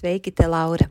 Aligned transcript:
Sveiki, 0.00 0.32
te 0.32 0.46
Laura! 0.48 0.90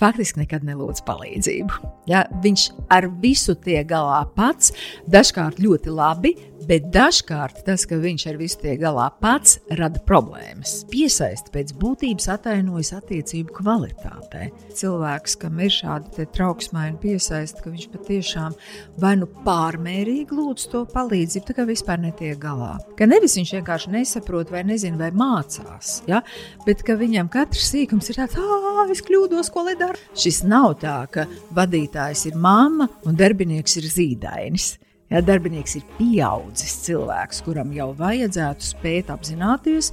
faktiski 0.00 0.42
nekad 0.42 0.66
nelūdz 0.66 1.02
palīdzību. 1.06 1.80
Ja, 2.10 2.24
viņš 2.42 2.68
ar 2.92 3.08
visu 3.22 3.56
tiek 3.58 3.86
galā 3.90 4.22
pats, 4.36 4.72
dažkārt 5.10 5.60
ļoti 5.62 5.94
labi, 5.94 6.34
bet 6.68 6.88
dažkārt 6.94 7.62
tas, 7.66 7.84
ka 7.88 7.98
viņš 8.00 8.26
ar 8.30 8.38
visu 8.40 8.60
tiek 8.62 8.80
galā 8.80 9.06
pats, 9.20 9.58
rada 9.78 10.00
problēmas. 10.08 10.78
Piesaist 10.90 11.50
pēc 11.54 11.72
būtības 11.80 12.28
atainojas 12.32 12.92
attiecību 12.96 13.58
kvalitātē. 13.58 14.48
Cilvēks, 14.76 15.36
kam 15.42 15.60
ir 15.62 15.72
šāda 15.74 16.26
trauksmaina 16.34 16.96
piesaista, 17.02 17.62
ka 17.64 17.72
viņš 17.74 17.88
patiešām 17.92 18.56
vai 19.02 19.14
nu 19.20 19.28
pārmērīgi 19.46 20.36
lūdz 20.36 20.68
to 20.72 20.84
palīdzību, 20.92 21.46
tā 21.48 21.56
kā 21.58 21.66
vispār 21.68 22.00
netiek 22.02 22.38
galā. 22.42 22.76
Ka 22.98 23.08
nevis 23.08 23.36
viņš 23.38 23.54
vienkārši 23.58 23.94
nesaprot 23.94 24.52
vai 24.54 24.64
nezina 24.68 25.00
vai 25.04 25.12
mācās, 25.16 26.00
ja? 26.08 26.22
bet 26.66 26.82
ka 26.86 26.96
viņam 26.98 27.30
katrs 27.32 27.70
sīkums 27.72 28.10
ir 28.10 28.20
tāds, 28.22 28.38
ah, 28.40 28.86
es 28.92 29.04
kļūdos, 29.06 29.52
ko 29.52 29.66
lai 29.68 29.76
dara. 29.78 30.00
Šis 30.16 30.42
nav 30.48 30.78
tā, 30.82 30.98
ka 31.12 31.26
vadītājs 31.56 32.26
ir 32.30 32.40
mamma 32.40 32.88
un 33.06 33.18
darbinieks 33.18 33.78
ir 33.80 33.88
zīdainis. 33.92 34.74
Ja 35.10 35.20
darbinieks 35.22 35.76
ir 35.78 35.84
pieaudzis 36.00 36.80
cilvēks, 36.82 37.44
kuram 37.46 37.70
jau 37.74 37.92
vajadzētu 37.94 38.66
spēt 38.66 39.12
apzināties 39.14 39.92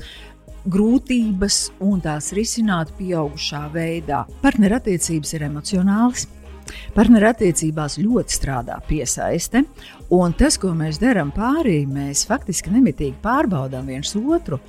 grūtības 0.73 1.58
un 1.83 2.00
tās 2.02 2.31
risināt 2.33 2.94
pieaugušā 2.97 3.67
veidā. 3.73 4.23
Partnerattiecības 4.41 5.36
ir 5.36 5.45
emocionālas. 5.50 6.25
Partnerattiecībās 6.96 8.00
ļoti 8.00 8.34
strādā 8.34 8.79
piesaiste, 8.88 9.66
un 10.16 10.34
tas, 10.40 10.57
ko 10.57 10.72
mēs 10.78 11.02
darām 11.02 11.34
pārī, 11.35 11.84
mēs 11.85 12.23
faktiski 12.29 12.72
nemitīgi 12.73 13.19
pārbaudām 13.22 13.91
viens 13.91 14.16
otru. 14.18 14.62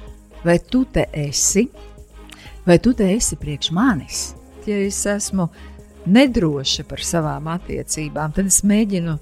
Vai 0.45 0.59
tu 0.59 0.83
te 0.85 1.07
esi, 1.15 1.69
vai 2.67 2.81
tu 2.83 2.93
te 2.99 3.07
esi 3.15 3.39
priekš 3.41 3.71
manis? 3.73 4.25
Ja 4.67 4.77
es 4.83 4.99
esmu 5.09 5.47
nedroša 6.05 6.85
par 6.89 7.01
savām 7.01 7.49
attiecībām, 7.55 8.35
tad 8.35 8.51
es 8.51 8.61
mēģinu 8.67 9.17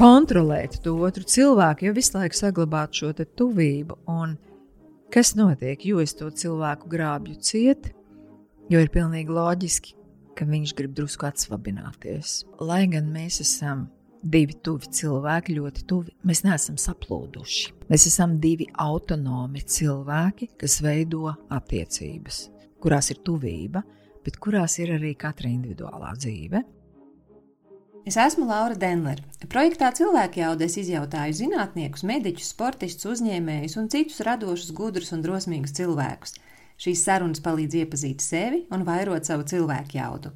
kontrolēt 0.00 0.78
to 0.84 0.94
otru 1.04 1.26
cilvēku, 1.28 1.84
jo 1.84 1.94
visu 1.96 2.16
laiku 2.16 2.38
saglabāt 2.38 2.96
šo 2.96 3.12
tuvību. 3.12 3.98
Un 4.08 4.36
kas 5.12 5.34
notiek? 5.36 5.82
Jo 5.84 6.00
es 6.00 6.14
to 6.16 6.30
cilvēku 6.32 6.88
grābju 6.88 7.36
ciet, 7.44 7.90
jo 8.72 8.80
ir 8.80 8.88
pilnīgi 8.94 9.34
loģiski, 9.36 9.96
ka 10.38 10.48
viņš 10.48 10.74
grib 10.78 10.94
drusku 10.96 11.28
atsvabināties. 11.28 12.44
Lai 12.64 12.86
gan 12.88 13.12
mēs 13.12 13.42
esam 13.44 13.90
divi 14.22 14.56
tuvi 14.64 14.88
cilvēki, 14.88 15.58
ļoti 15.60 15.84
tuvi, 15.88 16.16
mēs 16.24 16.44
neesam 16.48 16.80
saplūduši. 16.80 17.76
Mēs 17.92 18.08
esam 18.08 18.38
divi 18.40 18.70
autonomi 18.80 19.60
cilvēki, 19.60 20.54
kas 20.60 20.80
veido 20.84 21.28
attiecības, 21.52 22.46
kurās 22.80 23.12
ir 23.12 23.20
tuvība, 23.26 23.84
bet 24.24 24.40
kurās 24.40 24.80
ir 24.80 24.96
arī 24.96 25.12
katra 25.18 25.52
individuālā 25.52 26.16
dzīve. 26.16 26.64
Es 28.10 28.16
esmu 28.18 28.42
Laura 28.48 28.74
Denlere. 28.74 29.22
Projektā 29.52 29.86
Cilvēki 29.94 30.40
jaudas 30.40 30.72
izjautāju 30.80 31.36
zinātniekus, 31.38 32.02
mediķus, 32.10 32.48
sportistus, 32.56 33.06
uzņēmējus 33.12 33.76
un 33.78 33.84
citus 33.92 34.16
radošus, 34.26 34.72
gudrus 34.74 35.12
un 35.14 35.20
drosmīgus 35.22 35.76
cilvēkus. 35.76 36.32
Šīs 36.82 37.04
sarunas 37.06 37.42
palīdz 37.44 37.76
iepazīt 37.84 38.24
sevi 38.24 38.64
un 38.74 38.82
vairot 38.88 39.30
savu 39.30 39.46
cilvēku 39.46 39.94
jaudu. 39.94 40.32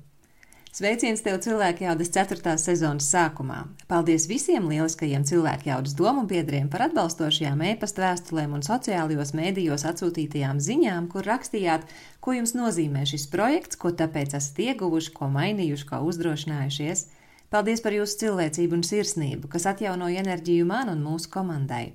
Sveiciens 0.70 1.24
tev 1.26 1.40
cilvēku 1.42 1.82
jaudas 1.88 2.12
4. 2.14 2.54
sezonas 2.62 3.08
sākumā. 3.10 3.64
Paldies 3.90 4.28
visiem 4.30 4.70
lieliskajiem 4.70 5.26
cilvēku 5.26 5.72
jaudas 5.72 5.98
domu 5.98 6.22
biedriem 6.30 6.70
par 6.70 6.86
atbalstošajām 6.86 7.66
e-pasta 7.72 8.06
vēstulēm 8.06 8.54
un 8.54 8.62
sociālajos 8.68 9.34
mēdījos 9.34 9.88
atsūtītajām 9.90 10.62
ziņām, 10.62 11.10
kur 11.10 11.26
rakstījāt, 11.26 11.90
ko 12.22 12.38
jums 12.38 12.54
nozīmē 12.54 13.02
šis 13.02 13.26
projekts, 13.34 13.82
ko 13.82 13.90
tāpēc 13.90 14.38
esat 14.38 14.62
ieguvuši, 14.68 15.14
ko 15.18 15.32
mainījuši, 15.40 15.90
ko 15.90 16.04
uzdrošinājušies. 16.12 17.06
Paldies 17.54 17.78
par 17.84 17.94
jūsu 17.94 18.16
cilvēcību 18.19 18.75
un 18.75 18.81
sirsnību, 18.82 19.47
kas 19.53 19.69
atjaunoja 19.70 20.25
enerģiju 20.25 20.65
man 20.66 20.88
un 20.91 21.04
mūsu 21.06 21.28
komandai. 21.31 21.92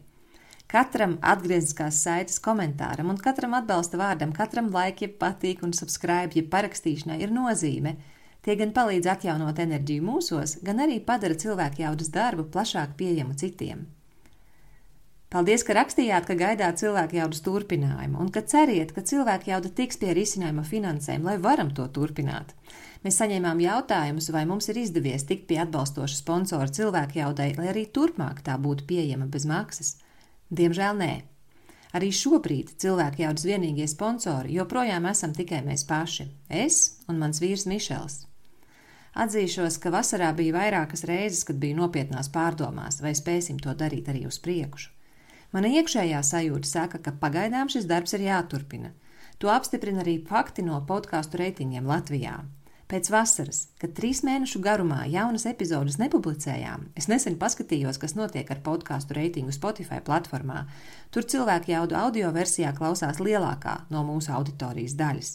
Katram 0.71 1.17
atgriezniskās 1.19 1.99
saites 2.05 2.39
komentāram 2.45 3.11
un 3.11 3.19
katram 3.19 3.57
atbalsta 3.57 3.99
vārdam, 3.99 4.31
katram 4.31 4.69
like, 4.71 5.03
ja 5.03 5.19
patīk 5.25 5.65
un 5.67 5.75
subscribe, 5.75 6.31
ja 6.39 6.47
parakstīšanai 6.55 7.19
ir 7.25 7.35
nozīme. 7.35 7.97
Tie 8.45 8.55
gan 8.55 8.71
palīdz 8.71 9.11
atjaunot 9.17 9.59
enerģiju 9.59 10.07
mūsos, 10.13 10.55
gan 10.63 10.79
arī 10.85 11.01
padara 11.03 11.35
cilvēku 11.35 11.83
jaudas 11.83 12.15
darbu 12.15 12.47
plašāk 12.55 12.95
pieejamu 13.01 13.35
citiem. 13.43 13.83
Paldies, 15.29 15.61
ka 15.61 15.75
rakstījāt, 15.77 16.25
ka 16.25 16.33
gaidāt 16.33 16.79
cilvēku 16.81 17.19
jaudas 17.19 17.43
turpinājumu 17.45 18.17
un 18.23 18.31
ka 18.33 18.41
ceriet, 18.41 18.95
ka 18.95 19.03
cilvēku 19.05 19.51
jauda 19.51 19.69
tiks 19.77 19.99
pie 20.01 20.15
risinājuma 20.17 20.63
finansēm, 20.65 21.21
lai 21.21 21.35
varam 21.37 21.69
to 21.77 21.85
turpināt. 21.93 22.55
Mēs 23.03 23.19
saņēmām 23.21 23.61
jautājumus, 23.61 24.31
vai 24.33 24.41
mums 24.49 24.71
ir 24.73 24.79
izdevies 24.81 25.27
tikt 25.29 25.45
pie 25.51 25.59
atbalstoša 25.61 26.17
sponsora 26.17 26.73
cilvēku 26.73 27.21
jaudai, 27.21 27.51
lai 27.61 27.69
arī 27.69 27.85
turpmāk 27.93 28.41
tā 28.41 28.57
būtu 28.57 28.89
pieejama 28.89 29.29
bez 29.29 29.45
maksas. 29.45 29.93
Diemžēl 30.49 30.97
nē. 30.97 31.13
Arī 31.93 32.09
šobrīd 32.09 32.73
cilvēku 32.81 33.21
jaudas 33.21 33.45
vienīgie 33.45 33.85
sponsori 33.89 34.57
joprojām 34.57 35.05
esam 35.13 35.37
tikai 35.37 35.61
mēs 35.61 35.85
paši- 35.85 36.25
es 36.65 36.97
un 37.07 37.21
mans 37.21 37.39
vīrs 37.39 37.69
Mišels. 37.69 38.25
Atzīšos, 39.13 39.77
ka 39.77 39.93
vasarā 39.93 40.33
bija 40.33 40.57
vairākas 40.57 41.05
reizes, 41.05 41.45
kad 41.45 41.57
biju 41.61 41.77
nopietnās 41.77 42.29
pārdomās, 42.29 43.01
vai 43.01 43.13
spēsim 43.13 43.61
to 43.61 43.69
darīt 43.73 44.09
arī 44.09 44.25
uz 44.25 44.39
priekšu. 44.39 44.89
Mana 45.55 45.71
iekšējā 45.79 46.21
sajūta 46.25 46.69
saka, 46.69 47.01
ka 47.01 47.15
pagaidām 47.21 47.71
šis 47.73 47.87
darbs 47.89 48.13
ir 48.17 48.27
jāturpina. 48.27 48.93
To 49.39 49.49
apstiprina 49.49 50.03
arī 50.03 50.19
fakti 50.27 50.65
no 50.65 50.77
podkāstu 50.85 51.39
reitingiem 51.41 51.87
Latvijā. 51.89 52.41
Pēc 52.89 53.05
vasaras, 53.13 53.67
kad 53.77 53.91
trīs 53.97 54.23
mēnešu 54.25 54.59
garumā 54.65 55.03
jaunas 55.13 55.45
epizodes 55.45 55.99
nepublicējām, 56.01 56.87
es 56.97 57.05
nesen 57.11 57.35
paskatījos, 57.37 57.99
kas 58.01 58.15
notiek 58.17 58.49
ar 58.49 58.63
podkāstu 58.65 59.13
reitingu 59.13 59.53
Spotify 59.53 59.99
platformā. 60.01 60.63
Tur 61.13 61.27
cilvēki 61.29 61.75
jaudu 61.75 61.97
audio 61.99 62.31
versijā 62.33 62.73
klausās 62.73 63.21
lielākā 63.21 63.75
no 63.93 64.01
mūsu 64.07 64.33
auditorijas 64.33 64.97
daļas. 64.97 65.31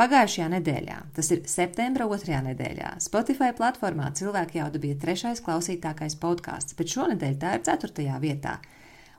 Pagājušajā 0.00 0.48
nedēļā, 0.54 0.98
tas 1.12 1.28
ir 1.34 1.44
septembra 1.52 2.06
otrajā 2.08 2.40
nedēļā, 2.48 2.94
Spotify 3.04 3.52
platformā 3.56 4.08
cilvēki 4.16 4.62
jauda 4.62 4.80
bija 4.80 4.96
trešais 5.04 5.44
klausītākais 5.44 6.16
podkāsts, 6.22 6.76
bet 6.80 6.96
šonadēļ 6.96 7.36
tā 7.44 7.58
ir 7.58 7.66
ceturtajā 7.68 8.20
vietā. 8.24 8.56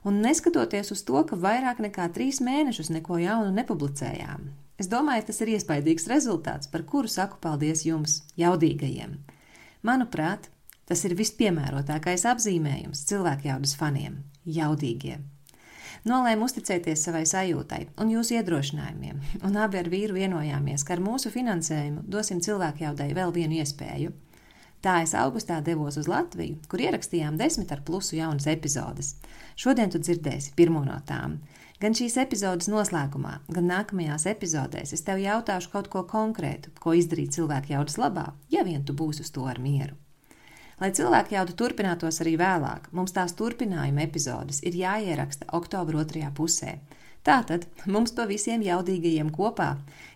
Un 0.04 0.18
neskatoties 0.24 0.90
uz 0.90 1.04
to, 1.06 1.20
ka 1.24 1.36
vairāk 1.38 1.78
nekā 1.82 2.08
trīs 2.14 2.40
mēnešus 2.42 2.90
neko 2.90 3.20
jaunu 3.22 3.52
nepublicējām, 3.54 4.50
Es 4.82 4.88
domāju, 4.90 5.28
tas 5.28 5.36
ir 5.44 5.52
iespaidīgs 5.52 6.08
rezultāts, 6.10 6.66
par 6.70 6.82
kuru 6.88 7.06
saku 7.06 7.36
paldies 7.44 7.84
jums, 7.86 8.16
jaudīgajiem. 8.40 9.12
Manuprāt, 9.86 10.48
tas 10.90 11.04
ir 11.06 11.14
vispiemērotākais 11.18 12.24
apzīmējums 12.32 13.04
cilvēku 13.06 13.46
jaudas 13.46 13.76
faniem- 13.78 14.16
jaudīgie. 14.58 15.20
Nolēma 16.08 16.48
uzticēties 16.48 17.04
savai 17.06 17.22
sajūtai 17.30 17.82
un 18.02 18.10
jūsu 18.10 18.40
iedrošinājumiem, 18.40 19.20
un 19.46 19.56
abi 19.56 19.78
ar 19.78 19.90
vīru 19.92 20.18
vienojāmies, 20.18 20.82
ka 20.84 20.96
ar 20.96 21.04
mūsu 21.04 21.30
finansējumu 21.30 22.02
dosim 22.08 22.40
cilvēkjaudai 22.40 23.12
vēl 23.14 23.32
vienu 23.32 23.62
iespēju. 23.62 24.10
Tā 24.82 25.02
es 25.04 25.14
augustā 25.14 25.62
devos 25.62 25.96
uz 25.96 26.08
Latviju, 26.08 26.56
kur 26.66 26.80
ierakstījām 26.80 27.38
desmit 27.38 27.70
ar 27.70 27.84
plusu 27.86 28.16
jaunas 28.16 28.48
epizodes. 28.50 29.14
Šodien 29.62 29.92
tu 29.94 30.00
dzirdēsi 30.02 30.56
pirmo 30.58 30.80
no 30.82 30.96
tām. 31.06 31.36
Gan 31.82 31.94
šīs 31.94 32.16
epizodes 32.18 32.66
noslēgumā, 32.70 33.36
gan 33.54 33.68
nākamajās 33.70 34.24
epizodēs 34.30 34.94
es 34.96 35.04
tev 35.06 35.20
jautāšu 35.22 35.70
kaut 35.70 35.90
ko 35.92 36.02
konkrētu, 36.10 36.72
ko 36.82 36.94
izdarīt 36.98 37.36
cilvēku 37.36 37.76
jaudas 37.76 37.98
labā, 38.02 38.32
ja 38.50 38.64
vien 38.66 38.82
tu 38.82 38.96
būsi 38.98 39.22
uz 39.22 39.30
to 39.34 39.44
ar 39.46 39.60
mieru. 39.62 39.94
Lai 40.82 40.88
cilvēku 40.98 41.36
jauda 41.36 41.54
turpinātos 41.54 42.18
arī 42.24 42.32
vēlāk, 42.40 42.88
mums 42.90 43.14
tās 43.14 43.36
turpinājuma 43.38 44.02
epizodes 44.02 44.58
ir 44.66 44.80
jāieraksta 44.80 45.46
oktobra 45.58 46.00
otrajā 46.02 46.32
pusē. 46.34 46.74
Tātad 47.22 47.68
mums 47.86 48.10
pa 48.18 48.26
visiem 48.26 48.64
jaudīgajiem 48.66 49.30
kopā 49.30 49.68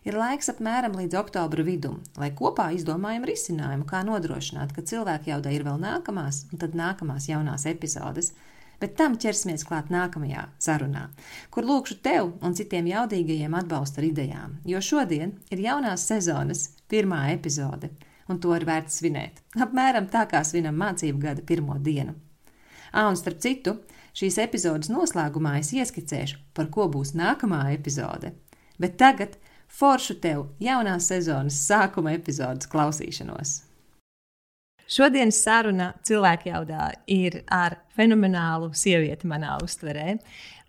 ir 0.08 0.18
laiks 0.18 0.50
apmēram 0.50 0.98
līdz 0.98 1.20
oktobra 1.20 1.62
vidum, 1.62 2.00
lai 2.18 2.32
kopā 2.34 2.72
izdomājam 2.74 3.28
risinājumu, 3.30 3.86
kā 3.86 4.02
nodrošināt, 4.10 4.74
ka 4.74 4.82
cilvēku 4.82 5.30
jauda 5.30 5.54
ir 5.54 5.62
vēl 5.68 5.78
nākamās 5.86 6.48
un 6.50 6.66
tad 6.66 6.74
nākamās 6.74 7.30
jaunās 7.30 7.70
epizodes. 7.70 8.32
Bet 8.80 8.96
tam 8.98 9.14
ķersimies 9.16 9.64
klāt 9.64 9.88
nākamajā 9.92 10.48
sarunā, 10.60 11.06
kur 11.50 11.64
lūkšu 11.64 12.00
tev 12.04 12.34
un 12.44 12.56
citiem 12.58 12.90
jaudīgajiem 12.90 13.54
atbalstu 13.56 14.02
ar 14.02 14.08
idejām, 14.10 14.58
jo 14.68 14.82
šodien 14.84 15.38
ir 15.50 15.64
jaunās 15.64 16.04
sezonas 16.10 16.68
pirmā 16.90 17.30
epizode 17.32 17.94
un 18.28 18.40
to 18.42 18.54
ir 18.56 18.66
vērts 18.66 19.00
svinēt. 19.00 19.42
Apmēram 19.62 20.08
tā 20.10 20.26
kā 20.30 20.42
svinam 20.44 20.78
mācību 20.80 21.22
gada 21.22 21.44
pirmo 21.46 21.78
dienu. 21.82 22.16
Ā, 22.92 23.06
un 23.08 23.18
starp 23.18 23.40
citu, 23.44 23.76
šīs 24.16 24.38
epizodes 24.42 24.90
noslēgumā 24.92 25.56
es 25.60 25.72
ieskicēšu, 25.76 26.40
par 26.56 26.70
ko 26.72 26.88
būs 26.92 27.14
nākamā 27.18 27.66
epizode. 27.74 28.32
Bet 28.80 28.96
tagad 29.00 29.36
foršu 29.72 30.18
tev 30.22 30.46
jaunās 30.62 31.08
sezonas 31.10 31.58
sākuma 31.68 32.14
epizodes 32.16 32.70
klausīšanos. 32.72 33.60
Šodienas 34.86 35.40
saruna 35.42 35.88
cilvēkjaudā 36.06 36.84
ir 37.10 37.40
ar 37.50 37.74
fenomenālu 37.98 38.68
sievieti 38.78 39.26
manā 39.26 39.56
uztverē. 39.64 40.14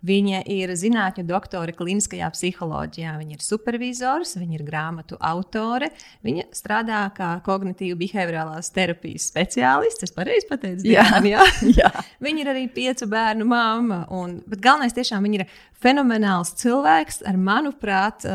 Viņa 0.06 0.44
ir 0.46 0.70
zinātņu 0.78 1.24
doktore 1.26 1.72
kliniskajā 1.74 2.28
psiholoģijā, 2.30 3.16
viņa 3.18 3.34
ir 3.34 3.42
supervizors, 3.42 4.36
viņa 4.38 4.54
ir 4.60 4.62
grāmatu 4.66 5.16
autore, 5.18 5.88
viņa 6.22 6.44
strādā 6.54 7.00
kā 7.16 7.32
kognitīvu 7.46 7.98
behaviorālās 8.04 8.70
terapijas 8.74 9.26
speciālists. 9.32 10.06
Es 10.06 10.14
pareizi 10.14 10.46
pateicu, 10.46 10.86
jā, 10.86 11.02
jā. 11.26 11.42
jā. 11.80 11.90
viņa 12.22 12.44
ir 12.44 12.52
arī 12.54 12.68
piecu 12.70 13.08
bērnu 13.10 13.48
mamma. 13.48 14.04
Un, 14.14 14.38
bet 14.46 14.62
galvenais 14.62 14.94
tiešām 14.94 15.26
viņa 15.26 15.40
ir 15.40 15.48
fenomenāls 15.82 16.54
cilvēks 16.58 17.20
ar, 17.28 17.38
manuprāt, 17.38 18.26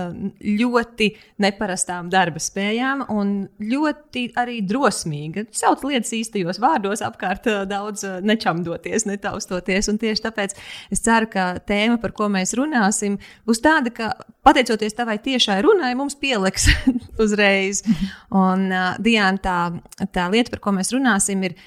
ļoti 0.43 1.09
neparastām 1.43 2.11
darba 2.11 2.43
spējām 2.43 3.05
un 3.11 3.33
ļoti 3.59 4.29
arī 4.39 4.59
drosmīga. 4.67 5.45
Sauc 5.55 5.83
lietas 5.87 6.13
īstajos 6.15 6.59
vārdos, 6.63 7.03
apkārt 7.03 7.47
daudz 7.71 8.05
nečamdoties, 8.23 9.07
netaustoties. 9.07 9.91
Un 9.91 9.99
tieši 10.01 10.27
tāpēc 10.27 10.55
es 10.93 11.03
ceru, 11.03 11.31
ka 11.31 11.52
tēma, 11.67 11.99
par 12.01 12.13
ko 12.17 12.29
mēs 12.31 12.55
runāsim, 12.57 13.19
būs 13.47 13.61
tāda, 13.63 13.93
ka 13.93 14.11
pateicoties 14.45 14.95
tavai 14.97 15.17
tiešai 15.23 15.59
runai, 15.65 15.93
mums 15.99 16.17
pieliks 16.19 16.69
uzreiz. 17.23 17.83
Un, 18.31 18.67
uh, 18.71 18.93
Diana, 19.03 19.39
tā, 19.41 19.57
tā 20.15 20.27
lieta, 20.33 20.53
par 20.53 20.63
ko 20.63 20.77
mēs 20.79 20.93
runāsim, 20.95 21.47
ir. 21.49 21.57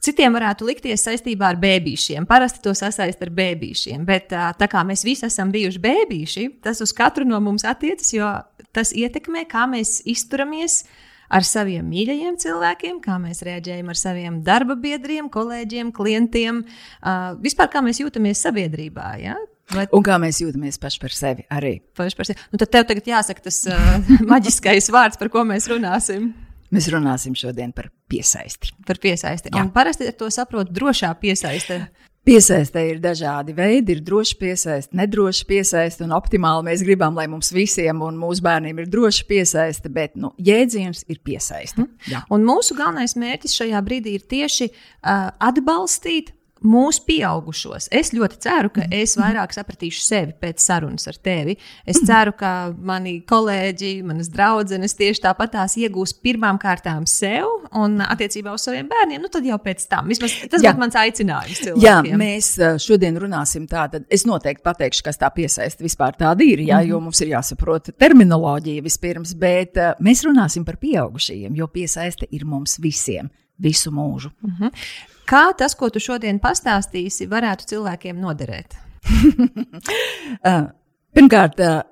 Citiem 0.00 0.32
varētu 0.32 0.64
likties 0.64 1.02
saistībā 1.02 1.48
ar 1.50 1.56
bērniem. 1.60 2.24
Parasti 2.24 2.62
to 2.62 2.70
sasaist 2.78 3.20
ar 3.20 3.32
bērniem, 3.34 4.04
bet 4.06 4.30
tā 4.30 4.68
kā 4.70 4.84
mēs 4.86 5.02
visi 5.04 5.26
esam 5.26 5.50
bijuši 5.52 5.82
bērni, 5.82 6.44
tas 6.62 6.78
uz 6.80 6.94
katru 6.96 7.26
no 7.26 7.40
mums 7.42 7.66
attiecas, 7.68 8.14
jo 8.14 8.30
tas 8.72 8.94
ietekmē, 8.96 9.42
kā 9.50 9.66
mēs 9.68 9.98
izturamies 10.08 10.84
uh, 10.84 11.09
ar 11.30 11.46
saviem 11.46 11.86
mīļajiem 11.90 12.36
cilvēkiem, 12.42 12.98
kā 13.04 13.16
mēs 13.22 13.44
reaģējam 13.46 13.92
ar 13.92 13.98
saviem 13.98 14.40
darba 14.46 14.76
biedriem, 14.80 15.30
kolēģiem, 15.32 15.94
klientiem, 15.96 16.64
uh, 16.64 17.32
vispār 17.42 17.70
kā 17.72 17.84
mēs 17.86 18.02
jūtamies 18.02 18.42
sabiedrībā. 18.46 19.08
Ja? 19.22 19.38
Vai... 19.70 19.86
Un 19.94 20.04
kā 20.06 20.18
mēs 20.22 20.42
jūtamies 20.42 20.80
paši 20.82 21.00
par 21.02 21.14
sevi 21.14 21.46
arī. 21.54 21.76
Paši 21.96 22.18
par 22.18 22.28
sevi. 22.28 22.46
Nu, 22.50 22.58
tad 22.58 22.72
tev 22.74 22.86
tagad 22.90 23.10
jāsaka 23.12 23.46
tas 23.46 23.62
uh, 23.70 23.98
maģiskais 24.32 24.90
vārds, 24.94 25.20
par 25.20 25.30
ko 25.32 25.46
mēs 25.46 25.70
runāsim. 25.70 26.32
Mēs 26.70 26.86
runāsim 26.92 27.34
šodien 27.38 27.72
par 27.74 27.88
piesaisti. 28.10 28.74
Par 28.86 28.98
piesaisti. 29.02 29.50
Jā. 29.50 29.62
Un 29.62 29.72
parasti 29.74 30.06
ar 30.06 30.14
to 30.18 30.28
saprotu 30.34 30.74
drošā 30.74 31.10
piesaiste. 31.18 31.80
Piesaistē 32.20 32.82
ir 32.84 32.98
dažādi 33.00 33.54
veidi, 33.56 33.94
ir 33.96 34.02
droši 34.04 34.34
piesaist, 34.36 34.90
nedroši 34.96 35.46
piesaist, 35.48 36.02
un 36.04 36.12
optimāli 36.12 36.66
mēs 36.66 36.82
gribam, 36.84 37.16
lai 37.16 37.24
mums 37.32 37.48
visiem 37.56 38.02
un 38.04 38.18
mūsu 38.20 38.44
bērniem 38.44 38.82
ir 38.82 38.90
droši 38.92 39.24
piesaiste, 39.30 39.88
bet 39.94 40.18
nu, 40.20 40.34
jēdziens 40.36 41.06
ir 41.08 41.22
piesaiste. 41.24 41.80
Mm. 41.80 42.26
Un 42.36 42.44
mūsu 42.44 42.76
galvenais 42.76 43.16
mērķis 43.16 43.56
šajā 43.62 43.80
brīdī 43.86 44.18
ir 44.18 44.26
tieši 44.28 44.68
uh, 44.68 45.30
atbalstīt 45.48 46.34
mūsu 46.66 47.04
pieaugušos. 47.06 47.88
Es 47.94 48.12
ļoti 48.14 48.38
ceru, 48.44 48.70
ka 48.74 48.84
es 48.92 49.16
vairāk 49.18 49.54
sapratīšu 49.54 50.02
sevi 50.04 50.34
pēc 50.40 50.60
sarunas 50.62 51.08
ar 51.10 51.16
tevi. 51.22 51.56
Es 51.88 52.00
ceru, 52.06 52.34
ka 52.36 52.72
mani 52.76 53.20
kolēģi, 53.28 53.92
manas 54.06 54.30
draudzenes 54.32 54.96
tieši 54.98 55.24
tāpat 55.24 55.54
tās 55.56 55.76
iegūs 55.80 56.14
pirmām 56.24 56.60
kārtām 56.60 57.06
sev 57.10 57.48
un 57.76 57.98
attiecībā 58.04 58.52
uz 58.56 58.66
saviem 58.66 58.88
bērniem. 58.90 59.22
Nu, 59.24 59.30
tad 59.32 59.46
jau 59.48 59.58
pēc 59.62 59.86
tam. 59.90 60.10
Vismaz 60.12 60.36
tas 60.52 60.64
būtu 60.64 60.82
mans 60.82 60.98
aicinājums. 61.00 61.62
Cilvēkiem. 61.64 62.10
Jā, 62.12 62.20
mēs 62.20 62.52
šodien 62.84 63.16
runāsim 63.20 63.66
tādu. 63.70 64.02
Es 64.12 64.26
noteikti 64.28 64.64
pateikšu, 64.66 65.04
kas 65.06 65.20
tā 65.20 65.30
piesaista 65.34 65.84
vispār 65.86 66.18
tāda 66.20 66.44
ir, 66.46 66.64
jā, 66.66 66.82
jo 66.86 66.98
mhm. 66.98 67.08
mums 67.08 67.24
ir 67.24 67.32
jāsaprot 67.34 67.92
terminoloģija 68.00 68.84
vispirms, 68.84 69.34
bet 69.40 69.80
mēs 70.02 70.24
runāsim 70.28 70.66
par 70.68 70.80
pieaugušajiem, 70.82 71.56
jo 71.56 71.70
piesaiste 71.72 72.28
ir 72.30 72.44
mums 72.48 72.76
visiem 72.82 73.32
visu 73.60 73.92
mūžu. 73.92 74.32
Uh 74.44 74.50
mhm. 74.50 74.84
Kā 75.30 75.52
tas, 75.54 75.76
ko 75.78 75.86
tu 75.94 76.02
šodien 76.02 76.40
pastāstīsi, 76.42 77.28
varētu 77.30 77.68
cilvēkiem 77.70 78.18
noderēt? 78.18 78.74
uh, 80.42 80.64
pirmkārt, 81.14 81.62
uh, 81.62 81.84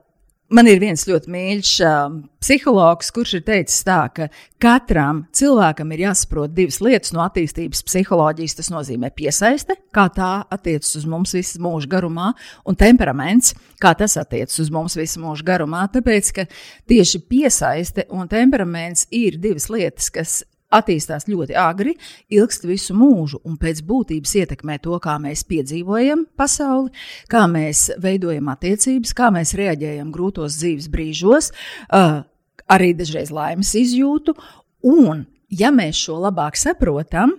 man 0.50 0.66
ir 0.66 0.80
viens 0.82 1.06
ļoti 1.06 1.30
mīļš 1.30 1.70
uh, 1.86 2.16
psihologs, 2.42 3.12
kurš 3.14 3.36
ir 3.38 3.44
teicis 3.46 3.86
tā, 3.86 4.00
ka 4.10 4.26
katram 4.58 5.22
cilvēkam 5.38 5.94
ir 5.94 6.02
jāsaprot 6.08 6.56
divas 6.56 6.80
lietas 6.82 7.14
no 7.14 7.22
attīstības 7.28 7.84
psiholoģijas. 7.86 8.58
Tas 8.58 8.72
nozīmē 8.74 9.12
piesaiste, 9.14 9.78
kā 9.94 10.08
tā 10.18 10.32
attiecas 10.58 10.98
uz 10.98 11.06
mums 11.06 11.38
visu 11.38 11.62
mūžu 11.62 11.94
garumā, 11.94 12.32
un 12.66 12.82
temperaments, 12.82 13.54
kā 13.78 13.94
tas 14.02 14.18
attiecas 14.18 14.58
uz 14.66 14.74
mums 14.74 14.98
visu 14.98 15.22
mūžu 15.22 15.46
garumā. 15.46 15.86
Tāpēc, 15.94 16.34
ka 16.34 16.50
tieši 16.90 17.22
piesaiste 17.30 18.10
un 18.10 18.26
temperaments 18.26 19.06
ir 19.14 19.38
divas 19.38 19.70
lietas, 19.70 20.10
kas 20.10 20.40
attīstās 20.74 21.26
ļoti 21.28 21.56
agri, 21.58 21.94
ilgst 22.34 22.66
visu 22.68 22.96
mūžu 22.96 23.40
un 23.48 23.56
pēc 23.60 23.80
būtības 23.88 24.34
ietekmē 24.42 24.78
to, 24.84 24.98
kā 25.02 25.16
mēs 25.22 25.44
piedzīvojam 25.48 26.26
pasauli, 26.36 26.92
kā 27.30 27.46
mēs 27.50 27.88
veidojam 28.02 28.50
attiecības, 28.52 29.14
kā 29.16 29.30
mēs 29.34 29.54
reaģējam 29.58 30.12
grūtos 30.14 30.58
dzīves 30.60 30.90
brīžos, 30.92 31.50
uh, 31.88 32.20
arī 32.68 32.92
dažreiz 32.96 33.32
laimes 33.32 33.72
izjūtu. 33.78 34.36
Un, 34.88 35.24
ja 35.48 35.72
mēs 35.74 36.04
šo 36.04 36.20
labāk 36.26 36.58
saprotam, 36.60 37.38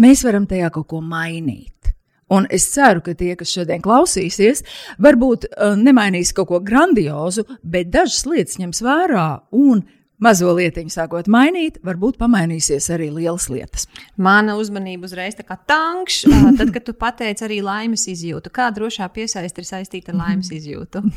mēs 0.00 0.24
varam 0.24 0.48
tajā 0.48 0.72
kaut 0.72 0.88
ko 0.90 1.04
mainīt. 1.04 1.92
Un 2.32 2.46
es 2.48 2.64
ceru, 2.72 3.02
ka 3.04 3.12
tie, 3.12 3.34
kas 3.36 3.50
šodien 3.52 3.82
klausīsies, 3.84 4.64
varbūt 5.04 5.50
uh, 5.50 5.74
nemainīs 5.76 6.32
kaut 6.32 6.48
ko 6.48 6.62
grandiozu, 6.64 7.44
bet 7.60 7.92
dažas 7.92 8.24
lietas 8.24 8.56
ņems 8.62 8.80
vērā 8.86 9.26
un 9.52 9.84
mazo 10.22 10.52
lietiņu 10.56 10.92
sākot 10.92 11.28
mainīt, 11.32 11.80
varbūt 11.86 12.18
pamainīsies 12.20 12.88
arī 12.94 13.10
lielas 13.12 13.48
lietas. 13.52 13.88
Mana 14.16 14.56
uzmanība 14.60 15.08
uzreiz 15.08 15.36
tā 15.38 15.46
kā 15.46 15.58
tankš, 15.68 16.22
tad, 16.58 16.70
kad 16.74 16.86
tu 16.86 16.94
pateici 16.98 17.46
arī 17.46 17.60
laimes 17.64 18.06
izjūtu. 18.12 18.52
Kā 18.54 18.70
drošā 18.74 19.08
piesaiste 19.14 19.62
ir 19.62 19.68
saistīta 19.68 20.14
ar 20.14 20.20
laimes 20.22 20.52
izjūtu? 20.54 21.04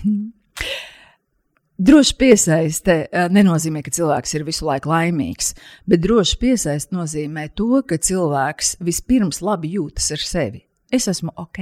Droši 1.75 2.13
piesaiste 2.15 2.93
nenozīmē, 3.35 3.81
ka 3.83 3.91
cilvēks 3.91 4.31
ir 4.37 4.45
visu 4.47 4.63
laiku 4.63 4.87
laimīgs, 4.87 5.49
bet 5.83 5.99
droši 6.05 6.37
piesaiste 6.39 6.95
nozīmē 6.95 7.49
to, 7.51 7.81
ka 7.83 7.97
cilvēks 7.99 8.77
vispirms 8.79 9.41
labi 9.43 9.73
jūtas 9.73 10.07
ar 10.15 10.23
sevi. 10.23 10.61
Es 10.87 11.09
esmu 11.11 11.33
ok, 11.35 11.59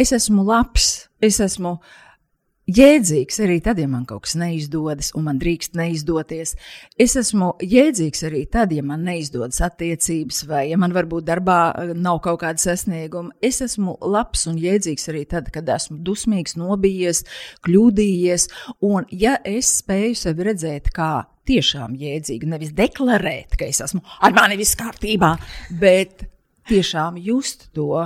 es 0.00 0.14
esmu 0.16 0.46
labs, 0.48 0.86
es 1.20 1.42
esmu 1.44 1.74
uh, 1.74 1.92
jēdzīgs 2.70 3.40
arī 3.42 3.58
tad, 3.64 3.80
ja 3.82 3.88
man 3.90 4.04
kaut 4.08 4.24
kas 4.26 4.36
neizdodas, 4.38 5.10
un 5.18 5.26
man 5.26 5.40
drīkst 5.42 5.74
neizdoties. 5.78 6.54
Es 7.00 7.16
esmu 7.18 7.52
jēdzīgs 7.62 8.22
arī 8.28 8.44
tad, 8.50 8.72
ja 8.74 8.84
man 8.86 9.04
neizdodas 9.06 9.60
attiecības, 9.64 10.44
vai 10.50 10.64
ja 10.70 10.78
man 10.80 10.94
varbūt 10.94 11.26
darbā 11.28 11.58
eh, 11.72 11.92
nav 11.98 12.22
kaut 12.24 12.42
kāda 12.44 12.62
sasnieguma. 12.62 13.34
Es 13.42 13.60
esmu 13.64 13.96
labs 14.00 14.46
un 14.50 14.60
jēdzīgs 14.62 15.08
arī 15.12 15.24
tad, 15.28 15.50
kad 15.54 15.68
esmu 15.74 15.98
dusmīgs, 16.06 16.56
nobijies, 16.60 17.24
kļūdījies, 17.66 18.48
un 18.88 19.08
ja 19.10 19.38
es 19.44 19.70
spēju 19.82 20.18
sevi 20.22 20.48
redzēt 20.50 20.92
kā 20.94 21.12
tiešām 21.48 21.96
jēdzīgu, 21.98 22.46
nevis 22.52 22.74
deklarēt, 22.76 23.56
ka 23.58 23.66
es 23.66 23.82
esmu 23.82 24.02
ar 24.22 24.34
mani 24.36 24.58
viss 24.60 24.78
kārtībā, 24.78 25.34
bet 25.80 26.28
tiešām 26.70 27.18
just 27.18 27.72
to 27.74 28.04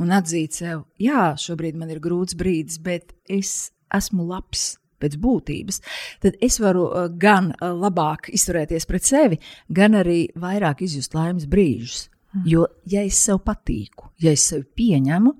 un 0.00 0.14
atzīt 0.16 0.56
sev, 0.56 0.86
jā, 0.96 1.34
šobrīd 1.36 1.76
man 1.76 1.92
ir 1.92 2.00
grūts 2.00 2.38
brīdis, 2.40 2.80
bet 2.80 3.12
es 3.28 3.68
esmu 3.96 4.26
labs 4.28 4.74
pēc 5.00 5.16
būtības, 5.20 5.80
tad 6.20 6.36
es 6.44 6.58
varu 6.60 6.86
uh, 6.88 7.08
gan 7.08 7.52
uh, 7.54 7.72
labāk 7.72 8.28
izturēties 8.34 8.86
pret 8.88 9.06
sevi, 9.06 9.40
gan 9.68 9.96
arī 9.96 10.26
vairāk 10.36 10.84
izjust 10.84 11.16
laimes 11.16 11.48
brīžus. 11.50 12.08
Mm. 12.34 12.42
Jo, 12.46 12.66
ja 12.86 13.02
es 13.06 13.18
sev 13.18 13.40
patīku, 13.46 14.12
ja 14.22 14.34
es 14.36 14.44
sevi 14.52 14.66
pieņemu, 14.78 15.32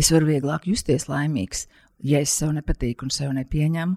es 0.00 0.12
varu 0.14 0.30
vieglāk 0.30 0.70
justies 0.70 1.08
laimīgs. 1.10 1.66
Ja 2.06 2.22
es 2.24 2.32
sev 2.32 2.54
nepatīku 2.56 3.04
un 3.04 3.12
sev 3.12 3.34
nepieņemu, 3.36 3.96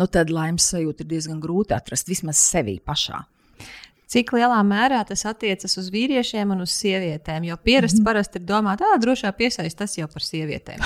nu 0.00 0.06
tad 0.08 0.30
laimes 0.32 0.70
sajūta 0.72 1.04
ir 1.04 1.10
diezgan 1.10 1.42
grūti 1.42 1.76
atrast 1.76 2.08
vismaz 2.08 2.40
sevī 2.40 2.78
pašā. 2.80 3.20
Cik 4.12 4.34
lielā 4.36 4.58
mērā 4.68 4.98
tas 5.08 5.22
attiecas 5.24 5.78
uz 5.80 5.86
vīriešiem 5.88 6.50
un 6.52 6.66
uz 6.66 6.72
sievietēm? 6.76 7.46
Jo 7.48 7.54
pierasts 7.56 7.96
mm 7.96 8.02
-hmm. 8.02 8.04
parasti 8.04 8.38
ir 8.38 8.44
domāt, 8.44 8.82
ah, 8.84 8.98
drošā 9.00 9.30
piesaist 9.32 9.78
tas 9.78 9.96
jau 9.96 10.04
par 10.08 10.20
sievietēm. 10.20 10.82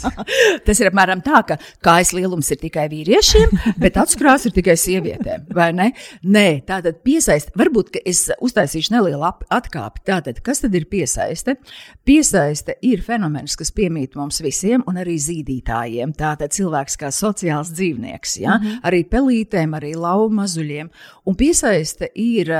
tas 0.66 0.80
ir 0.80 0.88
apmēram 0.88 1.20
tā, 1.20 1.42
ka 1.44 1.58
kājas 1.84 2.14
lielums 2.16 2.48
ir 2.50 2.58
tikai 2.62 2.86
vīriešiem, 2.88 3.52
bet 3.76 3.98
atskrās 4.00 4.46
ir 4.46 4.52
tikai 4.56 4.76
sievietēm. 4.80 5.44
Vai 5.54 5.72
ne? 5.72 5.90
Nē, 6.22 6.64
tā 6.64 6.80
tad 6.86 7.02
piesaist, 7.04 7.50
varbūt 7.52 8.00
es 8.04 8.30
uztaisīšu 8.40 8.94
nelielu 8.96 9.28
atkāpi. 9.50 10.00
Tātad, 10.08 10.40
kas 10.40 10.64
tad 10.64 10.74
ir 10.74 10.88
piesaiste? 10.88 11.56
Piesaiste 12.04 12.78
ir 12.80 13.02
fenomens, 13.02 13.56
kas 13.56 13.72
piemīt 13.72 14.16
mums 14.16 14.40
visiem 14.40 14.82
un 14.86 14.96
arī 14.96 15.18
zīdītājiem. 15.20 16.16
Tātad 16.16 16.56
cilvēks 16.56 16.96
kā 16.96 17.12
sociāls 17.12 17.76
dzīvnieks, 17.76 18.40
ja? 18.40 18.56
mm 18.56 18.64
-hmm. 18.64 18.80
arī 18.88 19.04
pelītēm, 19.04 19.76
arī 19.76 19.94
lauva 19.96 20.32
mazuļiem. 20.32 20.88
Un 21.24 21.34
piesaiste 21.36 22.08
ir 22.14 22.53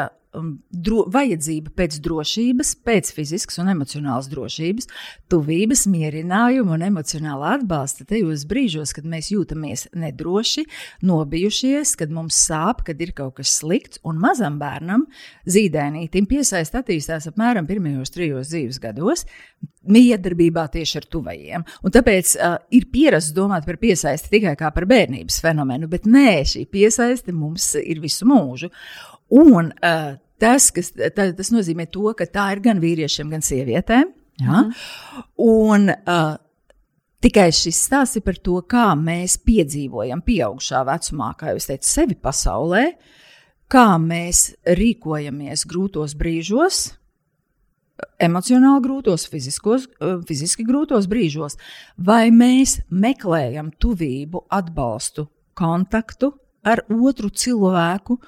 dro, 0.70 1.04
vajadzība 1.12 1.72
pēc 1.78 1.98
drošības, 2.04 2.72
pēc 2.86 3.10
fiziskas 3.14 3.58
un 3.62 3.70
emocionālas 3.72 4.28
drošības, 4.32 4.88
tuvības, 5.32 5.84
mierinājuma 5.90 6.76
un 6.76 6.86
emocionāla 6.88 7.54
atbalsta 7.58 8.06
tajos 8.08 8.46
brīžos, 8.50 8.94
kad 8.96 9.06
mēs 9.08 9.30
jūtamies 9.34 9.86
nedroši, 9.94 10.66
nobijušies, 11.06 11.94
kad 12.00 12.14
mums 12.14 12.38
sāp, 12.48 12.84
kad 12.88 13.00
ir 13.04 13.14
kaut 13.16 13.38
kas 13.40 13.54
slikts. 13.60 14.02
Un 14.04 14.18
mazam 14.22 14.58
bērnam, 14.62 15.06
zīdēnītim, 15.46 16.28
piesaist 16.30 16.76
attīstās 16.78 17.30
apmēram 17.30 17.68
pirmajos 17.70 18.14
trijos 18.14 18.50
dzīves 18.52 18.82
gados. 18.82 19.26
Miedarbībā 19.92 20.66
tieši 20.72 21.00
ar 21.00 21.06
tuvajiem. 21.12 21.64
Un 21.84 21.94
tāpēc 21.94 22.34
uh, 22.38 22.56
ir 22.74 22.88
pierasts 22.92 23.34
domāt 23.36 23.66
par 23.68 23.78
piesaisti 23.82 24.32
tikai 24.32 24.54
kā 24.60 24.70
par 24.74 24.86
bērnības 24.90 25.40
fenomenu, 25.44 25.88
bet 25.92 26.08
nē, 26.08 26.40
šī 26.48 26.64
piesaiste 26.72 27.34
mums 27.36 27.72
ir 27.80 28.00
visu 28.04 28.28
mūžu. 28.30 28.70
Un 29.34 29.72
uh, 29.74 30.14
tas, 30.40 30.70
kas, 30.74 30.92
tā, 30.94 31.30
tas 31.36 31.52
nozīmē 31.54 31.88
to, 31.92 32.10
ka 32.16 32.28
tā 32.30 32.50
ir 32.54 32.62
gan 32.64 32.80
vīriešiem, 32.82 33.30
gan 33.32 33.44
sievietēm. 33.44 34.10
Ja? 34.42 34.64
Mm. 34.64 34.72
Un 35.44 35.92
uh, 35.94 36.34
tikai 37.24 37.48
šis 37.54 37.84
stāsts 37.86 38.18
ir 38.20 38.26
par 38.26 38.40
to, 38.42 38.58
kā 38.68 38.90
mēs 38.98 39.38
piedzīvojam 39.46 40.24
pieaugšā 40.26 40.82
vecumā, 40.88 41.32
kā 41.38 41.54
jau 41.54 41.62
teicu, 41.70 41.88
sevi 41.88 42.18
pasaulē, 42.20 42.84
kā 43.70 43.86
mēs 44.00 44.50
rīkojamies 44.80 45.64
grūtos 45.70 46.16
brīžos. 46.18 46.84
Emocionāli 48.18 48.82
grūtos, 48.82 49.28
fiziskos, 49.30 49.86
fiziski 50.28 50.64
grūtos 50.66 51.06
brīžos, 51.10 51.58
vai 51.96 52.30
mēs 52.34 52.80
meklējam 52.90 53.70
tuvību, 53.78 54.46
atbalstu, 54.50 55.28
kontaktu 55.54 56.32
ar 56.66 56.82
otru 56.90 57.30
cilvēku, 57.30 58.18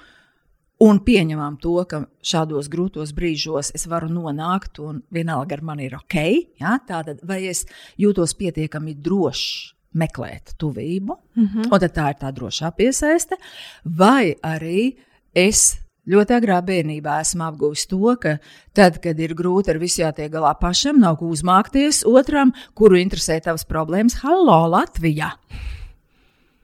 Un 0.77 0.99
pieņemam 1.01 1.55
to, 1.57 1.73
ka 1.89 2.03
šādos 2.21 2.67
grūtos 2.69 3.09
brīžos 3.17 3.71
es 3.73 3.87
varu 3.89 4.11
nonākt, 4.13 4.77
un 4.77 4.99
vienalga 5.13 5.57
ar 5.57 5.63
mani 5.65 5.87
ir 5.87 5.95
ok. 5.97 6.17
Ja? 6.61 6.75
Tātad, 6.85 7.23
vai 7.25 7.39
es 7.49 7.63
jūtos 7.97 8.35
pietiekami 8.37 8.93
drošs 8.93 9.73
meklēt 9.97 10.53
tuvību, 10.61 11.17
mm 11.33 11.47
-hmm. 11.47 11.71
un 11.73 11.79
tā 11.81 12.09
ir 12.11 12.19
tā 12.21 12.29
drošā 12.29 12.71
piesaiste, 12.77 13.37
vai 13.83 14.35
arī 14.43 14.97
es 15.33 15.79
ļoti 16.07 16.37
agrā 16.37 16.59
bērnībā 16.65 17.19
esmu 17.23 17.47
apguvis 17.47 17.87
to, 17.91 18.15
ka 18.21 18.37
tad, 18.77 19.01
kad 19.03 19.19
ir 19.19 19.35
grūti 19.37 19.73
ar 19.73 19.81
visu 19.81 20.03
jātiek 20.03 20.31
galā 20.33 20.53
pašam, 20.59 21.01
nav 21.03 21.19
ko 21.21 21.31
uzmākties 21.33 22.03
otram, 22.07 22.53
kuru 22.77 22.99
interesē 23.01 23.39
tavas 23.43 23.67
problēmas, 23.67 24.21
Hallo, 24.23 24.63
Latvijā! 24.71 25.33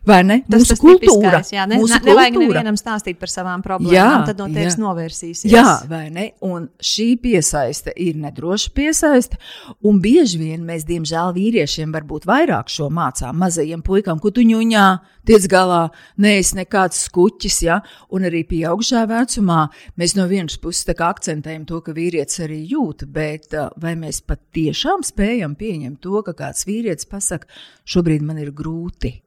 Vai 0.04 0.20
ne? 0.28 0.42
Tas 0.52 0.66
tas 0.68 0.82
kultūra. 0.84 1.40
Jā, 1.48 1.64
ne, 1.70 1.78
mūsu 1.80 1.96
ne, 1.96 2.02
nevajag 2.10 2.36
kultūra. 2.36 2.60
nevienam 2.60 2.80
stāstīt 2.80 3.20
par 3.22 3.32
savām 3.32 3.62
problēmām. 3.64 3.96
Jā, 3.96 4.08
tad 4.28 4.42
no 4.42 4.50
tevis 4.52 4.76
novērsīsies. 4.82 5.48
Jā, 5.54 5.78
vai 5.88 6.10
ne? 6.12 6.26
Un 6.44 6.66
šī 6.84 7.14
piesaiste 7.24 7.94
ir 8.04 8.20
nedroša 8.20 8.74
piesaiste. 8.76 9.40
Un 9.88 10.02
bieži 10.04 10.42
vien 10.42 10.68
mēs, 10.68 10.84
diemžēl, 10.90 11.32
vīriešiem 11.38 11.96
varbūt 11.96 12.28
vairāk 12.28 12.72
šo 12.74 12.90
mācām 12.92 13.40
mazajiem 13.46 13.86
puikām, 13.86 14.20
ko 14.20 14.34
tu 14.36 14.44
ņuņā, 14.44 14.86
tiec 15.30 15.48
galā, 15.52 15.86
neesi 16.20 16.60
nekāds 16.60 17.06
skuķis, 17.08 17.64
ja? 17.64 17.80
Un 18.12 18.28
arī 18.28 18.44
pieaugušā 18.52 19.08
vecumā 19.08 19.64
mēs 19.96 20.18
no 20.20 20.28
vienas 20.28 20.60
puses 20.60 20.84
akcentējam 20.94 21.64
to, 21.70 21.80
ka 21.80 21.96
vīrietis 21.96 22.44
arī 22.44 22.60
jūt, 22.76 23.08
bet 23.08 23.56
vai 23.80 23.96
mēs 23.96 24.20
patiešām 24.28 25.08
spējam 25.08 25.56
pieņemt 25.56 26.04
to, 26.04 26.20
ka 26.28 26.36
kāds 26.44 26.68
vīrietis 26.68 27.08
pasaka, 27.08 27.48
šobrīd 27.88 28.26
man 28.28 28.44
ir 28.44 28.52
grūti 28.52 29.23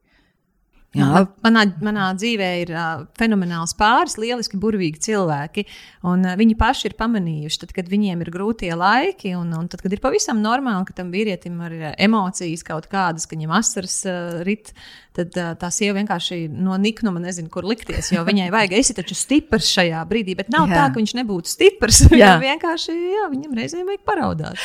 Jā. 0.97 1.23
Manā, 1.45 1.65
manā 1.85 2.07
dzīvē 2.19 2.49
ir 2.63 2.73
uh, 2.75 3.05
fenomenāls 3.19 3.75
pāris, 3.79 4.17
lieliski 4.21 4.59
burvīgi 4.61 5.03
cilvēki. 5.09 5.67
Un, 6.07 6.25
uh, 6.25 6.37
viņi 6.39 6.57
paši 6.59 6.89
ir 6.91 6.97
pamanījuši, 6.99 7.61
tad, 7.63 7.75
kad 7.77 7.91
viņiem 7.91 8.25
ir 8.25 8.33
grūtie 8.35 8.73
laiki, 8.77 9.35
un, 9.39 9.53
un 9.59 9.69
tad, 9.73 9.85
kad 9.85 9.93
ir 9.93 10.03
pavisam 10.03 10.41
normāli, 10.45 10.89
ka 10.89 10.97
tam 11.03 11.13
vīrietim 11.15 11.61
ir 11.69 11.77
emocijas 12.09 12.65
kaut 12.67 12.89
kādas, 12.93 13.29
ka 13.29 13.37
viņam 13.37 13.55
asaras 13.59 13.99
uh, 14.09 14.41
rit, 14.47 14.73
tad 15.17 15.37
uh, 15.37 15.53
tā 15.61 15.71
sieva 15.75 15.99
vienkārši 16.01 16.47
no 16.53 16.79
niknuma 16.81 17.23
nezina, 17.23 17.53
kur 17.53 17.69
likties. 17.69 18.13
Jo 18.15 18.25
viņai 18.27 18.51
vajag, 18.55 18.77
esi 18.81 18.97
taču 18.97 19.17
stiprs 19.19 19.71
šajā 19.77 20.03
brīdī, 20.09 20.37
bet 20.39 20.53
nav 20.55 20.71
jā. 20.71 20.81
tā, 20.81 20.91
ka 20.91 21.03
viņš 21.03 21.17
nebūtu 21.21 21.57
stiprs. 21.57 22.05
Viņam 22.17 22.41
vienkārši, 22.41 22.93
jā, 23.13 23.25
viņam 23.33 23.57
reizēm 23.59 23.89
vajag 23.89 24.05
paraudāt. 24.09 24.63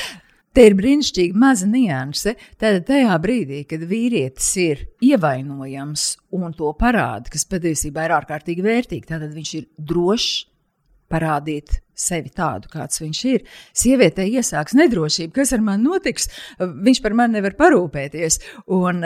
Te 0.51 0.65
ir 0.67 0.75
brīnišķīga 0.75 1.39
maza 1.39 1.67
nianse. 1.71 2.33
Tad 2.59 2.83
tajā 2.89 3.15
brīdī, 3.23 3.61
kad 3.69 3.85
vīrietis 3.87 4.49
ir 4.59 4.81
ievainojams 5.07 6.07
un 6.35 6.51
to 6.57 6.73
parāda, 6.79 7.31
kas 7.31 7.47
patiesībā 7.47 8.07
ir 8.07 8.15
ārkārtīgi 8.17 8.65
vērtīgi, 8.65 9.07
tad 9.07 9.23
viņš 9.31 9.53
ir 9.61 9.69
drošs 9.79 10.31
parādīt 11.11 11.79
sevi 12.01 12.31
tādu, 12.35 12.67
kāds 12.71 12.99
viņš 13.01 13.21
ir. 13.31 13.47
Sievietei 13.77 14.29
iesāks 14.35 14.75
nedrošība, 14.75 15.35
kas 15.39 15.53
ar 15.55 15.63
mani 15.63 15.87
notiks. 15.87 16.27
Viņš 16.59 17.01
par 17.03 17.15
mani 17.15 17.37
nevar 17.37 17.55
parūpēties. 17.59 18.39
Un 18.75 19.05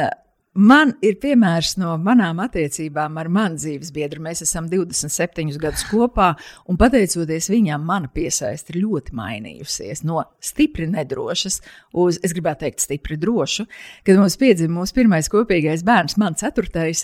Man 0.56 0.94
ir 1.04 1.18
piemērs 1.20 1.74
no 1.82 1.98
manām 2.00 2.38
attiecībām 2.40 3.18
ar 3.20 3.28
manu 3.28 3.60
dzīves 3.60 3.90
biedru. 3.92 4.22
Mēs 4.24 4.40
esam 4.46 4.70
27 4.72 5.58
gadus 5.60 5.84
kopā, 5.90 6.30
un 6.72 6.80
pateicoties 6.80 7.50
viņam, 7.52 7.84
mana 7.84 8.08
piesaiste 8.08 8.72
ir 8.72 8.80
ļoti 8.86 9.18
mainījusies. 9.20 10.06
No 10.08 10.24
stipri 10.40 10.88
nedrošas 10.88 11.60
uz, 11.92 12.22
es 12.24 12.32
gribētu 12.32 12.64
teikt, 12.64 12.86
stipri 12.86 13.20
drošu. 13.20 13.68
Kad 14.08 14.22
mums 14.22 14.40
piedzima 14.40 14.80
mūsu 14.80 14.96
pirmais 14.96 15.28
kopīgais 15.34 15.84
bērns, 15.84 16.16
mans 16.24 16.40
ceturtais, 16.40 17.04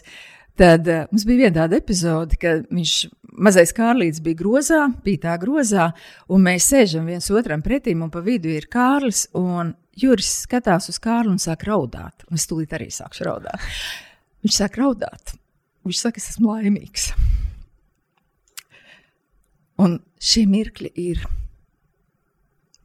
tad 0.55 0.87
uh, 0.87 1.03
mums 1.11 1.27
bija 1.27 1.43
viena 1.43 1.57
tāda 1.65 1.81
epizode, 1.83 2.39
kad 2.39 2.63
viņš 2.71 2.95
mazais 3.31 3.73
Kārlis 3.75 4.21
bija 4.23 4.39
grozā, 4.41 4.85
bija 5.05 5.25
tā 5.27 5.35
grozā, 5.41 5.91
un 6.31 6.45
mēs 6.45 6.69
sēžam 6.71 7.07
viens 7.09 7.29
otram 7.31 7.63
pretī, 7.65 7.95
un 7.95 8.11
pa 8.13 8.23
vidu 8.25 8.51
ir 8.51 8.69
Kārlis. 8.71 9.27
Juris 10.01 10.29
skatās 10.45 10.87
uz 10.91 10.97
Kārlu 11.03 11.33
un 11.33 11.41
sāk 11.41 11.65
raudāt. 11.67 12.23
Un 12.29 12.39
es 12.39 12.47
tūlīt 12.47 12.71
arī 12.77 12.87
sākšu 12.93 13.27
raudāt. 13.27 13.65
Viņš 14.41 14.57
sāk 14.57 14.79
raudāt. 14.79 15.35
Viņš 15.85 15.99
saka, 15.99 16.21
es 16.21 16.31
esmu 16.31 16.53
laimīgs. 16.53 17.11
Un 19.81 19.97
šie 20.21 20.45
mirkļi 20.49 20.91
ir 21.01 21.25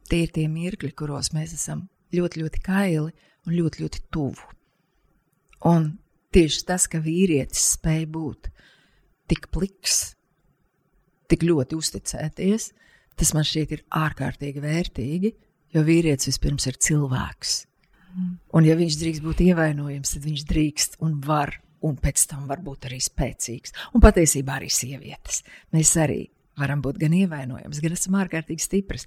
tie, 0.09 0.23
ir 0.25 0.33
tie 0.33 0.47
mirkļi, 0.49 0.91
kuros 0.97 1.31
mēs 1.35 1.53
esam 1.55 1.85
ļoti, 2.15 2.43
ļoti 2.43 2.61
kaili 2.65 3.11
un 3.47 3.55
ļoti, 3.55 3.83
ļoti 3.83 4.03
tuvu. 4.13 4.53
Un 5.69 5.91
tieši 6.35 6.63
tas, 6.67 6.87
ka 6.89 7.01
vīrietis 7.03 7.73
spēj 7.75 8.05
būt 8.13 8.51
tik 9.31 9.49
pliks, 9.53 10.16
tik 11.27 11.43
ļoti 11.47 11.77
uzticēties, 11.77 12.71
tas 13.17 13.33
man 13.35 13.45
šķiet 13.47 13.75
ir 13.75 13.83
ārkārtīgi 14.05 14.63
vērtīgi 14.63 15.33
Jo 15.75 15.83
vīrietis 15.87 16.29
vispirms 16.31 16.67
ir 16.69 16.79
cilvēks. 16.83 17.55
Un, 18.55 18.65
ja 18.65 18.73
viņš 18.79 18.97
drīkst 18.97 19.23
būt 19.25 19.43
ievainojams, 19.49 20.15
tad 20.15 20.25
viņš 20.25 20.43
drīkst 20.49 20.99
un 21.05 21.17
var, 21.21 21.51
un 21.85 21.97
pēc 22.01 22.23
tam 22.31 22.47
var 22.49 22.63
būt 22.65 22.87
arī 22.89 22.97
spēcīgs. 23.03 23.75
Un 23.93 24.01
patiesībā 24.01 24.57
arī 24.57 24.71
sievietes. 24.73 25.43
Mēs 25.75 25.91
arī 26.01 26.23
varam 26.57 26.81
būt 26.81 26.97
gan 27.03 27.13
ievainojams, 27.13 27.81
gan 27.83 27.97
esam 27.97 28.17
ārkārtīgi 28.17 28.63
stipras. 28.63 29.05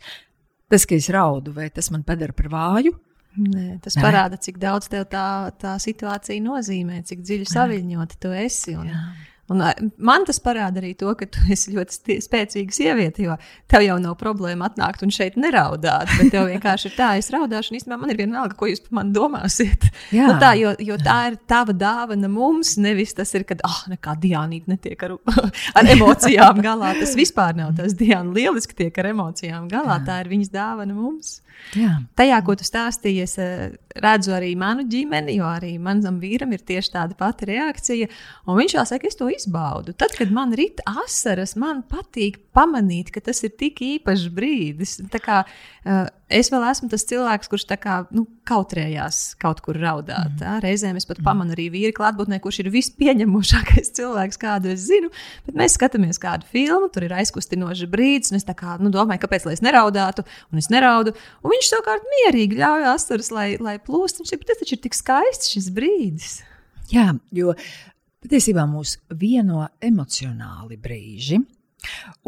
Tas, 0.71 0.87
ka 0.87 0.95
es 0.95 1.09
raudu, 1.11 1.55
vai 1.57 1.67
tas 1.75 1.91
man 1.91 2.05
padara 2.07 2.37
par 2.37 2.51
vāju? 2.53 2.95
Nē, 3.41 3.81
tas 3.83 3.97
Nē. 3.97 4.05
parāda, 4.05 4.39
cik 4.43 4.61
daudz 4.63 4.91
tev 4.91 5.09
tā, 5.11 5.51
tā 5.59 5.75
situācija 5.83 6.43
nozīmē, 6.45 7.01
cik 7.07 7.25
dziļi 7.25 7.49
saviņota 7.51 8.19
tu 8.23 8.31
esi. 8.37 8.77
Un, 8.79 8.91
Jā. 8.91 9.03
Un, 9.51 9.65
man 9.99 10.25
tas 10.29 10.39
parāda 10.43 10.79
arī 10.79 10.93
to, 10.99 11.11
ka 11.19 11.27
tu 11.27 11.43
esi 11.55 11.75
ļoti 11.75 12.19
spēcīga 12.23 12.75
sieviete, 12.75 13.25
jo 13.27 13.37
tev 13.71 13.83
jau 13.83 13.97
nav 14.03 14.17
problēma 14.21 14.69
atnākt 14.71 15.03
un 15.07 15.11
šeit 15.15 15.39
neraudāt. 15.41 16.13
Bet 16.21 16.31
tev 16.35 16.47
vienkārši 16.53 16.91
ir 16.91 16.95
tā, 16.95 17.11
es 17.19 17.33
raudāšu, 17.35 17.73
un 17.73 17.81
īstenībā 17.81 17.99
man 17.99 18.15
ir 18.15 18.21
vienalga, 18.23 18.55
ko 18.59 18.71
jūs 18.71 18.85
par 18.87 19.01
mani 19.01 19.17
domāsiet. 19.17 19.91
Nu, 20.21 20.35
tā, 20.39 20.53
jo, 20.59 20.73
jo 20.85 20.97
tā 21.01 21.17
ir 21.31 21.37
tava 21.49 21.73
dāvana 21.77 22.29
mums, 22.31 22.75
nevis 22.83 23.15
tas 23.17 23.31
ir, 23.35 23.45
kad, 23.49 23.63
ah, 23.67 23.73
oh, 23.73 23.91
nekā 23.91 24.15
Diānīte 24.21 24.71
netiek 24.71 25.01
ar, 25.07 25.15
ar 25.79 25.91
emocijām 25.95 26.61
galā. 26.63 26.93
Tas 26.99 27.15
vispār 27.19 27.57
nav 27.59 27.73
tas 27.79 27.95
Diāna 27.99 28.35
lieliski 28.37 28.77
tiek 28.77 28.99
ar 29.01 29.11
emocijām 29.11 29.69
galā. 29.71 29.97
Jā. 29.99 30.07
Tā 30.07 30.19
ir 30.23 30.31
viņas 30.35 30.53
dāvana 30.55 30.97
mums. 30.97 31.39
Jā. 31.77 31.97
Tajā, 32.19 32.41
ko 32.47 32.57
tu 32.59 32.67
stāstīji, 32.67 33.27
es 33.27 33.37
eh, 33.41 33.71
redzu 33.99 34.35
arī 34.37 34.53
manu 34.59 34.85
ģimeni, 34.91 35.37
jo 35.41 35.49
arī 35.49 35.75
manam 35.83 36.21
vīram 36.23 36.53
ir 36.55 36.63
tieši 36.67 36.95
tāda 36.95 37.17
pati 37.19 37.49
reakcija. 37.51 38.11
Viņš 38.47 38.77
jau 38.77 38.87
saka, 38.89 39.11
es 39.11 39.19
to 39.19 39.31
izbaudu. 39.33 39.95
Tad, 39.99 40.15
kad 40.19 40.33
man 40.35 40.55
ir 40.55 40.79
asaras, 40.87 41.57
man 41.59 41.83
patīk 41.91 42.39
pamanīt, 42.57 43.11
ka 43.15 43.23
tas 43.25 43.43
ir 43.47 43.55
tik 43.59 43.83
īpašs 43.87 44.29
brīdis. 44.35 44.99
Kā, 45.21 45.43
uh, 45.45 46.07
es 46.31 46.51
vēl 46.53 46.65
esmu 46.71 46.89
tas 46.93 47.05
cilvēks, 47.11 47.51
kurš 47.51 47.67
kā, 47.83 47.97
nu, 48.15 48.25
kautrējās 48.49 49.19
kaut 49.41 49.61
kur 49.65 49.79
raudāt. 49.81 50.39
Mm. 50.39 50.61
Reizēm 50.65 50.99
es 51.01 51.09
pat 51.09 51.19
mm. 51.19 51.27
pamanu 51.27 51.55
arī 51.57 51.69
vīri 51.75 51.95
klātbūtnē, 51.97 52.41
kurš 52.43 52.63
ir 52.65 52.71
vispieņemošākais 52.75 53.93
cilvēks, 53.99 54.41
kādu 54.41 54.73
es 54.75 54.87
zinu. 54.89 55.13
Bet 55.47 55.59
mēs 55.59 55.77
skatāmies 55.79 56.21
kādu 56.23 56.49
filmu, 56.51 56.91
tur 56.95 57.07
ir 57.07 57.17
aizkustinošs 57.21 57.85
brīdis, 57.91 58.33
un 58.33 58.41
es 58.41 58.49
kā, 58.49 58.79
nu, 58.83 58.93
domāju, 58.95 59.25
kāpēc 59.27 59.49
es 59.53 59.65
neraudātu, 59.65 60.25
un 60.53 60.63
es 60.63 60.71
neraudu. 60.73 61.15
Un 61.45 61.55
viņš 61.55 61.71
savukārt 61.75 62.09
mierīgi 62.17 62.61
ļauj 62.61 62.91
asaras, 62.95 63.31
lai, 63.35 63.49
lai 63.61 63.79
plūst. 63.83 64.23
Viņš 64.23 64.35
ir, 64.37 64.45
tas 64.49 64.63
taču 64.63 64.77
ir 64.79 64.85
tik 64.87 64.99
skaists 64.99 65.55
šis 65.55 65.71
brīdis. 65.75 66.41
Jā, 66.91 67.13
jo 67.35 67.55
patiesībā 68.25 68.67
mūs 68.69 68.99
vieno 69.19 69.69
emocionāli 69.83 70.79
brīži. 70.81 71.41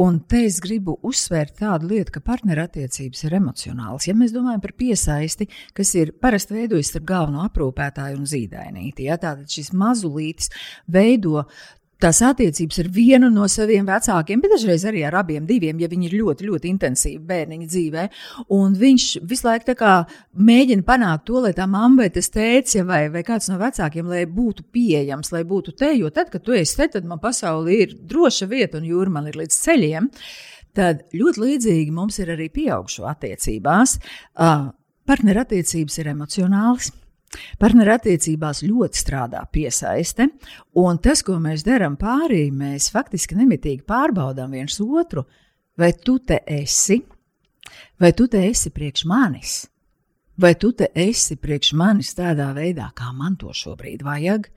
Un 0.02 0.21
te 0.28 0.44
es 0.47 0.59
gribu 0.64 0.97
uzsvērt 1.06 1.59
tādu 1.61 1.90
lietu, 1.90 2.14
ka 2.14 2.23
partnerattiecības 2.25 3.26
ir 3.26 3.37
emocionāls. 3.38 4.09
Ja 4.09 4.16
mēs 4.16 4.32
domājam 4.35 4.62
par 4.64 4.75
piesaisti, 4.78 5.49
kas 5.76 5.92
ir 5.99 6.14
parasti 6.23 6.56
veidojas 6.56 6.92
starp 6.92 7.06
galveno 7.11 7.44
aprūpētāju 7.47 8.21
un 8.21 8.28
zīdainīti, 8.28 9.09
ja, 9.11 9.18
tad 9.21 9.44
šis 9.52 9.73
mazulītis 9.76 10.52
veido 10.92 11.44
tās 12.02 12.21
attiecības 12.26 12.80
ar 12.82 12.88
vienu 12.92 13.28
no 13.32 13.47
saviem 13.50 13.87
vecākiem, 13.88 14.40
bet 14.42 14.54
dažreiz 14.56 14.85
arī 14.88 15.04
ar 15.06 15.16
abiem, 15.23 15.47
diviem, 15.49 15.80
ja 15.80 15.88
viņi 15.90 16.09
ir 16.09 16.16
ļoti, 16.21 16.49
ļoti 16.49 16.71
intensīvi 16.73 17.21
bērniņa 17.28 17.68
dzīvē. 17.71 18.06
Un 18.56 18.76
viņš 18.78 19.06
visu 19.28 19.49
laiku 19.49 19.76
mēģina 20.50 20.87
panākt 20.87 21.26
to, 21.28 21.40
lai 21.44 21.52
tā 21.56 21.66
mamma 21.71 22.02
vai 22.02 22.11
tas 22.14 22.30
tēvs 22.32 22.80
vai, 22.88 23.02
vai 23.12 23.25
kāds 23.26 23.50
no 23.52 23.59
vecākiem 23.61 24.11
būtu 24.32 24.66
pieejams, 24.73 25.32
lai 25.35 25.44
būtu 25.49 25.76
te, 25.78 25.92
jo 25.99 26.11
tad, 26.11 26.30
kad 26.32 26.44
tu 26.44 26.56
esi 26.56 26.76
te, 26.80 26.88
tad 26.97 27.09
man 27.09 27.21
pasaulē 27.23 27.78
ir 27.87 27.97
droša 27.97 28.49
vieta 28.50 28.80
un 28.80 28.88
jūra 28.88 29.12
man 29.12 29.28
ir 29.30 29.38
līdz 29.40 29.61
ceļiem. 29.66 30.11
Tad 30.73 31.04
ļoti 31.12 31.40
līdzīgi 31.42 31.92
mums 31.92 32.16
ir 32.23 32.32
arī 32.32 32.49
pieaugšu 32.52 33.04
attiecībās. 33.11 33.99
Uh, 34.40 34.71
partnerattiecības 35.09 35.99
ir 36.00 36.12
emocionālas 36.14 36.92
Partnerattiecībās 37.61 38.62
ļoti 38.67 39.01
strādā 39.01 39.43
piesaiste, 39.53 40.29
un 40.81 40.99
tas, 41.03 41.23
ko 41.25 41.39
mēs 41.41 41.65
darām 41.67 41.97
pārī, 42.01 42.47
mēs 42.53 42.91
faktiski 42.93 43.39
nemitīgi 43.39 43.87
pārbaudām 43.89 44.53
viens 44.53 44.79
otru. 44.83 45.25
Vai 45.79 45.93
tu 45.97 46.19
te 46.21 46.43
esi, 46.47 46.99
vai 48.01 48.12
tu 48.12 48.27
te 48.29 48.43
esi 48.45 48.73
priekš 48.75 49.07
manis, 49.09 49.55
vai 50.37 50.53
tu 50.61 50.75
te 50.77 50.91
esi 50.93 51.39
priekš 51.41 51.73
manis 51.81 52.12
tādā 52.19 52.51
veidā, 52.57 52.91
kā 52.97 53.12
man 53.17 53.39
to 53.41 53.55
šobrīd 53.57 54.05
vajag? 54.05 54.51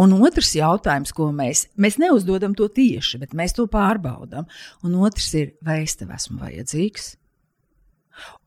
Un 0.00 0.14
otrs 0.24 0.54
jautājums, 0.56 1.12
ko 1.12 1.28
mēs, 1.36 1.66
mēs 1.76 1.98
neuzdodam 2.00 2.56
to 2.56 2.70
tieši, 2.72 3.20
bet 3.20 3.36
mēs 3.36 3.52
to 3.58 3.66
pārbaudām, 3.70 4.48
un 4.88 4.94
otrs 5.04 5.28
ir, 5.36 5.52
vai 5.60 5.82
es 5.84 5.98
tev 6.00 6.14
esmu 6.16 6.40
vajadzīgs? 6.40 7.12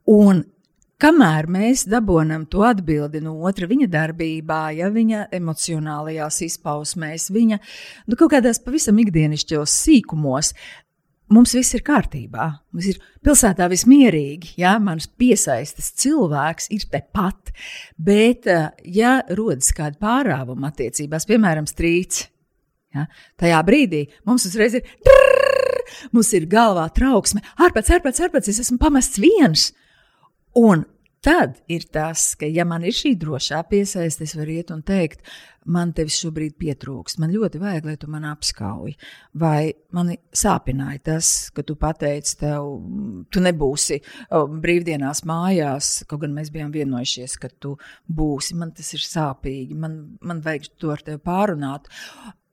Un 0.09 0.41
Kamēr 1.01 1.49
mēs 1.51 1.83
dabūjam 1.91 2.45
to 2.47 2.61
atbildi 2.63 3.19
no 3.23 3.33
otra 3.43 3.67
viņa 3.67 3.89
darbībā, 3.91 4.61
ja 4.77 4.87
viņa 4.93 5.25
emocionālajās 5.35 6.39
izpausmēs, 6.45 7.27
viņa 7.35 7.59
nu, 7.59 8.15
kaut 8.15 8.31
kādās 8.31 8.61
pavisam 8.63 9.01
ikdienišķos 9.03 9.75
sīkumos, 9.83 10.53
mums 11.35 11.55
viss 11.57 11.75
ir 11.75 11.83
kārtībā. 11.83 12.47
Mums 12.71 12.87
ir 12.93 13.01
pilsētā 13.25 13.67
viss 13.71 13.87
mierīgi, 13.91 14.53
ja 14.61 14.77
mans 14.79 15.09
piesaistas 15.19 15.91
cilvēks 15.99 16.71
ir 16.71 16.87
tepat. 16.91 17.51
Bet, 17.97 18.47
eh, 18.47 18.71
ja 18.85 19.17
rodas 19.35 19.73
kāda 19.75 19.99
pārāvuma 19.99 20.71
attiecībās, 20.71 21.27
piemēram, 21.27 21.67
strīds, 21.67 22.29
ja, 22.95 23.07
tajā 23.35 23.61
brīdī 23.67 24.05
mums 24.23 24.47
uzreiz 24.47 24.79
ir. 24.79 24.87
Drrr, 25.03 25.83
mums 26.15 26.31
ir 26.33 26.47
galvā 26.47 26.87
trauksme, 26.93 27.43
ārpēc, 27.59 27.97
ārpēc, 27.99 28.27
ārpēc, 28.27 28.49
es 28.49 28.63
esmu 28.63 28.79
pamests 28.79 29.19
viens. 29.19 29.73
Un 30.55 30.85
tad 31.25 31.57
ir 31.71 31.87
tas, 31.89 32.33
ka, 32.37 32.45
ja 32.45 32.65
man 32.67 32.85
ir 32.85 32.93
šī 32.93 33.15
drošā 33.17 33.63
piesaiste, 33.69 34.27
es 34.27 34.35
varu 34.37 34.59
iet 34.59 34.71
un 34.73 34.83
teikt, 34.85 35.23
man 35.65 35.91
tevis 35.97 36.19
šobrīd 36.21 36.53
pietrūkst, 36.61 37.17
man 37.21 37.33
ļoti 37.33 37.59
vajag, 37.61 37.87
lai 37.89 37.95
tu 38.01 38.09
man 38.11 38.27
apskauj. 38.29 38.93
Vai 39.41 39.73
man 39.95 40.13
sāpināja 40.35 41.01
tas, 41.09 41.33
ka 41.55 41.65
tu 41.65 41.77
pateici, 41.81 42.37
tev, 42.43 42.69
tu 43.33 43.43
nebūsi 43.43 43.99
brīvdienās 44.61 45.25
mājās, 45.25 45.91
kaut 46.09 46.25
gan 46.25 46.37
mēs 46.37 46.53
bijām 46.53 46.73
vienojušies, 46.75 47.37
ka 47.41 47.49
tu 47.49 47.75
būsi. 48.05 48.57
Man 48.61 48.75
tas 48.77 48.93
ir 48.97 49.05
sāpīgi, 49.05 49.77
man, 49.77 49.99
man 50.21 50.45
vajag 50.45 50.69
to 50.77 50.93
ar 50.93 51.05
tevi 51.05 51.21
pārunāt. 51.25 51.89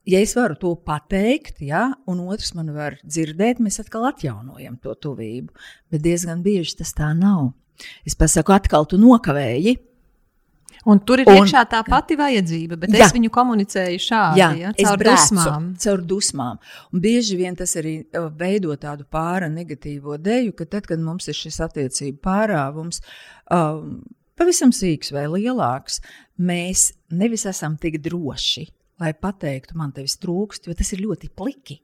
Ja 0.08 0.18
es 0.18 0.32
varu 0.34 0.56
to 0.58 0.72
pateikt, 0.82 1.60
ja, 1.62 1.92
un 2.10 2.24
otrs 2.24 2.56
man 2.58 2.72
var 2.74 2.96
dzirdēt, 3.04 3.60
mēs 3.62 3.78
atkal 3.84 4.08
atjaunojam 4.08 4.80
to 4.82 4.96
tuvību. 4.98 5.52
Bet 5.92 6.02
diezgan 6.02 6.42
bieži 6.42 6.80
tas 6.80 6.96
tā 6.96 7.12
nav. 7.14 7.52
Es 8.08 8.18
pasaku, 8.18 8.54
atkal 8.54 8.86
tu 8.88 9.00
nokavēji. 9.00 9.78
Un 10.88 10.98
tur 11.06 11.20
ir 11.22 11.28
un, 11.30 11.36
iekšā 11.38 11.62
tā 11.70 11.78
pati 11.86 12.16
vajadzība, 12.18 12.76
bet 12.80 12.94
jā, 12.96 13.06
es 13.06 13.12
viņu 13.14 13.30
komunicēju 13.30 14.00
šādi, 14.02 14.40
jā, 14.40 14.48
ja, 14.58 14.72
caur 14.80 14.98
brēcu, 14.98 15.36
dusmām. 15.36 15.68
Caur 15.84 16.02
dusmām. 16.10 16.58
Un 16.90 17.02
bieži 17.04 17.38
vien 17.38 17.54
tas 17.58 17.76
arī 17.78 18.00
uh, 18.02 18.26
veido 18.38 18.74
tādu 18.80 19.06
pāra 19.06 19.46
negatīvo 19.52 20.18
deju, 20.18 20.56
ka 20.58 20.66
tad, 20.66 20.88
kad 20.90 21.02
mums 21.02 21.30
ir 21.30 21.38
šis 21.38 21.60
attiecību 21.68 22.18
pārāvums, 22.26 22.98
um, 23.54 24.00
pavisam 24.38 24.74
sīks 24.74 25.14
vai 25.14 25.28
lielāks, 25.30 26.00
mēs 26.42 26.88
nevis 27.14 27.46
esam 27.46 27.78
tik 27.78 28.00
droši, 28.02 28.66
lai 29.02 29.14
pateiktu, 29.14 29.78
man 29.78 29.94
tevis 29.94 30.18
trūkst, 30.18 30.66
jo 30.66 30.74
tas 30.78 30.90
ir 30.96 31.06
ļoti 31.06 31.30
pliki. 31.30 31.78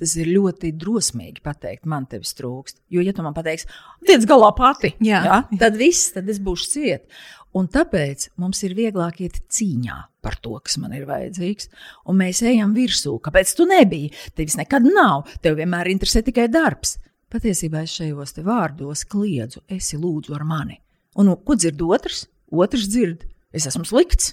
Tas 0.00 0.14
ir 0.18 0.30
ļoti 0.32 0.72
drosmīgi 0.78 1.42
pateikt, 1.44 1.86
man 1.90 2.08
tevis 2.10 2.34
trūkst. 2.38 2.80
Jo, 2.92 3.04
ja 3.04 3.14
tu 3.14 3.24
man 3.24 3.36
pateiksi, 3.36 3.68
tiec 4.06 4.26
galā 4.28 4.50
pati, 4.56 4.94
jā. 5.04 5.22
Jā, 5.28 5.38
tad 5.60 5.78
viss, 5.78 6.10
tad 6.16 6.30
es 6.32 6.40
būšu 6.42 6.68
ciet. 6.72 7.06
Un 7.54 7.68
tāpēc 7.68 8.30
mums 8.40 8.62
ir 8.64 8.74
vieglāk 8.74 9.20
iet 9.22 9.38
cīņā 9.52 9.98
par 10.24 10.38
to, 10.40 10.56
kas 10.64 10.78
man 10.80 10.94
ir 10.96 11.04
vajadzīgs. 11.08 11.68
Un 12.08 12.18
mēs 12.22 12.40
ejam 12.48 12.72
virsū. 12.74 13.18
Kāpēc 13.22 13.52
tu 13.58 13.66
nebija? 13.68 14.12
Tevis 14.38 14.56
nekad 14.56 14.88
nav. 14.88 15.28
Tev 15.44 15.58
vienmēr 15.60 15.92
interesē 15.92 16.24
tikai 16.24 16.48
darbs. 16.48 16.96
Patiesībā 17.32 17.84
es 17.84 17.94
šajos 17.96 18.38
vārdos 18.44 19.04
kliedzu, 19.08 19.62
esi 19.68 20.00
lūdzu 20.00 20.34
ar 20.36 20.46
mani. 20.48 20.80
Un 21.20 21.28
nu, 21.28 21.36
ko 21.36 21.56
dzird 21.56 21.80
otrs? 21.84 22.26
Otrs 22.52 22.88
dzird, 22.92 23.26
es 23.52 23.68
esmu 23.68 23.84
slikts 23.88 24.32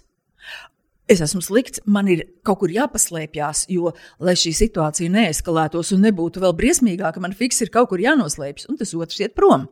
es 1.09 1.21
esmu 1.25 1.41
slikts, 1.43 1.81
man 1.89 2.09
ir 2.11 2.25
kaut 2.45 2.61
kur 2.61 2.73
jāpaslēpjas, 2.73 3.65
jo, 3.73 3.93
lai 4.23 4.35
šī 4.39 4.53
situācija 4.57 5.11
neeskalētos 5.13 5.93
un 5.95 6.05
nebūtu 6.05 6.43
vēl 6.43 6.55
briesmīgāka, 6.57 7.21
man 7.23 7.35
fiks 7.37 7.63
ir 7.65 7.71
kaut 7.73 7.91
kur 7.91 8.03
jānoslēpjas, 8.03 8.69
un 8.69 8.79
tas 8.79 8.93
otrs 8.97 9.21
iet 9.23 9.35
prom. 9.37 9.67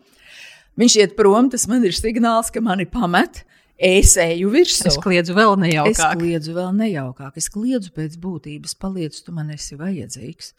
Viņš 0.77 0.97
iet 1.01 1.15
prom, 1.17 1.49
tas 1.53 1.65
man 1.69 1.85
ir 1.87 1.95
signāls, 1.97 2.51
ka 2.53 2.61
mani 2.61 2.85
pamet. 2.89 3.43
Es 3.77 4.15
eju 4.17 4.49
virsū. 4.49 4.87
Es 4.89 4.97
kliedzu 5.01 5.35
vēl 5.37 5.53
nejaukāk. 5.61 5.93
Es 5.93 6.17
kliedzu 6.17 6.53
vēl 6.55 6.71
nejaukāk. 6.79 7.35
Es 7.37 7.49
kliedzu 7.53 7.91
pēc 7.93 8.15
būtības, 8.21 8.73
paliec, 8.81 9.17
tu 9.21 9.33
man 9.33 9.51
esi 9.53 9.77
vajadzīgs. 9.77 10.55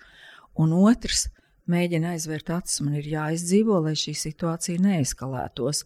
Un 0.62 0.74
otrs 0.78 1.26
mēģina 1.70 2.14
aizvērt 2.14 2.52
acis, 2.54 2.78
man 2.84 2.98
ir 2.98 3.10
jāizdzīvo, 3.10 3.80
lai 3.84 3.96
šī 3.98 4.14
situācija 4.18 4.82
neeskalētos. 4.82 5.84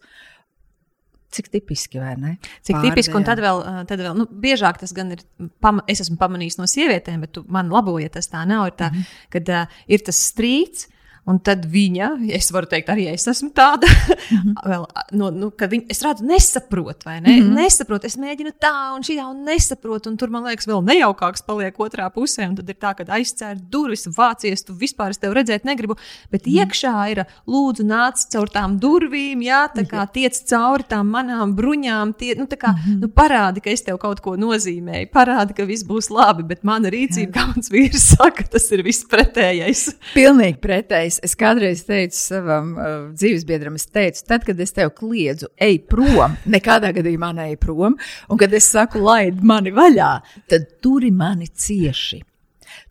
Cik 1.33 1.49
tipiski, 1.49 2.01
vai 2.03 2.13
ne? 2.21 2.35
Cik 2.61 2.77
Pārdējā. 2.77 2.93
tipiski, 2.93 3.17
un 3.17 3.25
tad 3.25 3.41
vēl, 3.41 3.63
tad 3.89 4.03
vēl 4.05 4.17
nu, 4.19 4.27
biežāk 4.43 4.81
tas 4.83 4.93
gan 4.97 5.15
ir, 5.15 5.23
pama, 5.65 5.85
es 5.89 6.03
esmu 6.05 6.19
pamanījis 6.21 6.59
no 6.61 6.69
sievietēm, 6.69 7.23
bet 7.25 7.41
man 7.53 7.73
laboja, 7.73 8.11
tas 8.13 8.29
tā 8.29 8.45
nav. 8.49 8.67
Ir 8.69 8.77
tā, 8.77 8.91
mm 8.91 8.99
-hmm. 8.99 9.29
kad 9.33 9.49
uh, 9.49 9.79
ir 9.89 10.05
tas 10.05 10.19
strīds, 10.29 10.89
Un 11.23 11.39
tad 11.39 11.69
viņa, 11.71 12.09
es 12.35 12.49
varu 12.51 12.67
teikt, 12.67 12.89
arī 12.91 13.05
es 13.13 13.29
esmu 13.31 13.53
tāda, 13.55 13.87
mm 13.87 14.39
-hmm. 14.39 14.55
vēl, 14.73 14.87
no, 15.19 15.31
nu, 15.31 15.51
ka 15.55 15.69
viņa, 15.71 15.85
es 15.95 16.01
redzu, 16.03 16.25
nesaprotu, 16.27 17.07
vai 17.07 17.21
ne? 17.21 17.29
Mm 17.29 17.43
-hmm. 17.43 17.61
Nesaprotu, 17.63 18.07
es 18.07 18.17
mēģinu 18.19 18.51
tā 18.59 18.95
un 18.97 19.03
šī 19.07 19.19
un 19.31 19.45
nesaprotu, 19.45 20.11
un 20.11 20.17
tur 20.17 20.31
man 20.31 20.43
liekas, 20.45 20.67
vēl 20.67 20.83
nejaukāks 20.83 21.47
paliek 21.47 21.79
otrā 21.79 22.11
pusē, 22.11 22.49
un 22.49 22.57
tad 22.57 22.69
ir 22.69 22.75
tā, 22.75 22.95
ka 22.97 23.05
aizcēr 23.05 23.57
durvis, 23.71 24.07
vācies, 24.07 24.65
tu 24.67 24.75
vispār 24.75 25.11
es 25.11 25.19
tevi 25.19 25.35
redzēt 25.35 25.65
negribu, 25.65 25.97
bet 26.31 26.47
mm 26.47 26.53
-hmm. 26.53 26.67
iekšā 26.67 27.11
ir, 27.11 27.25
lūdzu, 27.47 27.83
nāc 27.87 28.27
caur 28.33 28.49
tām 28.49 28.81
durvīm, 28.81 29.43
jā, 29.43 29.69
tā 29.77 29.87
kā 29.87 30.07
tiec 30.13 30.35
cauri 30.51 30.83
tām 30.89 31.07
manām 31.07 31.55
bruņām, 31.55 32.15
tie, 32.19 32.35
nu, 32.35 32.45
tā 32.47 32.57
kā, 32.57 32.73
mm 32.73 32.79
-hmm. 32.83 33.01
nu, 33.01 33.09
parādi, 33.09 33.61
ka 33.61 33.71
es 33.71 33.83
tev 33.83 33.99
kaut 33.99 34.21
ko 34.21 34.37
nozīmēju, 34.37 35.07
parādi, 35.13 35.55
ka 35.55 35.65
viss 35.65 35.85
būs 35.85 36.11
labi, 36.11 36.43
bet 36.43 36.65
mana 36.65 36.89
rīcība, 36.89 37.33
kā 37.33 37.47
mans 37.47 37.71
vīrs 37.75 38.17
saka, 38.17 38.43
tas 38.43 38.73
ir 38.73 38.83
viss 38.83 39.05
pretējais. 39.05 39.95
Pilnīgi 40.15 40.59
pretējs 40.59 41.12
es, 41.13 41.21
es 41.25 41.37
kādreiz 41.39 41.85
teicu 41.87 42.17
savam 42.17 42.73
uh, 42.75 42.91
dzīvesbiedram, 43.13 43.77
es 43.79 43.87
teicu, 43.93 44.25
tad, 44.29 44.47
kad 44.49 44.61
es 44.63 44.73
tev 44.77 44.93
kliedzu, 44.97 45.51
ej 45.61 45.83
prom, 45.89 46.37
nekādā 46.57 46.93
gadījumā 46.97 47.33
neej 47.39 47.59
prom, 47.63 47.99
un 48.29 48.41
kad 48.41 48.53
es 48.57 48.71
saku, 48.73 49.03
laid 49.05 49.43
mani 49.45 49.75
vaļā, 49.77 50.13
tad 50.51 50.69
turi 50.85 51.13
mani 51.15 51.49
cieši. 51.49 52.23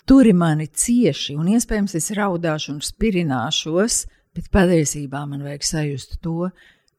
Turi 0.07 0.33
mani 0.35 0.67
cieši, 0.67 1.37
un 1.39 1.49
iespējams 1.55 1.95
es 1.97 2.11
raudāšu 2.17 2.75
un 2.75 2.83
spirināšos, 2.85 4.03
bet 4.35 4.51
patiesībā 4.53 5.23
man 5.29 5.43
vajag 5.45 5.65
sajust 5.67 6.19
to, 6.23 6.51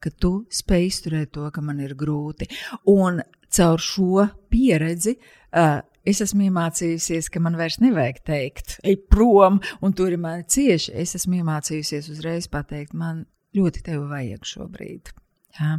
ka 0.03 0.11
tu 0.19 0.33
spēj 0.51 0.89
izturēt 0.89 1.31
to, 1.35 1.47
ka 1.53 1.63
man 1.63 1.79
ir 1.83 1.95
grūti. 1.99 2.49
Un 2.91 3.21
caur 3.53 3.81
šo 3.81 4.27
pieredzi 4.51 5.15
uh, 5.15 5.79
Es 6.03 6.19
esmu 6.23 6.49
iemācījusies, 6.49 7.29
ka 7.31 7.39
man 7.39 7.55
vairs 7.55 7.79
nevajag 7.79 8.17
teikt, 8.27 8.77
ej 8.83 8.97
prom, 9.07 9.61
un 9.81 9.93
tur 9.95 10.11
ir 10.11 10.19
mani 10.19 10.43
cieši. 10.43 10.91
Es 10.99 11.15
esmu 11.15 11.39
iemācījusies 11.39 12.09
uzreiz 12.11 12.49
pateikt, 12.51 12.91
man 12.93 13.23
ļoti 13.55 13.85
tevi 13.85 14.03
vajag 14.09 14.49
šobrīd. 14.49 15.13
Jā. 15.59 15.77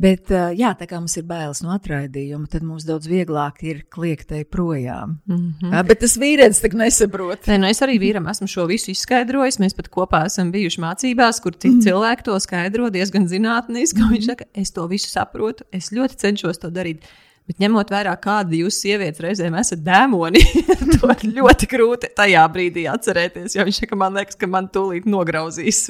Bet, 0.00 0.30
jā, 0.56 0.70
tā 0.78 0.86
kā 0.88 0.96
mums 0.96 1.16
ir 1.20 1.26
bailes 1.28 1.60
no 1.60 1.74
atraidījuma, 1.74 2.48
tad 2.48 2.64
mums 2.64 2.86
daudz 2.88 3.08
vieglāk 3.10 3.58
ir 3.68 3.82
kliegtai 3.92 4.46
projām. 4.48 5.18
Mm 5.28 5.36
-hmm. 5.36 5.72
jā, 5.74 5.82
bet 5.88 6.00
tas 6.00 6.16
vīrietis 6.16 6.60
tak 6.62 6.72
nesaprot. 6.72 7.46
Nē, 7.46 7.58
nu 7.60 7.66
es 7.68 7.82
arī 7.84 7.98
vīram 8.00 8.30
esmu 8.30 8.48
šo 8.48 8.66
visu 8.66 8.90
izskaidrojis. 8.90 9.58
Mēs 9.60 9.76
pat 9.76 9.88
kopā 9.88 10.24
esam 10.26 10.52
bijuši 10.52 10.80
mācībās, 10.80 11.40
kur 11.42 11.52
mm 11.52 11.70
-hmm. 11.70 11.82
cilvēki 11.84 12.22
to 12.22 12.40
skaidro 12.40 12.90
diezgan 12.90 13.28
zinātniski. 13.28 14.00
Mm 14.00 14.04
-hmm. 14.04 14.12
Viņš 14.12 14.26
saka, 14.26 14.44
es 14.54 14.70
to 14.70 14.86
visu 14.86 15.08
saprotu, 15.08 15.64
es 15.72 15.92
ļoti 15.92 16.16
cenšos 16.16 16.58
to 16.58 16.70
darīt. 16.70 17.04
Bet 17.50 17.58
ņemot 17.58 17.88
vērā, 17.90 18.12
kāda 18.22 18.54
jūs 18.54 18.76
sievietes 18.84 19.18
reizēm 19.24 19.56
esat 19.58 19.80
dēmoni, 19.82 20.38
to 21.00 21.14
ļoti 21.26 21.66
grūti 21.72 22.12
tajā 22.14 22.44
brīdī 22.54 22.84
atcerēties. 22.86 23.56
Jo 23.56 23.64
viņš 23.66 23.80
saka, 23.82 23.98
man 23.98 24.14
liekas, 24.14 24.38
ka 24.38 24.46
man 24.46 24.68
tūlīt 24.70 25.08
nograuzīs. 25.10 25.80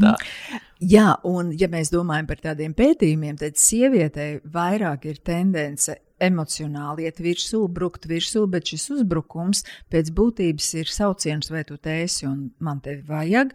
Tā. 0.00 0.14
Jā, 0.80 1.10
un 1.28 1.52
ja 1.60 1.68
mēs 1.68 1.92
domājam 1.92 2.30
par 2.30 2.40
tādiem 2.46 2.72
pētījumiem, 2.76 3.36
tad 3.36 3.60
sievietei 3.60 4.38
vairāk 4.56 5.04
ir 5.12 5.20
tendence 5.20 5.98
emocionāli 6.26 7.08
iet 7.08 7.20
virsū, 7.22 7.64
brukt 7.72 8.08
virsū, 8.10 8.44
bet 8.50 8.72
šis 8.72 8.90
uzbrukums 8.98 9.64
pēc 9.92 10.12
būtības 10.14 10.70
ir 10.80 10.92
sauciens, 10.92 11.50
vai 11.52 11.64
tu 11.68 11.78
tēsi 11.80 12.28
un 12.28 12.48
man 12.64 12.80
tevi 12.84 13.04
vajag. 13.08 13.54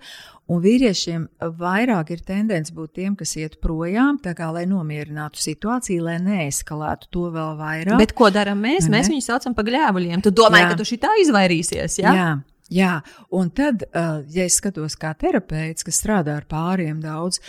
Un 0.49 0.63
vīriešiem 0.63 1.27
vairāk 1.59 2.13
ir 2.15 2.23
tendence 2.25 2.73
būt 2.73 2.95
tiem, 2.97 3.15
kas 3.17 3.35
iet 3.37 3.59
projām, 3.61 4.17
tā 4.21 4.33
kā 4.37 4.47
lai 4.53 4.65
nomierinātu 4.69 5.37
situāciju, 5.37 6.07
lai 6.07 6.17
neeskalētu 6.25 7.11
to 7.13 7.27
vēl 7.35 7.53
vairāk. 7.59 7.99
Bet 8.01 8.15
ko 8.17 8.31
darām 8.33 8.63
mēs? 8.65 8.87
Ne? 8.87 8.97
Mēs 8.97 9.11
viņus 9.13 9.29
saucam 9.29 9.57
par 9.57 9.67
gļēvuļiem. 9.69 10.23
Tu 10.25 10.33
domā, 10.33 10.65
ka 10.71 10.79
tu 10.79 10.87
šī 10.89 10.97
tā 11.03 11.13
izvairīsies? 11.21 11.99
Ja? 12.01 12.15
Jā. 12.17 12.31
Jā, 12.69 12.99
un 13.33 13.49
tad, 13.49 13.87
ja 14.29 14.45
es 14.45 14.59
skatos 14.59 14.93
kā 14.99 15.15
terapeits, 15.17 15.85
kas 15.85 15.97
strādā 15.97 16.35
ar 16.37 16.45
pāriem 16.49 16.99
daudz, 17.01 17.39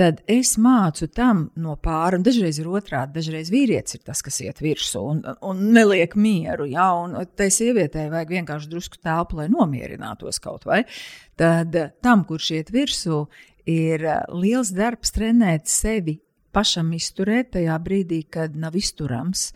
tad 0.00 0.22
es 0.30 0.54
mācu 0.56 1.10
tam 1.12 1.42
no 1.60 1.74
pāra, 1.76 2.16
dažreiz 2.24 2.56
ir 2.62 2.70
otrādi, 2.70 3.18
dažreiz 3.18 3.50
vīrietis 3.52 3.98
ir 3.98 4.04
tas, 4.06 4.22
kas 4.24 4.40
iet 4.40 4.62
virsū 4.64 5.02
un, 5.04 5.20
un 5.44 5.60
neliek 5.74 6.16
mieru. 6.16 6.64
Ja, 6.70 6.94
un 6.96 7.18
tai 7.36 7.50
sievietei 7.52 8.08
vajag 8.12 8.32
vienkārši 8.38 8.70
drusku 8.72 9.02
telpu, 9.04 9.42
lai 9.42 9.50
nomierinātos 9.52 10.40
kaut 10.40 10.64
vai. 10.68 10.86
Tad 11.36 11.76
tam, 12.00 12.24
kurš 12.28 12.50
iet 12.56 12.72
virsū, 12.72 13.26
ir 13.68 14.06
liels 14.32 14.72
darbs 14.72 15.12
trenēt 15.12 15.68
sevi 15.68 16.16
pašam 16.56 16.94
izturēt 16.96 17.52
tajā 17.58 17.76
brīdī, 17.84 18.24
kad 18.32 18.56
nav 18.56 18.80
izturams. 18.80 19.50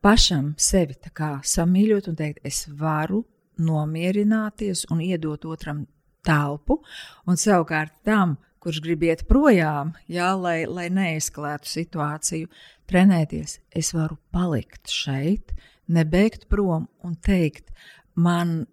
Pašam 0.00 0.54
sevi 0.56 0.94
samīļot 0.96 2.08
un 2.08 2.16
teikt, 2.16 2.40
es 2.46 2.64
varu 2.70 3.24
nomierināties 3.60 4.86
un 4.90 5.02
iedot 5.04 5.44
otram 5.48 5.84
telpu, 6.26 6.80
un 7.28 7.40
savukārt 7.40 7.94
tam, 8.06 8.36
kurš 8.60 8.82
grib 8.84 9.04
iet 9.08 9.24
projām, 9.28 9.94
jā, 10.10 10.28
lai, 10.36 10.64
lai 10.68 10.88
neeskalētu 10.92 11.70
situāciju, 11.70 12.50
trenēties. 12.90 13.58
Es 13.72 13.94
varu 13.96 14.18
palikt 14.34 14.92
šeit, 14.92 15.54
nebeigt 15.88 16.48
prom 16.52 16.88
un 17.06 17.16
teikt, 17.24 17.70
man 18.14 18.64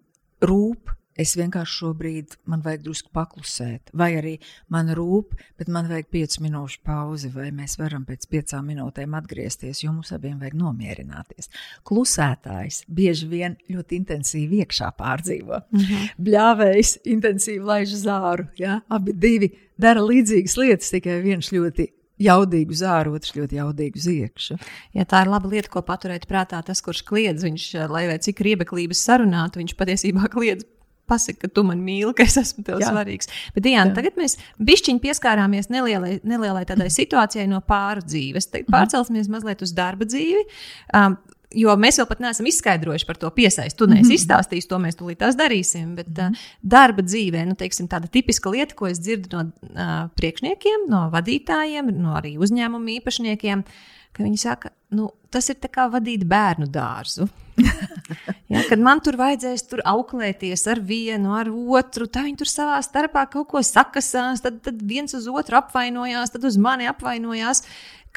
rūp 0.44 0.92
Es 1.18 1.32
vienkārši 1.34 1.80
šobrīd 1.80 2.36
man 2.46 2.60
vajag 2.62 2.84
drusku 2.84 3.10
paklusēt, 3.14 3.90
vai 3.98 4.12
arī 4.20 4.36
man 4.70 4.92
rūp, 4.94 5.32
bet 5.58 5.70
man 5.74 5.88
vajag 5.90 6.06
piecu 6.14 6.44
minūšu 6.44 6.78
pauzi, 6.86 7.30
vai 7.34 7.48
mēs 7.54 7.74
varam 7.80 8.04
pēc 8.06 8.28
piecām 8.30 8.70
minūtēm 8.70 9.16
atgriezties, 9.18 9.82
jo 9.82 9.90
mums 9.96 10.12
abiem 10.14 10.38
vajag 10.38 10.54
nomierināties. 10.60 11.50
Klusētājs 11.88 12.84
bieži 12.86 13.26
vien 13.32 13.58
ļoti 13.66 13.98
intensīvi 13.98 14.62
iekšā 14.62 14.92
pārdzīvo. 15.00 15.60
Mm 15.72 15.82
-hmm. 15.82 16.08
Bļāvējs 16.28 16.96
intensīvi 17.04 17.64
laiž 17.66 17.98
zāru. 18.04 18.46
Ja? 18.56 18.80
Abi 18.88 19.12
divi 19.12 19.50
dara 19.76 20.00
līdzīgas 20.00 20.56
lietas, 20.56 20.94
tikai 20.94 21.18
viens 21.22 21.50
ļoti 21.50 21.90
jaudīgu 22.18 22.74
zāru, 22.74 23.14
otrs 23.18 23.34
ļoti 23.34 23.58
jaudīgu 23.58 23.98
ziekšu. 23.98 24.56
Ja 24.94 25.04
tā 25.04 25.22
ir 25.22 25.30
laba 25.34 25.50
lieta, 25.50 25.68
ko 25.68 25.82
paturēt 25.82 26.26
prātā, 26.30 26.62
tas, 26.62 26.82
kurš 26.82 27.02
kliedz, 27.02 27.42
viņš, 27.46 27.68
lai 27.90 28.18
cik 28.18 28.40
riebeklības 28.40 29.02
sarunātu, 29.06 29.62
viņš 29.62 29.74
patiesībā 29.78 30.30
kliedz 30.30 30.66
pasaki, 31.08 31.40
ka 31.44 31.52
tu 31.52 31.64
man 31.66 31.80
mīli, 31.84 32.12
ka 32.16 32.26
es 32.26 32.36
esmu 32.40 32.64
tev 32.66 32.82
Jā. 32.82 32.92
svarīgs. 32.92 33.30
Bet, 33.54 33.64
Diana, 33.64 33.90
Jā. 33.90 33.96
tagad 34.00 34.20
mēs 34.20 34.38
bišķiņi 34.70 35.02
pieskārāmies 35.04 35.70
nelielai, 35.72 36.18
nelielai 36.26 36.66
tādai 36.68 36.90
situācijai 36.92 37.48
no 37.50 37.62
pāra 37.64 38.04
dzīves. 38.04 38.50
Tagad 38.52 38.68
mhm. 38.68 38.76
pārcelsimies 38.76 39.32
mazliet 39.32 39.64
uz 39.66 39.74
darba 39.76 40.08
dzīvi. 40.08 40.46
Um, 40.94 41.18
Jo 41.56 41.72
mēs 41.80 41.96
vēl 41.96 42.04
pat 42.10 42.18
neesam 42.20 42.44
izskaidrojuši 42.44 43.06
par 43.08 43.16
to 43.16 43.28
piesaisti. 43.32 43.78
Tu 43.78 43.86
neesi 43.88 44.02
mm 44.02 44.10
-hmm. 44.10 44.18
izstāstījis, 44.18 44.66
to 44.68 44.78
mēs 44.78 44.98
tūlīt 44.98 45.22
darīsim. 45.36 45.94
Bet 45.96 46.08
mm 46.08 46.14
-hmm. 46.14 46.30
uh, 46.30 46.36
darba 46.62 47.02
dzīvē, 47.02 47.46
nu, 47.48 47.54
teiksim, 47.54 47.88
tāda 47.88 48.06
tipiska 48.06 48.50
lieta, 48.50 48.74
ko 48.74 48.86
es 48.86 49.00
dzirdu 49.00 49.28
no 49.32 49.40
uh, 49.40 50.10
priekšniekiem, 50.16 50.88
no 50.88 51.08
vadītājiem, 51.12 51.88
no 51.96 52.12
arī 52.20 52.36
uzņēmumu 52.36 53.00
īpašniekiem, 53.00 53.64
ka 54.12 54.22
viņi 54.22 54.38
saka, 54.38 54.70
nu, 54.90 55.10
tas 55.30 55.48
ir 55.48 55.56
kā 55.56 55.88
vadīt 55.90 56.24
bērnu 56.24 56.66
dārzu. 56.66 57.28
ja, 58.52 58.62
kad 58.68 58.80
man 58.82 59.02
tur 59.04 59.18
vajadzēs 59.20 59.66
tur 59.70 59.82
auklēties 59.88 60.64
ar 60.70 60.80
vienu, 60.84 61.34
ar 61.38 61.50
otru, 61.50 62.08
tā 62.10 62.24
viņi 62.26 62.40
tur 62.40 62.50
savā 62.50 62.78
starpā 62.84 63.26
kaut 63.32 63.50
ko 63.52 63.62
sakasās, 63.64 64.42
tad, 64.44 64.62
tad 64.64 64.82
viens 64.82 65.14
uz 65.18 65.28
otru 65.30 65.60
apvainojās, 65.60 66.34
tad 66.34 66.48
uz 66.48 66.58
mani 66.60 66.90
apvainojās. 66.90 67.64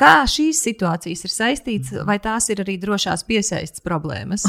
Kā 0.02 0.22
šīs 0.30 0.62
situācijas 0.64 1.26
ir 1.28 1.32
saistītas, 1.34 1.92
vai 2.08 2.16
tās 2.24 2.48
ir 2.50 2.62
arī 2.64 2.78
drošās 2.82 3.26
piesaistes 3.28 3.84
problēmas? 3.86 4.48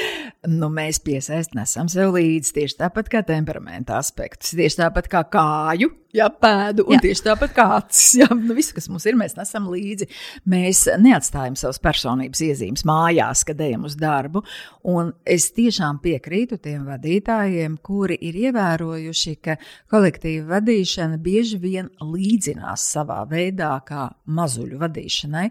nu, 0.60 0.68
mēs 0.74 0.98
piesaistām, 1.04 1.88
sev 1.88 2.16
līdzi 2.16 2.56
tieši 2.58 2.80
tāpat 2.82 3.08
kā 3.12 3.22
temperamenta 3.26 3.96
aspektus, 4.00 4.52
tieši 4.58 4.82
tāpat 4.82 5.08
kā 5.12 5.22
kāju, 5.30 5.92
jā, 6.16 6.28
pēdu, 6.42 6.86
un 6.88 6.98
jā. 6.98 7.02
tieši 7.06 7.26
tāpat 7.28 7.54
kā 7.56 7.66
acis. 7.78 8.10
Jā, 8.20 8.26
nu, 8.34 8.54
visu, 8.56 8.74
kas 8.76 8.88
mums 8.92 9.06
ir, 9.08 9.16
mēs 9.16 9.36
nesam 9.38 9.68
līdzi. 9.72 10.08
Mēs 10.50 10.84
neatstājam 11.00 11.56
savas 11.58 11.80
personības 11.82 12.42
iezīmes 12.44 12.84
mājās, 12.88 13.44
kad 13.48 13.60
ejam 13.64 13.86
uz 13.88 13.96
darbu. 14.00 14.42
Un 14.90 15.14
es 15.24 15.50
tiešām 15.56 16.02
piekrītu 16.04 16.60
tiem 16.62 16.84
vadītājiem, 16.88 17.78
kuri 17.86 18.18
ir 18.28 18.38
ievērojuši, 18.48 19.36
ka 19.44 19.56
kolektīva 19.92 20.58
vadīšana 20.58 21.20
bieži 21.22 21.60
vien 21.62 21.90
līdzinās 22.00 22.84
savā 22.94 23.22
veidā 23.30 23.72
kā 23.86 24.10
mazuļu 24.28 24.80
vadīšana 24.80 24.90
vadīšanai. 24.90 25.50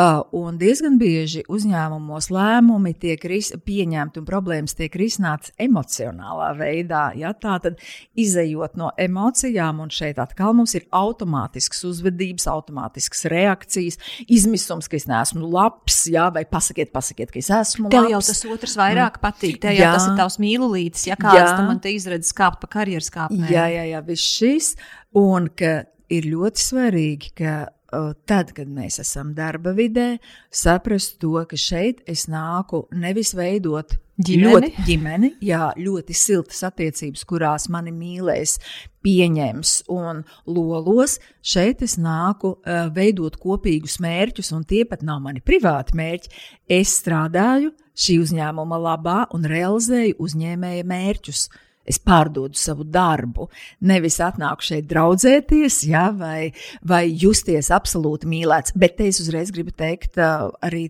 Uh, 0.00 0.22
un 0.32 0.56
diezgan 0.56 0.94
bieži 0.96 1.42
uzņēmumos 1.50 2.30
lēmumi 2.32 2.94
tiek 2.96 3.24
ris, 3.28 3.50
pieņemti 3.66 4.20
un 4.22 4.24
problēmas 4.24 4.72
tiek 4.78 4.94
risinātas 4.96 5.52
emocionālā 5.60 6.46
veidā. 6.56 7.02
Ja? 7.20 7.34
Tā 7.36 7.58
tad 7.60 7.82
izējot 8.16 8.78
no 8.80 8.88
emocijām, 8.96 9.82
un 9.84 9.92
šeit 9.92 10.20
atkal 10.22 10.54
mums 10.56 10.72
ir 10.78 10.86
automātisks 10.96 11.84
uzvedības, 11.90 12.46
automātisks 12.48 13.26
reakcijas, 13.28 14.00
izmisums, 14.24 14.88
ka 14.88 14.96
es 14.96 15.04
neesmu 15.10 15.50
labs, 15.52 16.06
ja? 16.08 16.30
vai 16.32 16.46
pasakiet, 16.48 16.94
pasakiet, 16.94 17.34
ka 17.34 17.42
es 17.42 17.50
esmu 17.58 17.90
Tev 17.92 18.06
labs. 18.06 18.08
Tev 18.08 18.14
jau 18.14 18.22
tas 18.30 18.42
otrs 18.56 18.78
vairāk 18.80 19.18
mm. 19.18 19.24
patīk, 19.26 19.60
tev 19.60 19.76
jau 19.76 19.90
tas 19.98 20.08
ir 20.08 20.16
tavs 20.22 20.40
mīlulītis, 20.40 21.10
ja 21.10 21.18
kāds 21.20 21.58
tam 21.58 21.68
man 21.74 21.82
te 21.84 21.92
izredz 21.92 22.32
kāpt 22.36 22.62
pa 22.64 22.72
karjeras 22.78 23.12
kāpnēm. 23.12 23.50
Jā, 23.52 23.68
jā, 23.74 23.84
jā, 23.92 24.00
viss 24.08 24.32
šis. 24.38 24.72
Un 25.20 25.50
ka 25.52 25.82
ir 26.08 26.30
ļoti 26.30 26.64
svarīgi, 26.70 27.34
ka 27.36 27.58
tad, 28.26 28.52
kad 28.56 28.70
mēs 28.70 29.00
esam 29.02 29.34
darba 29.36 29.72
vidē, 29.76 30.14
saprast 30.52 31.18
to, 31.22 31.34
ka 31.48 31.58
šeit 31.58 32.04
es 32.10 32.26
nāku 32.30 32.86
nevis 32.94 33.34
veidot 33.36 33.96
Ģimeni. 34.20 34.50
ļoti 34.50 34.84
ģimeni, 34.84 35.30
jā, 35.48 35.70
ļoti 35.80 36.14
siltas 36.16 36.60
attiecības, 36.68 37.22
kurās 37.24 37.70
mani 37.72 37.92
mīlēs, 37.94 38.58
pieņems 39.00 39.72
un 39.94 40.20
lolos. 40.44 41.16
Šeit 41.40 41.80
es 41.86 41.96
nāku 41.96 42.52
uh, 42.58 42.90
veidot 42.92 43.38
kopīgus 43.40 43.96
mērķus, 44.04 44.52
un 44.56 44.66
tie 44.68 44.84
pat 44.88 45.06
nav 45.06 45.22
mani 45.24 45.40
privāti 45.40 45.96
mērķi. 45.96 46.34
Es 46.68 46.98
strādāju 47.00 47.72
šī 47.96 48.20
uzņēmuma 48.26 48.82
labā 48.90 49.18
un 49.36 49.48
realizēju 49.48 50.20
uzņēmēja 50.20 50.84
mērķus. 50.92 51.48
Uh, 51.48 51.66
es 51.90 52.00
pārdodu 52.02 52.58
savu 52.58 52.86
darbu. 52.86 53.48
Nevis 53.90 54.20
atnāku 54.24 54.66
šeit 54.70 54.88
draudzēties, 54.90 55.82
ja, 55.90 56.08
vai, 56.16 56.50
vai 56.86 57.04
justies 57.10 57.72
absolūti 57.74 58.30
mīlēts. 58.30 58.76
Bet 58.78 59.02
es 59.04 59.20
uzreiz 59.22 59.52
gribu 59.54 59.74
teikt 59.76 60.20
arī 60.20 60.86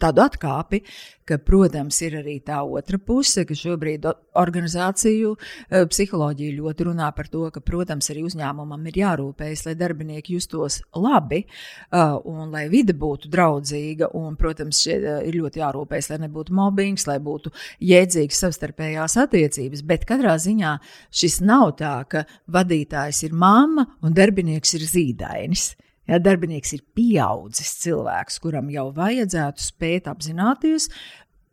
tādu 0.00 0.24
atkāpi, 0.24 0.82
ka, 1.26 1.38
protams, 1.42 1.98
ir 2.06 2.18
arī 2.20 2.38
tā 2.44 2.60
otra 2.62 2.98
puse, 3.02 3.44
ka 3.46 3.56
šobrīd 3.56 4.06
organizāciju 4.38 5.32
uh, 5.34 5.84
psiholoģija 5.90 6.56
ļoti 6.60 6.86
runā 6.88 7.10
par 7.16 7.30
to, 7.32 7.46
ka, 7.54 7.62
protams, 7.64 8.10
arī 8.12 8.24
uzņēmumam 8.28 8.86
ir 8.90 9.00
jārūpējas, 9.02 9.66
lai 9.68 9.76
darbinieki 9.78 10.36
justos 10.36 10.80
labi 10.94 11.42
uh, 11.46 12.16
un 12.24 12.54
lai 12.54 12.66
vide 12.72 12.96
būtu 12.96 13.30
draudzīga. 13.32 14.10
Un, 14.16 14.36
protams, 14.40 14.82
šie, 14.84 14.98
ir 15.28 15.40
ļoti 15.40 15.62
jārūpējas, 15.62 16.10
lai 16.12 16.20
nebūtu 16.26 16.54
mobbings, 16.56 17.06
lai 17.10 17.18
būtu 17.22 17.52
jēdzīgas 17.84 18.44
savstarpējās 18.46 19.18
attiecības. 19.26 19.82
Bet 19.86 20.06
katrā 20.08 20.36
ziņā 20.40 20.76
šis 21.14 21.40
nav 21.46 21.76
tā, 21.80 21.96
ka 22.10 22.26
vadītājs 22.52 23.24
ir 23.26 23.34
mamma 23.36 23.88
un 24.02 24.14
darbinieks 24.16 24.78
ir 24.78 24.86
zīdainis. 24.86 25.72
Ja, 26.06 26.20
darbinieks 26.22 26.74
ir 26.76 26.82
pieaudzis 26.94 27.72
cilvēks, 27.82 28.40
kuram 28.42 28.70
jau 28.70 28.90
vajadzētu 28.94 29.64
spēt 29.64 30.10
apzināties 30.10 30.90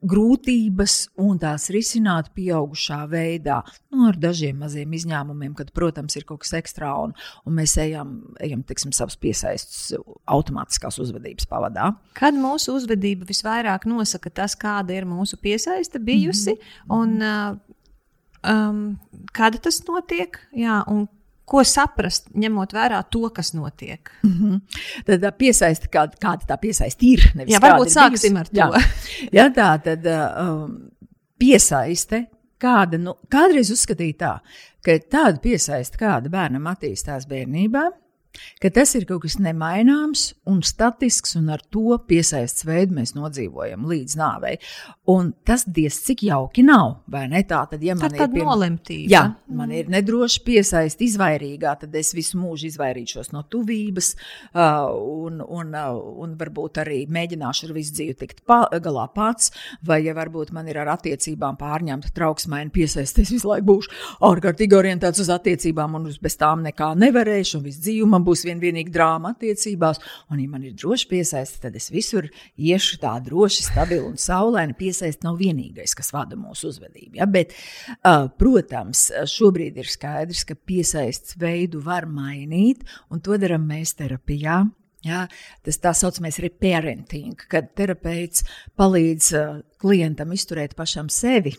grūtības 0.04 0.96
un 1.24 1.38
tās 1.40 1.70
risināt 1.72 2.30
pieaugušā 2.36 3.00
veidā, 3.12 3.62
nu, 3.94 4.10
ar 4.10 4.18
dažiem 4.20 4.60
maziem 4.64 4.92
izņēmumiem, 4.98 5.54
kad, 5.58 5.72
protams, 5.76 6.18
ir 6.20 6.26
kaut 6.28 6.44
kas 6.44 6.54
ekstra 6.60 6.92
un, 7.06 7.14
un 7.48 7.56
mēs 7.56 7.78
ejam, 7.82 8.18
ejam 8.44 8.66
tiksim, 8.68 8.92
savas 8.96 9.16
piesaistes 9.20 9.94
automātiskās 10.30 11.00
uzvedības 11.04 11.48
pavadā. 11.50 11.94
Kad 12.20 12.36
mūsu 12.36 12.76
uzvedība 12.78 13.28
visvairāk 13.30 13.88
nosaka 13.90 14.32
tas, 14.42 14.58
kāda 14.60 14.98
ir 14.98 15.08
mūsu 15.10 15.40
piesaiste 15.42 16.04
bijusi, 16.04 16.58
mm 16.58 16.60
-hmm. 16.60 17.00
un 17.00 17.16
uh, 17.24 17.74
um, 18.54 18.86
kad 19.32 19.60
tas 19.64 19.82
notiek, 19.88 20.40
jā, 20.52 20.84
un 20.92 21.08
ko 21.54 21.64
saprast, 21.68 22.32
ņemot 22.34 22.74
vērā 22.74 23.00
to, 23.14 23.28
kas 23.34 23.54
notiek. 23.54 24.12
Mm 24.26 24.34
-hmm. 24.34 24.62
Tad 25.06 25.28
piesaista, 25.38 25.90
kāda, 25.94 26.18
kāda 26.22 26.50
tā 26.50 26.58
piesaista 26.58 27.06
ir. 27.06 27.26
Jā, 27.48 27.62
varbūt 27.62 27.94
sāksim 27.94 28.38
ar 28.42 28.50
to. 28.50 28.58
Jā, 28.64 28.84
jā 29.32 29.50
tā 29.54 29.72
tad 29.84 30.08
um, 30.10 30.78
piesaiste. 31.40 32.26
Kāda, 32.64 32.98
nu, 32.98 33.18
kādreiz 33.28 33.70
uzskatīja 33.74 34.16
tā, 34.20 34.40
ka 34.86 34.94
tāda 35.12 35.40
piesaista, 35.44 35.98
kāda 36.00 36.30
bērnam 36.32 36.68
attīstās 36.72 37.26
bērnībā, 37.28 37.82
ka 38.62 38.72
tas 38.74 38.94
ir 38.98 39.06
kaut 39.10 39.24
kas 39.26 39.38
nemaināms 39.42 40.32
un 40.50 40.62
statisks, 40.66 41.36
un 41.40 41.52
ar 41.54 41.62
to 41.74 41.98
piesaistes 42.08 42.66
veidu 42.68 42.98
mēs 42.98 43.14
nodzīvojam 43.18 43.86
līdz 43.90 44.18
nāvei. 44.20 44.58
Un 45.12 45.34
tas 45.46 45.66
diez 45.68 45.98
cik 46.06 46.26
jauki 46.30 46.64
nav, 46.66 47.02
vai 47.12 47.26
ne? 47.32 47.44
Tā 47.48 47.64
tad, 47.72 47.84
ja 47.84 47.96
man 47.98 48.14
tā 48.14 48.28
ir 48.28 48.32
pie... 48.32 48.44
nolemtība, 48.48 49.10
jā, 49.12 49.24
man 49.50 49.68
mm. 49.68 49.80
ir 49.82 49.92
nedroši 49.92 50.44
piesaist, 50.46 51.02
izvairīgā, 51.04 51.76
tad 51.82 51.96
es 52.00 52.14
visu 52.16 52.40
mūžu 52.40 52.70
izvairīšos 52.70 53.34
no 53.36 53.44
tuvības, 53.52 54.14
uh, 54.54 54.94
un, 54.96 55.42
un, 55.44 55.74
uh, 55.76 56.00
un 56.24 56.38
varbūt 56.40 56.80
arī 56.84 57.02
mēģināšu 57.12 57.68
ar 57.68 57.76
visu 57.76 57.98
dzīvi 57.98 58.16
tikt 58.24 58.44
pa, 58.48 58.62
galā 58.84 59.10
pats, 59.14 59.52
vai 59.86 60.02
ja 60.06 60.16
varbūt 60.18 60.54
man 60.56 60.70
ir 60.72 60.80
ar 60.82 60.94
attiecībām 60.96 61.60
pārņemta 61.60 62.14
trauksmaini 62.16 62.72
piesaisties, 62.74 63.34
visu 63.36 63.52
laiku 63.52 63.68
būšu 63.74 63.94
ārkārtīgi 64.30 64.80
orientēts 64.80 65.24
uz 65.24 65.32
attiecībām, 65.34 66.00
un 66.00 66.10
bez 66.24 66.40
tām 66.40 66.64
nekā 66.66 66.94
nevarēšu, 67.04 67.60
un 67.60 67.68
visu 67.68 67.84
dzīvi 67.84 68.10
man 68.10 68.23
man 68.24 68.30
būs 68.32 68.46
vien 68.48 68.62
vienīgi 68.62 68.94
drāma 68.94 69.34
attiecībās, 69.34 70.00
un, 70.32 70.40
ja 70.40 70.50
man 70.50 70.64
ir 70.64 70.76
droši 70.80 71.08
piesaista, 71.12 71.66
tad 71.68 71.76
es 71.76 71.90
visur 71.92 72.30
iešu 72.58 73.00
tā 73.02 73.14
droši, 73.24 73.66
stabili 73.68 74.04
un 74.08 74.16
saulaini. 74.18 74.76
Piesaista 74.78 75.28
nav 75.28 75.40
vienīgais, 75.42 75.96
kas 75.98 76.14
vada 76.16 76.40
mūsu 76.40 76.72
uzvedību. 76.72 77.20
Ja? 77.20 77.28
Bet, 77.28 77.54
uh, 78.00 78.30
protams, 78.40 79.10
šobrīd 79.30 79.78
ir 79.82 79.92
skaidrs, 79.92 80.46
ka 80.48 80.56
piesaistes 80.56 81.38
veidu 81.40 81.84
var 81.84 82.08
mainīt, 82.08 82.86
un 83.12 83.22
to 83.24 83.38
darām 83.42 83.68
mēs 83.68 83.98
terapijā. 84.00 84.64
Ja, 85.04 85.26
tas 85.68 85.82
tā 85.84 85.92
saucamais 85.92 86.38
reparenting, 86.40 87.36
kad 87.52 87.74
terapeits 87.76 88.46
palīdz 88.80 89.32
uh, 89.36 89.58
klientam 89.84 90.32
izturēt 90.32 90.78
pašam 90.80 91.10
sevi, 91.12 91.52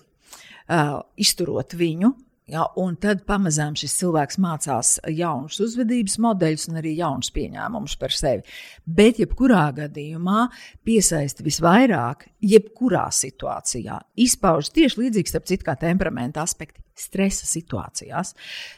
uh, 0.73 1.03
izturot 1.21 1.77
viņu, 1.77 2.15
Ja, 2.45 2.67
un 2.77 2.99
tad 3.01 3.23
pamazām 3.25 3.73
šis 3.73 3.95
cilvēks 4.03 4.37
mācās 4.45 4.89
jaunus 5.09 5.57
uzvedības 5.65 6.19
modeļus 6.21 6.67
un 6.69 6.77
arī 6.77 6.91
jaunus 6.99 7.31
pieņēmumus 7.33 7.95
par 7.97 8.13
sevi. 8.13 8.45
Bet, 8.85 9.17
jebkurā 9.23 9.63
gadījumā, 9.79 10.43
piesaista 10.85 11.41
visvairāk, 11.47 12.27
jebkurā 12.45 13.07
situācijā, 13.17 13.97
izpaužas 14.27 14.75
tieši 14.77 15.01
līdzīgi, 15.01 15.33
starp 15.33 15.49
citu, 15.49 15.65
kā 15.71 15.77
temperamenta 15.81 16.45
aspekti. 16.45 16.83
Stresa 16.95 17.49
situācijās. 17.49 18.37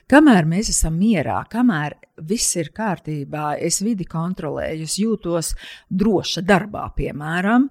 Kamēr 0.08 0.46
mēs 0.48 0.70
esam 0.72 0.94
mierā, 0.96 1.42
kamēr 1.52 1.98
viss 2.24 2.54
ir 2.56 2.70
kārtībā, 2.72 3.58
es 3.60 3.82
vidi 3.84 4.06
kontrolēju, 4.08 4.86
es 4.86 4.94
jūtos 5.02 5.50
droša 5.92 6.46
darbā, 6.46 6.86
piemēram, 6.96 7.66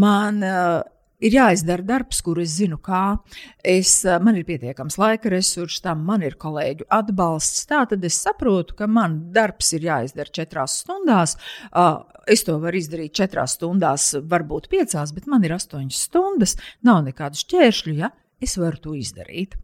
man 0.00 0.40
uh, 0.40 0.78
ir 1.20 1.36
jāizdara 1.36 1.84
darbs, 1.86 2.20
kur 2.24 2.40
es 2.42 2.56
zinu, 2.58 2.78
kā. 2.82 3.18
Es, 3.64 4.00
man 4.24 4.38
ir 4.40 4.46
pietiekams 4.48 4.98
laika 5.00 5.32
resurss, 5.32 5.82
tam 5.84 6.04
man 6.08 6.24
ir 6.26 6.36
kolēģu 6.40 6.88
atbalsts. 6.96 7.66
Tā 7.70 7.84
tad 7.90 8.04
es 8.06 8.18
saprotu, 8.24 8.76
ka 8.78 8.88
man 8.90 9.18
darbs 9.34 9.72
ir 9.76 9.86
jāizdara 9.88 10.32
četrās 10.40 10.80
stundās. 10.82 11.36
Es 12.30 12.44
to 12.46 12.56
varu 12.62 12.80
izdarīt 12.80 13.16
četrās 13.16 13.56
stundās, 13.58 14.12
varbūt 14.30 14.70
piecās, 14.72 15.14
bet 15.16 15.28
man 15.30 15.44
ir 15.46 15.56
astoņas 15.56 16.04
stundas. 16.08 16.56
Nav 16.86 17.04
nekādu 17.08 17.40
šķēršļu, 17.44 17.96
ja 18.00 18.12
es 18.40 18.56
varu 18.60 18.80
to 18.80 18.96
izdarīt. 18.98 19.56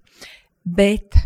Bet, 0.66 1.16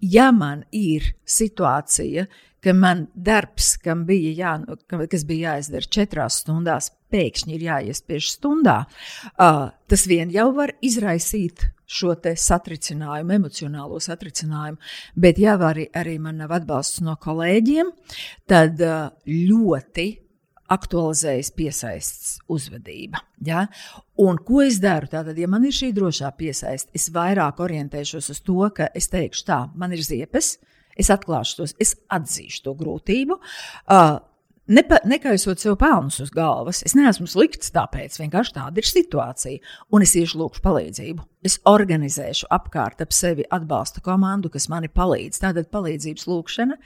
ja 0.00 0.28
man 0.32 0.64
ir 0.70 1.12
situācija, 1.26 2.26
ka 2.66 2.74
man 2.74 3.06
darbs, 3.14 3.76
bija 4.08 4.34
jā, 4.40 4.52
kas 5.10 5.24
bija 5.28 5.54
jāizdara 5.54 5.94
četrās 5.98 6.40
stundās, 6.42 6.90
pēkšņi 7.14 7.54
ir 7.54 7.64
jāiespiež 7.68 8.32
stundā, 8.34 8.80
uh, 9.38 9.68
tas 9.86 10.06
vien 10.10 10.32
jau 10.34 10.50
var 10.56 10.74
izraisīt 10.84 11.68
šo 11.86 12.16
satricinājumu, 12.18 13.36
emocionālo 13.38 14.00
satricinājumu. 14.02 14.78
Bet, 15.14 15.38
ja 15.38 15.54
arī, 15.54 15.86
arī 15.94 16.18
man 16.18 16.42
nav 16.42 16.56
atbalsts 16.58 17.04
no 17.06 17.14
kolēģiem, 17.22 17.92
tad 18.50 18.82
uh, 18.82 19.12
ļoti 19.30 20.08
aktualizējas 20.74 21.52
piesaists 21.54 22.30
uzvedība. 22.50 23.20
Ja? 23.46 23.68
Un 24.18 24.40
ko 24.42 24.64
es 24.64 24.80
daru? 24.82 25.06
Tātad, 25.12 25.38
ja 25.38 25.46
man 25.50 25.66
ir 25.68 25.74
šī 25.76 25.92
drošā 25.94 26.32
piesaiste, 26.38 26.90
es 26.96 27.06
vairāk 27.14 27.62
orientēšos 27.62 28.32
uz 28.34 28.42
to, 28.42 28.58
ka 28.74 28.90
es 28.96 29.06
teikšu, 29.12 29.46
tā, 29.46 29.60
man 29.78 29.94
ir 29.94 30.02
ziepes, 30.02 30.56
es 30.96 31.12
atklāšu 31.12 31.60
tos, 31.60 31.76
es 31.82 31.94
atzīšu 32.12 32.64
to 32.64 32.74
grūtību. 32.78 33.38
Uh, 33.86 34.18
Nepa, 34.66 34.96
nekaisot 35.06 35.60
sev 35.62 35.76
pelnus 35.78 36.16
uz 36.18 36.32
galvas. 36.34 36.80
Es 36.82 36.96
neesmu 36.98 37.28
slikts, 37.30 37.70
tāpēc 37.70 38.16
vienkārši 38.18 38.54
tāda 38.56 38.82
ir 38.82 38.88
situācija. 38.88 39.74
Un 39.94 40.02
es 40.02 40.14
iešu 40.18 40.40
lūkšu 40.40 40.62
palīdzību. 40.64 41.22
Es 41.46 41.60
organizēšu 41.70 42.48
apkārt 42.50 43.04
ap 43.04 43.14
sevi 43.14 43.46
atbalsta 43.54 44.02
komandu, 44.02 44.50
kas 44.50 44.66
mani 44.72 44.90
palīdz. 44.90 45.38
Tātad 45.44 45.70
palīdzības 45.70 46.26
lūkšana 46.26 46.78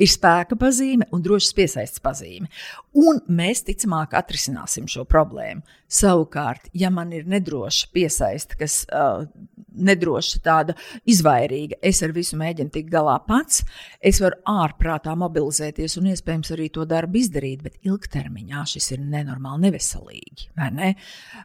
ir 0.00 0.08
spēka 0.08 0.56
pazīme 0.56 1.10
un 1.12 1.26
drošas 1.26 1.52
piesaistes 1.58 2.00
pazīme. 2.00 2.48
Un 2.96 3.20
mēs 3.28 3.66
ticamāk 3.68 4.16
atrisināsim 4.16 4.88
šo 4.88 5.04
problēmu. 5.04 5.60
Savukārt, 5.92 6.70
ja 6.72 6.88
man 6.88 7.12
ir 7.12 7.28
nedroša 7.28 7.92
piesaiste, 7.92 8.56
kas 8.64 8.86
uh, 8.88 9.28
nedroša, 9.76 10.40
tāda 10.44 10.76
izvairīga, 11.08 11.78
es 11.84 12.02
ar 12.04 12.14
visu 12.16 12.38
mēģinu 12.40 12.72
tikt 12.74 12.90
galā 12.92 13.16
pats, 13.26 13.62
es 14.00 14.20
varu 14.22 14.38
ārprātā 14.48 15.14
mobilizēties 15.18 15.98
un 16.00 16.10
iespējams 16.12 16.52
arī 16.56 16.68
to 16.74 16.86
darbu 16.88 17.20
izdarīt, 17.20 17.62
bet 17.66 17.78
ilgtermiņā 17.86 18.64
šis 18.72 18.92
ir 18.96 19.04
nenormāli 19.04 19.68
neveselīgi. 19.68 20.50
Ne? 20.76 20.94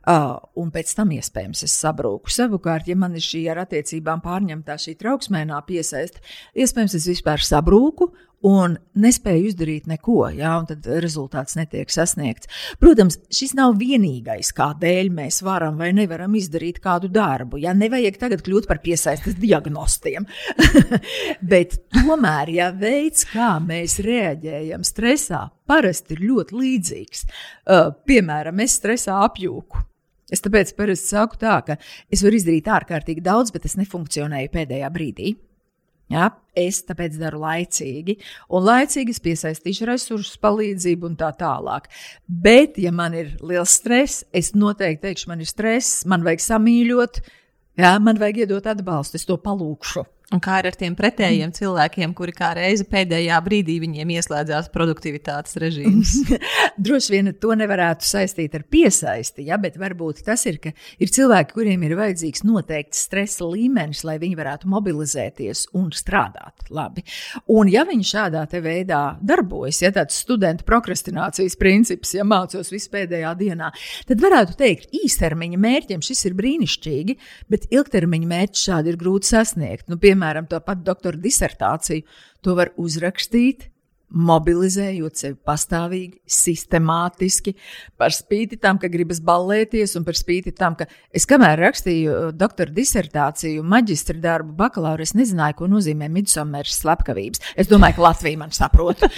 Uh, 0.02 0.36
un 0.62 0.74
pēc 0.74 0.96
tam 0.98 1.14
iespējams 1.16 1.66
es 1.68 1.78
sabrūku. 1.84 2.32
Savukārt, 2.32 2.90
ja 2.92 2.98
man 3.00 3.16
ir 3.18 3.26
šī 3.26 3.46
ar 3.54 3.64
attiecībām 3.66 4.24
pārņemtā 4.26 4.78
šī 4.82 4.98
trauksmēnā 5.02 5.62
piesaiste, 5.68 6.24
iespējams 6.58 6.98
es 7.00 7.10
vispār 7.12 7.44
sabrūku 7.46 8.12
un 8.48 8.76
nespēja 8.98 9.52
izdarīt 9.52 9.88
neko, 9.90 10.26
ja, 10.34 10.56
un 10.60 10.68
tad 10.70 10.88
rezultāts 11.04 11.56
netiek 11.58 11.92
sasniegts. 11.94 12.50
Protams, 12.82 13.20
šis 13.34 13.54
nav 13.58 13.76
vienīgais, 13.80 14.52
kādēļ 14.58 15.12
mēs 15.14 15.42
varam 15.46 15.78
vai 15.82 15.92
nevaram 15.96 16.36
izdarīt 16.38 16.82
kādu 16.84 17.12
darbu. 17.14 17.62
Ja 17.62 17.76
nevajag 17.78 18.18
tagad 18.22 18.44
kļūt 18.46 18.68
par 18.70 18.82
piesaistes 18.84 19.38
diagnostiem. 19.42 20.28
Bet 21.54 21.78
tomēr, 21.94 22.54
ja 22.56 22.72
veids, 22.76 23.26
kā 23.32 23.56
mēs 23.64 24.00
reaģējam 24.06 24.86
stresā, 24.88 25.46
parasti 25.70 26.18
ir 26.18 26.26
ļoti 26.30 26.60
līdzīgs. 26.64 27.24
Uh, 27.28 27.94
piemēram, 28.08 28.62
es 28.64 28.78
stresā 28.80 29.22
apjūku. 29.28 29.88
Es 30.32 30.44
tāpēc 30.44 30.72
parasti 30.78 31.12
saku 31.12 31.40
tā, 31.42 31.58
ka 31.68 31.76
es 32.12 32.24
varu 32.24 32.38
izdarīt 32.40 32.70
ārkārtīgi 32.72 33.24
daudz, 33.26 33.52
bet 33.52 33.68
es 33.68 33.76
nefunkcionēju 33.80 34.52
pēdējā 34.54 34.92
brīdī. 34.96 35.34
Ja, 36.12 36.28
es 36.60 36.82
tāpēc 36.84 37.16
daru 37.22 37.40
laicīgi, 37.46 38.18
un 38.52 38.66
laicīgi 38.68 39.14
es 39.14 39.22
piesaistīšu 39.24 39.88
resursus, 39.88 40.40
palīdzību 40.44 41.08
un 41.08 41.14
tā 41.20 41.30
tālāk. 41.40 41.88
Bet, 42.28 42.76
ja 42.84 42.92
man 42.96 43.16
ir 43.16 43.38
liels 43.40 43.78
stress, 43.80 44.26
es 44.36 44.52
noteikti 44.52 45.06
teikšu, 45.06 45.30
man 45.32 45.44
ir 45.44 45.48
stress, 45.48 46.02
man 46.04 46.26
vajag 46.28 46.44
samīļot, 46.44 47.22
ja, 47.80 48.00
man 48.00 48.20
vajag 48.20 48.44
iedot 48.44 48.68
atbalstu, 48.68 49.20
es 49.20 49.28
to 49.28 49.38
palūkšu. 49.42 50.06
Un 50.32 50.40
kā 50.40 50.62
ar 50.62 50.76
tiem 50.80 50.94
pretējiem 50.96 51.52
cilvēkiem, 51.52 52.14
kuri 52.16 52.32
kā 52.32 52.54
reizi 52.56 52.86
pēdējā 52.88 53.36
brīdī 53.44 53.74
viņiem 53.84 54.14
ieslēdzās 54.16 54.70
produktivitātes 54.72 55.58
režīms? 55.60 56.14
Droši 56.86 57.12
vien 57.12 57.32
to 57.36 57.52
nevarētu 57.60 58.08
saistīt 58.08 58.56
ar 58.56 58.64
piesaisti, 58.72 59.44
ja, 59.50 59.58
bet 59.60 59.76
varbūt 59.82 60.22
tas 60.24 60.46
ir, 60.48 60.62
ka 60.64 60.72
ir 61.04 61.12
cilvēki, 61.12 61.52
kuriem 61.58 61.84
ir 61.84 61.98
vajadzīgs 62.00 62.46
noteikts 62.48 63.02
stresa 63.10 63.50
līmenis, 63.50 64.06
lai 64.08 64.16
viņi 64.22 64.38
varētu 64.40 64.72
mobilizēties 64.72 65.66
un 65.76 65.90
strādāt 65.96 66.72
labi. 66.72 67.04
Un 67.52 67.68
ja 67.72 67.84
viņi 67.90 68.08
šādā 68.14 68.46
veidā 68.64 69.02
darbojas, 69.20 69.82
ja 69.84 69.92
tāds 69.92 70.16
studentu 70.24 70.64
prokrastinācijas 70.70 71.60
princips, 71.60 72.16
ja 72.16 72.24
mācos 72.28 72.72
vispēdējā 72.72 73.34
dienā, 73.42 73.74
tad 74.08 74.24
varētu 74.24 74.56
teikt, 74.64 74.88
īstermiņa 74.96 75.60
mērķiem 75.60 76.08
šis 76.08 76.24
ir 76.32 76.40
brīnišķīgi, 76.40 77.20
bet 77.52 77.68
ilgtermiņa 77.74 78.32
mērķi 78.32 78.66
šādi 78.70 78.94
ir 78.94 79.02
grūti 79.02 79.34
sasniegt. 79.34 79.90
Nu, 79.92 80.00
piemēram, 80.00 80.21
piemēram, 80.22 80.48
to 80.48 80.60
pat 80.62 80.84
doktora 80.86 81.18
disertāciju, 81.18 82.06
to 82.42 82.56
var 82.56 82.72
uzrakstīt 82.78 83.71
mobilizējot 84.12 85.22
sevi 85.22 85.38
pastāvīgi, 85.48 86.20
sistemātiski, 86.28 87.56
par 88.00 88.14
spīti 88.16 88.60
tam, 88.62 88.80
ka 88.82 88.90
gribas 88.92 89.22
ballēties, 89.24 89.96
un 90.00 90.06
par 90.08 90.18
spīti 90.20 90.54
tam, 90.58 90.76
ka 90.80 90.88
es 91.16 91.28
kamēr 91.30 91.60
rakstīju 91.66 92.12
uh, 92.12 92.30
doktora 92.36 92.74
disertāciju, 92.76 93.64
maģistra 93.64 94.20
darbu, 94.22 94.56
bakalaura, 94.60 95.06
es 95.06 95.16
nezināju, 95.18 95.58
ko 95.62 95.70
nozīmē 95.72 96.10
midsomers 96.12 96.82
slepkavības. 96.82 97.44
Es 97.56 97.72
domāju, 97.72 98.00
ka 98.00 98.06
Latvija 98.10 98.42
man 98.42 98.56
saprot. 98.56 99.06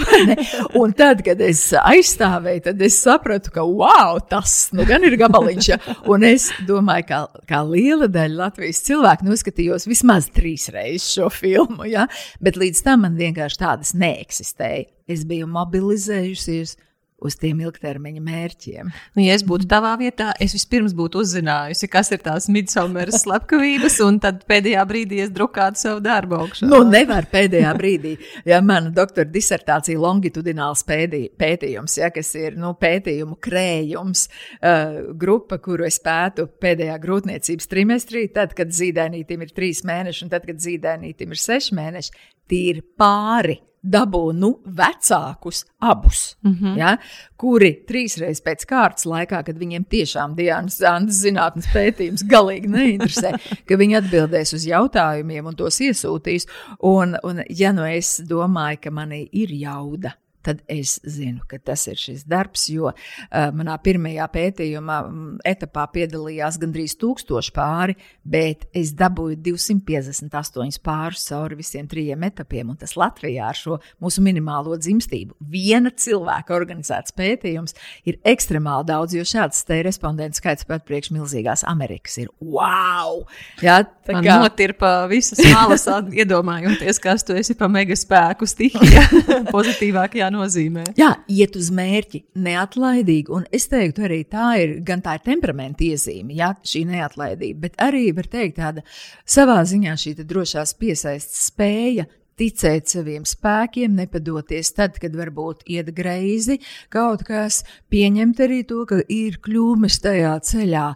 un 0.80 0.94
tad, 0.96 1.22
kad 1.26 1.40
es 1.44 1.62
aizstāvēju, 1.76 2.64
tad 2.70 2.82
es 2.84 2.98
sapratu, 3.02 3.52
ka 3.54 3.64
wow, 3.66 4.18
tas 4.30 4.70
nu 4.76 4.86
gan 4.88 5.04
ir 5.06 5.16
gabaliņš. 5.20 5.70
Ja? 5.70 5.78
Un 6.10 6.24
es 6.28 6.50
domāju, 6.68 7.08
ka 7.10 7.20
kā 7.50 7.62
liela 7.66 8.08
daļa 8.10 8.38
Latvijas 8.44 8.82
cilvēku 8.86 9.28
noskatījos 9.28 9.88
vismaz 9.90 10.30
trīs 10.34 10.68
reizes 10.72 11.10
šo 11.14 11.30
filmu, 11.32 11.86
ja? 11.90 12.06
bet 12.40 12.58
līdz 12.60 12.84
tam 12.86 13.04
man 13.06 13.18
vienkārši 13.20 13.60
tādas 13.60 13.89
tas 13.90 13.98
neeksistēja. 13.98 14.86
Es 15.10 15.26
biju 15.26 15.50
mobilizējusies 15.50 16.78
uz 17.20 17.34
tiem 17.36 17.58
ilgtermiņa 17.60 18.22
mērķiem. 18.24 18.90
Nu, 19.12 19.20
ja 19.20 19.34
es 19.36 19.42
būtu 19.44 19.66
tavā 19.68 19.90
vietā, 20.00 20.30
es 20.40 20.54
vispirms 20.56 20.94
būtu 20.96 21.20
uzzinājusi, 21.20 21.88
kas 21.92 22.08
ir 22.14 22.22
tās 22.24 22.46
midsummeras 22.48 23.26
slepkavības, 23.26 23.98
un 24.06 24.16
tad 24.24 24.46
pēdējā 24.48 24.86
brīdī 24.88 25.20
es 25.26 25.34
drukātu 25.34 25.82
savu 25.82 26.00
darbu 26.00 26.38
augšā. 26.38 26.70
Nu, 26.70 26.80
nevar 26.88 27.28
pēdējā 27.28 27.74
brīdī. 27.76 28.14
Ja 28.48 28.62
mana 28.64 28.88
doktora 28.96 29.28
disertācija 29.28 30.00
longitudināls 30.00 30.86
pētījums, 30.88 32.00
ja, 32.00 32.08
kas 32.14 32.32
ir 32.40 32.56
nu, 32.56 32.72
pētījumu 32.80 33.36
krējums, 33.44 34.26
uh, 34.56 35.00
grupa, 35.20 35.60
kuru 35.60 35.90
es 35.90 36.00
pētu 36.00 36.48
pēdējā 36.56 36.96
grūtniecības 37.04 37.68
trimestrī, 37.68 38.30
tad, 38.32 38.56
kad 38.56 38.72
zīdainītim 38.72 39.44
ir 39.44 39.52
trīs 39.52 39.84
mēneši, 39.84 40.24
un 40.24 40.32
tad, 40.32 40.48
kad 40.48 40.64
zīdainītim 40.64 41.36
ir 41.36 41.48
seši 41.50 41.76
mēneši, 41.76 42.22
tie 42.48 42.70
ir 42.72 42.86
pāri 42.96 43.60
dabū 43.80 44.32
nu, 44.36 44.50
vecākus 44.64 45.64
abus, 45.80 46.36
mm 46.42 46.52
-hmm. 46.54 46.78
ja, 46.78 46.96
kuri 47.36 47.72
trīsreiz 47.88 48.42
pēc 48.44 48.66
kārtas 48.68 49.06
laikā, 49.06 49.42
kad 49.44 49.58
viņiem 49.58 49.84
tiešām 49.84 50.34
Dienas 50.36 50.78
Zandes 50.78 51.22
zinātnes 51.24 51.68
pētījums 51.72 52.24
galīgi 52.28 52.68
neinteresē, 52.68 53.32
ka 53.68 53.76
viņi 53.76 53.96
atbildēs 54.02 54.54
uz 54.54 54.66
jautājumiem 54.66 55.46
un 55.46 55.56
tos 55.56 55.80
iesūtīs. 55.80 56.46
Un, 56.82 57.16
un 57.22 57.42
ja 57.48 57.72
nu 57.72 57.84
es 57.84 58.20
domāju, 58.20 58.78
ka 58.82 58.90
manī 58.90 59.28
ir 59.32 59.52
jauda 59.52 60.12
tad 60.46 60.62
es 60.70 60.98
zinu, 61.04 61.44
ka 61.48 61.58
tas 61.62 61.86
ir 61.90 61.98
šis 62.00 62.24
darbs. 62.28 62.68
Jo 62.72 62.90
uh, 62.90 63.50
manā 63.56 63.76
pirmajā 63.82 64.26
pētījumā 64.32 64.98
um, 65.06 65.20
etapā 65.46 65.86
piedalījās 65.94 66.58
gandrīz 66.60 66.96
tūkstoši 67.00 67.54
pāri, 67.56 67.96
bet 68.24 68.66
es 68.76 68.94
dabūju 68.98 69.38
258 69.50 70.80
pārus 70.84 71.26
cauri 71.28 71.60
visiem 71.60 71.88
trijiem 71.90 72.24
etapiem. 72.28 72.72
Tas 72.80 72.96
Latvijā 72.98 73.48
ar 73.50 73.58
šo 73.58 73.78
mūsu 74.02 74.22
minimālo 74.24 74.76
dzimstību, 74.80 75.36
viena 75.52 75.90
cilvēka 75.90 76.54
organizēts 76.56 77.14
pētījums, 77.16 77.76
ir 78.08 78.20
ekstremāli 78.28 78.88
daudz, 78.90 79.16
jo 79.16 79.24
šāds 79.26 79.64
te 79.66 79.80
respondentu 79.86 80.40
skaits 80.40 80.66
pat 80.68 80.84
priekš 80.88 81.12
milzīgās 81.14 81.64
Amerikas 81.68 82.18
ir 82.22 82.30
wow! 82.40 83.24
Jā, 83.64 83.80
tā 84.06 84.20
kā 84.20 84.38
notirpa 84.42 84.92
visas 85.10 85.40
malas, 85.50 85.86
iedomājoties, 86.20 87.00
kas 87.02 87.26
tu 87.26 87.36
esi 87.38 87.56
pa 87.58 87.68
mega 87.72 87.96
spēku 87.98 88.48
stihijā 88.48 89.06
pozitīvākajā 89.54 90.29
nozīmē? 90.34 90.84
Jā, 90.98 91.10
iet 91.30 91.56
uz 91.58 91.70
mērķi, 91.74 92.22
neatlaidīgi. 92.46 93.32
Un 93.36 93.46
es 93.54 93.68
teiktu, 93.70 94.06
arī 94.08 94.22
tā 94.30 94.52
ir 94.62 94.78
gan 94.86 95.02
tā 95.04 95.18
ir 95.18 95.26
temperamenta 95.26 95.86
iezīme, 95.86 96.36
jā, 96.38 96.52
šī 96.66 96.84
neatlaidība, 96.90 97.66
bet 97.66 97.82
arī 97.82 98.08
var 98.16 98.30
teikt, 98.30 98.58
tāda 98.60 98.86
savā 99.28 99.60
ziņā 99.68 99.98
šī 100.00 100.16
drošās 100.22 100.74
piesaistes 100.80 101.46
spēja 101.50 102.08
ticēt 102.40 102.88
saviem 102.88 103.26
spēkiem, 103.28 103.94
nepadoties 103.98 104.72
tad, 104.76 104.96
kad 105.00 105.16
varbūt 105.16 105.66
iet 105.70 105.92
greizi 105.96 106.58
kaut 106.92 107.24
kas, 107.28 107.62
pieņemt 107.92 108.40
arī 108.46 108.62
to, 108.68 108.84
ka 108.88 109.02
ir 109.12 109.40
kļūmes 109.44 110.00
tajā 110.04 110.34
ceļā, 110.48 110.86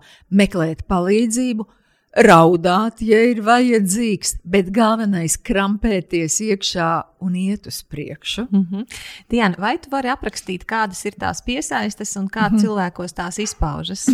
meklēt 0.41 0.87
palīdzību, 0.89 1.69
raudāt, 2.15 3.03
ja 3.03 3.19
ir 3.31 3.41
vajadzīgs, 3.45 4.37
bet 4.47 4.71
galvenais- 4.75 5.37
krampēties 5.49 6.39
iekšā 6.47 6.91
un 7.25 7.35
iet 7.35 7.67
uz 7.67 7.83
priekšu. 7.83 8.47
Mm 8.51 8.67
-hmm. 8.71 8.87
Diana, 9.29 9.57
vai 9.59 9.79
tu 9.79 9.91
vari 9.91 10.09
aprakstīt, 10.09 10.65
kādas 10.65 11.05
ir 11.07 11.13
tās 11.13 11.43
piesaistes 11.43 12.17
un 12.17 12.29
kā 12.29 12.49
mm 12.49 12.57
-hmm. 12.57 12.61
cilvēkos 12.61 13.13
tās 13.13 13.39
izpaužas? 13.39 14.07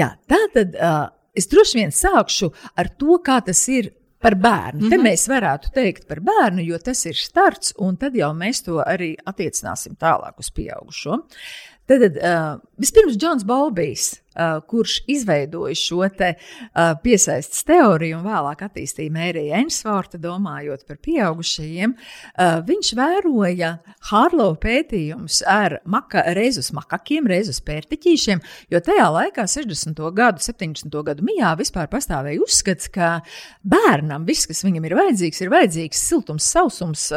Jā, 0.00 0.16
tā 0.28 0.38
tad 0.54 0.74
uh, 0.74 1.08
es 1.34 1.46
droši 1.46 1.78
vien 1.78 1.90
sākšu 1.90 2.52
ar 2.76 2.88
to, 2.88 3.18
kā 3.18 3.44
tas 3.44 3.68
ir 3.68 3.92
par 4.20 4.34
bērnu. 4.34 4.80
Mm 4.80 4.86
-hmm. 4.86 4.90
Te 4.90 4.96
mhm. 4.96 5.06
mēs 5.06 5.28
varētu 5.28 5.72
teikt 5.74 6.08
par 6.08 6.20
bērnu, 6.20 6.62
jo 6.62 6.78
tas 6.78 7.06
ir 7.06 7.14
starts, 7.14 7.74
un 7.78 7.96
tad 7.96 8.14
jau 8.14 8.32
mēs 8.32 8.64
to 8.64 8.82
arī 8.86 9.16
attiecināsim 9.26 9.96
tālāk 9.96 10.32
uz 10.38 10.50
pieaugušo. 10.50 11.18
Tad 11.86 12.00
uh, 12.02 12.60
vispirms 12.78 13.16
Džons 13.16 13.44
Balbijs, 13.44 14.20
uh, 14.36 14.60
kurš 14.68 15.00
izveidoja 15.10 15.74
šo 15.78 16.08
te, 16.16 16.32
uh, 16.36 16.92
piesaistes 17.02 17.64
teoriju 17.66 18.18
un 18.20 18.26
vēlāk 18.26 18.66
attīstīja 18.68 19.14
Mērija 19.14 19.60
Ensvorta, 19.62 20.20
domājot 20.20 20.84
par 20.88 21.00
pieaugušajiem, 21.02 21.96
uh, 21.96 22.58
viņš 22.66 22.92
vēroja 22.98 23.72
Hārlovu 24.10 24.58
pētījumus 24.62 25.40
ar 25.50 25.80
maka, 25.88 26.24
reizus 26.36 26.72
makakiem, 26.76 27.28
reizus 27.30 27.62
pērtiķīšiem, 27.66 28.42
jo 28.72 28.82
tajā 28.84 29.08
laikā, 29.18 29.46
60. 29.50 30.04
gadu, 30.16 30.44
70. 30.44 31.00
gadu 31.06 31.26
mijā, 31.26 31.54
vispār 31.58 31.90
pastāvēja 31.92 32.42
uzskats, 32.44 32.90
ka 32.92 33.16
bērnam 33.64 34.26
viss, 34.28 34.48
kas 34.48 34.64
viņam 34.66 34.86
ir 34.88 34.96
vajadzīgs, 35.00 35.42
ir 35.42 35.52
vajadzīgs 35.52 36.06
siltums, 36.10 36.46
sausums, 36.52 37.10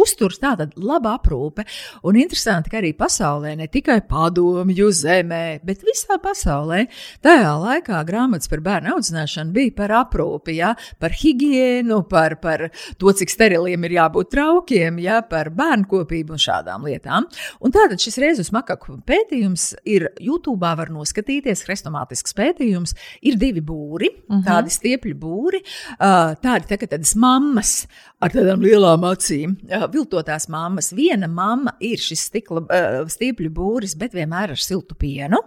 uzturs 0.00 0.40
tātad 0.42 0.74
laba 0.80 1.16
aprūpe. 1.18 1.64
Un 2.08 2.18
interesanti, 2.20 2.70
ka 2.72 2.80
arī 2.80 2.92
pasaulē, 2.96 3.54
ne 3.58 3.68
tikai 3.70 4.00
padomju 4.08 4.90
zemē, 4.94 5.60
bet 5.66 5.84
visā 5.86 6.18
pasaulē, 6.22 6.84
tajā 7.24 7.52
laikā 7.60 8.00
grāmatas 8.08 8.50
par 8.50 8.62
bērnu 8.64 8.94
audzināšanu 8.96 9.54
bija 9.56 9.74
par 9.76 9.94
aprūpi, 10.02 10.56
ja, 10.58 10.74
par 11.02 11.14
higiēnu, 11.16 12.02
par, 12.10 12.36
par 12.42 12.68
to, 13.00 13.12
cik 13.16 13.32
steriliem 13.32 13.86
ir 13.88 13.96
jābūt 13.98 14.32
traukiem, 14.34 15.00
ja, 15.02 15.20
par 15.26 15.52
bērnu 15.56 15.88
kopību 15.90 16.36
un 16.36 16.42
šādām 16.42 16.86
lietām. 16.88 17.28
Un 17.60 17.74
tātad 17.74 18.00
šis 18.02 18.20
reizes 18.22 18.52
makaku 18.54 19.00
pētījums 19.08 19.70
ir 19.88 20.10
YouTube, 20.20 20.60
var 20.60 20.90
noskatīties, 20.92 21.64
hrestomātisks 21.66 22.34
pētījums, 22.36 22.94
ir 23.26 23.38
divi 23.40 23.62
būri, 23.64 24.10
uh 24.10 24.36
mhm. 24.36 24.40
-huh. 24.40 24.46
tādi 24.46 24.74
stiepļi 24.74 25.14
būri, 25.18 25.62
tādi 25.98 26.70
tā, 26.70 26.78
tādas 26.86 27.14
mammas 27.16 27.86
ar 28.20 28.34
tādām 28.34 28.64
lielām 28.64 29.06
acīm 29.08 29.56
viltotās 29.92 30.48
mammas. 30.52 30.92
Viena 30.96 31.28
mamma 31.30 31.76
ir 31.80 32.00
šis 32.02 32.26
stikla, 32.28 32.64
uh, 32.66 33.00
stiepļu 33.10 33.52
būris, 33.56 33.96
bet 33.98 34.16
vienmēr 34.16 34.56
ar 34.56 34.60
siltu 34.60 34.98
pienu. 34.98 35.40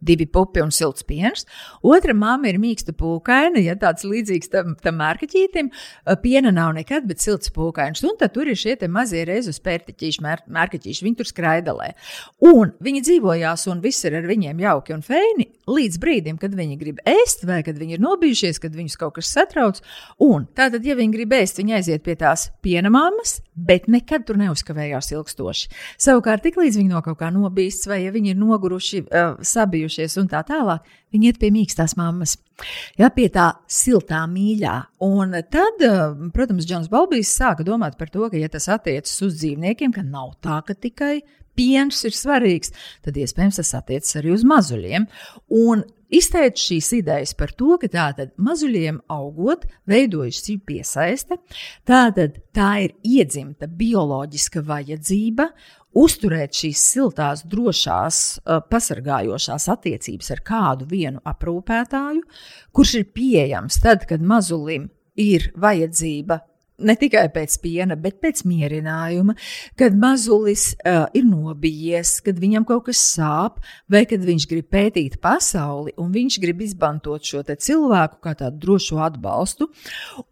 divi 0.00 0.26
pupi 0.26 0.62
un 0.64 0.70
silts 0.72 1.04
piens. 1.04 1.44
Otra 1.84 2.14
mamma 2.16 2.48
ir 2.48 2.58
mīksta 2.60 2.94
pūkaina, 2.96 3.60
ja 3.60 3.76
tāds 3.76 4.06
līdzīgs 4.08 4.48
tam, 4.52 4.74
tam 4.80 4.96
mērkaķītim. 5.00 5.70
Piena 6.22 6.52
nav 6.56 6.72
nekad, 6.78 7.04
bet 7.10 7.20
silts 7.20 7.52
pūkains. 7.52 8.00
Un 8.08 8.16
tad 8.20 8.32
tur 8.36 8.48
ir 8.48 8.56
šie 8.56 8.78
mazie 8.88 9.26
reizes 9.28 9.60
pērtiķīši, 9.60 10.24
mēr, 10.24 10.44
mērkaķīši. 10.48 11.04
Viņi 11.04 11.20
tur 11.20 11.28
skraidalē. 11.28 11.92
Un 12.48 12.72
viņi 12.80 13.04
dzīvojās, 13.10 13.66
un 13.72 13.84
viss 13.84 14.08
ir 14.08 14.16
ar 14.22 14.28
viņiem 14.30 14.64
jauki 14.64 14.96
un 14.96 15.04
feini, 15.04 15.50
līdz 15.70 16.00
brīdim, 16.02 16.40
kad 16.40 16.54
viņi 16.56 16.78
grib 16.80 17.02
ēst, 17.08 17.46
vai 17.48 17.60
kad 17.66 17.78
viņi 17.80 17.98
ir 17.98 18.04
nobijušies, 18.04 18.60
kad 18.62 18.74
viņus 18.76 18.98
kaut 19.00 19.16
kas 19.18 19.30
satrauc. 19.34 19.82
Un 20.22 20.48
tātad, 20.56 20.86
ja 20.86 20.96
viņi 20.98 21.16
grib 21.18 21.36
ēst, 21.38 21.60
viņi 21.62 21.78
aiziet 21.78 22.06
pie 22.06 22.16
tās 22.20 22.48
piena 22.64 22.92
mammas, 22.92 23.38
bet 23.54 23.90
nekad 23.90 24.26
tur 24.28 24.40
neuzkavējās 24.40 25.12
ilgstoši. 25.14 25.70
Savukārt, 26.00 26.46
tiklīdz 26.46 26.80
viņi 26.80 26.94
no 26.94 27.02
kaut 27.04 27.20
kā 27.20 27.30
nobīsts, 27.34 27.88
vai 27.90 28.02
ja 28.04 28.14
viņi 28.14 28.34
ir 28.34 28.40
noguruši, 28.40 29.04
uh, 29.06 29.36
sabijuši, 29.40 29.80
nobijušies 29.80 30.18
un 30.20 30.28
tā 30.28 30.42
tālāk, 30.46 30.84
viņi 31.12 31.30
iet 31.30 31.38
pie 31.40 31.50
mīkstās 31.50 31.96
mammas. 31.96 32.36
Ja, 32.98 33.10
pie 33.10 33.28
tā 33.28 33.60
siltā 33.66 34.26
mīļā. 34.28 34.76
Un 35.00 35.32
tad, 35.50 35.80
protams, 36.34 36.66
Džons 36.66 36.90
Balbijs 36.90 37.32
sāka 37.32 37.64
domāt 37.64 37.96
par 37.98 38.10
to, 38.10 38.28
ka, 38.28 38.36
ja 38.36 38.48
tas 38.48 38.68
attiecas 38.68 39.22
uz 39.22 39.38
dzīvniekiem, 39.40 39.92
ka 39.92 40.02
nav 40.02 40.36
tā, 40.42 40.60
ka 40.66 40.74
tikai 40.74 41.22
piens 41.60 42.04
ir 42.08 42.16
svarīgs, 42.16 42.72
tad 43.04 43.20
iespējams 43.20 43.60
tas 43.60 43.76
attiecas 43.76 44.20
arī 44.20 44.32
uz 44.32 44.44
mazuļiem. 44.48 45.06
Un 45.60 45.84
izteica 46.10 46.58
šīs 46.58 46.92
idejas 47.00 47.34
par 47.38 47.52
to, 47.56 47.76
ka 47.80 47.90
tātad 47.92 48.32
mazuļiem 48.40 49.02
augot, 49.12 49.66
veidojas 49.90 50.40
šī 50.44 50.56
piesaiste, 50.66 51.38
tātad 51.88 52.40
tā 52.56 52.70
ir 52.86 52.96
iedzimta 53.06 53.68
bioloģiska 53.68 54.64
vajadzība, 54.66 55.50
uzturēt 56.00 56.54
šīs 56.54 56.82
siltās, 56.92 57.44
drošās, 57.50 58.20
pasargājošās 58.70 59.66
attiecības 59.74 60.30
ar 60.36 60.44
kādu 60.46 60.86
vienu 60.90 61.22
aprūpētāju, 61.26 62.22
kurš 62.74 62.94
ir 63.00 63.10
pieejams 63.14 63.80
tad, 63.82 64.06
kad 64.10 64.22
mazulim 64.22 64.88
ir 65.20 65.50
vajadzība 65.58 66.40
ne 66.80 66.96
tikai 66.98 67.26
pēc 67.34 67.56
piena, 67.62 67.96
bet 68.00 68.20
pēc 68.22 68.42
mierinājuma, 68.48 69.36
kad 69.78 69.96
mazulis 69.98 70.70
uh, 70.80 71.06
ir 71.16 71.26
nobijies, 71.28 72.16
kad 72.24 72.40
viņam 72.40 72.66
kaut 72.68 72.86
kas 72.88 73.02
sāp, 73.16 73.60
vai 73.90 74.04
kad 74.10 74.24
viņš 74.26 74.48
grib 74.50 74.70
pētīt 74.72 75.20
pasauli, 75.22 75.94
un 76.00 76.12
viņš 76.14 76.40
grib 76.42 76.64
izmantot 76.64 77.26
šo 77.26 77.44
cilvēku 77.50 78.20
kā 78.24 78.34
tādu 78.38 78.60
drošu 78.62 79.00
atbalstu. 79.02 79.70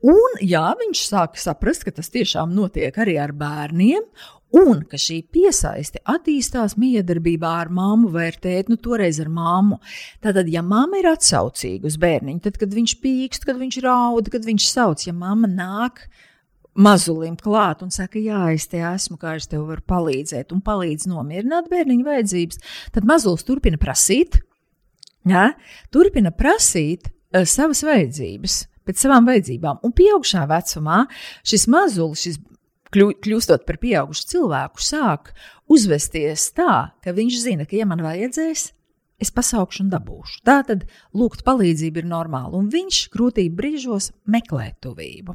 Un, 0.07 0.41
jā, 0.45 0.65
viņš 0.79 1.05
sāk 1.11 1.39
saprast, 1.41 1.87
ka 1.87 1.95
tas 1.99 2.13
tiešām 2.15 2.53
notiek 2.55 2.97
arī 2.99 3.19
ar 3.21 3.35
bērniem, 3.37 4.05
Un 4.49 4.79
ka 4.89 4.97
šī 4.97 5.19
piesaiste 5.29 6.01
attīstās 6.09 6.79
miedarbībā 6.81 7.51
ar 7.67 7.69
mammu 7.69 8.09
vai 8.15 8.31
ar 8.31 8.39
tēti, 8.41 8.73
nu, 8.73 8.79
toreiz 8.81 9.19
ar 9.21 9.29
mammu. 9.29 9.77
Tātad, 10.25 10.49
ja 10.49 10.63
mamma 10.65 11.03
ir 11.03 11.11
atsaucīga 11.11 11.85
uz 11.91 11.99
bērniņu, 12.01 12.41
tad, 12.47 12.57
kad 12.61 12.73
viņš 12.73 12.95
pīkst, 13.03 13.45
kad 13.45 13.61
viņš 13.61 13.81
raud, 13.85 14.31
kad 14.33 14.49
viņš 14.49 14.71
sauc, 14.71 15.05
ja 15.05 15.13
mamma 15.13 15.51
nāk 15.53 16.07
mazulim 16.79 17.37
klāt 17.39 17.83
un 17.85 17.93
saka, 17.95 18.21
jā, 18.23 18.41
es 18.55 18.69
te 18.71 18.81
esmu, 18.85 19.19
kā 19.21 19.37
es 19.39 19.49
tev 19.51 19.67
varu 19.69 19.85
palīdzēt, 19.91 20.55
un 20.55 20.63
palīdz 20.65 21.09
nomierināt 21.11 21.71
bērniņu 21.73 22.07
vajadzības, 22.07 22.63
tad 22.95 23.09
mazulis 23.09 23.47
turpina 23.49 23.81
prasīt, 23.81 24.41
jā, 25.29 25.51
turpina 25.95 26.33
prasīt 26.35 27.11
uh, 27.11 27.45
savas 27.49 27.85
vajadzības. 27.87 28.65
Pēc 28.89 29.03
savām 29.03 29.27
vajadzībām. 29.29 29.83
Un 29.85 29.93
pieaugšā 29.93 30.47
vecumā 30.49 31.03
šis 31.45 31.67
mazulis, 31.69 32.23
šis 32.25 32.39
kļūstot 32.95 33.67
par 33.69 33.77
pieaugušu 33.83 34.31
cilvēku, 34.31 34.81
sāk 34.81 35.35
uzvesties 35.69 36.47
tā, 36.57 36.95
ka 37.05 37.13
viņš 37.13 37.41
zina, 37.43 37.67
ka, 37.69 37.77
ja 37.77 37.85
man 37.89 38.01
vajadzēs, 38.01 38.71
es 39.19 39.33
pasaukšu 39.35 39.83
un 39.83 39.91
dabūšu. 39.91 40.43
Tā 40.47 40.61
tad 40.67 40.85
lūgt 41.17 41.43
palīdzību 41.47 42.03
ir 42.03 42.07
normāli, 42.07 42.55
un 42.55 42.69
viņš 42.71 43.01
grūtību 43.15 43.57
brīžos 43.59 44.13
meklē 44.31 44.69
tuvību. 44.85 45.35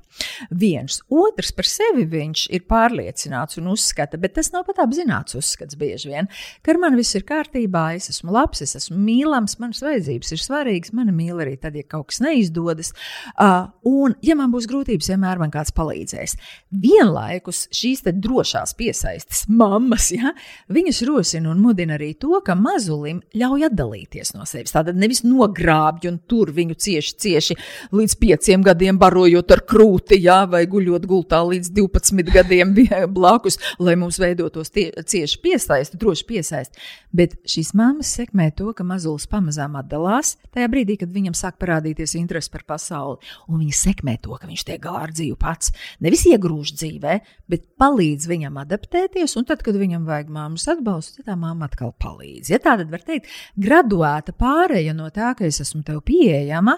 Viens 0.56 1.02
otrs 1.12 1.52
par 1.56 1.68
sevi 1.68 2.06
viņš 2.08 2.46
ir 2.56 2.64
pārliecināts 2.70 3.60
un 3.60 3.68
uzskata, 3.74 4.20
bet 4.22 4.38
tas 4.38 4.54
nav 4.56 4.64
pat 4.70 4.80
apzināts 4.86 5.36
uzskats 5.36 5.76
bieži 5.80 6.14
vien, 6.14 6.30
ka 6.64 6.72
ar 6.74 6.80
mani 6.80 7.02
viss 7.02 7.18
ir 7.20 7.26
kārtībā, 7.28 7.90
es 7.98 8.08
esmu 8.14 8.32
labs, 8.36 8.64
es 8.64 8.78
esmu 8.80 8.96
mīlams, 9.04 9.58
manas 9.60 9.84
vajadzības 9.84 10.32
ir 10.32 10.44
svarīgas, 10.46 10.94
mani 10.96 11.16
mīl 11.16 11.44
arī 11.44 11.58
tad, 11.60 11.76
ja 11.76 11.84
kaut 11.84 12.14
kas 12.14 12.22
neizdodas, 12.24 12.94
uh, 13.36 13.68
un 13.84 14.16
ja 14.24 14.38
man 14.40 14.54
būs 14.54 14.70
grūtības, 14.72 15.12
vienmēr 15.12 15.44
man 15.44 15.52
kāds 15.52 15.76
palīdzēs. 15.76 16.38
Vienlaikus 16.84 17.66
šīs 17.76 18.06
drošās 18.08 18.76
piesaistes 18.80 19.44
mammas, 19.52 20.10
ja, 20.16 20.32
viņas 20.72 21.04
rosina 21.10 21.52
un 21.52 21.62
mudina 21.64 21.98
arī 21.98 22.14
to, 22.20 22.40
ka 22.46 22.56
mazulim 22.56 23.20
ļauj 23.36 23.73
atdalīties 23.74 24.34
no 24.38 24.46
sevis. 24.50 24.74
Tātad 24.76 24.98
nevis 25.00 25.24
nogrābj 25.26 26.08
un 26.12 26.20
tur 26.30 26.54
viņu 26.54 26.78
cieši, 26.80 27.16
cieši 27.26 27.58
līdz 27.94 28.16
pieciem 28.22 28.64
gadiem 28.66 29.00
barojot 29.02 29.52
ar 29.56 29.64
krūti, 29.68 30.22
jā, 30.22 30.44
vai 30.50 30.64
guļot 30.70 31.08
gultā 31.10 31.42
līdz 31.50 31.74
12 31.74 32.34
gadiem 32.34 32.74
blakus, 33.18 33.60
lai 33.82 33.98
mums 34.00 34.20
veidotos 34.22 34.72
tie, 34.74 34.90
cieši 34.94 35.42
piesaisti, 35.44 36.00
droši 36.00 36.28
piesaisti. 36.30 36.86
Bet 37.14 37.36
šīs 37.50 37.74
mammas 37.78 38.14
sekmē 38.18 38.50
to, 38.58 38.72
ka 38.78 38.86
mazulis 38.88 39.28
pamazām 39.30 39.78
atdalās 39.80 40.36
tajā 40.54 40.70
brīdī, 40.72 40.98
kad 41.02 41.12
viņam 41.14 41.36
sāk 41.38 41.60
parādīties 41.62 42.16
interesi 42.20 42.52
par 42.54 42.66
pasauli, 42.70 43.20
un 43.50 43.62
viņa 43.62 43.78
sekmē 43.78 44.18
to, 44.24 44.34
ka 44.40 44.50
viņš 44.50 44.66
tiek 44.70 44.82
galā 44.84 45.08
ar 45.08 45.14
dzīvi 45.14 45.38
pats. 45.42 45.74
Nevis 46.04 46.26
iegrūž 46.30 46.74
dzīvē, 46.78 47.20
bet 47.50 47.66
palīdz 47.82 48.30
viņam 48.30 48.58
adaptēties, 48.64 49.36
un 49.40 49.48
tad, 49.50 49.64
kad 49.66 49.78
viņam 49.78 50.08
vajag 50.08 50.32
māmas 50.34 50.66
atbalstu, 50.72 51.22
tad 51.22 51.32
tā 51.32 51.38
mamma 51.40 51.70
atkal 51.70 51.94
palīdz. 52.02 52.54
Ja 52.54 52.62
tā 52.64 52.76
tad 52.82 52.92
var 52.94 53.04
teikt, 53.06 53.30
graduēta 53.64 54.36
pāreja 54.38 54.94
no 54.96 55.10
tā, 55.14 55.34
ka 55.38 55.48
es 55.48 55.62
esmu 55.64 55.84
tev 55.88 56.02
pieejama, 56.06 56.78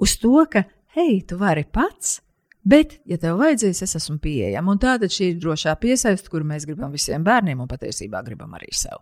uz 0.00 0.16
to, 0.20 0.44
ka, 0.50 0.64
hei, 0.96 1.20
tu 1.26 1.38
vari 1.40 1.64
pats 1.64 2.18
Bet, 2.64 2.96
ja 3.08 3.18
tev 3.20 3.38
vajadzēs, 3.40 3.82
es 3.84 3.96
esmu 4.00 4.18
pieejama. 4.22 4.74
Un 4.74 4.80
šī 4.80 5.30
ir 5.34 5.38
drošā 5.40 5.74
piesaiste, 5.80 6.30
kuru 6.32 6.48
mēs 6.48 6.66
gribam 6.68 6.92
visiem 6.92 7.24
bērniem 7.24 7.60
un 7.60 7.68
patiesībā 7.68 8.22
gribam 8.24 8.54
arī 8.56 8.72
sev. 8.72 9.00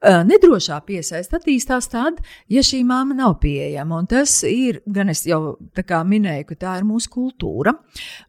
Uh, 0.00 0.22
nedrošā 0.28 0.80
piesaiste 0.86 1.36
attīstās 1.36 1.88
tad, 1.92 2.20
ja 2.48 2.64
šī 2.64 2.82
māma 2.88 3.16
nav 3.16 3.38
pieejama. 3.42 4.00
Un 4.02 4.08
tas 4.10 4.38
ir, 4.48 4.80
gan 4.86 5.12
es 5.12 5.26
jau 5.28 5.58
minēju, 5.76 6.48
ka 6.48 6.58
tā 6.64 6.76
ir 6.80 6.88
mūsu 6.88 7.10
kultūra. 7.12 7.74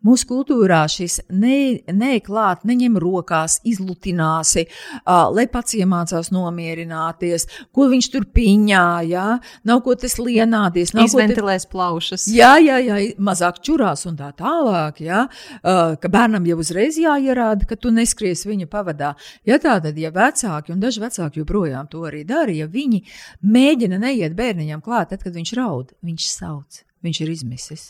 Mūsu 0.04 0.28
kultūrā 0.28 0.84
šis 0.92 1.22
neklāt, 1.30 2.64
ne 2.68 2.74
neņem 2.74 2.98
rokās, 3.02 3.60
izlutināsi, 3.68 4.66
uh, 5.04 5.30
lai 5.34 5.46
pats 5.52 5.76
iemācās 5.78 6.32
nomierināties, 6.34 7.48
ko 7.74 7.88
viņš 7.92 8.10
tur 8.14 8.28
piņā, 8.34 8.88
jā, 9.10 9.28
nav 9.68 9.84
ko 9.86 9.96
tas 10.00 10.18
lienāties. 10.22 10.96
Izventilēs 11.06 11.68
te... 11.68 11.72
plaušas. 11.74 12.28
Jā, 12.34 12.56
jā, 12.64 12.80
jā, 12.84 13.00
mazāk 13.22 13.62
čurās 13.66 14.08
un 14.10 14.18
tā 14.20 14.32
tā 14.38 14.53
tālāk, 14.54 15.02
ja, 15.04 15.26
uh, 15.28 15.96
ka 16.00 16.12
bērnam 16.12 16.46
jau 16.48 16.60
uzreiz 16.62 16.98
jāierāda, 17.02 17.68
ka 17.70 17.78
tu 17.80 17.92
neskries 17.94 18.46
viņa 18.48 18.70
pavadā. 18.72 19.14
Ja 19.48 19.60
tā 19.62 19.80
tad, 19.84 19.98
ja 20.00 20.14
vecāki, 20.14 20.74
un 20.74 20.84
daži 20.84 21.04
vecāki 21.04 21.42
joprojām 21.42 21.90
to 21.92 22.06
arī 22.08 22.24
dara, 22.28 22.54
ja 22.54 22.70
viņi 22.70 23.04
mēģina 23.44 24.00
neiet 24.04 24.38
bērniņam 24.38 24.84
klāt, 24.86 25.12
tad, 25.14 25.24
kad 25.26 25.36
viņš 25.36 25.54
raud, 25.60 25.94
viņš 26.06 26.30
sauc, 26.32 26.84
viņš 27.06 27.24
ir 27.26 27.34
izmisis, 27.34 27.88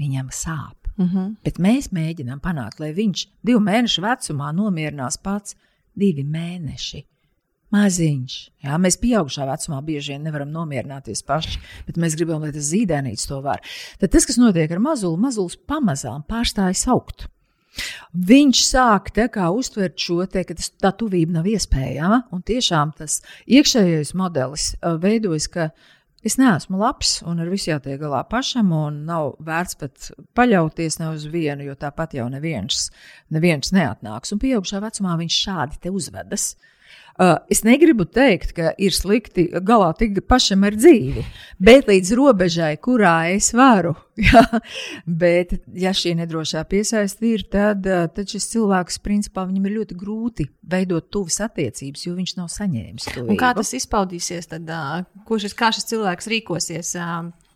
viņam 0.00 0.30
sāp. 0.34 0.78
Mhm. 0.96 1.08
-huh. 1.10 1.34
Bet 1.44 1.58
mēs 1.58 1.90
mēģinām 1.90 2.40
panākt, 2.40 2.78
lai 2.80 2.92
viņš 2.94 3.26
divu 3.42 3.60
mēnešu 3.60 4.02
vecumā 4.02 4.52
nomierinās 4.54 5.18
pats 5.18 5.56
divi 5.94 6.22
mēneši 6.22 7.02
maziņš. 7.74 8.38
Jā, 8.64 8.78
mēs 8.80 8.98
pieaugušā 9.02 9.46
vecumā 9.48 9.80
bieži 9.84 10.14
vien 10.14 10.26
nevaram 10.26 10.50
nomierināties 10.54 11.24
paši, 11.26 11.60
bet 11.88 12.00
mēs 12.00 12.16
gribam, 12.18 12.44
lai 12.44 12.52
tas 12.54 12.70
zīdēnīts 12.70 13.28
to 13.30 13.40
var. 13.44 13.62
Tad 14.00 14.14
tas, 14.14 14.26
kas 14.28 14.40
notiek 14.40 14.72
ar 14.74 14.82
mazuli, 14.82 15.20
mazulis 15.20 15.56
pamazām 15.68 16.26
pārstājas 16.28 16.86
augt. 16.92 17.28
Viņš 18.14 18.60
sāk 18.68 19.10
kā, 19.14 19.48
uztvert 19.50 19.98
šo 19.98 20.22
te, 20.30 20.44
ka 20.46 20.54
tas, 20.54 20.70
tā 20.78 20.92
tuvība 20.94 21.40
nav 21.40 21.48
iespējama. 21.50 22.20
Un 22.34 22.44
tiešām 22.46 22.94
tas 22.98 23.18
iekšējais 23.50 24.14
modelis 24.14 24.68
veidojas, 25.02 25.48
ka 25.50 25.72
es 26.24 26.38
neesmu 26.38 26.78
labs 26.78 27.16
un 27.26 27.42
ar 27.42 27.50
visu 27.50 27.72
jātiek 27.72 27.98
galā 28.00 28.22
pašam, 28.30 28.70
un 28.72 29.02
nav 29.08 29.34
vērts 29.42 29.80
pat 29.80 30.12
paļauties 30.38 31.00
ne 31.02 31.10
uz 31.16 31.26
vienu, 31.32 31.66
jo 31.66 31.74
tāpat 31.74 32.14
jau 32.20 32.28
neviens, 32.30 32.86
neviens 33.34 33.74
neatnāks. 33.74 34.32
Un 34.32 34.42
pieaugušā 34.44 34.78
vecumā 34.84 35.18
viņš 35.18 35.40
šādi 35.48 35.92
uzvedas. 35.98 36.52
Uh, 36.54 36.70
Uh, 37.14 37.36
es 37.52 37.60
negribu 37.62 38.08
teikt, 38.10 38.56
ka 38.56 38.72
ir 38.74 38.94
slikti 38.94 39.44
galā 39.62 39.92
tikt 39.94 40.24
pašam 40.26 40.64
ar 40.66 40.74
dzīvi, 40.74 41.22
bet 41.62 41.86
līdz 41.86 42.10
robežai, 42.18 42.72
kurā 42.82 43.30
es 43.34 43.52
varu. 43.54 43.94
Jā, 44.24 44.42
bet, 45.06 45.56
ja 45.74 45.90
šī 45.94 46.12
nedrošā 46.20 46.60
piesaiste 46.70 47.26
ir, 47.26 47.42
tad, 47.50 47.82
tad 48.14 48.30
šis 48.30 48.46
cilvēks, 48.52 49.00
principā, 49.02 49.42
viņam 49.48 49.66
ir 49.66 49.74
ļoti 49.80 49.96
grūti 49.98 50.46
veidot 50.70 51.08
tuvas 51.10 51.40
attiecības, 51.42 52.04
jo 52.06 52.14
viņš 52.14 52.36
nav 52.38 52.46
saņēmis 52.54 53.08
to. 53.10 53.24
Kā 53.40 53.50
tas 53.58 53.74
izpaudīsies, 53.74 54.46
tad, 54.52 54.70
ko 55.26 55.40
šis, 55.42 55.56
šis 55.58 55.90
cilvēks 55.90 56.30
rīkosies? 56.30 56.94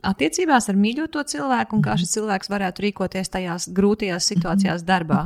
Attiecībās 0.06 0.68
ar 0.70 0.78
mīļoto 0.78 1.22
cilvēku 1.32 1.76
un 1.76 1.82
kā 1.84 1.96
šis 1.98 2.14
cilvēks 2.16 2.50
varētu 2.52 2.84
rīkoties 2.84 3.32
tajās 3.34 3.68
grūtajās 3.74 4.30
situācijās 4.32 4.84
darbā. 4.86 5.24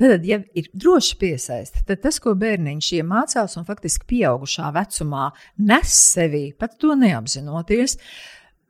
Tad, 0.00 0.26
ja 0.28 0.40
ir 0.58 0.70
droši 0.74 1.18
piesaist, 1.20 1.82
tad 1.88 2.02
tas, 2.04 2.20
ko 2.22 2.36
bērniņš 2.38 2.92
iemācās 3.00 3.56
un 3.60 3.66
faktiski 3.68 4.08
pieaugušā 4.12 4.72
vecumā 4.76 5.30
nes 5.70 5.96
sevī, 6.12 6.50
pat 6.58 6.76
to 6.80 6.96
neapzinoties, 6.98 7.96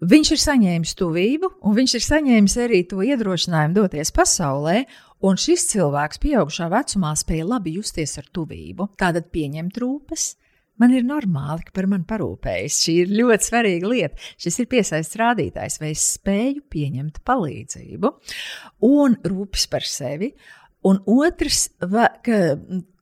viņš 0.06 0.32
ir 0.36 0.42
saņēmis 0.44 0.94
tuvību, 1.00 1.52
un 1.66 1.76
viņš 1.76 1.98
ir 1.98 2.06
saņēmis 2.06 2.56
arī 2.66 2.84
to 2.88 3.02
iedrošinājumu 3.06 3.80
doties 3.82 4.14
pasaulē. 4.14 4.84
Un 5.24 5.38
šis 5.40 5.62
cilvēks 5.70 6.20
pieaugušā 6.20 6.66
vecumā 6.68 7.14
spēja 7.16 7.46
labi 7.48 7.78
justies 7.78 8.18
ar 8.20 8.26
tuvību, 8.36 8.90
tātad 9.00 9.30
pieņemt 9.32 9.78
rūpes, 9.80 10.34
Man 10.82 10.92
ir 10.92 11.06
normāli, 11.08 11.64
ka 11.64 11.72
par 11.76 11.88
mani 11.88 12.04
parūpējas. 12.08 12.82
Šī 12.84 12.94
ir 13.04 13.14
ļoti 13.16 13.48
svarīga 13.48 13.90
lieta. 13.92 14.28
Šis 14.42 14.60
ir 14.60 14.68
piesaistīts 14.72 15.20
rādītājs, 15.20 15.80
vai 15.80 15.94
es 15.94 16.04
spēju 16.18 16.66
pieņemt 16.72 17.22
palīdzību 17.26 18.12
un 18.90 19.16
rūpes 19.24 19.66
par 19.72 19.88
sevi. 19.88 20.34
Un 20.86 21.00
otrs, 21.10 21.64
ka 21.80 22.40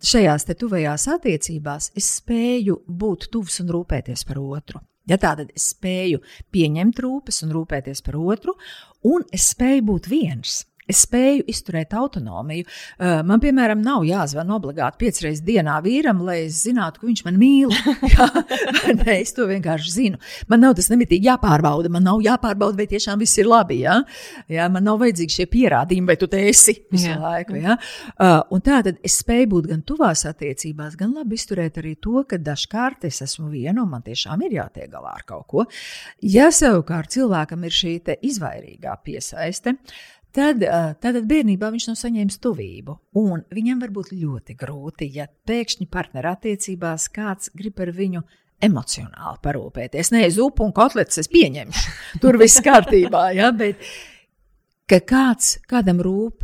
šajās 0.07 0.47
tuvajās 0.57 1.09
attiecībās 1.19 1.91
es 1.99 2.09
spēju 2.21 2.79
būt 2.89 3.29
tuvs 3.35 3.61
un 3.65 3.73
rūpēties 3.75 4.25
par 4.29 4.41
otru. 4.41 4.81
Ja 5.11 5.19
tā 5.21 5.35
tad 5.37 5.51
es 5.53 5.67
spēju 5.75 6.23
pieņemt 6.55 7.03
rūpes 7.05 7.43
un 7.45 7.53
rūpēties 7.53 8.01
par 8.07 8.17
otru, 8.17 8.55
un 9.05 9.27
es 9.35 9.51
spēju 9.53 9.85
būt 9.91 10.09
viens. 10.09 10.63
Es 10.91 11.05
spēju 11.07 11.47
izturēt 11.49 11.95
autonomiju. 11.97 12.67
Man, 13.01 13.41
piemēram, 13.41 13.81
nav 13.85 14.05
jāzvan 14.05 14.51
obligāti 14.53 15.01
piecas 15.05 15.23
reizes 15.25 15.45
dienā 15.47 15.79
vīram, 15.85 16.21
lai 16.27 16.43
es 16.45 16.61
zinātu, 16.67 17.01
ka 17.01 17.09
viņš 17.09 17.25
man 17.25 17.39
mīl. 17.41 17.73
Jā, 18.15 18.29
Nē, 19.01 19.17
es 19.17 19.33
to 19.37 19.47
vienkārši 19.49 19.95
zinu. 19.95 20.21
Man 20.51 20.65
nav 20.65 20.77
tas 20.79 20.91
nemitīgi 20.93 21.29
jāpārbauda. 21.31 21.93
Man 21.93 22.05
nav 22.05 22.21
jāpārbauda, 22.25 22.77
vai 22.83 22.89
tiešām 22.91 23.23
viss 23.23 23.41
ir 23.41 23.49
labi. 23.49 23.81
Jā? 23.85 23.97
Jā, 24.53 24.69
man 24.73 24.85
nav 24.87 25.01
vajadzīgi 25.03 25.39
šie 25.39 25.49
pierādījumi, 25.51 26.11
vai 26.13 26.19
tu 26.21 26.29
te 26.31 26.43
esi 26.51 26.77
visu 26.93 27.11
jā. 27.11 27.19
laiku. 27.23 27.57
Jā? 27.61 27.79
Uh, 28.15 28.61
tā 28.65 28.83
tad 28.87 29.01
es 29.05 29.19
spēju 29.23 29.51
būt 29.55 29.71
gan 29.73 29.85
tuvās 29.87 30.25
attiecībās, 30.29 30.99
gan 31.01 31.15
labi 31.17 31.39
izturēt 31.39 31.81
arī 31.81 31.95
to, 32.03 32.25
ka 32.29 32.39
dažkārt 32.41 33.09
es 33.09 33.23
esmu 33.25 33.51
viena 33.53 33.85
un 33.85 33.93
man 33.95 34.05
tiešām 34.05 34.45
ir 34.47 34.59
jātiek 34.61 34.91
galā 34.93 35.17
ar 35.19 35.25
kaut 35.29 35.47
ko. 35.51 35.67
Ja 36.25 36.51
savukārt 36.55 37.15
cilvēkam 37.15 37.65
ir 37.65 37.75
šī 37.75 37.95
izvairīgā 38.27 38.97
piesaiste, 39.05 39.77
Tad, 40.35 40.65
tad 40.99 41.19
bērnībā 41.31 41.69
viņš 41.71 41.85
nav 41.87 41.99
saņēmis 42.01 42.41
tuvību, 42.43 42.97
un 43.21 43.45
viņam 43.55 43.85
var 43.85 43.93
būt 43.95 44.09
ļoti 44.17 44.57
grūti, 44.59 45.07
ja 45.15 45.29
pēkšņi 45.47 45.87
partnerattiecībās 45.93 47.07
kāds 47.15 47.53
grib 47.55 47.79
ar 47.85 47.93
viņu 47.95 48.25
emocionāli 48.65 49.39
parūpēties. 49.45 50.11
Nē, 50.15 50.25
zupu 50.35 50.67
un 50.67 50.75
kotletes 50.75 51.23
es 51.23 51.31
pieņemšu, 51.31 51.95
tur 52.23 52.39
viss 52.41 52.63
kārtībā, 52.65 53.29
ja, 53.37 53.53
bet 53.55 53.83
ka 54.91 54.99
kāds 55.07 55.59
kādam 55.71 56.03
rūp, 56.03 56.43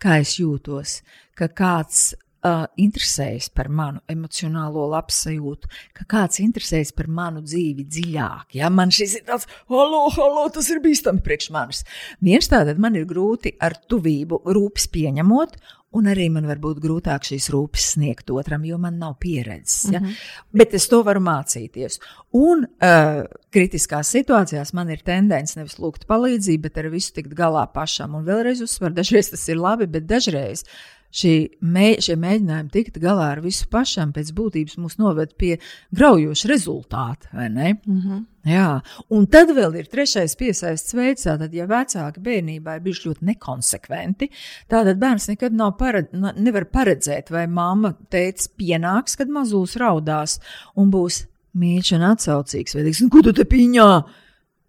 kā 0.00 0.18
es 0.24 0.34
jūtos, 0.40 0.98
ka 1.38 1.50
kāds 1.54 2.10
uh, 2.46 2.66
interesējas 2.80 3.50
par 3.54 3.70
manu 3.72 4.02
emocionālo 4.10 4.86
labsajūtu, 4.94 5.70
ka 5.96 6.06
kāds 6.10 6.40
interesējas 6.42 6.92
par 6.96 7.10
manu 7.10 7.42
dzīvi 7.44 7.86
dziļāk. 7.88 8.56
Ja 8.60 8.70
man 8.72 8.92
šis 8.94 9.18
ir 9.20 9.26
tāds, 9.28 9.48
halo, 9.70 10.06
halo, 10.16 10.46
tas 10.54 10.70
ir 10.72 10.82
bīstami 10.84 11.24
priekš 11.24 11.50
manis. 11.54 11.84
Viens 12.20 12.50
tātad 12.50 12.80
man 12.80 12.98
ir 12.98 13.08
grūti 13.10 13.54
ar 13.60 13.76
tuvību 13.90 14.44
rūpes 14.50 14.90
pieņemot, 14.94 15.60
Un 15.90 16.06
arī 16.06 16.28
man 16.30 16.44
var 16.46 16.60
būt 16.62 16.78
grūtāk 16.84 17.24
šīs 17.26 17.48
rūpes 17.50 17.88
sniegt 17.96 18.28
otram, 18.30 18.62
jo 18.62 18.76
man 18.78 19.00
nav 19.00 19.16
pieredzes. 19.22 19.88
Ja? 19.90 19.98
Mm 19.98 20.06
-hmm. 20.06 20.18
Bet 20.52 20.74
es 20.74 20.86
to 20.88 21.02
varu 21.02 21.20
mācīties. 21.20 21.98
Un 22.30 22.62
uh, 22.62 23.24
kritiskās 23.50 24.14
situācijās 24.14 24.72
man 24.72 24.90
ir 24.90 25.02
tendence 25.02 25.58
nevis 25.58 25.78
lūgt 25.78 26.06
palīdzību, 26.06 26.62
bet 26.62 26.78
ar 26.78 26.88
visu 26.88 27.12
tikt 27.12 27.34
galā 27.34 27.66
pašam. 27.74 28.14
Un 28.14 28.24
vēlreiz 28.24 28.62
uzsver, 28.62 28.92
dažreiz 28.92 29.30
tas 29.30 29.48
ir 29.48 29.56
labi, 29.56 29.86
bet 29.86 30.06
dažreiz 30.06 30.64
šī 31.10 31.34
mē, 31.60 31.92
šie 32.02 32.16
mēģinājumi 32.20 32.72
tikt 32.74 32.98
galā 33.02 33.30
ar 33.34 33.42
visu 33.44 33.66
pašam 33.70 34.12
pēc 34.16 34.32
būtības 34.36 34.78
mūs 34.80 34.98
noved 35.00 35.34
pie 35.38 35.56
graujoša 35.96 36.50
rezultāta. 36.50 37.30
Mm 37.32 37.78
-hmm. 37.86 38.26
Jā, 38.48 38.80
un 39.12 39.26
tad 39.26 39.50
vēl 39.52 39.74
ir 39.76 39.88
trešais 39.92 40.36
piesaists 40.36 40.94
veids, 40.96 41.26
tad, 41.28 41.52
ja 41.52 41.66
vecāki 41.66 42.22
bērnībā 42.24 42.76
ir 42.76 42.80
bijuši 42.80 43.08
ļoti 43.08 43.26
nekonsekventi, 43.28 44.30
tad 44.68 44.98
bērns 44.98 45.28
nekad 45.28 45.52
nav 45.52 45.76
paredz, 45.76 46.08
nevar 46.36 46.64
paredzēt, 46.64 47.30
vai 47.30 47.46
mamma 47.46 47.92
teica, 48.08 48.48
pienāks, 48.56 49.16
kad 49.16 49.28
mazulis 49.28 49.76
raudās 49.76 50.40
un 50.74 50.90
būs 50.90 51.26
mīļš 51.52 51.92
un 51.98 52.06
atsaucīgs, 52.14 52.74
vai 52.74 52.86
teiks, 52.86 53.02
nu, 53.04 53.10
ko 53.12 53.22
tu 53.26 53.32
te 53.32 53.44
piņā? 53.44 53.90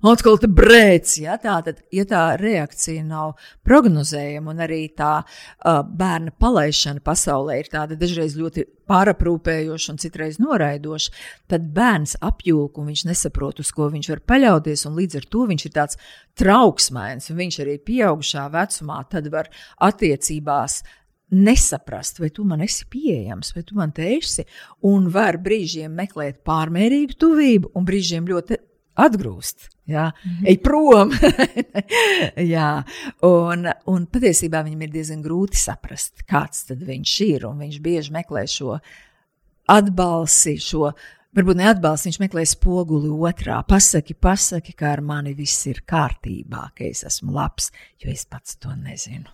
Atkal 0.09 0.39
te 0.41 0.49
brēc. 0.49 1.13
Ja? 1.21 1.37
Tā 1.41 1.59
tad, 1.65 1.81
ja 1.93 2.05
tā 2.09 2.23
reakcija 2.41 3.03
nav 3.05 3.35
prognozējama 3.67 4.53
un 4.53 4.63
arī 4.65 4.83
tā 4.97 5.21
uh, 5.21 5.81
bērna 5.85 6.33
palaišana 6.41 7.03
pasaulē 7.05 7.59
ir 7.61 7.71
tāda 7.71 7.97
dažreiz 7.99 8.37
ļoti 8.39 8.65
pāraprūpējoša 8.91 9.93
un 9.93 9.99
citreiz 10.01 10.39
noraidoša, 10.41 11.13
tad 11.51 11.67
bērns 11.75 12.17
apjūk 12.27 12.79
un 12.81 12.89
viņš 12.91 13.05
nesaprot, 13.07 13.61
uz 13.63 13.71
ko 13.75 13.87
viņš 13.93 14.09
var 14.11 14.23
paļauties, 14.33 14.87
līdz 14.91 15.19
ar 15.21 15.27
to 15.31 15.45
viņš 15.51 15.67
ir 15.67 15.75
tāds 15.75 15.99
trauksmēns, 16.39 17.29
un 17.31 17.39
viņš 17.39 17.61
arī 17.63 17.77
pieaugušā 17.85 18.47
vecumā 18.51 19.03
tad 19.11 19.29
var 19.31 19.51
attiecībās 19.79 20.81
nesaprast, 21.31 22.19
vai 22.19 22.29
tu 22.35 22.43
man 22.43 22.61
esi 22.65 22.85
pieejams, 22.91 23.53
vai 23.55 23.63
tu 23.63 23.77
man 23.79 23.93
te 23.95 24.09
esi, 24.17 24.43
un 24.87 25.07
var 25.13 25.39
brīžiem 25.39 25.93
meklēt 25.95 26.41
pārmērīgu 26.47 27.15
tuvību, 27.21 27.71
un 27.75 27.87
brīžiem 27.87 28.27
ļoti 28.27 28.59
atgrūst. 28.99 29.69
Jā, 29.91 30.07
-hmm. 30.11 30.47
ej 30.47 30.57
prom. 30.63 31.11
jā, 32.55 32.83
un, 33.27 33.69
un 33.91 34.07
patiesībā 34.07 34.63
viņam 34.63 34.81
ir 34.87 34.91
diezgan 34.91 35.23
grūti 35.23 35.59
saprast, 35.59 36.23
kāds 36.29 36.69
viņš 36.71 37.15
ir. 37.27 37.47
Viņš 37.61 37.79
bieži 37.81 38.13
meklē 38.15 38.45
šo 38.47 38.79
atbalsi, 39.67 40.57
šo 40.59 40.91
varbūt 41.37 41.59
neatbalstu. 41.61 42.09
Viņš 42.09 42.19
meklē 42.23 42.45
spoguli 42.49 43.11
otrā. 43.11 43.61
Pasaki, 43.67 44.15
pasaki, 44.15 44.75
kā 44.77 44.95
ar 44.97 45.03
mani 45.05 45.35
viss 45.37 45.67
ir 45.71 45.83
kārtībā, 45.87 46.67
ka 46.77 46.87
es 46.87 47.05
esmu 47.07 47.35
labs, 47.35 47.71
jo 48.01 48.11
es 48.11 48.25
pats 48.29 48.59
to 48.61 48.73
nezinu. 48.75 49.31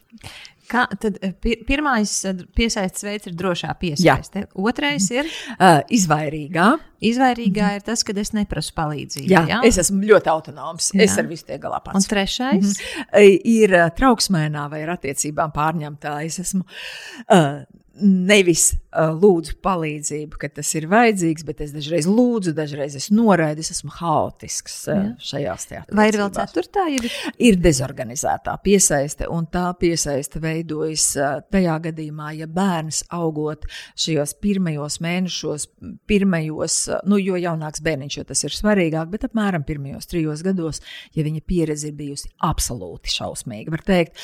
Kā, 0.67 0.83
tad 0.99 1.15
eh, 1.23 1.31
pirmais 1.63 2.11
eh, 2.27 2.41
piesaistes 2.55 3.05
veids 3.07 3.29
ir 3.29 3.35
drošā 3.39 3.71
piesaiste. 3.79 4.41
Jā. 4.43 4.49
Otrais 4.59 5.05
ir 5.15 5.29
uh, 5.29 5.79
izvairīgā. 5.95 6.65
Izvairīgā 7.07 7.69
mm. 7.69 7.79
ir 7.79 7.85
tas, 7.87 8.03
ka 8.03 8.15
es 8.19 8.33
neprasu 8.35 8.73
palīdzību. 8.75 9.31
Jā, 9.31 9.45
jā? 9.47 9.61
es 9.69 9.79
esmu 9.79 10.03
ļoti 10.09 10.31
autonoms. 10.33 10.89
Jā. 10.91 11.05
Es 11.05 11.15
ar 11.21 11.29
visu 11.29 11.47
tiek 11.47 11.61
galā 11.63 11.79
pats. 11.85 12.01
Un 12.01 12.09
trešais 12.11 12.73
mm 12.73 12.73
-hmm. 12.83 13.47
ir 13.47 13.77
trauksmēnā 13.95 14.67
vai 14.73 14.83
ar 14.83 14.97
attiecībām 14.97 15.55
pārņemtā. 15.55 16.17
Es 16.25 16.39
esmu 16.43 16.65
uh, 16.67 17.63
nevis 18.01 18.73
uh, 18.73 18.86
lūdzu 18.97 19.57
palīdzību, 19.63 20.39
kad 20.41 20.55
tas 20.57 20.71
ir 20.77 20.87
vajadzīgs, 20.91 21.45
bet 21.47 21.61
es 21.65 21.73
dažreiz 21.75 22.07
lūdzu, 22.09 22.53
dažreiz 22.57 22.95
es 22.97 23.09
noraidu, 23.13 23.61
es 23.61 23.71
esmu 23.75 23.91
haotisks 23.99 24.77
uh, 24.91 25.03
šajās 25.21 25.67
teātrīs. 25.69 25.97
Vai 25.97 26.07
ir 26.09 26.17
vēl 26.21 26.31
ceturtā? 26.35 26.85
Ir, 26.93 27.07
ir 27.49 27.59
dezorganizētā 27.61 28.55
piesaiste, 28.63 29.27
un 29.33 29.47
tā 29.53 29.65
piesaiste 29.79 30.41
veidojas 30.43 31.07
uh, 31.19 31.37
tajā 31.53 31.77
gadījumā, 31.87 32.33
ja 32.39 32.49
bērns 32.49 33.03
augot 33.13 33.67
šajos 33.99 34.35
pirmajos 34.41 34.99
mēnešos, 35.05 35.67
pirmajos, 36.09 36.79
nu, 37.09 37.21
jo 37.21 37.37
jaunāks 37.39 37.83
bērniņš, 37.85 38.19
jo 38.19 38.25
tas 38.31 38.43
ir 38.47 38.57
svarīgāk, 38.57 39.11
bet 39.13 39.27
apmēram 39.29 39.65
pirmajos 39.67 40.09
trijos 40.09 40.43
gados, 40.45 40.81
ja 41.15 41.25
viņa 41.27 41.43
pieredze 41.47 41.91
ir 41.91 41.97
bijusi 41.99 42.31
absolūti 42.47 43.13
šausmīga, 43.13 43.73
var 43.73 43.85
teikt, 43.87 44.17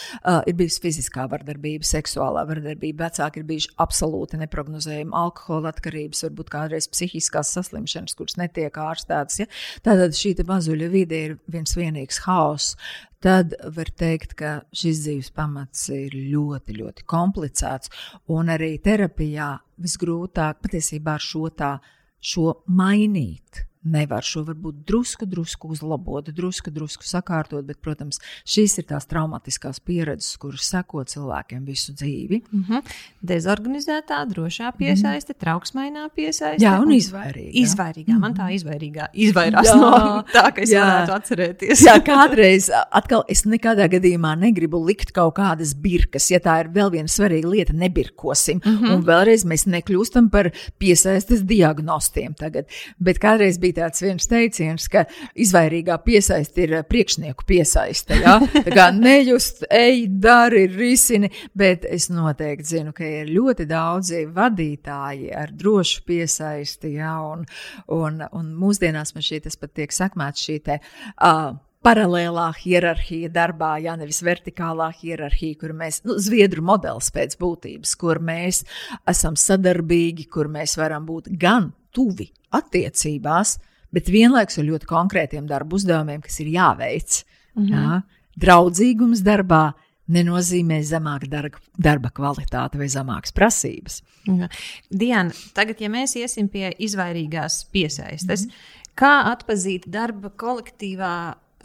ir 0.49 0.57
bijusi 0.57 0.81
fiziskā 0.83 1.27
vardarbība, 1.31 1.85
seksuālā 1.87 2.45
vardarbība, 2.49 3.07
vecāki 3.07 3.41
ir 3.41 3.47
bijuši 3.49 3.73
absolūti 3.83 4.39
neparedzējami. 4.69 5.13
Alkohola 5.13 5.71
atkarības, 5.73 6.23
varbūt 6.27 6.51
kādreiz 6.53 6.87
psihiskās 6.91 7.53
saslimšanas, 7.55 8.15
kuras 8.15 8.37
netiek 8.39 8.73
ārstētas. 8.73 9.39
Ja? 9.39 9.47
Tātad 9.83 10.15
šī 10.17 10.35
mazuļa 10.47 10.89
vide 10.93 11.19
ir 11.27 11.35
viens 11.47 11.75
vienīgs 11.75 12.23
haoss. 12.25 12.77
Tad 13.23 13.55
var 13.75 13.89
teikt, 13.95 14.35
ka 14.35 14.63
šis 14.75 15.03
dzīves 15.05 15.31
pamats 15.31 15.87
ir 15.89 16.11
ļoti, 16.13 16.75
ļoti 16.79 17.05
komplicēts. 17.07 17.91
Un 18.35 18.51
arī 18.51 18.77
terapijā 18.83 19.53
visgrūtāk 19.79 20.59
patiesībā 20.63 21.15
ar 21.15 21.23
šo 21.23 21.47
tā, 21.55 21.77
šo 22.19 22.63
mainīt 22.67 23.63
nevar 23.83 24.23
šo 24.23 24.43
varbūt 24.47 24.83
drusku, 24.87 25.27
drusku 25.29 25.71
uzlabot, 25.73 26.29
drusku, 26.35 26.71
drusku 26.71 27.05
sakārtot, 27.07 27.65
bet, 27.67 27.79
protams, 27.83 28.19
šīs 28.47 28.77
ir 28.79 28.87
tās 28.89 29.07
traumatiskās 29.09 29.81
pieredzes, 29.83 30.37
kuras 30.41 30.69
seko 30.71 31.03
cilvēkiem 31.07 31.65
visu 31.67 31.93
dzīvi. 31.93 32.41
Mm 32.51 32.63
-hmm. 32.69 32.93
Dezorganizētā, 33.21 34.23
drošā 34.29 34.71
piesaiste, 34.77 35.33
mm 35.33 35.35
-hmm. 35.35 35.43
trauksmainā 35.43 36.09
piesaiste. 36.15 36.65
Jā, 36.65 36.79
un 36.81 36.91
izvairīgā. 36.91 37.51
Izvairīgā, 37.63 38.13
mm 38.13 38.15
-hmm. 38.15 38.19
man 38.19 38.33
tā 38.33 38.47
izvairīgā, 38.55 39.07
izvairās 39.13 39.67
jā, 39.67 39.75
no 39.75 40.23
tā, 40.33 40.45
ka 40.55 40.61
es 40.61 40.71
jā. 40.71 40.83
varētu 40.85 41.13
atcerēties. 41.17 41.85
jā, 41.87 41.95
kādreiz, 42.03 42.69
atkal, 42.91 43.23
es 43.27 43.45
nekādā 43.45 43.89
gadījumā 43.89 44.35
negribu 44.39 44.85
likt 44.85 45.11
kaut 45.11 45.35
kādas 45.35 45.75
birkas, 45.75 46.31
ja 46.31 46.39
tā 46.39 46.59
ir 46.63 46.71
vēl 46.73 46.91
viena 46.91 47.07
svarīga 47.07 47.47
lieta, 47.49 47.73
nebirkosim. 47.73 48.61
Mm 48.65 48.77
-hmm. 48.77 48.95
Un 48.95 49.03
vēlreiz 49.03 49.45
mēs 49.45 49.67
nekļūstam 49.67 50.29
par 50.29 50.51
piesaistes 50.77 51.43
diagnostiem 51.43 52.33
tagad, 52.33 52.65
bet 52.99 53.19
kādreiz 53.19 53.59
bija 53.59 53.72
bija 53.73 53.87
tāds 53.87 54.03
viens 54.03 54.27
teiciens, 54.29 54.87
ka 54.91 55.05
izvairīgā 55.35 55.97
piesaiste 56.05 56.63
ir 56.65 56.75
priekšnieku 56.89 57.45
piesaiste. 57.47 58.19
Ja? 58.21 58.39
Tā 58.53 58.73
kā 58.73 58.89
nejust, 58.95 59.65
ej, 59.69 60.07
dari, 60.21 60.67
risini, 60.67 61.31
bet 61.53 61.85
es 61.85 62.09
noteikti 62.09 62.77
zinu, 62.77 62.93
ka 62.93 63.05
ir 63.05 63.31
ļoti 63.33 63.67
daudzi 63.69 64.25
vadītāji 64.33 65.33
ar 65.35 65.51
drošu 65.51 66.03
piesaisti, 66.07 66.95
ja? 66.99 67.19
un, 67.25 67.45
un, 67.87 68.23
un 68.31 68.55
mūsdienās 68.59 69.15
man 69.15 69.25
šī 69.25 69.43
tas 69.43 69.59
pat 69.59 69.73
tiek 69.73 69.93
sakmēts 69.93 70.47
šī 70.47 70.59
te. 70.63 70.79
Uh, 71.17 71.53
paralēlā 71.83 72.47
hierarhija 72.61 73.27
darbā, 73.33 73.75
ja 73.83 73.97
nevis 73.99 74.21
vertikālā 74.23 74.87
hierarhija, 75.01 75.57
kur 75.59 75.73
mēs, 75.75 75.99
nu, 76.07 76.15
zviedru 76.15 76.63
modelis 76.63 77.11
pēc 77.11 77.35
būtības, 77.41 77.95
kur 77.99 78.21
mēs 78.23 78.63
esam 79.09 79.35
sadarbīgi, 79.35 80.29
kur 80.31 80.47
mēs 80.51 80.77
varam 80.79 81.03
būt 81.09 81.33
gan 81.39 81.73
tuvi 81.95 82.29
attiecībās, 82.53 83.57
bet 83.93 84.09
vienlaikus 84.13 84.59
ar 84.59 84.67
ļoti 84.67 84.89
konkrētiem 84.89 85.47
darba 85.49 85.77
uzdevumiem, 85.77 86.21
kas 86.25 86.39
ir 86.43 86.51
jāveic. 86.53 87.23
Mhm. 87.57 87.73
Jā. 87.73 88.01
Draudzīgums 88.43 89.21
darbā 89.21 89.73
nenozīmē 90.13 90.81
zemāka 90.83 91.29
darba, 91.29 91.61
darba 91.77 92.09
kvalitāte 92.11 92.79
vai 92.81 92.89
zemākas 92.91 93.35
prasības. 93.35 94.01
Mhm. 94.27 94.49
Diana, 94.89 95.31
tagad, 95.53 95.81
ja 95.81 95.89
mēs 95.93 96.17
iesim 96.19 96.49
pie 96.49 96.73
izvairīgās 96.77 97.63
piesaistes, 97.71 98.47
mhm. 98.47 98.67
kā 98.99 99.13
atpazīt 99.31 99.87
darba 99.87 100.29
kolektīvā 100.29 101.13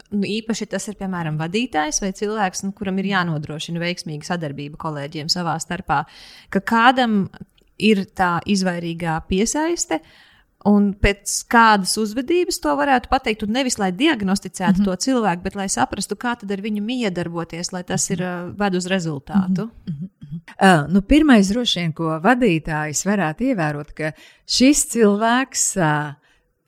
nu, 0.09 0.25
īpaši 0.25 0.67
tas 0.71 0.87
ir, 0.89 0.97
piemēram, 0.99 1.37
vadītājs 1.39 2.01
vai 2.03 2.11
cilvēks, 2.17 2.63
nu, 2.65 2.73
kuram 2.77 2.99
ir 3.01 3.11
jānodrošina 3.11 3.81
veiksmīga 3.81 4.31
sadarbība 4.31 4.79
kolēģiem 4.81 5.29
savā 5.31 5.57
starpā, 5.61 6.03
ka 6.53 6.63
kādam 6.65 7.21
ir 7.79 8.03
tā 8.15 8.39
izvairīgā 8.49 9.19
piesaiste. 9.29 10.01
Un 10.67 10.89
pēc 10.99 11.31
kādas 11.47 11.93
uzvedības 12.01 12.57
to 12.59 12.73
varētu 12.75 13.07
pateikt, 13.07 13.45
un 13.45 13.53
nevis 13.55 13.77
lai 13.79 13.93
diagnosticētu 13.95 14.81
mm 14.81 14.85
-hmm. 14.85 14.89
to 14.91 15.05
cilvēku, 15.05 15.43
bet 15.43 15.55
lai 15.55 15.69
saprastu, 15.69 16.17
kā 16.19 16.35
tad 16.35 16.51
ar 16.51 16.59
viņu 16.59 16.83
miedarboties, 16.83 17.71
lai 17.71 17.83
tas 17.83 18.09
ir 18.09 18.21
uh, 18.21 18.51
ved 18.59 18.75
uz 18.75 18.85
rezultātu. 18.85 19.69
Mm 19.87 19.93
-hmm. 19.95 20.39
uh, 20.59 20.93
nu, 20.93 21.01
pirmais, 21.01 21.47
droši 21.47 21.79
vien, 21.79 21.93
ko 21.93 22.19
vadītājs 22.23 23.05
varētu 23.05 23.43
ievērot, 23.43 23.93
ka 23.93 24.11
šis 24.45 24.85
cilvēks 24.85 25.77
uh, 25.77 26.13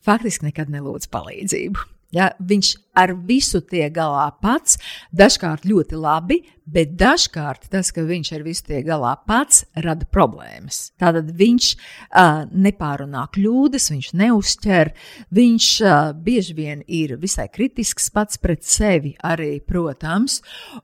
faktiski 0.06 0.46
nekad 0.46 0.70
nelūdz 0.70 1.10
palīdzību. 1.12 1.91
Ja, 2.12 2.34
viņš 2.44 2.74
ar 3.00 3.14
visu 3.24 3.62
tiek 3.64 3.94
galā 3.96 4.26
pats, 4.44 4.76
dažkārt 5.16 5.64
ļoti 5.64 5.96
labi, 5.96 6.42
bet 6.68 6.98
dažkārt 7.00 7.70
tas, 7.72 7.92
ka 7.96 8.04
viņš 8.08 8.32
ar 8.36 8.44
visu 8.44 8.66
tiek 8.68 8.84
galā 8.88 9.14
pats, 9.28 9.64
rada 9.80 10.08
problēmas. 10.12 10.82
Tātad 11.00 11.32
viņš 11.40 11.70
uh, 11.72 12.44
nepārunā 12.52 13.24
kļūdas, 13.32 13.88
viņš 13.96 14.12
neuzķer, 14.24 14.94
viņš 15.40 15.72
uh, 15.88 16.12
bieži 16.28 16.58
vien 16.60 16.86
ir 16.88 17.16
visai 17.22 17.48
kritisks 17.52 18.12
pats 18.12 18.40
pret 18.44 18.68
sevi, 18.68 19.16
arī, 19.24 19.54
protams, 19.64 20.42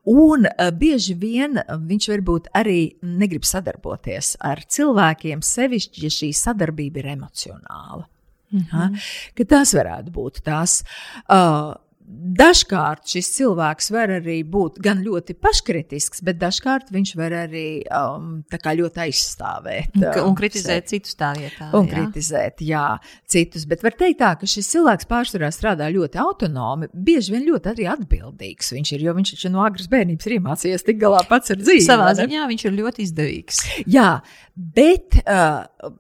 un 0.08 0.48
uh, 0.48 0.72
bieži 0.72 1.18
vien 1.20 1.60
viņš 1.60 2.12
varbūt 2.16 2.52
arī 2.56 2.82
negrib 3.04 3.48
sadarboties 3.48 4.38
ar 4.40 4.64
cilvēkiem, 4.64 5.44
sevišķi, 5.44 6.08
ja 6.08 6.20
šī 6.22 6.36
sadarbība 6.36 7.04
ir 7.04 7.18
emocionāla. 7.18 8.08
Mm 8.52 8.66
-hmm. 8.72 9.46
Tas 9.48 9.74
varētu 9.74 10.12
būt 10.12 10.42
tas. 10.44 10.84
Uh, 11.30 11.76
Dažkārt 12.08 13.04
šis 13.12 13.28
cilvēks 13.36 13.90
var 13.92 14.14
arī 14.22 14.38
būt 14.48 14.78
gan 14.80 15.02
ļoti 15.04 15.34
paškritisks, 15.44 16.22
bet 16.24 16.38
dažkārt 16.40 16.88
viņš 16.96 17.10
var 17.20 17.34
arī 17.36 17.82
um, 17.92 18.46
ļoti 18.48 19.02
aizstāvēt. 19.04 19.98
Um, 20.00 20.30
un 20.30 20.38
kritizēt 20.40 20.88
sevi. 20.88 21.02
citus 21.02 21.18
tā 21.20 21.34
vietā. 21.36 21.68
Un 21.76 21.90
jā. 21.90 21.98
kritizēt, 21.98 22.64
jā, 22.64 22.86
citus. 23.28 23.68
Bet 23.68 23.84
var 23.84 23.98
teikt 24.00 24.22
tā, 24.22 24.32
ka 24.40 24.48
šis 24.48 24.72
cilvēks 24.72 25.10
pārsvarā 25.12 25.52
strādā 25.52 25.92
ļoti 25.92 26.24
autonomi, 26.24 26.88
bieži 26.96 27.36
vien 27.36 27.44
ļoti 27.50 27.74
arī 27.74 27.92
atbildīgs. 27.98 28.72
Viņš 28.78 28.96
ir, 28.96 29.04
jo 29.10 29.18
viņš 29.20 29.36
taču 29.36 29.52
no 29.52 29.68
agras 29.68 29.92
bērnības 29.92 30.32
ir 30.32 30.40
iemācījies 30.40 30.88
tik 30.88 31.04
galā 31.04 31.26
pats 31.28 31.52
ar 31.52 31.60
dzīvi. 31.60 31.84
Savā 31.90 32.14
ziņā 32.24 32.48
viņš 32.54 32.68
ir 32.70 32.78
ļoti 32.80 33.04
izdevīgs. 33.04 33.64
Jā, 33.84 34.14
bet 34.56 35.20
uh, 35.26 35.92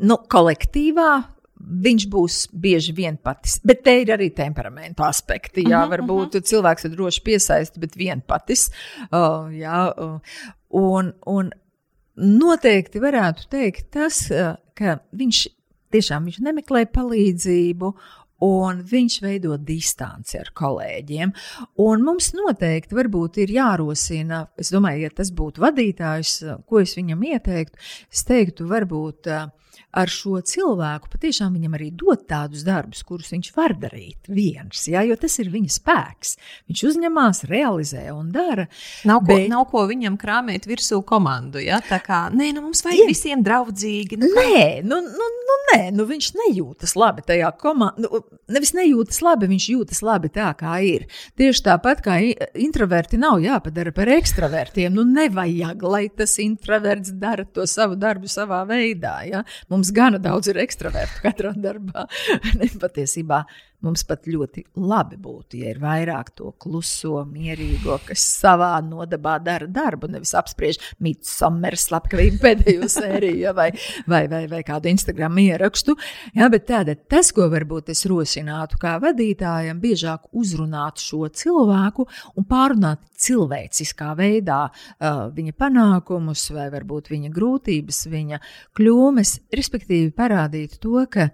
nu, 0.00 0.22
kolektīvā 0.32 1.10
viņš 1.60 2.06
būs 2.12 2.38
bieži 2.52 2.94
vienpatis. 2.96 3.58
Bet 3.66 3.82
te 3.86 3.94
ir 4.02 4.12
arī 4.14 4.28
temperamentu 4.34 5.04
aspekti. 5.06 5.64
Jā, 5.64 5.82
uh 5.82 5.86
-huh, 5.86 5.94
varbūt 5.96 6.36
uh 6.36 6.40
-huh. 6.40 6.48
cilvēks 6.50 6.84
ir 6.84 6.90
droši 6.90 7.22
piesaisti, 7.22 7.80
bet 7.80 7.96
vienpatis. 7.96 8.70
Uh, 9.10 9.48
jā, 9.52 9.92
uh, 9.96 10.20
un, 10.70 11.12
un 11.26 11.50
noteikti 12.16 13.00
varētu 13.00 13.48
teikt 13.48 13.90
tas, 13.90 14.30
uh, 14.30 14.56
ka 14.74 15.00
viņš 15.12 15.48
tiešām 15.90 16.24
viņš 16.24 16.40
nemeklē 16.40 16.86
palīdzību. 16.86 17.94
Un 18.38 18.82
viņš 18.84 19.22
veido 19.22 19.56
distanci 19.56 20.38
ar 20.38 20.50
kolēģiem. 20.52 21.32
Un 21.78 22.02
mums 22.04 22.34
noteikti 22.34 22.94
ir 23.40 23.48
jārosina, 23.48 24.46
es 24.58 24.70
domāju, 24.70 25.00
ja 25.00 25.10
tas 25.10 25.30
būtu 25.32 25.60
vadītājs, 25.60 26.44
ko 26.66 26.80
es 26.80 26.96
viņam 26.96 27.22
ieteiktu, 27.22 27.78
es 28.12 28.24
teiktu, 28.24 28.66
varbūt 28.68 29.26
uh, 29.26 29.48
ar 29.96 30.12
šo 30.12 30.40
cilvēku 30.44 31.10
patiešām 31.12 31.56
viņam 31.56 31.76
arī 31.78 31.90
dot 31.96 32.26
tādus 32.30 32.64
darbus, 32.66 33.02
kurus 33.06 33.32
viņš 33.32 33.52
var 33.56 33.76
darīt 33.80 34.28
viens, 34.28 34.86
ja, 34.90 35.02
jo 35.06 35.16
tas 35.20 35.38
ir 35.42 35.50
viņa 35.52 35.72
spēks. 35.78 36.36
Viņš 36.70 36.84
uzņemās, 36.90 37.44
realizē 37.50 38.06
un 38.14 38.30
dara. 38.34 38.66
Nav 39.08 39.22
ko, 39.24 39.32
bet... 39.32 39.48
nav 39.52 39.66
ko 39.70 39.86
viņam 39.88 40.18
krāpēt 40.20 40.68
virsū 40.68 41.00
komandu. 41.06 41.60
Ja? 41.62 41.80
Tā 41.84 41.98
kā 42.04 42.26
nē, 42.34 42.52
nu 42.56 42.66
mums 42.66 42.84
vajag 42.84 43.04
jā. 43.04 43.08
visiem 43.10 43.44
draudzīgi. 43.46 44.18
Nu, 44.20 44.30
nē, 44.36 44.62
nu, 44.86 45.00
nu, 45.04 45.28
nu, 45.48 45.58
nē, 45.70 45.80
nu 45.96 46.06
viņš 46.08 46.32
nejūtas 46.42 46.96
labi 46.98 47.24
tajā 47.26 47.50
komandā. 47.60 48.06
Nu, 48.06 48.22
nevis 48.52 48.74
nejūtas 48.76 49.20
labi, 49.24 49.48
viņš 49.50 49.68
jūtas 49.72 50.02
labi 50.06 50.30
tā, 50.34 50.50
kā 50.58 50.76
ir. 50.86 51.06
Tieši 51.38 51.64
tāpat 51.66 52.02
kā 52.04 52.18
introverti 52.66 53.18
nav 53.20 53.40
jāpadara 53.44 53.92
par 53.96 54.10
ekstravertiem. 54.16 54.94
Nu, 54.96 55.06
nevajag, 55.08 55.82
lai 55.86 56.06
tas 56.12 56.36
introverts 56.42 57.14
dara 57.16 57.46
to 57.46 57.66
savu 57.70 57.98
darbu 58.00 58.30
savā 58.30 58.62
veidā. 58.68 59.16
Ja? 59.28 59.42
Mums 59.72 59.85
mums 59.86 59.94
gana 59.94 60.18
daudz 60.18 60.48
ir 60.50 60.58
ekstravertu 60.58 61.22
katrā 61.22 61.52
darbā. 61.54 62.06
patiesībā 62.82 63.44
mums 63.84 64.04
pat 64.08 64.26
ļoti 64.30 64.64
labi 64.80 65.18
būtu, 65.20 65.60
ja 65.60 65.72
ir 65.72 65.80
vairāk 65.82 66.32
to 66.38 66.52
kluso, 66.62 67.20
mierīgo, 67.28 67.98
kas 68.06 68.24
savā 68.40 68.72
nodabā 68.84 69.36
dara 69.42 69.68
darbu, 69.68 70.10
nevis 70.12 70.34
apspriež 70.38 70.80
midsommera 71.04 71.78
slepkavību 71.80 72.40
pēdējo 72.42 72.88
sēriju 72.92 73.42
ja, 73.44 73.54
vai, 73.56 73.68
vai, 74.08 74.24
vai, 74.32 74.44
vai 74.50 74.62
kādu 74.66 74.90
Instagram 74.90 75.38
ierakstu. 75.42 75.96
Ja, 76.36 76.50
bet 76.52 76.68
tāda, 76.70 76.96
tas, 76.96 77.32
ko 77.36 77.48
varbūt 77.52 77.92
es 77.94 78.06
rosinātu 78.08 78.80
kā 78.82 78.96
vadītājam, 79.02 79.80
biežāk 79.82 80.30
uzrunāt 80.36 81.02
šo 81.02 81.26
cilvēku 81.28 82.08
un 82.36 82.48
pārunāt 82.48 83.02
cilvēciskā 83.20 84.12
veidā 84.18 84.66
uh, 84.68 85.26
viņa 85.34 85.56
panākumus 85.56 86.48
vai 86.54 86.68
varbūt 86.72 87.10
viņa 87.12 87.32
grūtības, 87.34 88.04
viņa 88.12 88.40
kļūmes, 88.76 89.36
respektīvi 89.56 90.12
parādīt 90.16 90.78
to, 90.82 91.02
ka 91.10 91.30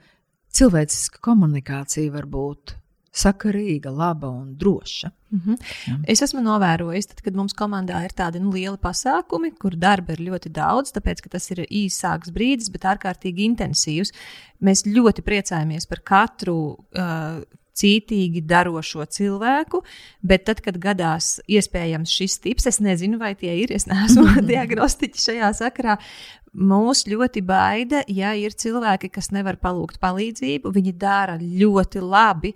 cilvēciska 0.56 1.20
komunikācija 1.24 2.12
var 2.12 2.28
būt 2.30 2.76
sakarīga, 3.12 3.90
laba 3.92 4.30
un 4.32 4.54
droša. 4.56 5.10
Mm 5.30 5.40
-hmm. 5.44 5.56
Ja. 5.88 5.96
Es 6.08 6.22
esmu 6.22 6.40
novērojis, 6.40 7.06
tad, 7.06 7.20
kad 7.20 7.34
mums 7.36 7.52
komandā 7.54 8.04
ir 8.04 8.12
tādi 8.16 8.40
nu, 8.40 8.52
lieli 8.52 8.76
pasākumi, 8.76 9.52
kur 9.58 9.76
darba 9.76 10.12
ir 10.12 10.18
ļoti 10.18 10.48
daudz, 10.48 10.92
tāpēc 10.92 11.20
ka 11.22 11.28
tas 11.28 11.50
ir 11.50 11.58
īsāks 11.58 12.32
brīdis, 12.32 12.70
bet 12.72 12.82
ārkārtīgi 12.84 13.44
intensīvs. 13.50 14.12
Mēs 14.60 14.86
ļoti 14.86 15.22
priecājamies 15.22 15.86
par 15.86 16.00
katru. 16.00 16.78
Uh, 16.96 17.44
cītīgi 17.78 18.44
darošo 18.48 19.06
cilvēku, 19.08 19.82
bet 20.20 20.46
tad, 20.48 20.60
kad 20.64 20.76
gadās 20.82 21.38
iespējams 21.48 22.12
šis 22.12 22.38
tips, 22.44 22.68
es 22.68 22.82
nezinu, 22.84 23.20
vai 23.22 23.32
tie 23.38 23.54
ir, 23.62 23.72
es 23.74 23.88
neesmu 23.90 24.28
diagnostiķis 24.52 25.28
šajā 25.30 25.50
sakarā, 25.62 25.98
Mūs 26.52 27.06
ļoti 27.08 27.40
baida, 27.48 28.02
ja 28.12 28.34
ir 28.36 28.52
cilvēki, 28.52 29.08
kas 29.14 29.30
nevar 29.32 29.56
palūgt 29.56 29.96
palīdzību, 30.02 30.68
viņi 30.74 30.92
dara 31.00 31.38
ļoti 31.40 32.02
labi, 32.04 32.52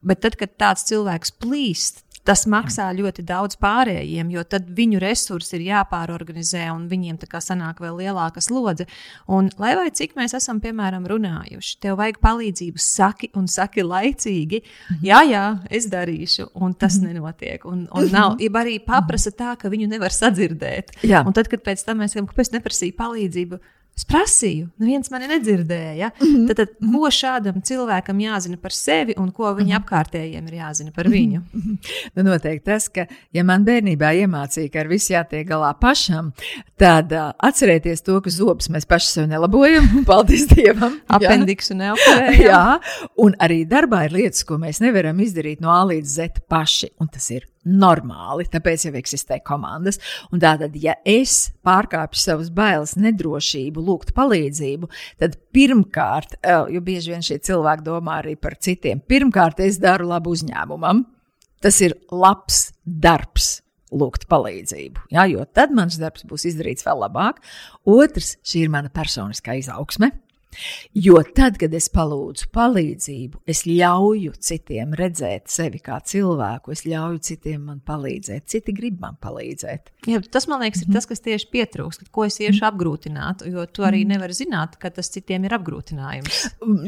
bet 0.00 0.22
tad, 0.24 0.38
kad 0.40 0.54
tāds 0.56 0.86
cilvēks 0.88 1.34
plīst, 1.44 2.05
tas 2.26 2.44
maksā 2.50 2.88
Jā. 2.90 2.96
ļoti 2.98 3.24
daudz 3.26 3.58
pārējiem, 3.62 4.30
jo 4.34 4.42
tad 4.44 4.68
viņu 4.76 5.00
resursi 5.02 5.56
ir 5.58 5.66
jāpārorganizē 5.70 6.66
un 6.74 6.86
viņiem 6.90 7.20
tā 7.22 7.28
kā 7.30 7.40
sanāk 7.44 7.80
vēl 7.84 8.00
lielāka 8.02 8.42
slodze. 8.44 8.88
Un, 9.30 9.50
lai 9.62 9.74
vai 9.78 9.88
cik 9.94 10.16
mēs 10.18 10.36
esam, 10.38 10.60
piemēram, 10.64 11.06
runājuši, 11.10 11.78
tev 11.82 11.98
vajag 12.00 12.20
palīdzību, 12.24 12.82
saki 12.82 13.30
un 13.38 13.48
saki 13.50 13.86
laicīgi, 13.86 14.62
mhm. 14.62 15.06
jā, 15.06 15.22
jā, 15.30 15.44
es 15.70 15.88
darīšu, 15.92 16.50
un 16.54 16.74
tas 16.74 16.98
mhm. 17.00 17.14
nenotiek. 17.14 17.64
Un, 17.68 17.86
un 17.90 18.10
nav, 18.10 18.36
mhm. 18.36 18.44
ja 18.44 18.62
arī 18.62 18.78
paprasa 18.82 19.32
tā, 19.36 19.54
ka 19.60 19.70
viņu 19.72 19.88
nevar 19.90 20.14
sadzirdēt. 20.14 20.98
Jā. 21.06 21.22
Un 21.26 21.36
tad, 21.36 21.50
kad 21.52 21.64
pēc 21.66 21.86
tam 21.86 22.02
mēs 22.02 22.14
sakām, 22.16 22.28
kāpēc 22.30 22.54
neprasīja 22.56 22.98
palīdzību, 22.98 23.60
Es 23.96 24.04
prasīju, 24.04 24.66
neviens 24.76 25.08
mani 25.08 25.24
nedzirdēja. 25.30 26.10
Mm 26.20 26.26
-hmm. 26.26 26.48
tad, 26.50 26.58
tad, 26.58 26.72
ko 26.92 27.08
šādam 27.08 27.62
cilvēkam 27.64 28.18
jāzina 28.20 28.58
par 28.60 28.74
sevi 28.76 29.14
un 29.16 29.30
ko 29.32 29.54
viņa 29.54 29.64
mm 29.64 29.70
-hmm. 29.70 29.78
apkārtējiem 29.78 30.48
ir 30.48 30.54
jāzina 30.58 30.92
par 30.92 31.08
viņu? 31.08 31.40
Mm 31.40 31.62
-hmm. 31.62 31.78
nu, 32.14 32.22
noteikti 32.22 32.64
tas, 32.64 32.88
ka, 32.88 33.06
ja 33.32 33.44
man 33.44 33.64
bērnībā 33.64 34.12
iemācīja, 34.20 34.72
ka 34.72 34.80
ar 34.80 34.88
visu 34.88 35.12
jātiek 35.12 35.48
galā 35.48 35.72
pašam, 35.80 36.32
tad 36.76 37.12
uh, 37.12 37.32
atcerieties 37.38 38.02
to, 38.02 38.20
ka 38.20 38.30
zobus 38.30 38.68
mēs 38.68 38.86
paši 38.86 39.08
sev 39.08 39.28
nelabojam. 39.28 39.88
Paldies 40.06 40.46
Dievam! 40.46 41.00
Apendiksu 41.08 41.74
neoperējam. 41.74 42.46
Jā, 42.46 42.80
un 43.16 43.34
arī 43.38 43.64
darbā 43.64 44.04
ir 44.04 44.12
lietas, 44.12 44.44
ko 44.44 44.58
mēs 44.58 44.80
nevaram 44.80 45.20
izdarīt 45.20 45.60
no 45.60 45.70
A 45.70 45.84
līdz 45.84 46.06
Z 46.06 46.28
paši, 46.48 46.88
un 47.00 47.08
tas 47.08 47.30
ir 47.30 47.48
normāli, 47.66 48.46
tāpēc 48.50 48.86
jau 48.86 48.94
eksistē 48.98 49.40
komandas. 49.46 50.00
Un 50.32 50.42
tātad, 50.42 50.76
ja 50.80 50.96
es 51.06 51.50
pārkāpju 51.66 52.22
savas 52.22 52.50
bailes, 52.54 52.96
nedrošību, 53.00 53.84
lūgt 53.88 54.14
palīdzību, 54.16 54.90
tad 55.22 55.36
pirmkārt, 55.56 56.38
jo 56.72 56.82
bieži 56.86 57.14
vien 57.14 57.26
šie 57.26 57.40
cilvēki 57.46 57.86
domā 57.86 58.20
arī 58.22 58.36
par 58.40 58.56
citiem, 58.62 59.02
pirmkārt 59.02 59.60
es 59.66 59.80
daru 59.82 60.08
labu 60.12 60.34
uzņēmumam. 60.36 61.04
Tas 61.64 61.78
ir 61.82 61.96
labs 62.12 62.70
darbs. 62.84 63.56
Lūgt 63.96 64.24
palīdzību, 64.26 65.04
ja, 65.14 65.22
jo 65.30 65.44
tad 65.54 65.70
mans 65.70 65.94
darbs 66.00 66.24
būs 66.26 66.48
izdarīts 66.50 66.82
vēl 66.82 67.04
labāk. 67.04 67.38
Otrs, 67.86 68.32
šī 68.42 68.64
ir 68.66 68.72
mana 68.74 68.90
personiskā 68.90 69.54
izaugsme. 69.60 70.10
Jo 70.96 71.20
tad, 71.36 71.58
kad 71.60 71.74
es 71.76 71.88
palūdzu 71.92 72.48
palīdzību, 72.54 73.42
es 73.48 73.64
ļauju 73.68 74.34
citiem 74.48 74.94
redzēt 74.98 75.50
sevi 75.52 75.80
kā 75.84 75.98
cilvēku, 76.06 76.72
es 76.74 76.84
ļauju 76.88 77.20
citiem 77.28 77.66
man 77.70 77.82
palīdzēt, 77.86 78.46
citi 78.50 78.74
grib 78.76 79.00
man 79.02 79.18
palīdzēt. 79.22 79.92
Jā, 80.10 80.22
tas, 80.32 80.48
man 80.50 80.64
liekas, 80.64 80.84
ir 80.84 80.92
tas, 80.94 81.08
kas 81.08 81.22
tieši 81.24 81.50
pietrūkst, 81.52 82.08
ko 82.14 82.26
es 82.28 82.38
iešu 82.42 82.66
apgrūtināt, 82.70 83.44
jo 83.50 83.66
tu 83.68 83.86
arī 83.86 84.04
nevari 84.08 84.36
zināt, 84.36 84.78
ka 84.80 84.92
tas 84.94 85.10
citiem 85.12 85.46
ir 85.48 85.56
apgrūtinājums. 85.58 86.42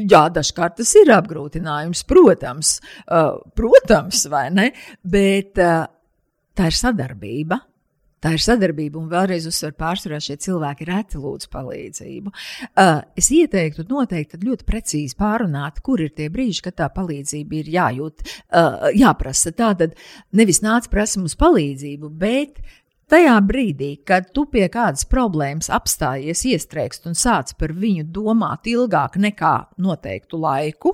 Jā, 0.09 0.25
dažkārt 0.33 0.79
tas 0.81 0.95
ir 0.99 1.13
apgrūtinājums, 1.15 2.03
protams, 2.09 2.77
uh, 3.07 3.37
protams 3.57 4.25
vai 4.31 4.47
ne, 4.55 4.69
bet 5.03 5.59
uh, 5.61 5.85
tā 6.57 6.69
ir 6.71 6.79
sadarbība. 6.79 7.61
Tā 8.19 8.33
ir 8.35 8.41
sadarbība, 8.43 8.99
un 8.99 9.07
vēlreiz 9.07 9.45
uzsver, 9.47 9.71
pārsvarā 9.79 10.17
šie 10.23 10.35
cilvēki 10.43 10.87
reti 10.89 11.19
lūdz 11.21 11.47
palīdzību. 11.53 12.31
Uh, 12.67 12.99
es 13.19 13.29
ieteiktu, 13.31 13.85
noteikti 13.87 14.41
ļoti 14.43 14.65
precīzi 14.67 15.15
pārunāt, 15.19 15.79
kur 15.85 16.03
ir 16.03 16.11
tie 16.17 16.27
brīži, 16.33 16.65
kad 16.65 16.75
tā 16.81 16.89
palīdzība 16.91 17.55
ir 17.61 17.69
jājūt, 17.77 18.25
uh, 18.25 18.89
jāprasa. 18.91 19.53
Tātad 19.55 19.95
nevis 20.35 20.59
nāc 20.65 20.89
prasa 20.91 21.21
mums 21.21 21.37
palīdzību, 21.39 22.09
bet 22.19 22.59
tajā 23.09 23.37
brīdī, 23.47 23.93
kad 24.03 24.27
tu 24.35 24.43
pie 24.51 24.65
kādas 24.73 25.07
problēmas 25.07 25.71
apstājies, 25.71 26.43
iestrēgst 26.49 27.07
un 27.07 27.15
sāc 27.15 27.53
par 27.55 27.71
viņu 27.71 28.03
domāt 28.11 28.67
ilgāk 28.67 29.15
nekā 29.15 29.53
noteiktu 29.79 30.41
laiku, 30.43 30.91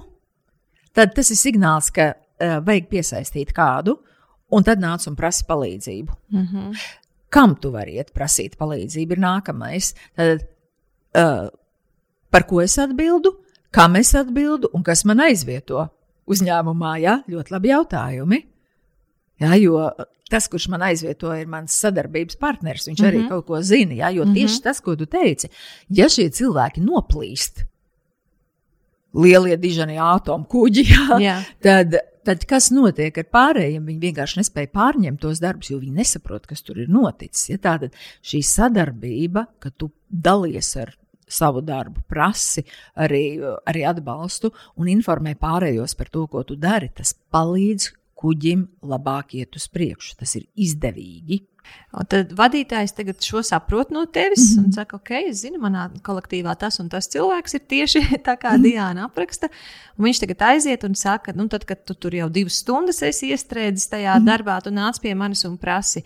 tad 0.94 1.18
tas 1.18 1.34
ir 1.34 1.42
signāls, 1.42 1.90
ka 1.90 2.12
uh, 2.14 2.60
vajag 2.62 2.92
piesaistīt 2.94 3.56
kādu. 3.56 3.98
Un 4.54 4.62
tad 4.62 4.78
nāc 4.78 5.02
un 5.10 5.16
prasa 5.18 5.42
palīdzību. 5.50 6.14
Mm 6.30 6.46
-hmm 6.46 7.02
kam 7.36 7.58
tu 7.60 7.72
vari 7.74 8.00
iet 8.00 8.14
prasīt 8.16 8.56
palīdzību, 8.60 9.18
ir 9.18 9.24
nākamais. 9.24 9.92
Tad, 10.16 10.46
uh, 11.20 11.50
par 12.32 12.48
ko 12.48 12.62
es 12.64 12.78
atbildu, 12.82 13.36
kam 13.76 14.00
es 14.00 14.14
atbildu 14.16 14.72
un 14.76 14.86
kas 14.88 15.04
man 15.08 15.24
aizvieto 15.28 15.84
uzņēmumā? 16.32 16.98
Jā, 17.04 17.20
ļoti 17.32 17.56
labi 17.56 17.74
jautājumi. 17.74 18.42
Jā, 19.44 19.56
jo 19.60 19.82
tas, 20.32 20.48
kurš 20.50 20.70
man 20.74 20.86
aizvieto, 20.88 21.30
ir 21.36 21.50
mans 21.52 21.76
sadarbības 21.84 22.40
partneris. 22.42 22.88
Viņš 22.88 23.00
mm 23.00 23.06
-hmm. 23.06 23.12
arī 23.12 23.20
mhm. 23.20 23.30
kaut 23.30 23.46
ko 23.46 23.62
zina. 23.62 23.94
Jā, 23.94 24.10
jo 24.16 24.26
mm 24.26 24.32
-hmm. 24.32 24.34
tieši 24.34 24.62
tas, 24.64 24.82
ko 24.82 24.96
tu 24.96 25.06
teici, 25.06 25.50
ja 25.90 26.10
šie 26.10 26.30
cilvēki 26.30 26.82
noplīst, 26.82 27.66
lielie 29.14 29.58
dižanie 29.58 30.00
atomu 30.00 30.46
kuģi, 30.46 30.84
jā, 30.84 31.20
jā. 31.20 31.38
tad 31.62 31.96
Tad 32.26 32.46
kas 32.50 32.72
notiek 32.74 33.18
ar 33.22 33.28
pārējiem? 33.30 33.84
Viņi 33.86 34.02
vienkārši 34.08 34.40
nespēja 34.42 34.72
pārņemt 34.74 35.22
tos 35.22 35.42
darbus, 35.44 35.70
jo 35.70 35.78
viņi 35.82 36.00
nesaprot, 36.02 36.48
kas 36.50 36.66
tur 36.66 36.80
ir 36.82 36.90
noticis. 36.90 37.52
Ja? 37.52 37.60
Tātad 37.62 37.94
šī 38.26 38.42
sadarbība, 38.46 39.46
ka 39.62 39.70
tu 39.70 39.92
dalies 40.10 40.72
ar 40.82 40.96
savu 41.30 41.62
darbu, 41.66 42.04
prasi 42.10 42.64
arī, 43.02 43.38
arī 43.66 43.86
atbalstu 43.90 44.52
un 44.82 44.90
informē 44.90 45.36
pārējos 45.42 45.96
par 45.98 46.10
to, 46.14 46.26
ko 46.30 46.44
tu 46.46 46.58
dari, 46.58 46.92
tas 46.94 47.16
palīdz 47.34 47.92
kuģim 48.16 48.66
labāk 48.90 49.36
iet 49.38 49.58
uz 49.60 49.68
priekšu. 49.70 50.18
Tas 50.22 50.38
ir 50.40 50.48
izdevīgi. 50.66 51.44
Un 51.96 52.08
tad 52.12 52.34
vadītājs 52.36 52.92
tagad 52.96 53.24
šo 53.24 53.40
saprot 53.46 53.92
no 53.96 54.04
tevis 54.06 54.50
mm 54.50 54.60
-hmm. 54.60 54.66
un 54.66 54.74
saka, 54.74 54.96
ok, 54.96 55.12
es 55.30 55.42
zinu, 55.46 55.60
manā 55.64 55.88
kolektīvā 56.04 56.56
tas 56.60 56.80
un 56.80 56.90
tas 56.90 57.08
cilvēks 57.08 57.56
ir 57.56 57.62
tieši 57.68 58.00
tā, 58.28 58.36
kā 58.36 58.52
mm 58.52 58.58
-hmm. 58.58 58.64
Diana 58.64 59.06
apraksta. 59.06 59.48
Un 59.98 60.06
viņš 60.06 60.20
tagad 60.20 60.42
aiziet 60.42 60.84
un 60.84 60.96
saka, 60.96 61.32
nu, 61.36 61.48
tad, 61.48 61.66
kad 61.66 61.86
tu 61.86 61.94
tur 61.94 62.14
jau 62.14 62.30
divas 62.30 62.54
stundas 62.54 63.02
esi 63.02 63.32
iestrēdzis 63.32 63.90
tajā 63.90 64.16
mm 64.16 64.22
-hmm. 64.22 64.28
darbā, 64.28 64.62
tu 64.64 64.70
nāc 64.70 65.00
pie 65.02 65.16
manis 65.16 65.46
un 65.46 65.58
prasi, 65.58 66.04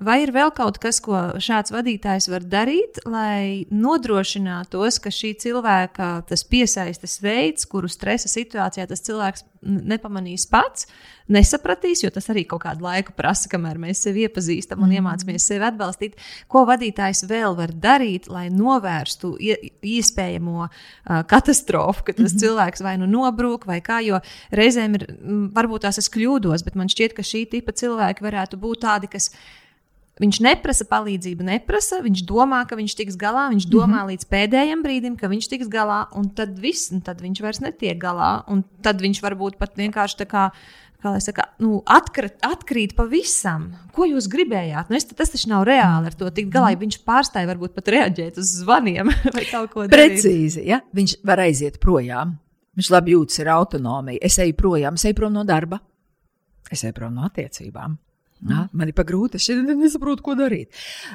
vai 0.00 0.22
ir 0.22 0.32
vēl 0.32 0.50
kaut 0.54 0.78
kas, 0.78 1.00
ko 1.00 1.12
šāds 1.38 1.70
vadītājs 1.70 2.30
var 2.30 2.42
darīt, 2.42 2.98
lai 3.06 3.66
nodrošinātos, 3.70 5.00
ka 5.00 5.10
šī 5.10 5.34
cilvēka 5.38 6.22
tas 6.28 6.44
piesaistes 6.44 7.22
veids, 7.22 7.64
kuru 7.64 7.88
stresa 7.88 8.28
situācijā 8.28 8.86
tas 8.86 9.00
cilvēks 9.00 9.44
nepamanīs 9.64 10.46
pats, 10.50 10.86
nesapratīs, 11.28 12.02
jo 12.04 12.10
tas 12.12 12.28
arī 12.32 12.44
kaut 12.48 12.64
kādu 12.66 12.84
laiku 12.84 13.14
prasa, 13.16 13.48
kamēr 13.52 13.78
mēs 13.80 14.02
sevi 14.04 14.26
iepazīstam 14.26 14.73
attīstam 14.74 14.82
un 14.82 14.90
mm. 14.90 14.98
iemācāmies 14.98 15.46
sevi 15.46 15.64
atbalstīt. 15.64 16.16
Ko 16.48 16.64
vadītājs 16.66 17.24
vēl 17.28 17.56
var 17.56 17.72
darīt, 17.72 18.28
lai 18.28 18.48
novērstu 18.50 19.36
iespējamo 19.38 20.66
uh, 20.66 21.24
katastrofu, 21.26 22.04
ka 22.04 22.12
tas 22.12 22.32
mm 22.32 22.36
-hmm. 22.36 22.40
cilvēks 22.40 22.82
vai 22.82 22.96
nu 22.98 23.06
nobrūk, 23.06 23.66
vai 23.66 23.80
kā, 23.80 24.02
jo 24.04 24.20
reizēm 24.50 24.94
ir, 24.94 25.06
varbūt 25.54 25.82
tās 25.82 25.98
es 25.98 26.10
kļūdos, 26.10 26.64
bet 26.64 26.74
man 26.74 26.88
šķiet, 26.88 27.14
ka 27.14 27.22
šī 27.22 27.48
tipa 27.50 27.72
cilvēki 27.72 28.22
varētu 28.22 28.56
būt 28.56 28.80
tādi, 28.80 29.08
kas. 29.08 29.30
Viņš 30.14 30.38
neprasa 30.46 30.84
palīdzību, 30.86 31.42
neprasa. 31.42 31.98
Viņš 31.98 32.20
domā, 32.22 32.60
ka 32.70 32.76
viņš 32.76 32.94
tiks 32.94 33.16
galā. 33.18 33.48
Viņš 33.50 33.66
domā 33.66 33.86
mm 33.86 33.98
-hmm. 33.98 34.10
līdz 34.10 34.24
pēdējiem 34.30 34.82
brīdim, 34.82 35.16
ka 35.18 35.26
viņš 35.26 35.48
tiks 35.50 35.66
galā, 35.66 36.06
un 36.14 36.30
tad 36.30 36.54
viss, 36.54 36.92
un 36.92 37.00
tad 37.00 37.18
viņš 37.18 37.42
vairs 37.42 37.60
netiek 37.60 37.98
galā. 37.98 38.44
Un 38.46 38.62
tad 38.82 39.02
viņš 39.02 39.18
varbūt 39.18 39.58
pat 39.58 39.74
vienkārši 39.74 40.16
tā 40.22 40.26
kā 40.30 40.52
kā 41.04 41.12
lai 41.14 41.22
saka, 41.22 41.46
nu, 41.62 41.78
atkrīt, 41.90 42.38
atkrīt 42.46 42.94
pavisam. 42.98 43.68
Ko 43.94 44.06
jūs 44.08 44.28
gribējāt? 44.32 44.90
Nu, 44.90 44.98
es, 44.98 45.06
tas 45.10 45.32
taču 45.32 45.50
nav 45.52 45.66
reāli 45.68 46.10
ar 46.10 46.16
to 46.18 46.30
tikt 46.34 46.52
galā. 46.54 46.72
Ja 46.72 46.80
viņš 46.80 47.00
pārstāja 47.06 47.50
varbūt 47.50 47.74
pat 47.76 47.90
reaģēt 47.94 48.40
uz 48.40 48.54
zvaniem 48.62 49.12
vai 49.36 49.44
kaut 49.50 49.72
ko 49.74 49.84
tādu. 49.84 49.92
Precīzi, 49.94 50.64
ja 50.70 50.80
viņš 50.96 51.18
var 51.26 51.44
aiziet 51.44 51.80
projām. 51.82 52.38
Viņš 52.74 52.90
labi 52.90 53.14
jūtas 53.14 53.42
ar 53.44 53.52
autonomiju. 53.60 54.22
Es 54.24 54.38
eju 54.42 54.56
projām, 54.58 54.96
es 54.98 55.04
eju 55.06 55.18
prom 55.20 55.36
no 55.36 55.44
darba, 55.46 55.78
es 56.72 56.82
eju 56.82 56.96
prom 56.96 57.14
no 57.14 57.28
attiecībām. 57.28 57.98
Ja? 58.50 58.64
Man 58.72 58.90
ir 58.90 58.96
pagrūti, 58.96 59.38
es 59.38 59.46
nesaprotu, 59.68 60.24
ko 60.24 60.34
darīt. 60.38 60.72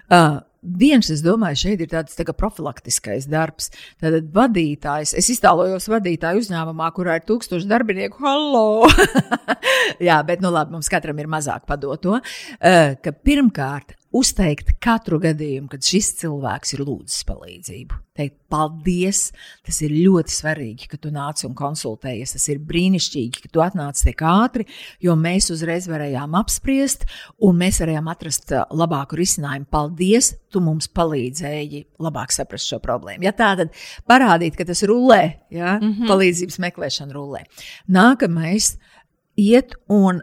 Uh, 0.07 0.39
Viens, 0.59 1.07
es 1.07 1.21
domāju, 1.23 1.61
šeit 1.61 1.83
ir 1.85 1.87
tāds 1.91 2.17
tā 2.17 2.25
profilaktiskais 2.35 3.29
darbs. 3.31 3.69
Tad 4.01 4.27
vadītājs, 4.35 5.13
es 5.15 5.29
iztēlojos 5.31 5.87
vadītāju 5.87 6.43
uzņēmumā, 6.43 6.89
kurā 6.95 7.15
ir 7.19 7.23
tūkstoši 7.29 7.69
darbinieku. 7.69 8.19
Hallo! 8.25 8.89
Jā, 10.07 10.19
bet 10.27 10.43
nu 10.43 10.51
labi, 10.51 10.75
mums 10.75 10.91
katram 10.91 11.21
ir 11.23 11.31
mazāk 11.31 11.63
padoto. 11.69 12.19
Ka 12.59 13.15
pirmkārt, 13.23 13.95
uzteikt 14.15 14.73
katru 14.81 15.19
gadījumu, 15.21 15.69
kad 15.71 15.85
šis 15.85 16.11
cilvēks 16.19 16.73
ir 16.75 16.83
lūdzis 16.85 17.25
palīdzību. 17.29 17.99
Teikt, 18.17 18.35
paldies! 18.51 19.29
Tas 19.65 19.77
ir 19.85 19.93
ļoti 19.93 20.33
svarīgi, 20.33 20.89
ka 20.91 20.97
tu 20.99 21.11
nāc 21.13 21.43
un 21.47 21.53
konsultējies. 21.57 22.33
Tas 22.35 22.47
ir 22.51 22.61
brīnišķīgi, 22.67 23.45
ka 23.45 23.53
tu 23.53 23.63
atnāc 23.63 24.01
tik 24.03 24.23
ātri, 24.25 24.65
jo 25.03 25.15
mēs 25.19 25.51
uzreiz 25.53 25.87
varējām 25.91 26.35
apspriest, 26.39 27.05
un 27.45 27.61
mēs 27.61 27.79
varējām 27.83 28.09
atrast 28.11 28.55
labāku 28.75 29.21
risinājumu. 29.21 29.69
Paldies! 29.71 30.33
Tu 30.49 30.61
mums 30.63 30.89
palīdzēji 30.97 31.83
labāk 32.01 32.33
saprast 32.33 32.71
šo 32.71 32.79
problēmu. 32.83 33.23
Ja 33.27 33.33
tā 33.37 33.51
tad 33.59 33.75
parādīt, 34.09 34.57
ka 34.57 34.65
tas 34.65 34.81
rullē, 34.83 35.21
ja? 35.53 35.77
mm 35.77 35.93
-hmm. 35.93 36.09
palīdzības 36.09 36.59
meklēšana 36.65 37.13
rullē. 37.13 37.45
Nākamais 37.87 38.77
iet 39.37 39.75
un 39.87 40.21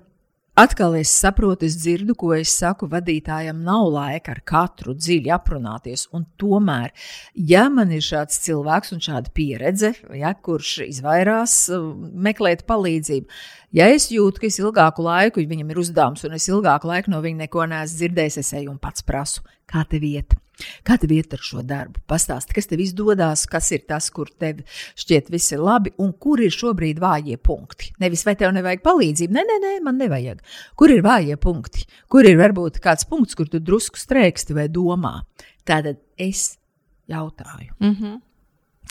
Atkal 0.57 0.95
es 0.97 1.11
saprotu, 1.13 1.67
es 1.69 1.75
dzirdu, 1.77 2.15
ko 2.17 2.31
es 2.33 2.49
saku. 2.57 2.87
Vadītājam 2.89 3.59
nav 3.61 3.91
laika 3.93 4.33
ar 4.33 4.39
katru 4.41 4.95
dziļi 4.97 5.29
aprunāties. 5.35 6.07
Un 6.17 6.25
tomēr, 6.41 6.95
ja 7.37 7.67
man 7.69 7.93
ir 7.93 8.01
šāds 8.01 8.41
cilvēks 8.47 8.95
un 8.97 9.05
šāda 9.05 9.35
pieredze, 9.37 9.91
ja, 10.17 10.33
kurš 10.33 10.79
izvairās 10.87 11.59
uh, 11.77 11.85
meklēt 12.25 12.65
palīdzību, 12.73 13.29
ja 13.77 13.91
es 13.93 14.09
jūtu, 14.13 14.41
ka 14.43 14.49
es 14.49 14.59
ilgāku 14.63 15.05
laiku 15.07 15.45
viņam 15.45 15.71
ir 15.71 15.83
uzdevums, 15.85 16.25
un 16.27 16.35
es 16.39 16.49
ilgāku 16.51 16.91
laiku 16.91 17.13
no 17.13 17.21
viņa 17.25 17.45
neko 17.45 17.69
neesmu 17.71 18.01
dzirdējis, 18.01 18.41
es 18.43 18.53
eju 18.57 18.73
un 18.73 18.83
pats 18.83 19.07
prasu, 19.07 19.45
kā 19.69 19.85
tev 19.89 20.07
iet. 20.09 20.37
Kā 20.87 20.97
tev 20.97 21.13
iet 21.13 21.35
ar 21.37 21.43
šo 21.45 21.61
darbu? 21.67 22.01
Pastāsti, 22.09 22.55
kas 22.57 22.69
tev 22.71 22.81
izdodas, 22.81 23.43
kas 23.51 23.69
ir 23.77 23.83
tas, 23.89 24.09
kur 24.15 24.31
tev 24.41 24.63
šķiet 24.97 25.29
viss 25.33 25.53
ir 25.53 25.61
labi, 25.61 25.93
un 26.01 26.15
kur 26.17 26.41
ir 26.41 26.55
šobrīd 26.55 27.01
vājie 27.03 27.37
punkti. 27.37 27.91
Nevis 28.01 28.25
vai 28.25 28.39
tev 28.41 28.55
nevajag 28.57 28.81
palīdzību, 28.87 29.37
nē, 29.37 29.45
nē, 29.51 29.59
nē, 29.65 29.73
man 29.85 30.01
nevajag. 30.01 30.41
Kur 30.81 30.95
ir 30.95 31.05
vājie 31.05 31.37
punkti? 31.41 31.85
Kur 32.13 32.29
ir 32.29 32.41
varbūt 32.41 32.81
kāds 32.85 33.05
punkts, 33.11 33.37
kur 33.37 33.51
tu 33.53 33.61
drusku 33.61 34.01
strēksti 34.01 34.57
vai 34.57 34.71
domā? 34.73 35.19
Tātad 35.69 36.01
es 36.17 36.55
jautāju. 37.11 37.77
Mm 37.81 37.93
-hmm. 37.93 38.21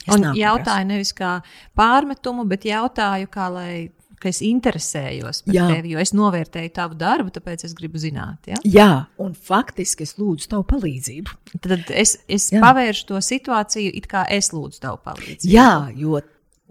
Es 0.06 0.16
un 0.16 0.36
jautāju 0.38 0.86
nevis 0.86 1.14
kā 1.14 1.40
pārmetumu, 1.78 2.46
bet 2.46 2.66
jautāju, 2.68 3.28
kā 3.32 3.50
lai 3.50 3.92
ka 4.22 4.30
es 4.32 4.42
interesējos 4.46 5.44
par 5.46 5.58
Jā. 5.58 5.66
tevi, 5.74 5.94
jo 5.96 6.04
es 6.04 6.14
novērtēju 6.16 6.74
tavu 6.76 6.98
darbu, 7.00 7.34
tāpēc 7.36 7.66
es 7.68 7.76
gribu 7.78 8.02
zināt. 8.02 8.50
Ja? 8.52 8.60
Jā, 8.64 8.90
un 9.22 9.34
faktiski 9.36 10.06
es 10.08 10.16
lūdzu 10.20 10.50
tavu 10.54 10.68
palīdzību. 10.72 11.36
Tad 11.64 11.92
es, 11.92 12.18
es 12.28 12.50
Jā. 12.54 12.62
pavēršu 12.64 13.10
to 13.12 13.22
situāciju, 13.24 13.92
it 14.00 14.10
kā 14.12 14.26
es 14.32 14.52
lūdzu 14.56 14.82
tavu 14.86 15.02
palīdzību. 15.06 15.54
Jā, 15.54 15.70
jo 16.00 16.22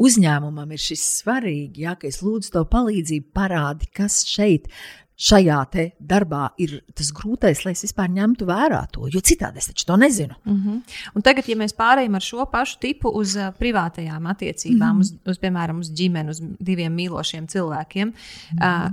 uzņēmumam 0.01 0.75
ir 0.75 0.83
šis 0.83 1.05
svarīgi, 1.21 1.85
ja, 1.87 1.95
ka 1.99 2.09
es 2.11 2.21
lūdzu 2.25 2.57
tavu 2.57 2.69
palīdzību, 2.73 3.31
parādi, 3.37 3.91
kas 3.95 4.23
šeit 4.27 4.71
šajā 5.15 5.59
darbā 6.01 6.49
ir 6.59 6.81
tas 6.95 7.13
grūtais, 7.15 7.63
lai 7.65 7.73
es 7.77 7.85
vispār 7.87 8.11
ņemtu 8.11 8.47
vērā 8.49 8.81
to, 8.93 9.07
jo 9.13 9.21
citādi 9.23 9.63
es 9.63 9.85
to 9.85 9.97
nezinu. 9.97 10.35
Mm 10.45 10.57
-hmm. 10.57 10.81
Un 11.15 11.23
tagad, 11.23 11.49
ja 11.49 11.57
mēs 11.57 11.75
pārējām 11.75 12.15
ar 12.15 12.23
šo 12.23 12.47
pašu 12.51 12.79
tipu 12.81 13.09
uz 13.09 13.37
uh, 13.37 13.53
privātajām 13.59 14.27
attiecībām, 14.27 14.97
mm 14.97 15.01
-hmm. 15.01 15.01
uz, 15.01 15.15
uz, 15.27 15.39
piemēram, 15.39 15.79
uz 15.79 15.91
ģimeni, 15.91 16.31
uz 16.31 16.41
diviem 16.61 16.95
mīlošiem 16.97 17.47
cilvēkiem. 17.47 18.09
Mm 18.09 18.59
-hmm. 18.59 18.87
uh, 18.87 18.91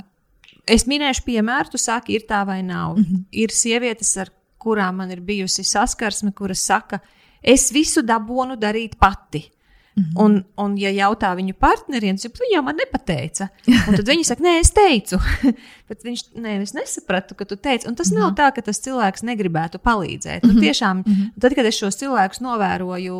es 0.67 0.85
minēšu 0.85 1.23
piemēru, 1.25 1.71
tu 1.71 1.77
saki, 1.77 2.13
ir 2.13 2.21
tā 2.29 2.45
vai 2.45 2.63
nav. 2.63 2.97
Mm 2.97 3.03
-hmm. 3.03 3.23
Ir 3.31 3.49
sievietes, 3.49 4.17
ar 4.17 4.29
kurām 4.57 4.95
man 4.95 5.11
ir 5.11 5.21
bijusi 5.21 5.63
saskarsme, 5.63 6.31
kuras 6.31 6.65
saka, 6.65 6.99
es 7.41 7.71
visu 7.71 8.01
dabūnu 8.01 8.55
darīt 8.55 8.95
pati. 8.99 9.51
Mm 9.95 10.03
-hmm. 10.03 10.23
un, 10.23 10.45
un, 10.57 10.77
ja 10.77 10.89
jautā 10.89 11.35
viņu 11.35 11.53
partneriem, 11.59 12.17
tad 12.17 12.31
viņi 12.39 12.55
jau 12.55 12.63
man 12.63 12.77
nepateica. 12.79 13.49
Un 13.67 13.95
tad 13.95 14.07
viņi 14.07 14.23
saka, 14.23 14.43
nē, 14.43 14.59
es 14.59 14.71
teicu. 14.71 15.19
Bet 15.89 16.05
viņš, 16.07 16.21
nē, 16.39 16.61
es 16.61 16.71
nesapratu, 16.73 17.35
ka 17.35 17.45
tu 17.45 17.55
teici. 17.55 17.87
Un 17.87 17.95
tas 17.95 18.07
mm 18.07 18.15
-hmm. 18.15 18.19
nav 18.19 18.31
mhm. 18.31 18.39
tā, 18.39 18.55
ka 18.55 18.61
tas 18.61 18.79
cilvēks 18.79 19.23
negribētu 19.23 19.77
palīdzēt. 19.83 20.43
Mm 20.43 20.49
-hmm. 20.49 20.53
nu, 20.53 20.61
tiešām, 20.61 20.97
mm 20.97 21.03
-hmm. 21.13 21.41
tad, 21.41 21.55
kad 21.55 21.65
es 21.65 21.75
šos 21.75 21.97
cilvēkus 21.97 22.39
novēroju 22.39 23.15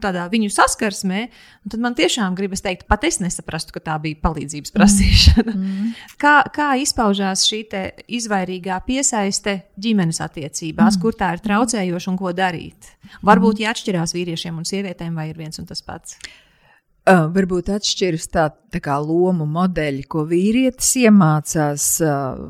tādā 0.00 0.28
viņu 0.30 0.50
saskarsmē, 0.50 1.28
tad 1.70 1.80
man 1.80 1.94
tiešām 1.94 2.34
gribas 2.34 2.60
teikt, 2.60 2.86
pat 2.88 3.04
es 3.04 3.20
nesaprastu, 3.20 3.72
ka 3.72 3.80
tā 3.80 4.00
bija 4.00 4.16
palīdzības 4.22 4.72
prasīšana. 4.72 5.54
Mm 5.54 5.62
-hmm. 5.62 5.92
kā, 6.22 6.42
kā 6.50 6.82
izpaužās 6.82 7.46
šī 7.46 7.66
izvairīgā 8.08 8.80
piesaiste 8.86 9.60
ģimenes 9.78 10.20
attiecībās, 10.20 10.94
mm 10.94 10.98
-hmm. 10.98 11.02
kur 11.02 11.14
tā 11.14 11.32
ir 11.32 11.38
traucējoša 11.38 12.10
un 12.10 12.16
ko 12.16 12.32
darīt? 12.32 12.96
Varbūt 13.22 13.60
jāatšķirās 13.62 14.14
vīriešiem 14.14 14.56
un 14.56 14.64
sievietēm, 14.64 15.14
vai 15.14 15.28
ir 15.30 15.38
viens 15.38 15.58
un 15.58 15.66
tas 15.66 15.82
pats. 15.82 16.18
Uh, 17.06 17.28
varbūt 17.30 17.68
atšķiras 17.70 18.24
tā, 18.34 18.48
tā 18.74 18.80
kā 18.82 18.96
lomu 18.98 19.44
modeļi, 19.46 20.00
ko 20.10 20.24
vīrietis 20.26 20.88
iemācās 21.04 21.84
uh, 22.02 22.40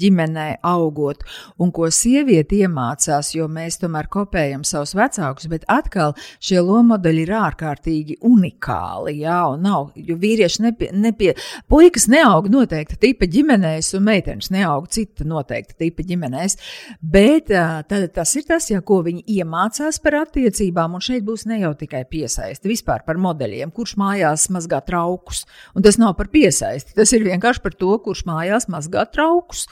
ģimenē 0.00 0.46
augot, 0.64 1.20
un 1.60 1.68
ko 1.76 1.90
sieviete 1.92 2.56
iemācās, 2.62 3.34
jo 3.36 3.44
mēs 3.52 3.76
tomēr 3.82 4.08
kopējam 4.08 4.64
savus 4.64 4.94
vecākus, 4.96 5.50
bet 5.52 5.66
atkal 5.68 6.14
šie 6.40 6.62
lomu 6.62 6.94
modeļi 6.94 7.26
ir 7.26 7.32
ārkārtīgi 7.42 8.16
unikāli, 8.24 9.18
jā, 9.20 9.36
un 9.52 9.66
nav, 9.68 9.90
jo 10.00 10.16
vīrieši 10.22 10.64
nepie, 10.64 10.88
nepie, 10.96 11.34
puikas 11.68 12.08
neaug 12.08 12.48
noteikti 12.48 12.96
tipa 13.04 13.28
ģimenēs, 13.36 13.92
un 14.00 14.08
meitenes 14.08 14.48
neaug 14.54 14.88
cita 14.96 15.28
noteikti 15.28 15.76
tipa 15.84 16.08
ģimenēs, 16.08 16.56
bet 17.04 17.52
uh, 17.52 17.82
tad 17.84 18.08
tas 18.16 18.32
ir 18.40 18.48
tas, 18.48 18.70
jā, 18.72 18.80
ko 18.80 19.02
viņi 19.04 19.26
iemācās 19.42 20.00
par 20.00 20.22
attiecībām, 20.24 20.96
un 20.96 21.04
šeit 21.04 21.28
būs 21.28 21.44
ne 21.52 21.60
jau 21.66 21.76
tikai 21.76 22.06
piesaisti 22.08 22.72
vispār 22.72 23.04
par 23.04 23.20
modeļiem, 23.20 23.76
kurš 23.76 23.98
mājās 24.06 24.46
mazgā 24.54 24.80
traukus. 24.86 25.44
Un 25.74 25.86
tas 25.86 25.98
nav 26.00 26.14
par 26.18 26.30
piesaisti. 26.32 26.94
Tas 26.96 27.12
ir 27.16 27.26
vienkārši 27.26 27.64
par 27.64 27.74
to, 27.76 27.90
kurš 28.04 28.24
mājās 28.28 28.68
mazgā 28.72 29.06
traukus. 29.12 29.66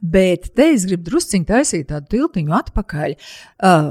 Bet 0.00 0.52
te 0.54 0.70
es 0.76 0.86
gribu 0.88 1.10
drusciņi 1.10 1.50
taisīt 1.50 1.90
tādu 1.90 2.14
tiltiņu 2.14 2.56
atpakaļ. 2.60 3.16
Uh, 3.58 3.90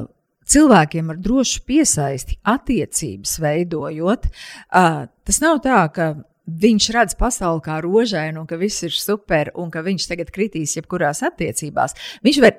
cilvēkiem 0.49 1.11
ar 1.13 1.19
drošu 1.21 1.61
piesaisti, 1.67 2.39
attiecības 2.49 3.35
veidojot, 3.43 4.25
uh, 4.25 5.03
tas 5.05 5.41
nav 5.43 5.61
tā, 5.65 5.83
ka 5.93 6.07
viņš 6.49 6.89
redz 6.95 7.15
pasauli 7.19 7.61
kā 7.65 7.77
rožainu, 7.85 8.41
un 8.41 8.49
ka 8.49 8.57
viss 8.57 8.81
ir 8.87 8.95
super, 8.95 9.51
un 9.59 9.69
ka 9.73 9.83
viņš 9.85 10.09
tagad 10.09 10.33
kritīs 10.33 10.75
jebkurās 10.79 11.21
attiecībās. 11.27 11.95
Viņš 12.25 12.41
var 12.41 12.57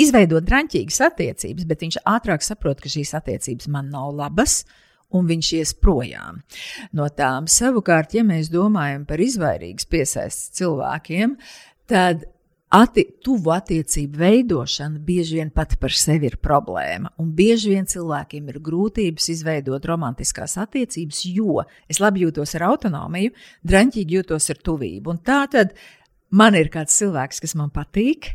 izveidot 0.00 0.46
drāmīgas 0.46 1.00
attiecības, 1.08 1.66
bet 1.68 1.84
viņš 1.84 2.00
ātrāk 2.06 2.44
saprot, 2.46 2.80
ka 2.82 2.92
šīs 2.92 3.14
attiecības 3.18 3.70
man 3.72 3.90
nav 3.90 4.12
labas, 4.16 4.60
un 5.14 5.26
viņš 5.28 5.50
ies 5.60 5.74
projām 5.78 6.40
no 6.96 7.08
tām. 7.08 7.46
Savukārt, 7.50 8.16
ja 8.16 8.24
mēs 8.26 8.50
domājam 8.52 9.06
par 9.08 9.22
izvairīgas 9.22 9.88
piesaistes 9.90 10.56
cilvēkiem, 10.58 11.36
tad 11.90 12.26
atti, 12.74 13.04
tuvu 13.24 13.52
attiecību 13.54 14.18
veidošana 14.20 15.00
bieži 15.06 15.38
vien 15.38 15.50
pati 15.54 15.78
par 15.80 15.94
sevi 15.94 16.30
ir 16.30 16.38
problēma. 16.42 17.12
Un 17.22 17.30
bieži 17.36 17.74
vien 17.74 17.86
cilvēkiem 17.88 18.50
ir 18.50 18.60
grūtības 18.64 19.30
izveidot 19.36 19.86
romantiskās 19.86 20.56
attiecības, 20.62 21.22
jo 21.30 21.62
es 21.88 22.02
labi 22.02 22.26
jūtos 22.26 22.56
ar 22.58 22.68
autonomiju, 22.72 23.34
drāmīgi 23.66 24.18
jūtos 24.18 24.50
ar 24.52 24.60
tuvību. 24.66 25.14
Un 25.14 25.22
tā 25.22 25.44
tad 25.52 25.76
man 26.30 26.56
ir 26.58 26.70
kāds 26.72 26.96
cilvēks, 26.98 27.42
kas 27.44 27.56
man 27.58 27.72
patīk. 27.74 28.34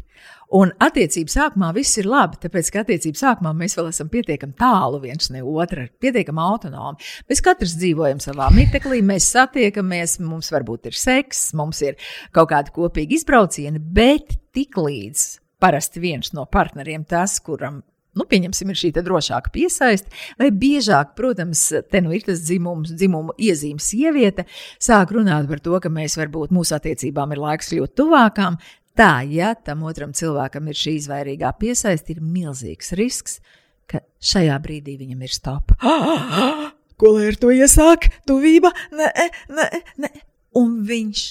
Un 0.51 0.73
attiecību 0.83 1.31
sākumā 1.31 1.69
viss 1.77 1.95
ir 2.01 2.09
labi, 2.11 2.35
tāpēc, 2.43 2.69
ka 2.73 2.81
attiecību 2.83 3.15
sākumā 3.15 3.53
mēs 3.55 3.77
vēl 3.77 3.87
esam 3.87 4.09
pietiekami 4.11 4.57
tālu 4.59 4.99
viens 5.05 5.29
no 5.31 5.45
otra, 5.61 5.85
pietiekami 6.03 6.43
autonomi. 6.43 7.07
Mēs 7.31 7.43
katrs 7.45 7.77
dzīvojam 7.79 8.19
savā 8.23 8.49
miteklī, 8.51 8.99
mēs 9.07 9.29
satiekamies, 9.31 10.17
mums 10.27 10.51
varbūt 10.51 10.91
ir 10.91 10.97
seks, 10.99 11.53
mums 11.55 11.79
ir 11.87 11.95
kaut 12.35 12.51
kādi 12.51 12.75
kopīgi 12.75 13.21
izbraucieni, 13.21 13.79
bet 13.79 14.35
tiklīdz 14.51 15.23
parasti 15.63 16.03
viens 16.03 16.33
no 16.35 16.43
partneriem 16.51 17.07
tas, 17.07 17.37
kuram 17.39 17.79
nu, 18.17 18.25
pieņemsim, 18.27 18.71
ir 18.71 18.79
šī 18.79 18.91
drošāka 18.97 19.53
piesaiste, 19.53 20.11
vai 20.39 20.49
biežāk, 20.51 21.13
protams, 21.17 21.63
te 21.91 22.01
nu 22.03 22.13
ir 22.15 22.25
tas 22.27 22.43
dzimums, 22.43 22.91
dzimumu 22.97 23.35
iezīmes 23.39 23.91
sieviete, 23.93 24.45
sāk 24.81 25.13
runāt 25.15 25.47
par 25.49 25.63
to, 25.63 25.77
ka 25.83 25.91
mēs 25.93 26.17
varbūt 26.19 26.53
mūsu 26.55 26.75
attiecībām 26.77 27.35
ir 27.35 27.43
laiks 27.45 27.71
ļoti 27.75 27.97
tuvākām. 28.01 28.59
Tā, 28.99 29.13
ja 29.31 29.53
tam 29.55 29.85
otram 29.87 30.11
cilvēkam 30.17 30.67
ir 30.67 30.77
šī 30.77 30.97
izvairīgā 30.99 31.53
piesaiste, 31.59 32.15
ir 32.15 32.25
milzīgs 32.25 32.91
risks, 32.99 33.39
ka 33.87 34.03
šajā 34.19 34.57
brīdī 34.63 34.97
viņam 34.99 35.23
ir 35.23 35.35
stop. 35.35 35.71
Ko 37.01 37.15
lai 37.15 37.31
ar 37.31 37.37
to 37.39 37.49
iesāk? 37.55 38.11
Tuvība, 38.29 38.69
nē, 38.93 39.07
nē, 39.55 39.69
nē. 40.03 40.11
Un 40.59 40.81
viņš 40.85 41.23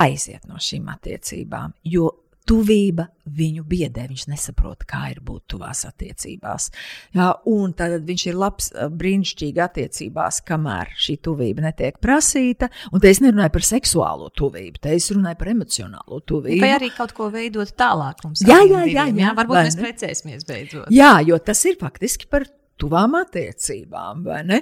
aiziet 0.00 0.48
no 0.48 0.58
šīm 0.58 0.88
attiecībām, 0.90 1.76
jo 1.86 2.08
tuvība 2.48 3.06
viņu 3.24 3.64
biedē. 3.68 4.04
Viņš 4.10 4.26
nesaprot, 4.30 4.84
kā 4.88 5.06
ir 5.14 5.20
būt 5.24 5.46
tuvās 5.54 5.84
attiecībās. 5.88 6.68
Jā, 7.16 7.30
un 7.50 7.72
tad 7.76 8.04
viņš 8.04 8.24
ir 8.30 8.38
labs, 8.38 8.70
brīnišķīgi 9.00 9.62
attiecībās, 9.64 10.42
kamēr 10.48 10.92
šī 11.00 11.16
tuvība 11.24 11.64
netiek 11.66 12.00
prasīta. 12.02 12.68
Un 12.92 13.02
te 13.04 13.12
es 13.12 13.22
nerunāju 13.24 13.54
par 13.56 13.68
seksuālo 13.70 14.30
tuvību, 14.36 14.82
te 14.84 14.96
es 14.98 15.08
runāju 15.14 15.40
par 15.40 15.52
emocionālo 15.54 16.20
tuvību. 16.28 16.60
Vai 16.64 16.74
arī 16.76 16.90
kaut 16.96 17.16
ko 17.16 17.30
veidot 17.32 17.72
tālāk 17.78 18.26
mums? 18.26 18.44
Jā, 18.44 18.60
jā, 18.62 18.84
jā, 18.90 19.08
jā, 19.08 19.08
jā. 19.24 19.32
Varbūt 19.40 19.60
mēs 19.62 19.80
precēsimies 19.80 20.44
beidzot. 20.48 20.92
Jā, 20.94 21.16
jo 21.24 21.40
tas 21.40 21.64
ir 21.68 21.80
faktiski 21.80 22.28
par 22.30 22.46
tuvām 22.80 23.14
attiecībām, 23.18 24.24
vai 24.26 24.40
ne? 24.46 24.60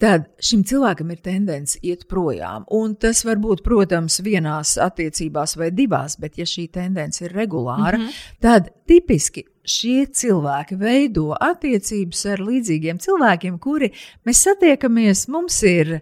Tad 0.00 0.28
šim 0.42 0.64
cilvēkam 0.68 1.10
ir 1.14 1.22
tendence 1.24 1.78
iet 1.82 2.06
projām. 2.10 2.66
Un 2.76 2.94
tas 3.00 3.24
var 3.24 3.40
būt, 3.42 3.64
protams, 3.64 4.20
vienās 4.24 4.76
attiecībās 4.82 5.56
vai 5.60 5.70
divās, 5.74 6.18
bet 6.20 6.38
ja 6.40 6.46
šī 6.48 6.68
tendence 6.74 7.24
ir 7.24 7.32
regulāra, 7.32 7.98
mm 7.98 8.04
-hmm. 8.04 8.22
tad 8.40 8.70
tipiski 8.86 9.46
šie 9.64 10.06
cilvēki 10.12 10.76
veido 10.76 11.32
attiecības 11.40 12.26
ar 12.26 12.42
līdzīgiem 12.44 13.00
cilvēkiem, 13.00 13.58
kuri 13.58 13.92
mēs 14.26 14.44
satiekamies, 14.44 15.28
mums 15.28 15.62
ir 15.62 16.00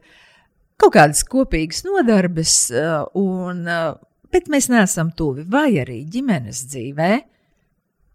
kaut 0.76 0.94
kādas 0.96 1.22
kopīgas 1.28 1.84
nodarbes, 1.86 2.70
uh, 2.74 3.06
un, 3.14 3.62
uh, 3.66 3.94
bet 4.32 4.48
mēs 4.48 4.68
neesam 4.72 5.12
tuvi 5.14 5.44
vai 5.46 5.70
arī 5.82 6.02
ģimenes 6.10 6.66
dzīvē. 6.72 7.12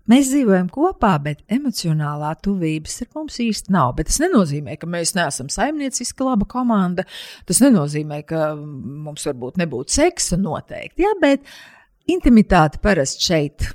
Mēs 0.08 0.30
dzīvojam 0.32 0.70
kopā, 0.72 1.18
bet 1.20 1.42
emocionālā 1.52 2.30
tuvības 2.44 3.02
ar 3.04 3.10
mums 3.18 3.40
īsti 3.44 3.74
nav. 3.76 3.92
Bet 3.98 4.08
tas 4.08 4.22
nenozīmē, 4.24 4.78
ka 4.80 4.88
mēs 4.88 5.12
neesam 5.18 5.50
saimnieciski 5.52 6.24
laba 6.24 6.48
komanda. 6.48 7.04
Tas 7.48 7.60
nenozīmē, 7.64 8.22
ka 8.30 8.54
mums 8.56 9.28
varbūt 9.28 9.60
nebūtu 9.60 9.98
seksa 9.98 10.40
noteikti. 10.40 11.04
Jā, 11.04 11.12
bet 11.20 11.44
intimitāte 12.08 12.80
parasti 12.84 13.28
šeit 13.28 13.68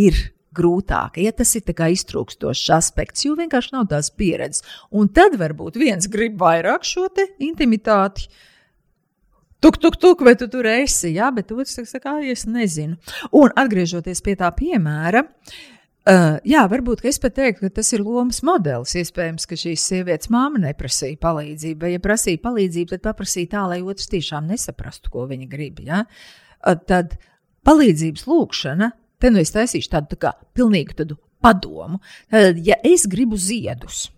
ir 0.00 0.16
grūtāka, 0.54 1.20
ja 1.20 1.34
tas 1.34 1.52
ir 1.58 1.66
iztrūkstošs 1.66 2.70
aspekts, 2.72 3.26
jo 3.26 3.34
vienkārši 3.36 3.74
nav 3.74 3.88
tās 3.90 4.08
pieredzes. 4.08 4.64
Un 4.88 5.10
tad 5.12 5.36
varbūt 5.36 5.76
viens 5.76 6.08
grib 6.08 6.38
vairāk 6.40 6.86
šo 6.86 7.10
intimitāti. 7.42 8.30
Tuk, 9.60 9.76
tuk, 9.80 9.96
tuk, 10.00 10.24
vai 10.24 10.36
tu 10.36 10.48
tur 10.48 10.64
esi? 10.68 11.14
Jā, 11.16 11.30
bet 11.32 11.52
otrs 11.52 11.76
saka, 11.88 12.18
es 12.24 12.44
nezinu. 12.44 12.96
Un 13.32 13.52
atgriežoties 13.56 14.20
pie 14.24 14.34
tā 14.36 14.50
piemēra, 14.52 15.24
uh, 15.24 15.73
Uh, 16.04 16.34
jā, 16.44 16.66
varbūt 16.68 17.00
es 17.08 17.16
pat 17.16 17.32
teiktu, 17.38 17.64
ka 17.64 17.78
tas 17.80 17.88
ir 17.96 18.02
lomas 18.04 18.42
modelis. 18.44 18.92
Iespējams, 19.00 19.46
ka 19.48 19.56
šīs 19.56 19.84
sievietes 19.88 20.28
māma 20.32 20.60
neprasīja 20.60 21.16
palīdzību, 21.22 21.80
vai 21.80 21.94
ja 21.94 22.00
prasīja 22.04 22.42
palīdzību, 22.44 22.90
tad 22.92 23.04
paprasīja 23.06 23.54
tā, 23.54 23.62
lai 23.70 23.78
otrs 23.80 24.10
tiešām 24.12 24.50
nesaprastu, 24.52 25.08
ko 25.14 25.24
viņa 25.30 25.48
grib. 25.48 25.80
Ja? 25.86 26.02
Uh, 26.60 26.76
tad 26.76 27.16
palīdzības 27.64 28.26
lūkšana, 28.28 28.90
te 29.16 29.30
nu 29.32 29.40
es 29.40 29.54
taisīšu 29.54 29.94
tādu 29.94 30.12
tā 30.12 30.20
kā 30.26 30.34
pilnīgu 30.56 30.98
tādu 30.98 31.16
padomu. 31.44 32.02
Tad, 32.32 32.60
ja 32.60 32.76
es 32.84 33.06
gribu 33.08 33.40
ziedus, 33.40 34.10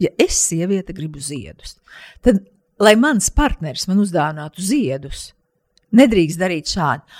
ja 0.00 0.12
es 0.20 0.36
sieviete 0.50 0.92
gribu 0.92 1.24
ziedus, 1.24 1.78
tad, 2.24 2.42
lai 2.82 2.98
mans 3.00 3.30
partneris 3.32 3.88
man 3.88 4.04
uzdāvinātu 4.04 4.64
ziedus, 4.64 5.30
nedrīkst 5.94 6.40
darīt 6.40 6.68
šādi. 6.74 7.16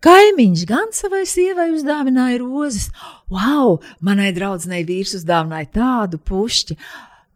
Kaimiņš 0.00 0.64
gan 0.68 0.92
savai 0.96 1.26
sievai 1.28 1.68
uzdāvināja 1.74 2.38
rozes. 2.40 2.88
Wow, 3.28 3.80
manai 4.00 4.30
draudzenei 4.32 4.80
vīrs 4.88 5.12
uzdāvināja 5.18 5.68
tādu 5.74 6.20
pušķi. 6.24 6.76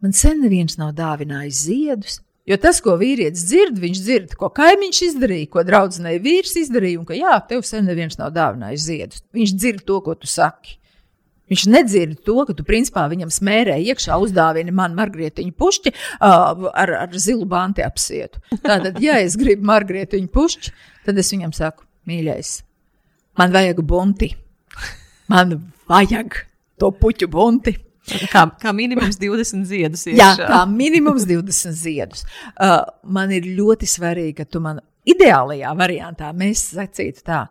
Man 0.05 0.17
sen 0.17 0.41
neviens 0.41 0.79
nav 0.81 0.95
dāvinājis 0.97 1.65
ziedus. 1.67 2.21
Jo 2.49 2.57
tas, 2.61 2.81
ko 2.85 2.97
vīrietis 3.01 3.45
dzird, 3.49 3.77
viņš 3.81 4.01
dzird, 4.05 4.33
ko 4.41 4.51
kaimiņš 4.53 4.99
izdarīja, 5.07 5.49
ko 5.53 5.65
draudzenei 5.65 6.19
vīrs 6.25 6.57
izdarīja, 6.61 7.01
un 7.01 7.07
ka 7.09 7.17
jā, 7.17 7.37
tev 7.49 7.62
sen 7.65 7.87
neviens 7.89 8.19
nav 8.21 8.35
dāvinājis 8.37 8.89
ziedus. 8.89 9.23
Viņš 9.37 9.55
dzird 9.57 9.85
to, 9.89 10.01
ko 10.05 10.17
tu 10.17 10.29
saki. 10.29 10.77
Viņš 11.53 11.65
nedzird 11.69 12.21
to, 12.25 12.37
ka 12.49 12.57
tu 12.57 12.65
principā 12.65 13.05
viņam 13.11 13.33
smērē 13.33 13.77
iekšā 13.93 14.17
uzdāvini 14.25 14.73
man 14.73 14.97
margrietiņu 14.97 15.53
pušķi 15.61 15.93
uh, 15.93 16.69
ar, 16.73 16.93
ar 17.05 17.17
zilu 17.21 17.45
banti 17.49 17.85
apsietu. 17.85 18.41
Tātad, 18.65 18.97
ja 19.05 19.19
es 19.21 19.37
gribu 19.41 19.69
margrietiņu 19.69 20.31
pušķi, 20.33 20.73
tad 21.05 21.21
es 21.21 21.33
viņam 21.33 21.53
saku, 21.57 21.84
mīļais, 22.09 22.55
man 23.41 23.55
vajag 23.55 23.83
bunti. 23.87 24.31
Man 25.33 25.57
vajag 25.89 26.37
to 26.81 26.91
puķu 27.01 27.29
bunti. 27.33 27.77
Kā, 28.29 28.45
kā 28.61 28.73
minimums 28.77 29.17
20 29.17 29.65
ziedus. 29.65 30.05
Iekšā. 30.11 30.21
Jā, 30.21 30.49
kā 30.51 30.61
minimums 30.69 31.25
20 31.29 31.77
ziedus. 31.79 32.27
Uh, 32.53 32.83
man 33.09 33.33
ir 33.33 33.49
ļoti 33.57 33.89
svarīgi, 33.89 34.37
ka 34.43 34.45
tu 34.45 34.61
man 34.65 34.83
ideālajā 35.09 35.73
variantā 35.79 36.29
mēs 36.37 36.67
sacītu 36.75 37.25
tā. 37.25 37.45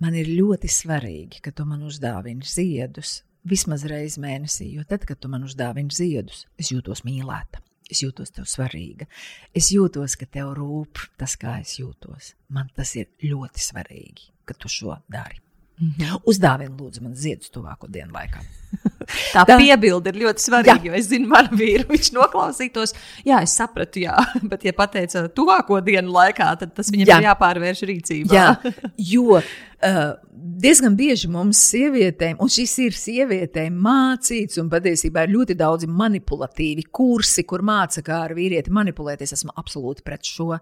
Man 0.00 0.16
ir 0.16 0.30
ļoti 0.32 0.70
svarīgi, 0.72 1.42
ka 1.44 1.52
tu 1.52 1.66
man 1.68 1.84
uzdāvini 1.84 2.46
ziedus 2.48 3.18
vismaz 3.44 3.84
reizi 3.88 4.20
mēnesī, 4.20 4.70
jo 4.76 4.84
tad, 4.88 5.04
kad 5.08 5.20
tu 5.20 5.28
man 5.32 5.44
uzdāvini 5.44 5.92
ziedus, 5.92 6.46
es 6.60 6.72
jūtos 6.72 7.04
mīlēta. 7.04 7.60
Es 7.90 8.02
jūtos 8.04 8.30
tev 8.34 8.46
svarīga. 8.46 9.08
Es 9.56 9.72
jūtos, 9.74 10.16
ka 10.18 10.28
tev 10.30 10.54
rūp 10.58 11.02
tas, 11.20 11.36
kā 11.40 11.58
es 11.60 11.76
jūtos. 11.80 12.34
Man 12.54 12.70
tas 12.76 12.94
ir 12.96 13.10
ļoti 13.22 13.62
svarīgi, 13.62 14.30
ka 14.46 14.54
tu 14.54 14.70
šo 14.70 15.00
dari. 15.10 15.40
Mm 15.80 15.94
-hmm. 15.98 16.20
Uzdāvini, 16.28 16.76
lūdzu, 16.76 17.00
man 17.02 17.14
ziedus 17.16 17.50
tuvāko 17.50 17.88
dienu 17.88 18.12
laikā. 18.12 18.42
Tā, 19.34 19.44
tā 19.48 19.56
piebilde 19.58 20.10
ir 20.12 20.18
ļoti 20.22 20.42
svarīga, 20.44 20.76
jā. 20.76 20.84
jo 20.84 20.92
es 20.92 21.06
zinu, 21.08 21.28
man 21.28 21.48
vīru, 21.52 21.86
viņš 21.88 22.12
noklausītos. 22.14 22.92
Jā, 23.24 23.40
es 23.42 23.54
sapratu, 23.56 23.98
jā, 24.04 24.16
bet, 24.50 24.64
ja 24.64 24.72
pateica 24.76 25.28
tuvāko 25.28 25.80
dienu 25.80 26.12
laikā, 26.12 26.50
tad 26.60 26.74
tas 26.74 26.90
viņam 26.92 27.08
jā. 27.08 27.18
ir 27.18 27.28
jāpārvērš 27.30 27.82
rīcībā. 27.90 28.34
Jā, 28.34 28.72
jo 29.14 29.40
uh, 29.84 30.14
diezgan 30.60 30.96
bieži 30.96 31.28
mums, 31.30 31.60
sievietēm, 31.70 32.38
un 32.42 32.50
šis 32.52 32.74
ir 32.84 32.96
sievietēm 32.96 33.76
mācīts, 33.84 34.58
un 34.60 34.70
patiesībā 34.72 35.24
ir 35.26 35.34
ļoti 35.34 35.56
daudzi 35.58 35.88
manipulatīvi 35.90 36.86
kursi, 36.92 37.44
kur 37.48 37.64
māca, 37.66 38.02
kā 38.06 38.22
ar 38.26 38.34
vīrieti 38.36 38.72
manipulēt. 38.74 39.24
Es 39.24 39.34
esmu 39.36 39.54
absolūti 39.60 40.04
pret 40.06 40.26
šo, 40.26 40.54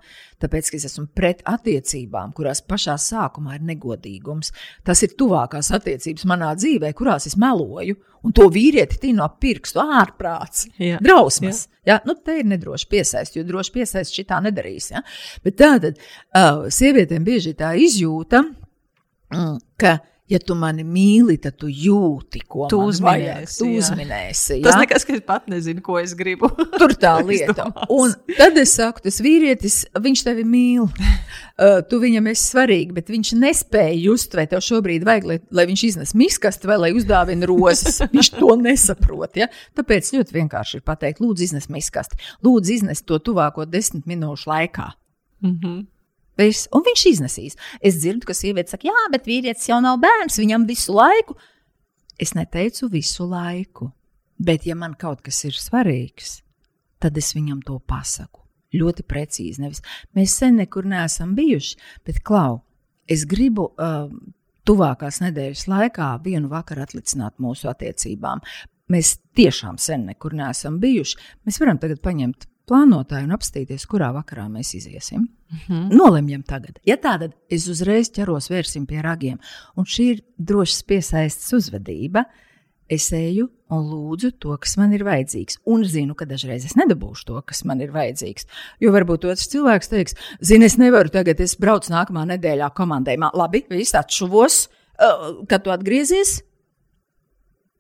tāpēc, 0.43 0.71
ka 0.71 0.81
es 0.81 0.89
esmu 0.91 1.09
pret 1.17 1.43
attiecībām, 1.49 2.35
kurās 2.37 2.63
pašā 2.67 2.99
sākumā 3.09 3.59
ir 3.59 3.67
negodīgums. 3.73 4.53
Tas 4.87 5.03
ir 5.07 5.17
tuvākās 5.19 5.73
attiecības 5.79 6.29
manā 6.29 6.53
dzīvē, 6.59 6.93
kurās 6.99 7.29
es 7.31 7.39
meloju, 7.39 7.99
un 8.27 8.35
to 8.35 8.49
vīrieti 8.53 8.99
tīno 9.05 9.27
ap 9.27 9.39
pirkstu 9.43 9.83
ārprāts, 9.83 10.67
jā. 10.81 10.99
drausmas. 11.05 11.67
Jā. 11.67 11.77
Ja? 11.89 11.99
Nu, 12.05 12.17
te 12.25 12.41
ir 12.41 12.49
nedroši 12.51 12.89
piesaist, 12.91 13.37
jo 13.39 13.45
droši 13.47 13.75
piesaist 13.79 14.17
šitā 14.17 14.41
nedarīs. 14.45 14.91
Ja? 14.93 15.05
Bet 15.45 15.59
tātad 15.61 16.01
uh, 16.01 16.67
sievietēm 16.73 17.25
bieži 17.25 17.55
tā 17.59 17.73
izjūta, 17.79 18.43
ka, 19.81 19.99
ja 20.29 20.39
tu 20.45 20.55
mani 20.59 20.85
mīli, 20.85 21.39
tad 21.41 21.57
tu 21.61 21.71
jūti, 21.73 22.43
ko 22.49 22.67
tu 22.71 22.81
uzminēsi. 22.85 23.59
Tu 23.63 23.69
uzminēsi 23.81 24.59
jā. 24.59 24.65
Tas 24.67 24.81
nekas, 24.83 25.07
ka 25.09 25.15
es 25.17 25.25
pat 25.25 25.49
nezinu, 25.51 25.83
ko 25.85 25.97
es 26.01 26.13
gribu. 26.19 26.51
Tur 26.81 26.95
tā 27.01 27.15
lieta. 27.25 27.71
Un 27.93 28.13
tad 28.37 28.59
es 28.61 28.75
saku, 28.77 29.03
tas 29.07 29.21
vīrietis, 29.25 29.81
viņš 29.97 30.25
tevi 30.29 30.47
mīl. 30.49 30.89
Uh, 31.59 31.81
tu 31.83 31.99
viņam 31.99 32.29
esi 32.31 32.53
svarīgi, 32.53 32.95
bet 32.95 33.09
viņš 33.11 33.33
nespēja 33.35 33.97
just, 33.99 34.31
vai 34.39 34.45
tev 34.47 34.61
šobrīd 34.63 35.03
vajag, 35.03 35.25
lai, 35.27 35.39
lai 35.59 35.65
viņš 35.67 35.83
iznes 35.89 36.13
miskasti 36.15 36.71
vai 36.71 36.77
lai 36.79 36.91
uzdāvina 36.95 37.49
rozes. 37.51 37.99
viņš 38.15 38.29
to 38.37 38.55
nesaprot. 38.63 39.35
Ja? 39.41 39.49
Tāpēc 39.75 40.13
ļoti 40.15 40.37
vienkārši 40.37 40.79
ir 40.79 40.85
pateikt, 40.87 41.19
lūdzu, 41.19 41.49
iznes 41.49 41.67
miskasti. 41.75 42.21
Lūdzu, 42.47 42.77
iznes 42.77 43.03
to 43.03 43.19
tuvāko 43.19 43.67
desmit 43.67 44.07
minūšu 44.07 44.53
laikā. 44.53 44.93
Mm 45.43 45.57
-hmm. 45.57 45.83
Viss, 46.39 46.69
un 46.75 46.85
viņš 46.87 47.05
iznesīs. 47.11 47.57
Es 47.83 47.99
dzirdu, 47.99 48.29
ka 48.29 48.37
sieviete 48.37 48.75
saka, 48.75 48.89
jā, 48.91 49.07
bet 49.13 49.27
vīrietis 49.27 49.69
jau 49.71 49.81
nav 49.83 49.99
bērns, 50.03 50.39
viņam 50.39 50.69
visu 50.69 50.95
laiku. 50.95 51.35
Es 52.19 52.35
neteicu 52.39 52.89
visu 52.93 53.27
laiku, 53.31 53.91
bet 54.39 54.67
ja 54.67 54.77
man 54.79 54.95
kaut 54.99 55.23
kas 55.27 55.43
ir 55.49 55.59
svarīgs, 55.59 56.41
tad 57.03 57.19
es 57.19 57.33
viņam 57.35 57.63
to 57.67 57.79
pasaku. 57.79 58.45
Ļoti 58.79 59.05
precīzi. 59.09 59.63
Nevis. 59.65 59.83
Mēs 60.15 60.35
sen 60.39 60.59
nekur 60.61 60.87
neesam 60.87 61.33
bijuši, 61.39 61.79
bet 62.07 62.21
klau, 62.27 62.61
es 63.09 63.25
gribu 63.27 63.71
uh, 63.71 64.11
tuvākās 64.69 65.23
nedēļas 65.25 65.65
laikā 65.71 66.11
vienu 66.25 66.51
vakaru 66.53 66.85
atlicināt 66.85 67.39
mūsu 67.43 67.71
attiecībām. 67.73 68.43
Mēs 68.93 69.17
tiešām 69.37 69.79
sen 69.81 70.07
nekur 70.11 70.37
neesam 70.37 70.79
bijuši. 70.83 71.19
Mēs 71.49 71.59
varam 71.63 71.81
tagad 71.81 72.03
paņemt 72.05 72.47
plānotāju 72.69 73.29
un 73.29 73.35
apstīties, 73.37 73.87
kurā 73.91 74.11
vakarā 74.17 74.47
mēs 74.53 74.75
iziesim. 74.77 75.29
Mm 75.49 75.59
-hmm. 75.67 75.97
Nolemjam 75.97 76.43
tagad. 76.43 76.79
Ja 76.87 76.97
tā, 76.97 77.19
tad 77.19 77.33
es 77.51 77.69
uzreiz 77.69 78.11
ķeros 78.11 78.51
vērsim 78.51 78.87
pie 78.87 79.03
ragiem. 79.03 79.39
Un 79.77 79.85
šī 79.85 80.03
ir 80.13 80.21
drošas 80.39 80.83
piesaistes 80.83 81.53
uzvedība. 81.53 82.25
Es 82.89 83.13
eju 83.13 83.51
un 83.69 83.85
lūdzu 83.85 84.31
to, 84.41 84.57
kas 84.57 84.77
man 84.77 84.93
ir 84.93 85.05
vajadzīgs. 85.05 85.59
Un 85.67 85.85
zinu, 85.85 86.15
ka 86.15 86.25
dažreiz 86.25 86.65
es 86.65 86.77
nedabūšu 86.79 87.27
to, 87.29 87.43
kas 87.43 87.65
man 87.65 87.81
ir 87.81 87.93
vajadzīgs. 87.93 88.47
Jo 88.81 88.93
varbūt 88.93 89.27
otrs 89.29 89.49
cilvēks 89.53 89.89
teiks, 89.93 90.15
zini, 90.41 90.65
es 90.65 90.79
nevaru 90.81 91.13
tagad, 91.13 91.41
es 91.41 91.57
braucu 91.61 91.93
nākamā 91.93 92.25
nedēļā 92.33 92.71
komandējumā. 92.79 93.31
Labi, 93.35 93.67
viss 93.69 93.95
atšuvos, 93.99 94.69
uh, 94.69 95.45
kad 95.49 95.67
tu 95.67 95.71
atgriezies. 95.75 96.39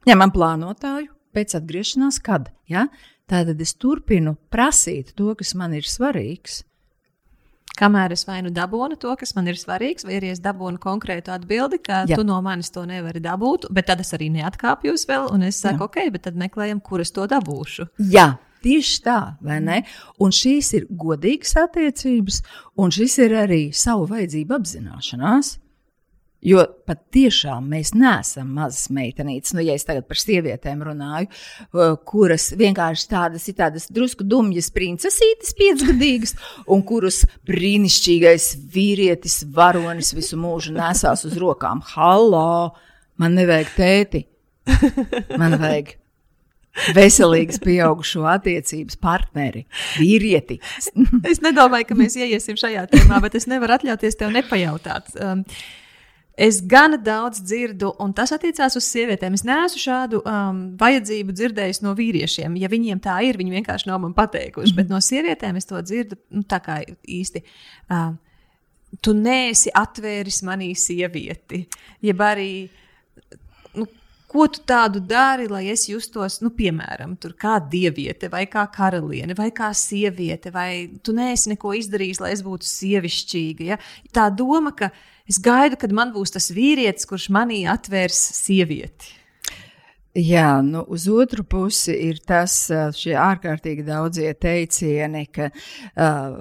Ņemam 0.08 0.32
plānotāju, 0.34 1.08
pēc 1.36 1.56
atgriešanās, 1.56 2.20
kad. 2.24 2.52
Ja? 2.68 2.86
Tātad 3.28 3.60
es 3.60 3.74
turpinu 3.76 4.36
prasīt 4.52 5.12
to, 5.18 5.34
kas 5.36 5.52
man 5.58 5.74
ir 5.76 5.84
svarīgs. 5.84 6.62
Kamēr 7.78 8.14
es 8.16 8.24
vai 8.26 8.40
nu 8.42 8.50
dabūnu 8.50 8.96
to, 8.98 9.12
kas 9.20 9.36
man 9.36 9.46
ir 9.50 9.58
svarīgs, 9.60 10.06
vai 10.06 10.16
arī 10.18 10.32
es 10.32 10.40
dabūnu 10.42 10.80
konkrētu 10.82 11.30
atbildi, 11.36 11.78
ka 11.84 12.02
Jā. 12.08 12.18
tu 12.18 12.24
no 12.26 12.40
manis 12.42 12.72
to 12.74 12.82
nevari 12.88 13.22
dabūt, 13.22 13.68
bet 13.74 13.86
tad 13.90 14.02
es 14.02 14.10
arī 14.16 14.32
neatkāpjos 14.34 15.06
vēl, 15.06 15.28
un 15.34 15.46
es 15.46 15.60
saku, 15.62 15.84
Jā. 15.84 15.90
ok, 15.90 16.10
bet 16.16 16.26
tad 16.26 16.40
meklējam, 16.40 16.82
kur 16.82 17.04
es 17.04 17.14
to 17.14 17.28
dabūšu. 17.30 17.90
Jā. 18.10 18.32
Tieši 18.58 18.96
tā, 19.04 19.18
vai 19.38 19.60
ne? 19.62 19.76
Un 20.18 20.32
šīs 20.34 20.72
ir 20.74 20.88
godīgas 20.90 21.54
attiecības, 21.60 22.40
un 22.82 22.90
šis 22.90 23.14
ir 23.22 23.36
arī 23.44 23.60
savu 23.70 24.08
vajadzību 24.10 24.56
apzināšanās. 24.56 25.52
Jo 26.38 26.62
patiešām 26.86 27.64
mēs 27.66 27.90
neesam 27.98 28.52
mazas 28.54 28.92
meitenītes, 28.94 29.56
nu, 29.56 29.62
ja 29.66 29.74
es 29.74 29.82
tagad 29.88 30.06
par 30.06 30.20
sievietēm 30.20 30.84
runāju, 30.86 31.26
kuras 32.06 32.52
vienkārši 32.58 33.08
tādas 33.10 33.48
ir 33.50 33.56
tādas 33.58 33.88
drusku 33.90 34.22
dumjas 34.22 34.70
princesītes, 34.74 35.50
piecgadīgas, 35.58 36.36
un 36.70 36.84
kuras 36.86 37.24
brīnišķīgais 37.48 38.52
vīrietis, 38.70 39.40
varonis 39.54 40.12
visu 40.14 40.38
mūžu 40.38 40.76
nesās 40.76 41.26
uz 41.26 41.34
rokām. 41.42 41.82
Halo! 41.96 42.76
Man 43.18 43.34
nevajag 43.34 43.74
tēti, 43.74 44.22
man 45.40 45.58
vajag 45.58 45.96
veselīgas, 46.94 47.58
pieaugušo 47.64 48.22
attiecības 48.30 49.00
partneri, 49.02 49.64
vīrieti. 49.98 50.60
es 51.32 51.42
nedomāju, 51.42 51.90
ka 51.90 51.98
mēs 51.98 52.14
ieiesim 52.20 52.58
šajā 52.62 52.86
tēmā, 52.94 53.18
bet 53.26 53.34
es 53.40 53.50
nevaru 53.50 53.74
atļauties 53.80 54.20
tev 54.22 54.30
nepajautāt. 54.38 55.10
Um, 55.18 55.42
Es 56.38 56.60
gan 56.62 56.94
daudz 57.02 57.40
dzirdu, 57.42 57.90
un 57.98 58.12
tas 58.14 58.30
attiecās 58.30 58.76
uz 58.78 58.86
sievietēm. 58.86 59.34
Es 59.34 59.42
neesmu 59.46 59.80
šādu 59.82 60.20
um, 60.22 60.60
vajadzību 60.78 61.34
dzirdējis 61.34 61.82
no 61.82 61.96
vīriešiem. 61.98 62.54
Ja 62.60 62.70
viņiem 62.70 63.00
tā 63.02 63.16
ir, 63.26 63.40
viņi 63.40 63.56
vienkārši 63.56 63.90
nav 63.90 63.98
man 64.04 64.14
pateikuši. 64.14 64.70
Mm 64.70 64.72
-hmm. 64.72 64.76
Bet 64.76 64.92
no 64.92 65.00
sievietēm 65.02 65.58
es 65.58 65.66
to 65.66 65.82
dzirdu 65.82 66.20
nu, 66.30 66.44
tā 66.46 66.60
kā 66.62 66.78
īsti. 67.02 67.42
Uh, 67.90 68.14
tu 69.00 69.14
neesi 69.16 69.72
atvēris 69.74 70.42
manī 70.46 70.72
sievieti. 70.78 71.64
Jeb 72.04 72.22
arī, 72.24 72.68
nu, 73.74 73.86
ko 74.30 74.46
tu 74.52 74.62
tādu 74.68 75.00
dari, 75.00 75.48
lai 75.50 75.66
es 75.72 75.88
justos, 75.88 76.40
nu, 76.44 76.52
piemēram, 76.54 77.16
kā 77.36 77.58
dieviete, 77.70 78.30
vai 78.32 78.46
kā 78.46 78.66
karaliene, 78.72 79.34
vai 79.34 79.50
kā 79.50 79.72
sieviete, 79.74 80.52
vai 80.54 80.88
tu 81.02 81.12
neesi 81.16 81.54
neko 81.54 81.74
izdarījis, 81.74 82.20
lai 82.20 82.32
es 82.36 82.44
būtu 82.46 82.68
sievišķīga. 82.68 83.70
Ja? 83.72 83.78
Tā 84.12 84.28
doma, 84.30 84.72
ka 84.76 84.92
Es 85.28 85.38
gaidu, 85.44 85.76
kad 85.80 85.92
man 85.92 86.14
būs 86.14 86.32
tas 86.32 86.48
vīrietis, 86.54 87.08
kurš 87.08 87.28
manī 87.34 87.64
atvērs 87.68 88.20
sievieti. 88.38 89.18
Jā, 90.18 90.62
nu, 90.64 90.80
uz 90.90 91.04
otru 91.12 91.44
pusi 91.46 91.92
ir 92.08 92.16
tas, 92.26 92.54
ārkārtīgi 92.72 93.84
daudzie 93.86 94.32
teicieni, 94.40 95.26
ka 95.30 95.50
uh, 95.52 96.38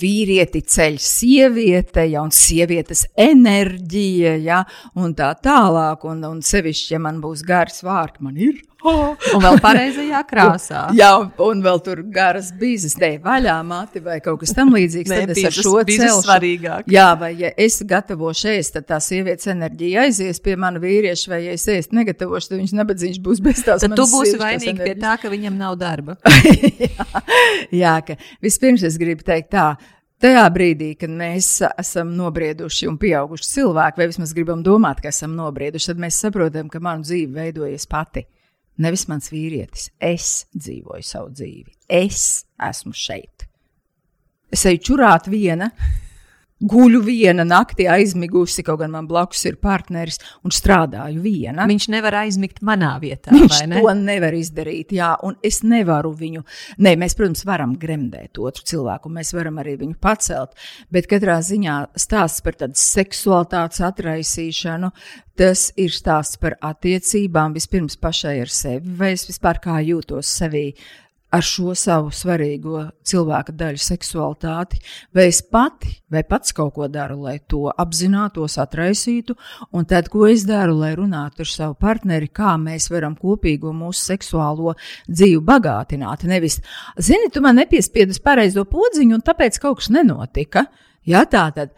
vīrieti 0.00 0.64
ceļ 0.64 0.96
sieviete, 1.04 2.06
ja, 2.08 2.24
un 2.24 2.32
sievietes 2.34 3.04
enerģija, 3.12 4.34
ja, 4.42 4.62
un 4.98 5.14
tā 5.14 5.30
tālāk, 5.44 6.08
un, 6.08 6.24
un 6.26 6.40
sevišķi, 6.42 6.96
ja 6.96 7.02
man 7.04 7.20
būs 7.22 7.44
gars 7.46 7.84
vārds, 7.86 8.24
man 8.24 8.40
ir 8.40 8.64
un 9.34 9.42
vēl 9.42 9.58
pareizajā 9.62 10.20
krāsā. 10.28 10.82
Jā, 11.00 11.10
un 11.42 11.62
vēl 11.64 11.80
tur 11.82 12.02
garas 12.14 12.52
bīzes, 12.54 12.94
dēļ 13.00 13.16
vaļā 13.24 13.56
mati 13.66 14.02
vai 14.04 14.20
kaut 14.22 14.40
kas 14.44 14.54
tam 14.54 14.70
līdzīgs. 14.76 15.10
Nē, 15.10 15.18
tad 15.26 15.32
es 15.34 15.48
ar 15.50 15.56
šo 15.56 15.74
celšu. 15.88 16.20
svarīgāk. 16.22 16.92
Jā, 16.94 17.08
vai 17.18 17.32
ja 17.40 17.50
es 17.58 17.80
gatavošu 17.88 18.52
ēst, 18.54 18.76
tad 18.78 18.88
tā 18.92 19.00
sievietes 19.02 19.50
enerģija 19.50 20.06
aizies 20.06 20.38
pie 20.44 20.54
mana 20.60 20.82
vīrieša, 20.82 21.32
vai 21.32 21.42
ja 21.48 21.58
es 21.58 21.66
ēst 21.74 21.94
negatavošu, 21.96 22.52
tad 22.52 22.62
viņš 22.62 22.76
nebadzīgs 22.78 23.22
būs 23.24 23.42
bez 23.42 23.64
tās 23.66 23.82
Tad 23.82 23.98
tu 23.98 24.06
būsi 24.14 24.38
vainīgs 24.38 24.84
pie 24.84 24.94
tā, 25.00 25.18
ka 25.18 25.32
viņam 25.32 25.58
nav 25.58 25.74
darba. 25.80 26.18
jā, 26.86 27.22
jā, 27.74 27.98
ka 28.06 28.18
vispirms 28.44 28.86
es 28.86 29.00
gribu 29.00 29.26
teikt 29.26 29.50
tā. 29.58 29.72
Tajā 30.18 30.48
brīdī, 30.50 30.94
kad 30.98 31.12
mēs 31.14 31.60
esam 31.78 32.10
nobrieduši 32.18 32.88
un 32.90 32.96
pieauguši 32.98 33.52
cilvēki, 33.52 34.00
vai 34.00 34.08
vismaz 34.10 34.32
gribam 34.34 34.64
domāt, 34.66 34.98
ka 35.02 35.12
esam 35.12 35.36
nobrieduši, 35.38 35.92
tad 35.92 36.02
mēs 36.02 36.18
saprotam, 36.24 36.66
ka 36.70 36.82
manu 36.82 37.06
dzīve 37.06 37.38
veidojas 37.38 37.86
pati. 37.86 38.26
Nevis 38.78 39.08
mans 39.10 39.32
vīrietis. 39.32 39.88
Es 39.98 40.46
dzīvoju 40.54 41.06
savu 41.06 41.32
dzīvi. 41.34 41.72
Es 41.88 42.44
esmu 42.62 42.94
šeit. 42.94 43.48
Es 44.54 44.64
eju 44.68 44.80
čurāt 44.90 45.26
viena, 45.28 45.72
guļu 46.58 47.00
viena 47.06 47.44
naktī 47.46 47.86
aizmigusi, 47.90 48.64
kaut 48.66 48.80
gan 48.82 48.92
man 48.94 49.06
blakus 49.10 49.44
ir 49.48 49.58
partneris 49.62 50.18
un 50.46 50.54
strādāju 50.54 51.22
viena. 51.22 51.66
Viņš 51.70 51.88
nevar 51.94 52.18
aizmigt 52.24 52.62
manā 52.66 52.94
vietā. 53.02 53.32
Viņš 53.34 53.62
ne? 53.70 53.80
to 53.80 53.94
nevar 53.98 54.34
izdarīt, 54.34 54.92
jā, 54.98 55.12
un 55.26 55.38
es 55.44 55.62
nevaru 55.62 56.12
viņu. 56.18 56.44
Nē, 56.84 56.96
mēs, 57.00 57.16
protams, 57.18 57.44
varam 57.48 57.76
gremdēt 57.78 58.40
otru 58.42 58.66
cilvēku, 58.72 59.12
mēs 59.12 59.32
varam 59.36 59.60
arī 59.62 59.76
viņu 59.84 59.98
pacelt. 60.02 60.58
Bet 60.94 61.08
katrā 61.10 61.38
ziņā 61.44 61.78
stāsts 61.98 62.44
par 62.44 62.58
tādu 62.58 62.78
seksualitātes 62.78 63.82
atraisīšanu, 63.88 64.92
tas 65.38 65.68
ir 65.78 65.94
stāsts 65.94 66.40
par 66.42 66.58
attiecībām 66.64 67.54
vispirms 67.54 67.98
pašai 68.02 68.38
ar 68.42 68.50
sevi, 68.50 68.96
vai 68.98 69.14
es 69.14 69.28
vispār 69.28 69.62
kā 69.62 69.78
jūtos 69.86 70.30
sevī. 70.40 70.72
Ar 71.28 71.44
šo 71.44 71.74
savu 71.76 72.08
svarīgo 72.14 72.86
cilvēka 73.04 73.52
daļu, 73.52 73.80
seksualitāti, 73.84 74.78
vai 75.12 75.26
es 75.28 75.42
pati, 75.44 75.90
vai 76.08 76.22
pats 76.24 76.54
kaut 76.56 76.72
ko 76.78 76.86
daru, 76.88 77.18
lai 77.26 77.34
to 77.44 77.66
apzinātos, 77.68 78.56
atraisītu, 78.62 79.36
un 79.76 79.84
tad, 79.90 80.08
ko 80.08 80.24
es 80.30 80.46
daru, 80.48 80.78
lai 80.80 80.94
runātu 80.96 81.44
ar 81.44 81.50
savu 81.52 81.76
partneri, 81.76 82.30
kā 82.32 82.54
mēs 82.62 82.88
varam 82.88 83.12
kopīgo 83.18 83.74
mūsu 83.76 84.06
seksuālo 84.14 84.72
dzīvi 85.10 85.42
bagātināt. 85.50 86.24
Nevis, 86.32 86.62
zini, 86.96 87.28
tu 87.34 87.44
man 87.44 87.60
nepiespiedi 87.60 88.16
uz 88.16 88.22
pareizo 88.24 88.64
podziņu, 88.64 89.20
un 89.20 89.26
tāpēc 89.28 89.60
kaut 89.60 89.82
kas 89.82 89.92
nenotika. 89.92 90.64
Jā, 91.08 91.26
tā 91.28 91.44
tad 91.52 91.76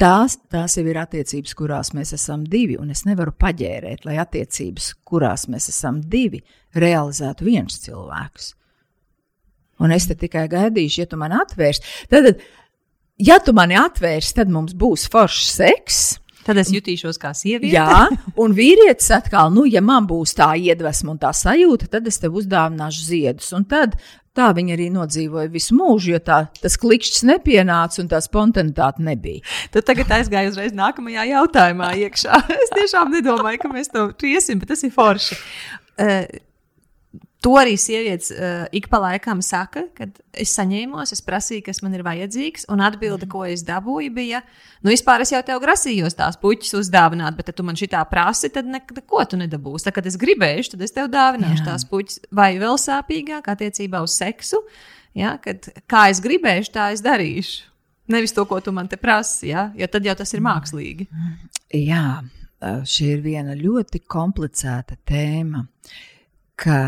tās, 0.00 0.36
tās 0.50 0.76
jau 0.78 0.84
ir 0.88 0.98
attiecības, 1.00 1.54
kurās 1.58 1.92
mēs 1.96 2.14
esam 2.16 2.44
divi, 2.50 2.76
un 2.80 2.90
es 2.94 3.04
nevaru 3.08 3.34
paģērēt, 3.38 4.04
lai 4.08 4.18
attiecības, 4.22 4.92
kurās 5.06 5.48
mēs 5.52 5.70
esam 5.72 6.02
divi, 6.10 6.42
realizētu 6.74 7.46
viens 7.46 7.78
cilvēks. 7.84 8.52
Un 9.82 9.94
es 9.94 10.06
te 10.08 10.16
tikai 10.18 10.46
gaidīšu, 10.50 11.02
ja 11.02 11.10
tu 11.10 11.18
man 11.18 11.34
atvērsi. 11.34 12.06
Tad, 12.10 12.30
ja 13.18 13.40
tu 13.42 13.54
mani 13.56 13.78
atvērsi, 13.78 14.36
tad 14.38 14.52
mums 14.52 14.76
būs 14.78 15.08
foršs 15.10 15.56
seks. 15.58 16.02
Tad 16.44 16.60
es 16.60 16.68
jutīšos 16.74 17.16
kā 17.20 17.30
sieviete. 17.36 17.72
Jā, 17.72 18.04
un 18.40 18.52
vīrietis 18.56 19.08
atkal, 19.16 19.48
nu, 19.54 19.64
ja 19.64 19.80
man 19.80 20.04
būs 20.08 20.36
tā 20.36 20.50
iedvesma 20.60 21.14
un 21.14 21.20
tā 21.22 21.30
sajūta, 21.32 21.88
tad 21.96 22.10
es 22.10 22.20
tev 22.20 22.36
uzdāvināšu 22.36 23.06
ziedus. 23.06 23.48
Un 23.56 23.64
tad 23.68 23.96
tā 24.34 24.50
viņa 24.56 24.76
arī 24.76 24.88
nodzīvoja 24.94 25.50
visu 25.52 25.76
mūžu, 25.78 26.14
jo 26.14 26.20
tā, 26.24 26.40
tas 26.60 26.78
klikšķis 26.80 27.26
nepienāca 27.30 28.02
un 28.02 28.10
tā 28.10 28.20
spontanitāte 28.24 29.04
nebija. 29.04 29.44
Tad 29.74 29.88
tagad 29.90 30.16
aizgāju 30.18 30.54
uzreiz 30.54 30.74
nākamajā 30.76 31.28
jautājumā 31.34 31.94
iekšā. 32.06 32.42
Es 32.64 32.72
tiešām 32.72 33.12
nedomāju, 33.12 33.60
ka 33.62 33.70
mēs 33.72 33.90
to 33.92 34.08
triesim, 34.18 34.60
bet 34.62 34.72
tas 34.72 34.82
ir 34.86 34.92
forši. 34.94 35.36
Uh, 35.94 36.22
To 37.44 37.52
arī 37.60 37.74
sievietes 37.76 38.30
uh, 38.32 38.64
ik 38.72 38.86
pa 38.88 39.02
laikam 39.02 39.42
saka, 39.44 39.82
kad 39.96 40.16
es 40.32 40.54
saņēmos, 40.56 41.12
es 41.12 41.20
prasīju, 41.24 41.66
kas 41.66 41.82
man 41.84 41.92
ir 41.96 42.04
vajadzīgs, 42.06 42.64
un 42.72 42.80
atbilde, 42.84 43.28
ko 43.28 43.42
es 43.44 43.60
dabūju, 43.68 44.12
bija, 44.16 44.40
nu, 44.80 44.88
vispār 44.94 45.26
es 45.26 45.34
jau 45.34 45.42
tev 45.44 45.60
grasījos 45.60 46.16
tās 46.16 46.38
puķis 46.40 46.72
uzdāvināt, 46.80 47.36
bet, 47.36 47.52
ja 47.52 47.58
tu 47.58 47.66
man 47.68 47.76
šitā 47.76 48.00
prasi, 48.08 48.48
tad 48.54 48.70
neko 48.72 49.26
tu 49.28 49.40
nedabūsi. 49.42 49.84
Tad, 49.84 49.98
kad 49.98 50.08
es 50.08 50.16
gribēšu, 50.20 50.72
tad 50.72 50.86
es 50.88 50.96
tev 50.96 51.12
dāvināšu 51.12 51.60
Jā. 51.60 51.68
tās 51.68 51.84
puķis, 51.92 52.24
vai 52.32 52.54
vēl 52.62 52.80
sāpīgāk 52.80 53.52
attiecībā 53.52 54.00
uz 54.06 54.16
seksu, 54.16 54.62
ja, 55.12 55.36
kad 55.44 55.68
kā 55.90 56.08
es 56.14 56.24
gribēšu, 56.24 56.72
tā 56.80 56.90
es 56.96 57.04
darīšu. 57.04 57.68
Nevis 58.14 58.32
to, 58.36 58.48
ko 58.48 58.64
tu 58.64 58.72
man 58.72 58.88
te 58.88 58.96
prasi, 59.00 59.50
ja, 59.52 59.68
jo 59.76 59.86
tad 59.88 60.04
jau 60.04 60.16
tas 60.16 60.32
ir 60.36 60.44
mākslīgi. 60.44 61.10
Jā, 61.76 62.06
šī 62.88 63.14
ir 63.18 63.24
viena 63.24 63.56
ļoti 63.56 64.00
komplicēta 64.08 64.96
tēma, 65.08 65.66
ka 66.60 66.78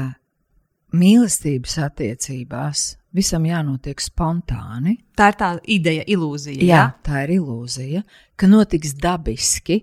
mīlestības 0.97 1.77
attiecībās 1.87 2.87
visam 3.17 3.47
jānotiek 3.49 4.01
spontāni. 4.03 4.99
Tā 5.17 5.31
ir 5.33 5.39
tā 5.41 5.53
ideja, 5.77 6.05
ilūzija. 6.17 6.61
Jā, 6.61 6.67
jā? 6.73 6.89
tā 7.07 7.23
ir 7.27 7.37
ilūzija, 7.39 8.03
ka 8.37 8.51
notiks 8.51 8.97
dabiski. 9.01 9.81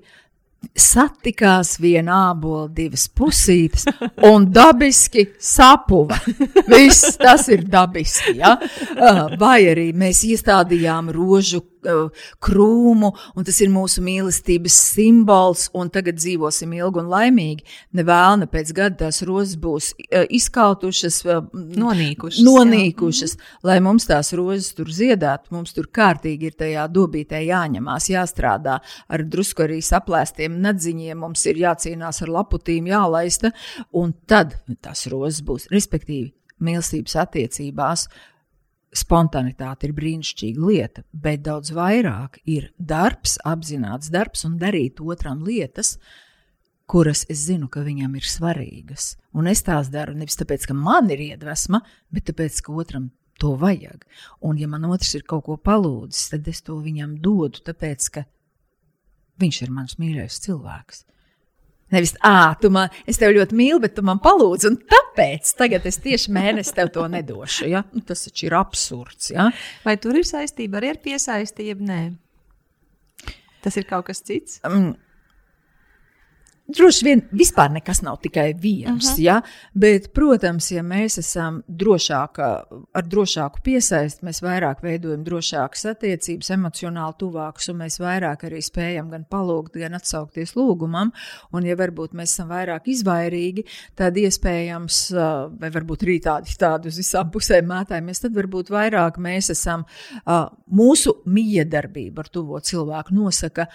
Satikās 0.79 1.73
viena 1.83 2.29
ābola, 2.29 2.69
divas 2.71 3.09
pusītes, 3.11 3.83
un 4.29 4.45
dabiski 4.53 5.25
sapuva. 5.35 6.15
Viss 6.71 7.17
tas 7.19 7.49
ir 7.51 7.65
dabiski. 7.67 8.37
Ja? 8.39 8.55
Vai 9.39 9.57
arī 9.73 9.89
mēs 9.91 10.23
iestādījām 10.29 11.11
rožu 11.11 11.65
krūmu, 12.43 13.11
un 13.35 13.47
tas 13.47 13.59
ir 13.63 13.71
mūsu 13.73 14.03
mīlestības 14.05 14.77
simbols, 14.93 15.67
un 15.77 15.91
tagad 15.93 16.19
dzīvosim 16.19 16.73
ilgi 16.77 17.01
un 17.01 17.09
laimīgi. 17.11 17.65
Nevēlna 17.97 18.47
pēc 18.51 18.73
gada 18.75 19.05
tās 19.05 19.21
rozes 19.27 19.57
būs 19.61 19.91
izkautušas, 20.09 21.21
nonīkušas, 21.53 22.41
nonīkušas 22.45 23.35
jā. 23.37 23.51
lai 23.69 23.79
mums 23.83 24.07
tās 24.09 24.33
rozes 24.37 24.73
tur 24.77 24.91
ziedētu. 24.93 25.53
Mums 25.53 25.75
tur 25.75 25.89
kārtīgi 25.93 26.51
ir 26.51 26.57
tajā 26.59 26.87
dobītē 26.91 27.43
jāņemās, 27.45 28.09
jāstrādā 28.13 28.79
ar 28.83 29.25
drusku 29.25 29.65
arī 29.67 29.81
saplēstiem 29.83 30.59
nadziņiem, 30.63 31.19
mums 31.19 31.45
ir 31.49 31.61
jācīnās 31.63 32.23
ar 32.25 32.33
laputīm, 32.39 32.87
jālaista, 32.91 33.53
un 33.91 34.13
tad 34.27 34.57
tās 34.83 35.07
rozes 35.11 35.43
būs, 35.45 35.69
respektīvi, 35.73 36.31
mīlestības 36.63 37.17
attiecībās 37.25 38.07
spontanitāte 38.97 39.87
ir 39.87 39.95
brīnišķīga 39.97 40.67
lieta, 40.67 41.03
bet 41.11 41.43
daudz 41.45 41.73
vairāk 41.75 42.39
ir 42.49 42.71
darbs, 42.77 43.37
apzināts 43.45 44.11
darbs 44.13 44.45
un 44.47 44.59
darīt 44.61 45.01
otram 45.01 45.43
lietas, 45.45 45.97
kuras 46.89 47.23
es 47.31 47.45
zinu, 47.47 47.69
ka 47.71 47.83
viņam 47.85 48.15
ir 48.19 48.27
svarīgas. 48.27 49.13
Un 49.33 49.49
es 49.49 49.63
tās 49.65 49.89
daru 49.93 50.15
nevis 50.17 50.37
tāpēc, 50.39 50.67
ka 50.69 50.77
man 50.77 51.09
ir 51.13 51.23
iedvesma, 51.31 51.81
bet 52.13 52.27
tāpēc, 52.29 52.59
ka 52.65 52.75
otram 52.75 53.09
to 53.41 53.55
vajag. 53.59 54.05
Un, 54.45 54.59
ja 54.61 54.69
man 54.69 54.85
otrs 54.91 55.15
ir 55.17 55.25
kaut 55.27 55.47
ko 55.47 55.57
palūdzis, 55.57 56.29
tad 56.35 56.47
es 56.51 56.61
to 56.61 56.77
viņam 56.83 57.17
dodu, 57.23 57.63
tāpēc, 57.65 58.09
ka 58.13 58.25
viņš 59.41 59.61
ir 59.65 59.73
mans 59.73 59.97
mīļākais 59.99 60.43
cilvēks. 60.45 61.03
Nevis, 61.93 62.15
ah, 62.25 62.55
tu 62.57 62.71
man, 62.73 62.89
es 63.09 63.19
tevi 63.21 63.35
ļoti 63.37 63.57
mīlu, 63.57 63.79
bet 63.83 63.93
tu 63.97 64.01
man 64.05 64.21
palūdzi, 64.23 64.69
un 64.71 64.77
tāpēc 64.89 65.51
tagad 65.59 65.85
es 65.85 65.99
tieši 66.01 66.31
mēnesi 66.33 66.73
tev 66.73 66.89
to 66.95 67.03
nedošu. 67.11 67.67
Ja? 67.69 67.83
Nu, 67.93 68.01
tas 68.07 68.25
taču 68.25 68.47
ir 68.47 68.55
absurds. 68.57 69.29
Ja? 69.33 69.49
Vai 69.85 69.97
tur 70.01 70.17
ir 70.17 70.25
saistība 70.25 70.79
arī 70.79 70.93
ar 70.95 71.01
piesaistību? 71.03 71.85
Nē, 71.89 72.01
tas 73.65 73.77
ir 73.77 73.85
kaut 73.89 74.07
kas 74.09 74.23
cits. 74.25 74.57
Um, 74.65 74.95
Droši 76.63 77.03
vien 77.03 77.21
vispār 77.35 77.73
nekas 77.75 77.99
nav 78.05 78.21
tikai 78.23 78.53
viens, 78.55 79.09
uh 79.11 79.17
-huh. 79.17 79.23
ja? 79.23 79.41
bet, 79.73 80.13
protams, 80.13 80.71
ja 80.71 80.83
mēs 80.83 81.17
esam 81.19 81.61
drošāka, 81.67 82.63
ar 82.93 83.03
drošāku 83.03 83.59
piesaisti, 83.63 84.25
mēs 84.25 84.39
vairāk 84.41 84.81
veidojam 84.83 85.23
drošākas 85.23 85.85
attiecības, 85.85 86.49
emocionāli 86.49 87.13
tuvākas, 87.19 87.69
un 87.69 87.77
mēs 87.77 87.99
vairāk 87.99 88.45
arī 88.47 88.61
spējam 88.61 89.09
gan 89.09 89.25
palūgt, 89.29 89.73
gan 89.73 89.93
atsaukties 89.93 90.55
lūgumam. 90.55 91.11
Un, 91.51 91.65
ja 91.65 91.75
varbūt 91.75 92.13
mēs 92.13 92.31
esam 92.31 92.47
vairāk 92.47 92.87
izvairīgi, 92.87 93.65
tad 93.95 94.15
iespējams, 94.17 95.11
vai 95.59 95.69
varbūt 95.69 96.03
arī 96.03 96.19
tādi, 96.19 96.55
tādi 96.59 96.87
uz 96.87 96.97
visām 96.97 97.29
pusēm 97.29 97.65
mētājamies, 97.65 98.21
tad 98.21 98.35
varbūt 98.35 98.69
vairāk 98.69 99.17
mēs 99.17 99.49
esam, 99.49 99.83
mūsu 100.67 101.21
miedarbība 101.25 102.19
ar 102.19 102.29
tuvo 102.29 102.59
cilvēku 102.59 103.13
nosaka 103.13 103.67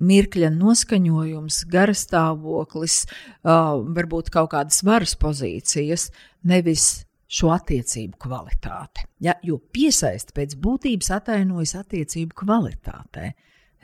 mirkļa 0.00 0.50
noskaņojums, 0.54 1.64
garastāvoklis, 1.70 3.04
varbūt 3.44 4.32
kaut 4.34 4.52
kādas 4.54 4.82
varas 4.86 5.14
pozīcijas, 5.20 6.08
nevis 6.46 6.90
šo 7.30 7.52
attiecību 7.54 8.18
kvalitāte. 8.20 9.06
Ja, 9.22 9.36
jo 9.46 9.60
piesaisti 9.72 10.34
pēc 10.34 10.56
būtības 10.62 11.12
atainojas 11.20 11.76
attiecību 11.78 12.40
kvalitātē. 12.42 13.32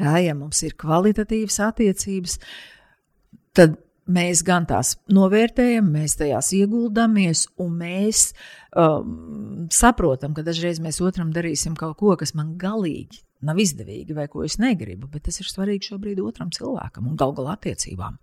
Ja, 0.01 0.17
ja 0.21 0.35
mums 0.37 0.61
ir 0.67 0.75
kvalitatīvas 0.77 1.61
attiecības, 1.69 2.41
tad 3.57 3.79
mēs 4.07 4.43
gan 4.47 4.67
tās 4.69 4.97
novērtējam, 5.12 5.89
mēs 5.95 6.19
tajās 6.21 6.51
ieguldāmies, 6.59 7.47
un 7.62 7.79
mēs 7.81 8.27
um, 8.77 9.69
saprotam, 9.73 10.35
ka 10.37 10.45
dažreiz 10.47 10.83
mēs 10.83 11.01
otram 11.03 11.33
darīsim 11.35 11.79
kaut 11.79 11.97
ko, 12.03 12.14
kas 12.19 12.35
man 12.37 12.55
galīgi 12.61 13.26
nav 13.45 13.59
izdevīgi 13.61 14.16
vai 14.16 14.24
ko 14.32 14.45
es 14.47 14.57
negribu, 14.62 15.11
bet 15.12 15.22
tas 15.28 15.37
ir 15.43 15.49
svarīgi 15.51 15.91
šobrīd 15.91 16.18
otram 16.24 16.51
cilvēkam 16.55 17.11
un 17.11 17.18
galu 17.20 17.34
galā 17.37 17.51
attiecībām. 17.57 18.14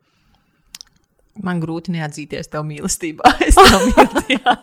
Man 1.43 1.61
grūti 1.63 1.91
neatzīties 1.95 2.51
tev 2.53 2.61
mīlestībā. 2.69 3.25
Es 3.47 3.55
tev 3.57 3.81
mīlu. 3.89 4.53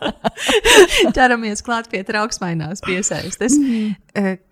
Ķeramies 1.17 1.59
klāt 1.67 1.85
pie 1.91 2.01
trauksmainās 2.07 2.79
piesaistes. 2.85 3.53
Mm. 3.59 3.89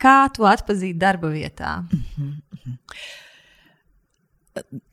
Kā 0.02 0.18
tu 0.36 0.42
atpazīt 0.50 1.00
darba 1.00 1.30
vietā? 1.32 1.72
Mm 1.88 2.36
-hmm. 2.60 2.76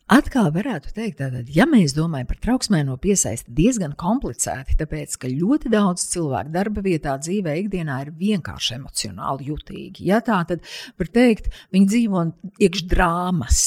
Atkal 0.07 0.53
varētu 0.55 0.93
teikt, 0.95 1.19
ka, 1.19 1.41
ja 1.51 1.65
mēs 1.67 1.91
domājam 1.97 2.29
par 2.31 2.37
trauksmēno 2.45 2.95
piesaisti, 3.03 3.51
diezgan 3.57 3.97
komplicēti, 3.99 4.77
tāpēc 4.79 5.17
ka 5.19 5.31
ļoti 5.33 5.73
daudz 5.73 6.05
cilvēku 6.13 6.53
darba 6.55 6.85
vietā, 6.85 7.17
dzīvē, 7.19 7.57
ikdienā 7.65 7.97
ir 8.05 8.13
vienkārši 8.15 8.77
emocionāli 8.77 9.49
jutīgi. 9.51 10.07
Ja 10.07 10.21
tā 10.23 10.39
tad 10.47 10.63
var 10.95 11.11
teikt, 11.11 11.51
viņi 11.75 11.91
dzīvo 11.91 12.23
iekš 12.69 12.87
drāmas 12.87 13.65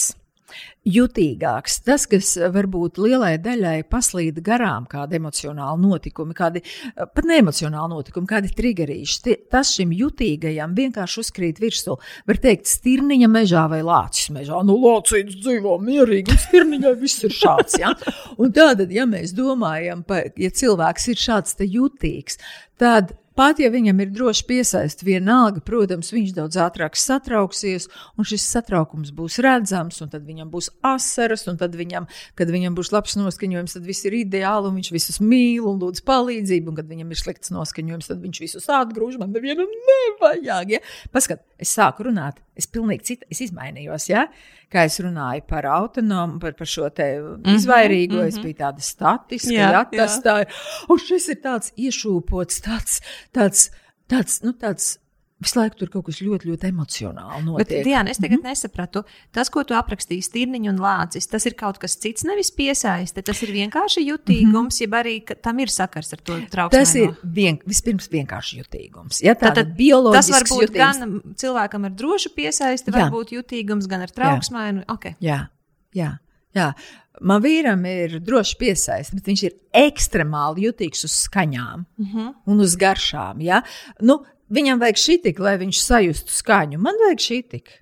jutīgāks. 0.90 1.80
Tas, 1.86 2.06
kas 2.10 2.32
varbūt 2.54 3.00
lielai 3.02 3.36
daļai 3.42 3.84
paslīd 3.90 4.40
garām, 4.46 4.88
kādi 4.90 5.20
emocionāli 5.20 5.84
notikumi, 5.84 6.36
kādi 6.38 6.64
pat 6.96 7.28
neemocionāli 7.28 7.94
notikumi, 7.94 8.30
kādi 8.30 8.54
triggerīši, 8.56 9.36
tas 9.52 9.74
šim 9.76 9.94
jutīgajam 9.96 10.76
vienkārši 10.78 11.22
uzkrīt 11.24 11.62
virsū. 11.62 12.00
Var 12.30 12.42
teikt, 12.42 12.70
stirniņa 12.72 13.32
mežā 13.32 13.68
vai 13.72 13.82
lācis 13.86 14.32
mežā. 14.36 14.64
Nu, 14.66 14.80
lācīts 14.82 15.40
dzīvo 15.44 15.78
mierīgi, 15.84 16.34
un 16.34 16.44
stirniņai 16.46 16.96
viss 17.02 17.26
ir 17.28 17.36
šāds. 17.36 17.80
Ja? 17.82 17.94
Un 18.40 18.54
tātad, 18.56 18.92
ja 18.94 19.08
mēs 19.10 19.36
domājam, 19.38 20.04
pa, 20.08 20.24
ja 20.40 20.52
cilvēks 20.54 21.12
ir 21.14 21.24
šāds 21.28 21.60
jutīgs, 21.60 22.40
tad 22.80 23.14
Pat 23.40 23.56
ja 23.64 23.70
viņam 23.72 24.02
ir 24.04 24.10
droši 24.12 24.44
piesaist, 24.50 25.00
vienalga, 25.08 25.62
protams, 25.64 26.10
viņš 26.12 26.34
daudz 26.36 26.58
ātrāk 26.60 26.98
satrauksies, 27.00 27.86
un 28.20 28.28
šis 28.28 28.44
satraukums 28.52 29.14
būs 29.16 29.38
redzams, 29.46 30.02
un 30.04 30.12
tad 30.12 30.26
viņam 30.28 30.50
būs 30.52 30.68
asaras, 30.84 31.46
un 31.48 31.56
tad 31.62 31.78
viņam, 31.80 32.10
kad 32.36 32.52
viņam 32.52 32.76
būs 32.76 32.92
labs 32.92 33.16
noskaņojums, 33.16 33.78
tad 33.78 33.88
viss 33.88 34.04
ir 34.10 34.18
ideāli, 34.20 34.68
un 34.68 34.76
viņš 34.82 34.92
visus 34.92 35.22
mīl 35.24 35.70
un 35.72 35.80
lūdz 35.80 36.04
palīdzību, 36.10 36.74
un 36.74 36.82
kad 36.82 36.92
viņam 36.92 37.16
ir 37.16 37.22
slikts 37.24 37.56
noskaņojums, 37.56 38.12
tad 38.12 38.20
viņš 38.28 38.44
visus 38.44 38.68
atgrūž, 38.76 39.16
man 39.24 39.32
nevienam 39.32 39.72
nevajag. 39.72 40.76
Ja? 40.76 40.84
Paskat, 41.16 41.48
es 41.56 41.72
sāku 41.72 42.10
runāt, 42.10 42.44
es 42.60 42.68
pilnīgi 42.68 43.14
citu, 43.14 43.32
es 43.32 43.40
izmainījos, 43.48 44.12
ja? 44.12 44.28
kā 44.70 44.84
es 44.86 45.00
runāju 45.02 45.44
par 45.50 45.66
autonomu, 45.70 46.38
par, 46.42 46.54
par 46.58 46.70
šo 46.70 46.90
te 46.94 47.08
-hmm, 47.18 47.56
izvairīgo, 47.56 48.16
mm 48.16 48.22
-hmm. 48.22 48.28
es 48.28 48.36
mhm. 48.36 48.44
biju 48.44 48.56
tāda 48.60 48.82
statiska, 48.82 49.54
jā, 49.54 49.72
ja, 49.72 49.84
tas 49.98 50.18
jā. 50.18 50.24
tā 50.24 50.36
ir, 50.42 50.48
un 50.90 51.00
šis 51.00 51.28
ir 51.30 51.40
tāds 51.44 51.74
iešūpots, 51.78 52.62
tāds, 52.68 53.02
tāds, 53.36 53.70
tāds, 54.10 54.42
nu, 54.46 54.54
tāds 54.54 54.98
Visu 55.40 55.56
laiku 55.56 55.78
tur 55.80 55.88
kaut 55.94 56.10
kas 56.10 56.18
ļoti, 56.20 56.50
ļoti 56.50 56.68
emocionāli 56.68 57.46
notiek. 57.46 57.70
Bet, 57.70 57.86
Diana, 57.88 58.12
es 58.12 58.18
tagad 58.20 58.42
mm 58.42 58.44
-hmm. 58.44 58.50
nesapratu. 58.52 59.04
Tas, 59.32 59.50
ko 59.50 59.64
tu 59.64 59.74
aprakstīji, 59.74 60.26
stirniņš 60.28 60.70
un 60.70 60.80
lācis, 60.84 61.30
tas 61.32 61.46
ir 61.46 61.56
kaut 61.56 61.78
kas 61.80 61.96
cits, 61.96 62.26
nevis 62.28 62.52
piesaiste. 62.52 63.22
Tas 63.24 63.42
ir 63.44 63.54
vienkārši 63.56 64.04
jutīgums, 64.04 64.52
mm 64.52 64.68
-hmm. 64.68 64.82
jeb 64.82 64.92
arī 64.92 65.42
tam 65.42 65.60
ir 65.60 65.70
sakars 65.70 66.14
ar 66.14 66.20
to 66.20 66.40
trauksmu. 66.52 66.80
Tas 66.80 66.96
ir 66.96 67.16
vien, 67.24 67.60
vispirms 67.66 68.10
vienkārši 68.12 68.60
jutīgums. 68.60 69.24
Ja, 69.24 69.34
tā 69.34 69.54
tad 69.56 69.76
bioloģisks 69.78 70.28
tas 70.28 70.30
var 70.30 70.44
būt 70.44 70.62
jutīgums. 70.62 71.00
gan 71.00 71.36
cilvēkam 71.36 71.86
ar 71.86 71.92
drošu 71.92 72.30
piesaisti, 72.36 72.92
var 72.92 73.12
būt 73.12 73.32
jutīgums, 73.32 73.88
gan 73.88 74.02
ar 74.02 74.10
trauksmainu. 74.12 74.84
Okay. 74.88 75.16
Jā, 75.20 75.48
jā. 75.96 76.18
Jā. 76.58 76.72
Man 77.20 77.42
vīram 77.44 77.82
ir 77.90 78.20
droši 78.24 78.56
piesaistīts, 78.62 79.12
bet 79.18 79.26
viņš 79.28 79.42
ir 79.44 79.56
ekstremāli 79.76 80.70
jutīgs 80.70 81.04
uz 81.04 81.16
skaņām 81.26 81.84
mm 81.84 82.06
-hmm. 82.14 82.30
un 82.48 82.62
uz 82.64 82.78
garšām. 82.80 83.42
Ja? 83.44 83.62
Nu, 84.00 84.22
viņam 84.48 84.80
vajag 84.80 85.02
šī 85.04 85.22
tik, 85.24 85.40
lai 85.40 85.58
viņš 85.60 85.82
sajustu 85.84 86.32
skaņu. 86.32 86.80
Man 86.80 86.96
vajag 87.04 87.20
šī 87.26 87.42
tik. 87.50 87.74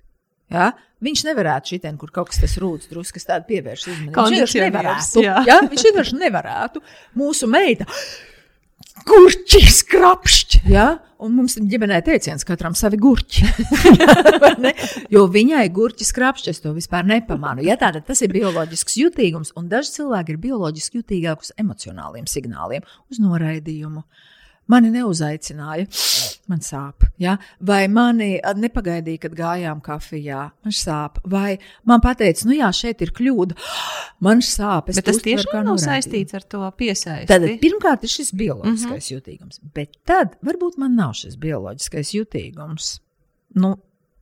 Ja? 0.50 0.72
Viņš 1.04 1.22
nevarētu 1.28 1.74
šitien, 1.74 1.96
kur 2.00 2.10
kaut 2.10 2.32
kas 2.32 2.40
tāds 2.42 2.56
rūts, 2.58 2.88
drusku 2.90 3.20
tādu 3.22 3.46
pievērst 3.46 3.86
uzmanību. 3.86 4.16
Viņš 4.16 4.34
vienkārši 4.34 4.62
nevarētu. 4.64 5.22
Jā. 5.22 5.36
Ja? 5.46 5.60
Viņš 5.62 5.84
vienkārši 5.86 6.18
nevarētu. 6.18 6.82
Mūsu 7.14 7.46
meita. 7.46 7.86
Gurķi 9.06 9.60
skrapšķi. 9.70 10.62
Ja? 10.72 10.88
Un 11.22 11.34
mums 11.34 11.56
ir 11.58 11.66
ģimenē 11.66 11.98
teiciens, 12.06 12.46
katram 12.46 12.76
savi 12.78 12.98
gurķi. 13.02 13.46
jo 15.14 15.24
viņai 15.34 15.64
gurķi 15.74 16.06
skrapšķi, 16.06 16.52
es 16.54 16.62
to 16.62 16.72
vispār 16.76 17.06
nepamanu. 17.08 17.64
Ja, 17.66 17.74
tātad 17.80 18.06
tas 18.06 18.22
ir 18.22 18.34
bioloģisks 18.34 19.00
jutīgums, 19.00 19.50
un 19.58 19.66
daži 19.72 19.96
cilvēki 19.98 20.36
ir 20.36 20.42
bioloģiski 20.46 21.02
jutīgāki 21.02 21.48
uz 21.48 21.54
emocionāliem 21.58 22.30
signāliem, 22.30 22.86
uz 23.10 23.18
noraidījumu. 23.22 24.04
Uh, 24.06 24.28
Mani 24.68 24.90
neuzaicināja, 24.92 25.86
man 26.50 26.60
sāp. 26.64 27.06
Ja? 27.20 27.38
Vai 27.64 27.86
mani 27.92 28.34
nepagaidīja, 28.36 29.22
kad 29.22 29.36
gājām 29.38 29.80
kafijā, 29.84 30.42
man 30.64 30.76
sāp. 30.76 31.20
Vai 31.28 31.56
man 31.88 32.04
teica, 32.04 32.44
nu 32.48 32.58
jā, 32.58 32.68
šeit 32.76 33.04
ir 33.04 33.14
kļūda, 33.16 33.56
man 34.26 34.44
sāp. 34.44 34.92
Bet 34.92 35.06
tas 35.08 35.22
tiešām 35.24 35.64
nav 35.70 35.80
saistīts 35.82 36.36
ar 36.36 36.44
to 36.44 36.62
piesaisti. 36.76 37.28
Tad 37.30 37.48
pirmkārt 37.62 38.04
ir 38.04 38.12
šis 38.12 38.34
bioloģiskais 38.36 38.92
mm 38.92 38.98
-hmm. 39.00 39.12
jutīgums, 39.16 39.62
bet 39.74 39.96
tad 40.04 40.36
varbūt 40.44 40.76
man 40.78 40.96
nav 41.00 41.16
šis 41.16 41.38
bioloģiskais 41.40 42.14
jutīgums. 42.14 42.98
Nu, 43.56 43.76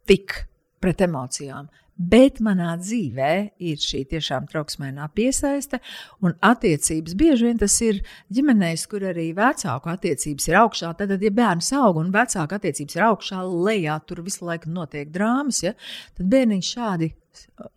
tik 0.06 0.47
pret 0.81 1.01
emocijām. 1.01 1.68
Bet 1.97 2.43
manā 2.44 2.74
dzīvē 2.77 3.31
ir 3.64 3.81
šī 3.81 4.02
tiešām 4.10 4.44
trauksmēnā 4.51 5.06
piesaiste 5.16 5.78
un 6.20 6.35
attiecības. 6.44 7.14
Bieži 7.16 7.48
vien 7.48 7.60
tas 7.62 7.73
ir 7.81 8.02
ģimenēs, 8.36 8.85
kur 8.90 9.06
arī 9.09 9.31
vecāku 9.36 9.89
attiecības 9.94 10.48
ir 10.51 10.59
augšā. 10.60 10.93
Tad, 10.98 11.14
ja 11.16 11.32
bērns 11.32 11.73
aug 11.78 12.02
un 12.02 12.12
vecāku 12.12 12.59
attiecības 12.59 12.98
ir 12.98 13.06
augšā, 13.09 13.40
lejā, 13.68 13.97
tur 14.05 14.20
visu 14.27 14.44
laiku 14.44 14.73
notiek 14.74 15.09
drāmas, 15.14 15.62
ja, 15.64 15.73
tad 16.18 16.28
bērniņš 16.35 16.74
šādi 16.77 17.10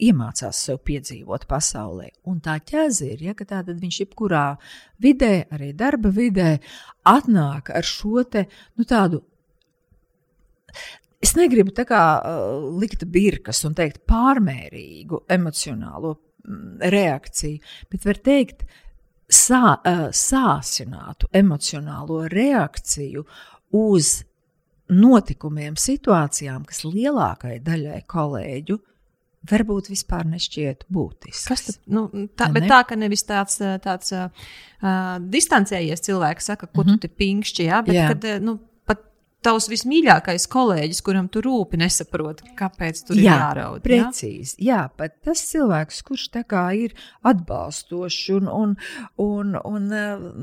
iemācās 0.09 0.59
sev 0.67 0.81
piedzīvot 0.87 1.47
pasaulē. 1.47 2.11
Un 2.27 2.43
tā 2.43 2.57
ķēze 2.59 3.13
ir, 3.13 3.23
ja, 3.29 3.35
tā, 3.39 3.63
viņš 3.69 4.03
jebkurā 4.03 4.45
vidē, 5.03 5.33
arī 5.55 5.71
darba 5.79 6.11
vidē, 6.11 6.57
atnāk 7.07 7.71
ar 7.71 7.87
šo 7.87 8.27
te, 8.27 8.49
nu, 8.75 8.87
tādu 8.87 9.23
Es 11.19 11.35
negribu 11.35 11.73
tā 11.75 11.83
kā 11.87 12.01
uh, 12.23 12.69
likt 12.79 13.03
birkas 13.11 13.63
un 13.67 13.75
teikt 13.75 14.05
pārmērīgu 14.07 15.25
emocionālo 15.35 16.13
mm, 16.15 16.77
reakciju, 16.93 17.59
bet 17.91 18.07
var 18.07 18.21
teikt 18.23 18.63
sā, 19.27 19.75
uh, 19.75 20.05
sāsinātu 20.15 21.27
emocionālo 21.35 22.23
reakciju 22.31 23.25
uz 23.75 24.13
notikumiem, 24.89 25.75
situācijām, 25.77 26.63
kas 26.65 26.85
lielākai 26.87 27.59
daļai 27.65 27.99
kolēģu 28.09 28.79
varbūt 29.49 29.89
vispār 29.91 30.25
nešķiet 30.27 30.87
būtisks. 30.91 31.45
Kas 31.47 31.65
tad, 31.67 31.77
nu, 31.91 32.07
tā, 32.37 32.49
bet 32.53 32.65
ne? 32.65 32.71
tā, 32.71 32.79
ka 32.87 32.97
nevis 32.99 33.23
tāds, 33.27 33.59
tāds 33.83 34.11
uh, 34.15 34.49
distancējies 35.35 36.03
cilvēks 36.07 36.51
saka, 36.51 36.67
ko 36.67 36.81
mm 36.81 36.87
-hmm. 36.87 36.99
tu 36.99 37.07
te 37.07 37.21
pinkšķi, 37.21 37.67
jā, 37.69 37.83
bet 37.85 37.95
jā. 37.95 38.07
kad, 38.11 38.27
nu, 38.43 38.57
tavs 39.45 39.69
vismīļākais 39.71 40.47
kolēģis, 40.51 41.03
kuram 41.05 41.29
tu 41.31 41.43
rūpi 41.45 41.79
nesaprot, 41.79 42.41
kāpēc 42.59 43.03
tur 43.07 43.19
jā, 43.19 43.23
ir 43.23 43.29
jāraud. 43.29 43.83
Precīzi, 43.85 44.57
jā, 44.59 44.81
jā 44.81 44.81
pat 44.99 45.15
tas 45.25 45.43
cilvēks, 45.51 46.01
kurš 46.07 46.27
tā 46.35 46.43
kā 46.47 46.65
ir 46.77 46.95
atbalstošs 47.27 48.25
un, 48.37 48.51
un, 48.51 48.75
un, 49.23 49.55
un 49.63 49.87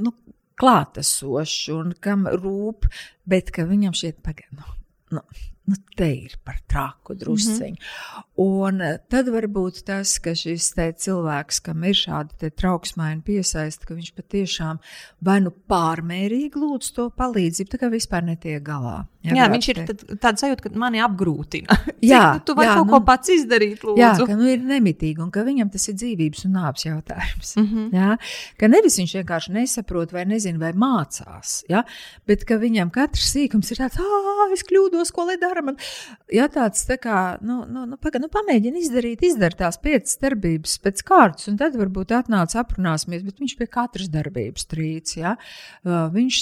nu, 0.07 0.15
klātesošs 0.61 1.69
un 1.77 1.93
kam 2.01 2.25
rūp, 2.33 2.89
bet 3.29 3.53
ka 3.55 3.67
viņam 3.69 3.97
šeit 3.97 4.23
pagaidām. 4.25 4.65
Nu, 5.13 5.21
nu, 5.21 5.47
nu, 5.67 5.77
te 5.99 6.09
ir 6.15 6.37
par 6.45 6.61
traku 6.71 7.15
drusciņu. 7.19 7.77
Mm 7.77 7.83
-hmm. 7.83 8.25
Un 8.37 8.81
eh, 8.81 8.99
tad 9.09 9.29
varbūt 9.33 9.83
tas, 9.87 10.19
ka 10.19 10.35
šis 10.35 10.73
cilvēks, 11.05 11.61
kam 11.63 11.85
ir 11.85 11.95
šāda 11.95 12.51
trauksmaina 12.51 13.23
piesaista, 13.23 13.87
ka 13.87 13.95
viņš 13.95 14.13
patiešām 14.15 14.79
vai 15.21 15.41
nu 15.41 15.51
pārmērīgi 15.51 16.55
lūdz 16.55 16.93
to 16.95 17.11
palīdzību, 17.11 17.71
tā 17.71 17.79
kā 17.79 17.91
vispār 17.91 18.23
netiek 18.23 18.63
galā. 18.63 19.07
Jā, 19.27 19.37
jā 19.41 19.47
viņš 19.53 19.69
ir 19.73 19.81
tāds 20.23 20.45
sajūta, 20.45 20.67
ka 20.67 20.73
mani 20.79 21.03
apgrūtina. 21.05 21.77
jā, 22.13 22.23
Cik, 22.37 22.45
tu 22.49 22.57
vari 22.59 22.69
jā, 22.69 22.77
kaut 22.79 22.87
nu, 22.87 22.93
ko 22.95 23.01
pats 23.07 23.33
izdarīt, 23.35 23.83
lūdzu. 23.83 24.01
Jā, 24.01 24.13
ka 24.21 24.37
nu 24.39 24.49
ir 24.51 24.63
nemitīgi 24.67 25.23
un 25.25 25.33
ka 25.35 25.45
viņam 25.47 25.71
tas 25.75 25.89
ir 25.91 25.97
dzīvības 25.99 26.47
un 26.49 26.57
nāves 26.57 26.87
jautājums. 26.87 27.55
Mm 27.57 27.67
-hmm. 27.67 27.89
jā, 27.97 28.17
ka 28.61 28.71
nevis 28.71 28.99
viņš 29.01 29.17
vienkārši 29.21 29.55
nesaprot 29.57 30.13
vai 30.13 30.25
nezina 30.29 30.59
vai 30.63 30.73
mācās, 30.73 31.65
jā, 31.71 31.83
bet 32.27 32.45
ka 32.49 32.61
viņam 32.63 32.93
katrs 32.95 33.33
sīkums 33.35 33.71
ir 33.73 33.83
tāds, 33.83 33.99
ah, 34.01 34.53
es 34.53 34.65
kļūdos, 34.67 35.13
ko 35.13 35.27
lai 35.31 35.37
dara 35.41 35.63
man. 35.63 35.77
Jā, 36.33 36.49
tāds 36.53 36.87
tā 36.87 36.99
kā, 37.01 37.39
nu, 37.41 37.65
nu, 37.69 37.87
nu, 37.87 37.97
paga, 37.97 38.21
nu 38.23 38.29
pamēģini 38.33 38.83
izdarīt, 38.85 39.23
izdara 39.27 39.57
tās 39.67 39.79
piecas 39.83 40.19
darbības 40.23 40.79
pēc 40.85 41.03
kārtas, 41.07 41.49
un 41.49 41.57
tad 41.61 41.77
varbūt 41.79 42.15
atnāc 42.17 42.55
aprunāsimies, 42.59 43.25
bet 43.27 43.41
viņš 43.41 43.57
pie 43.59 43.67
katras 43.67 44.09
darbības 44.13 44.67
trīc, 44.71 45.17
jā. 45.17 45.37
Viņš, 45.85 46.41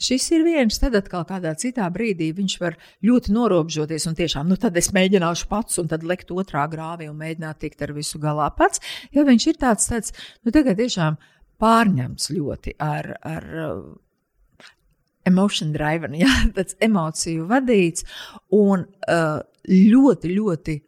šis 0.00 0.30
ir 0.36 0.44
viens, 0.46 0.78
tad 0.80 0.96
atkal 0.98 1.24
kādā 1.28 1.54
citā 1.58 1.88
brīdī 1.92 2.13
viņš 2.14 2.56
var 2.62 2.78
ļoti 3.04 3.34
norobžoties, 3.34 4.06
un 4.10 4.16
tiešām, 4.18 4.48
nu 4.50 4.58
tad 4.60 4.76
es 4.76 4.92
mēģināšu 4.94 5.48
pats, 5.50 5.80
un 5.82 5.90
tad 5.90 6.06
lekt 6.06 6.32
otrā 6.34 6.66
grāvī 6.70 7.10
un 7.10 7.18
mēģināt 7.20 7.62
tikt 7.64 7.82
ar 7.82 7.94
visu 7.96 8.20
galā 8.22 8.50
pats, 8.56 8.82
ja 9.14 9.26
viņš 9.26 9.46
ir 9.50 9.60
tāds, 9.60 9.90
tāds, 9.90 10.14
nu 10.44 10.54
tagad 10.54 10.78
tiešām 10.80 11.18
pārņemts 11.62 12.30
ļoti 12.34 12.76
ar, 12.82 13.14
ar 13.24 13.46
emotion 15.24 15.72
driven, 15.74 16.16
jā, 16.24 16.32
tāds 16.56 16.76
emociju 16.84 17.48
vadīts 17.50 18.06
un 18.54 18.84
uh, 18.84 19.38
ļoti, 19.70 20.34
ļoti 20.34 20.80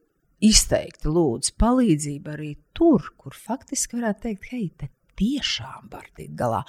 izteikti 0.46 1.08
lūdz 1.08 1.54
palīdzību 1.60 2.34
arī 2.34 2.52
tur, 2.76 3.12
kur 3.16 3.36
faktiski 3.36 4.00
varētu 4.00 4.26
teikt, 4.26 4.50
hei, 4.52 4.68
te 4.76 4.90
tiešām 5.16 5.88
var 5.92 6.04
tikt 6.16 6.34
galā. 6.36 6.62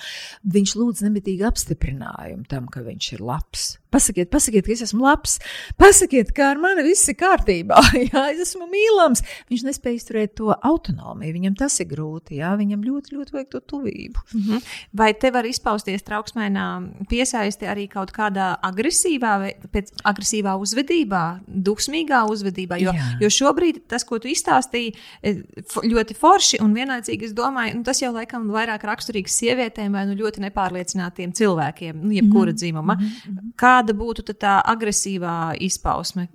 Viņš 0.48 0.76
lūdz 0.80 1.04
nemitīgi 1.04 1.44
apstiprinājumu 1.48 2.48
tam, 2.48 2.70
ka 2.72 2.86
viņš 2.86 3.10
ir 3.18 3.26
labs. 3.28 3.66
Pasakiet, 3.88 4.28
pasakiet, 4.28 4.66
ka 4.68 4.74
es 4.74 4.82
esmu 4.84 5.06
labs, 5.06 5.38
pasakiet, 5.80 6.34
ka 6.36 6.50
ar 6.52 6.60
mani 6.60 6.84
viss 6.84 7.08
ir 7.08 7.16
kārtībā, 7.16 7.80
jā, 8.10 8.24
es 8.34 8.42
esmu 8.44 8.68
mīlams. 8.68 9.24
Viņš 9.48 9.64
nespēja 9.64 10.02
izturēt 10.02 10.34
to 10.36 10.52
autonomiju, 10.52 11.36
viņam 11.38 11.56
tas 11.62 11.78
ir 11.80 11.88
grūti, 11.94 12.42
jā, 12.42 12.52
viņam 12.60 12.84
ļoti, 12.84 13.16
ļoti 13.16 13.36
vajag 13.36 13.50
to 13.54 13.62
tuvību. 13.74 14.24
Mm 14.34 14.42
-hmm. 14.42 14.66
Vai 14.92 15.14
te 15.14 15.32
var 15.32 15.48
izpausties 15.48 16.04
trauksmēnā 16.04 16.66
piesaisti 17.10 17.70
arī 17.70 17.88
kaut 17.88 18.12
kādā 18.12 18.58
agresīvā, 18.60 19.54
pēc 19.72 19.94
agresīvā 20.04 20.58
uzvedībā, 20.60 21.24
dusmīgā 21.48 22.26
uzvedībā? 22.28 22.82
Jo, 22.84 22.92
jā. 22.92 23.08
jo 23.22 23.30
šobrīd 23.30 23.88
tas, 23.88 24.04
ko 24.04 24.20
tu 24.20 24.28
izstāstīji, 24.28 24.94
e, 25.24 25.36
ļoti 25.84 26.14
forši 26.14 26.60
un 26.62 26.74
vienlaicīgi 26.76 27.26
es 27.26 27.34
domāju, 27.34 27.78
nu, 27.80 27.84
tas 27.84 28.02
jau 28.02 28.12
laikam 28.12 28.52
vairāk 28.52 28.84
raksturīgs 28.84 29.40
sievietēm 29.40 29.96
vai 29.96 30.06
nu, 30.06 30.20
ļoti 30.20 30.44
nepārliecinātiem 30.44 31.32
cilvēkiem, 31.32 32.04
nu, 32.04 32.12
jebkura 32.12 32.52
mm 32.52 32.54
-hmm. 32.54 32.60
dzimuma. 32.60 32.96
Mm 32.96 33.08
-hmm. 33.08 33.52
Kā 33.56 33.77
kāda 33.78 33.96
būtu 33.98 34.26
tā 34.34 34.58
agresīvā 34.66 35.58
izpausme? 35.64 36.28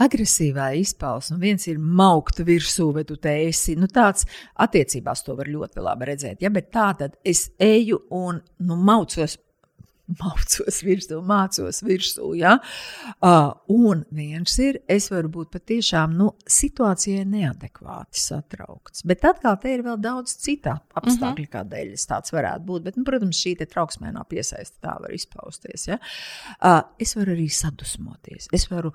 Agresīvā 0.00 0.72
izpausme. 0.80 1.38
Viens 1.38 1.66
ir 1.68 1.78
maukt 1.78 2.40
virsū, 2.44 2.90
bet 2.96 3.08
tu 3.08 3.16
te 3.16 3.34
esi. 3.46 3.76
Nu, 3.76 3.86
tāds 3.86 4.26
attiecībās 4.56 5.22
to 5.24 5.36
var 5.38 5.50
ļoti 5.50 5.84
labi 5.84 6.10
redzēt. 6.10 6.42
Ja? 6.42 6.50
Bet 6.50 6.72
tā 6.74 6.92
tad 6.98 7.18
es 7.24 7.50
eju 7.62 8.00
un 8.10 8.40
nu, 8.64 8.76
maucos 8.76 9.38
Mācos 10.20 10.80
virsū, 10.84 11.18
mācos 11.24 11.80
virsū. 11.84 12.30
Ja? 12.36 12.58
Uh, 13.24 13.54
un 13.72 14.04
viens 14.14 14.58
ir, 14.60 14.80
es 14.90 15.08
varu 15.12 15.30
būt 15.32 15.52
patiešām 15.54 16.16
nu, 16.18 16.30
situācijai 16.44 17.24
neadekvāti 17.28 18.20
satraukts. 18.20 19.04
Bet 19.08 19.24
atkal 19.24 19.56
te 19.62 19.72
ir 19.72 19.84
vēl 19.86 19.96
daudz 20.04 20.36
citu 20.44 20.74
apstākļu, 20.74 21.46
mhm. 21.46 21.48
-huh. 21.48 21.52
kādēļ 21.56 21.94
tas 22.10 22.34
varētu 22.34 22.68
būt. 22.68 22.86
Bet, 22.88 23.00
nu, 23.00 23.06
protams, 23.08 23.40
šī 23.40 23.56
trauksmēnā 23.64 24.26
piesaiste 24.28 24.82
tā 24.84 24.98
var 25.00 25.14
izpausties. 25.16 25.88
Ja? 25.88 26.00
Uh, 26.60 26.82
es 27.00 27.16
varu 27.16 27.36
arī 27.36 27.48
sadusmoties. 27.48 28.50
Es 28.52 28.68
varu 28.70 28.92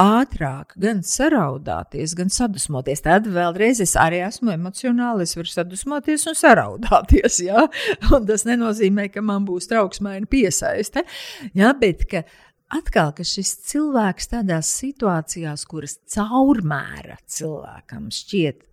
ātrāk 0.00 0.74
gan 0.80 1.00
saraudāties, 1.06 2.14
gan 2.16 2.30
sadusmoties. 2.32 3.02
Tad 3.04 3.28
vēlreiz 3.32 3.80
es 3.84 3.96
arī 4.00 4.20
esmu 4.26 4.52
emocionāli, 4.54 5.24
es 5.24 5.36
varu 5.38 5.52
sadusmoties 5.52 6.26
un 6.30 6.36
saraudāties. 6.38 7.40
Ja? 7.46 7.66
Un 8.14 8.26
tas 8.28 8.46
nenozīmē, 8.48 9.08
ka 9.12 9.24
man 9.24 9.46
būs 9.48 9.70
trauksmaina 9.72 10.28
piesaiste. 10.30 11.06
Ja? 11.56 11.72
Bet, 11.80 12.04
ka 12.10 12.24
atkal, 12.76 13.14
ka 13.16 13.26
šis 13.26 13.56
cilvēks 13.70 14.32
tādās 14.34 14.70
situācijās, 14.82 15.64
kuras 15.68 15.98
caurmēra 16.12 17.18
cilvēkam 17.24 18.10
šķiet 18.12 18.64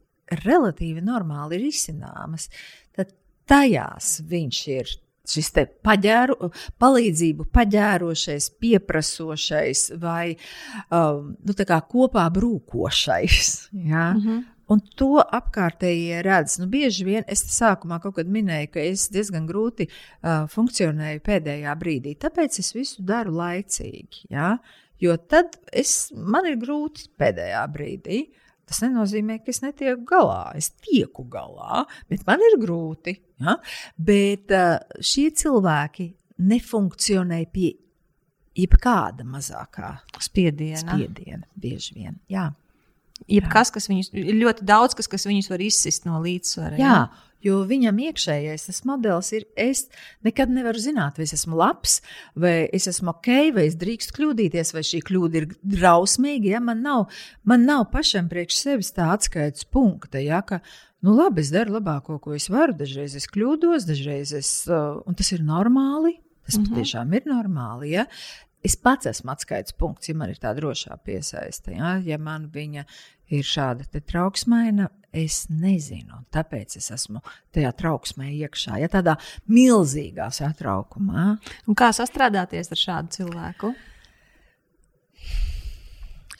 relatīvi 0.43 1.03
normāli 1.05 1.61
risināmas, 1.63 2.49
tad 2.95 3.15
tajās 3.49 4.17
viņš 4.27 4.61
ir 4.75 4.93
šis 5.29 5.51
paģēru, 5.85 6.49
palīdzību 6.81 7.47
paģērošais, 7.55 8.49
pieprasošais 8.59 9.85
vai 10.01 10.33
um, 10.33 11.33
nu, 11.39 11.55
kopā 11.91 12.25
brūkošais. 12.33 13.53
Ja? 13.71 14.13
Mm 14.13 14.21
-hmm. 14.21 14.43
Un 14.67 14.79
to 14.95 15.19
apkārtējie 15.19 16.21
redz. 16.23 16.57
Nu, 16.59 16.67
bieži 16.67 17.05
vien 17.05 17.23
es 17.27 17.43
sākumā 17.61 17.99
minēju, 18.27 18.67
ka 18.71 18.79
es 18.79 19.09
diezgan 19.09 19.47
grūti 19.47 19.87
uh, 19.87 20.47
funkcionēju 20.49 21.19
pēdējā 21.19 21.75
brīdī. 21.75 22.15
Tāpēc 22.15 22.59
es 22.59 22.73
visu 22.73 23.01
daru 23.01 23.31
laicīgi. 23.31 24.25
Ja? 24.29 24.57
Jo 24.99 25.17
tad 25.17 25.59
es, 25.71 26.11
man 26.15 26.45
ir 26.45 26.55
grūti 26.55 27.09
pēdējā 27.19 27.67
brīdī. 27.67 28.21
Uh, 28.29 28.42
Tas 28.69 28.79
nenozīmē, 28.85 29.41
ka 29.43 29.51
es 29.51 29.59
netieku 29.63 30.05
galā. 30.07 30.53
Es 30.57 30.71
tieku 30.83 31.25
galā, 31.29 31.83
bet 32.09 32.23
man 32.27 32.43
ir 32.47 32.57
grūti. 32.61 33.17
Ja? 33.43 33.57
Bet 33.99 34.53
uh, 34.55 34.77
šie 35.03 35.29
cilvēki 35.35 36.07
nefunkcionē 36.43 37.43
pie 37.53 37.73
jebkāda 38.57 39.25
mazākā 39.27 39.95
spiediena. 40.21 40.83
spiediena 40.83 41.47
bieži 41.59 41.97
vien. 41.97 42.19
Jā. 42.31 42.51
Jebkas, 43.29 43.71
kas 43.71 43.87
viņus, 43.87 44.09
ir 44.19 44.35
ļoti 44.39 44.65
daudz, 44.67 44.95
kas, 44.97 45.07
kas 45.11 45.27
viņus 45.29 45.47
var 45.51 45.61
izsist 45.63 46.07
no 46.07 46.19
līdzsvara. 46.23 46.79
Jā, 46.79 46.95
jā. 46.97 47.32
Jo 47.43 47.59
viņam 47.67 47.99
iekšējais 48.05 48.67
tas 48.69 48.81
modelis 48.87 49.33
ir, 49.35 49.45
es 49.59 49.87
nekad 50.23 50.51
nevaru 50.53 50.79
zināt, 50.79 51.19
vai 51.19 51.27
es 51.27 51.35
esmu 51.35 51.59
labs, 51.59 51.97
vai 52.39 52.69
es 52.71 52.87
esmu 52.87 53.11
ok, 53.11 53.29
vai 53.57 53.67
es 53.67 53.75
drīkstu 53.79 54.15
kļūdīties, 54.17 54.73
vai 54.75 54.85
šī 54.87 55.01
kļūda 55.09 55.41
ir 55.41 55.49
drausmīga. 55.75 56.53
Ja? 56.55 56.63
Man, 56.63 56.83
nav, 56.85 57.09
man 57.43 57.67
nav 57.67 57.89
pašam 57.91 58.31
priekš 58.31 58.61
sevis 58.61 58.93
tā 58.95 59.09
atskaites 59.15 59.67
punkta, 59.67 60.21
ja? 60.23 60.39
ka, 60.47 60.61
nu 61.03 61.17
labi, 61.17 61.43
es 61.43 61.51
daru 61.51 61.77
labāko, 61.79 62.21
ko 62.23 62.37
es 62.37 62.47
varu, 62.53 62.77
dažreiz 62.79 63.17
es 63.19 63.27
kļūdos, 63.31 63.89
dažreiz 63.89 64.31
es, 64.39 64.53
uh, 64.71 65.01
un 65.03 65.19
tas 65.19 65.35
ir 65.35 65.43
normāli. 65.43 66.19
Tas 66.43 66.57
mm 66.57 66.63
-hmm. 66.63 66.75
patiešām 66.75 67.13
ir 67.15 67.23
normāli. 67.25 67.89
Ja? 67.91 68.05
Es 68.63 68.75
pats 68.75 69.05
esmu 69.05 69.31
atskaites 69.31 69.75
punkts, 69.75 70.09
ja 70.09 70.15
man 70.15 70.29
ir 70.29 70.39
tā 70.39 70.53
drošā 70.55 70.97
piesaiste. 71.03 71.71
Ja, 71.75 71.97
ja 71.99 72.17
man 72.17 72.49
viņa 72.53 72.85
ir 73.33 73.47
šāda 73.47 74.01
trauksmaina, 74.01 74.89
es 75.13 75.43
nezinu. 75.49 76.23
Tāpēc 76.33 76.77
es 76.79 76.89
esmu 76.93 77.21
tajā 77.53 77.71
trauksmē 77.77 78.31
iekšā, 78.33 78.79
ja 78.81 78.89
tādā 78.91 79.15
milzīgā 79.51 80.29
satraukumā. 80.33 81.33
Un 81.67 81.77
kā 81.77 81.91
sastrādāties 81.95 82.73
ar 82.73 82.81
šādu 82.81 83.19
cilvēku? 83.19 83.73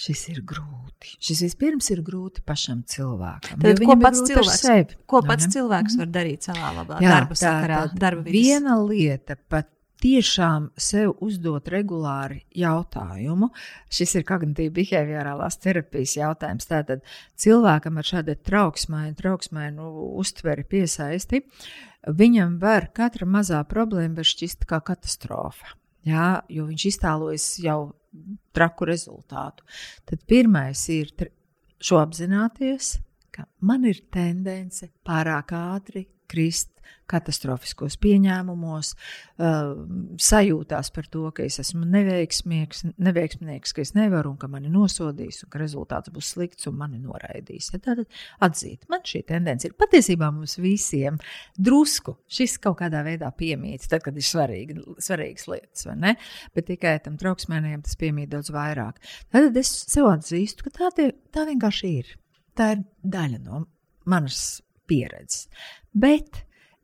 Šis 0.04 0.24
ir 0.34 0.42
grūti. 0.44 1.14
Šis 1.24 1.44
vispirms 1.46 1.88
ir 1.94 2.02
grūti 2.04 2.42
pašam 2.44 2.82
cilvēkam. 2.90 3.62
Tad, 3.62 3.80
ko 3.88 3.96
pats 4.02 4.24
cilvēks, 4.28 4.98
ko 5.08 5.22
pats 5.24 5.48
cilvēks 5.54 5.96
var 6.02 6.10
darīt 6.12 6.50
savā 6.50 6.74
labā 6.76 6.98
Jā, 7.04 7.14
darba 7.14 7.38
sakarā? 7.40 7.80
Darba 7.96 8.26
viena 8.28 8.76
lieta 8.82 9.38
pat 9.38 9.70
tiešām 10.04 10.70
sev 10.80 11.14
uzdot 11.24 11.70
regulāri 11.72 12.42
jautājumu. 12.60 13.50
Šis 13.94 14.18
ir 14.20 14.26
kognitīva 14.28 14.74
behaviorālās 14.76 15.60
terapijas 15.64 16.18
jautājums. 16.20 16.68
Tātad 16.70 17.06
cilvēkam 17.40 18.02
ar 18.02 18.10
šādu 18.10 18.36
trauksmainu, 18.44 19.16
trauksmainu 19.20 19.88
uztveri 20.20 20.66
piesaisti, 20.68 21.44
viņam 22.08 22.60
var 22.62 22.90
katra 22.96 23.28
mazā 23.30 23.64
problēma 23.70 24.26
šķist 24.28 24.68
kā 24.70 24.82
katastrofa. 24.84 25.78
Jā, 26.04 26.44
jo 26.52 26.68
viņš 26.68 26.88
iztēlojas 26.90 27.48
jau 27.64 27.80
traku 28.54 28.88
rezultātu. 28.90 29.64
Tad 30.10 30.26
pirmais 30.28 30.82
ir 30.92 31.14
šo 31.84 32.02
apzināties, 32.04 32.98
ka 33.34 33.48
man 33.66 33.88
ir 33.90 34.04
tendence 34.14 34.92
pārāk 35.08 35.56
ātri 35.58 36.08
krist 36.30 36.74
katastrofiskos 37.10 37.98
pieņēmumos, 38.02 38.94
uh, 39.44 39.74
sajūtās 40.24 40.90
par 40.96 41.08
to, 41.12 41.26
ka 41.36 41.46
es 41.46 41.60
esmu 41.62 41.86
neveiksmīgs, 41.92 42.86
neveiksmīgs, 43.04 43.74
ka 43.76 43.84
es 43.84 43.94
nevaru 43.98 44.34
un 44.34 44.40
ka 44.40 44.48
mani 44.52 44.72
nosodīs 44.72 45.44
un 45.44 45.52
ka 45.54 45.62
rezultāts 45.62 46.14
būs 46.14 46.34
slikts 46.36 46.70
un 46.72 46.78
mani 46.80 47.02
noraidīs. 47.04 47.72
Ja, 47.74 47.82
tad 47.84 48.04
atzīt, 48.44 48.88
man 48.92 49.04
šī 49.08 49.24
tendence 49.30 49.68
ir 49.68 49.76
patiesībā 49.80 50.32
mums 50.34 50.58
visiem 50.64 51.20
drusku 51.60 52.18
šis 52.32 52.58
kaut 52.64 52.80
kādā 52.82 53.04
veidā 53.06 53.32
piemīt, 53.36 53.88
tad, 53.92 54.06
kad 54.06 54.18
ir 54.18 54.28
svarīgi, 54.28 54.80
svarīgas 55.04 55.48
lietas, 55.52 55.88
vai 55.90 56.00
ne? 56.08 56.16
Bet 56.56 56.72
tikai 56.72 56.98
tam 57.04 57.20
trauksmēniem 57.20 57.84
tas 57.86 58.00
piemīt 58.00 58.32
daudz 58.34 58.54
vairāk. 58.54 59.04
Tad 59.34 59.60
es 59.60 59.76
sev 59.92 60.10
atzīstu, 60.14 60.68
ka 60.68 60.78
tā, 60.80 60.94
tie, 60.98 61.12
tā 61.36 61.48
vienkārši 61.52 61.96
ir. 62.00 62.18
Tā 62.58 62.74
ir 62.76 62.84
daļa 63.04 63.40
no 63.42 63.64
manas 64.10 64.62
pieredzes. 64.90 65.48
Bet 65.94 66.44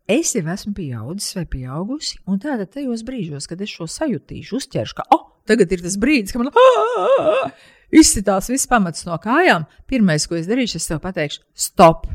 es 0.10 0.34
jau 0.36 0.46
esmu 0.54 0.74
pieaudzis 0.78 1.36
vai 1.38 1.46
pieaugusi, 1.50 2.18
un 2.30 2.40
tādā 2.42 2.66
tajos 2.70 3.04
brīžos, 3.06 3.48
kad 3.50 3.62
es 3.62 3.74
šo 3.74 3.86
sajutīšu, 3.90 4.58
uzķeršu, 4.58 4.98
ka, 4.98 5.06
oh, 5.14 5.28
tagad 5.50 5.72
ir 5.74 5.84
tas 5.86 5.98
brīdis, 6.02 6.34
kad 6.34 6.42
man 6.42 6.54
ah, 6.54 7.52
izsitās 7.94 8.50
viss 8.50 8.70
pamats 8.70 9.06
no 9.06 9.18
kājām, 9.22 9.68
pirmais, 9.90 10.26
ko 10.30 10.40
es 10.40 10.50
darīšu, 10.50 10.82
es 10.82 10.90
tev 10.90 11.02
pateikšu, 11.06 11.46
stop! 11.54 12.08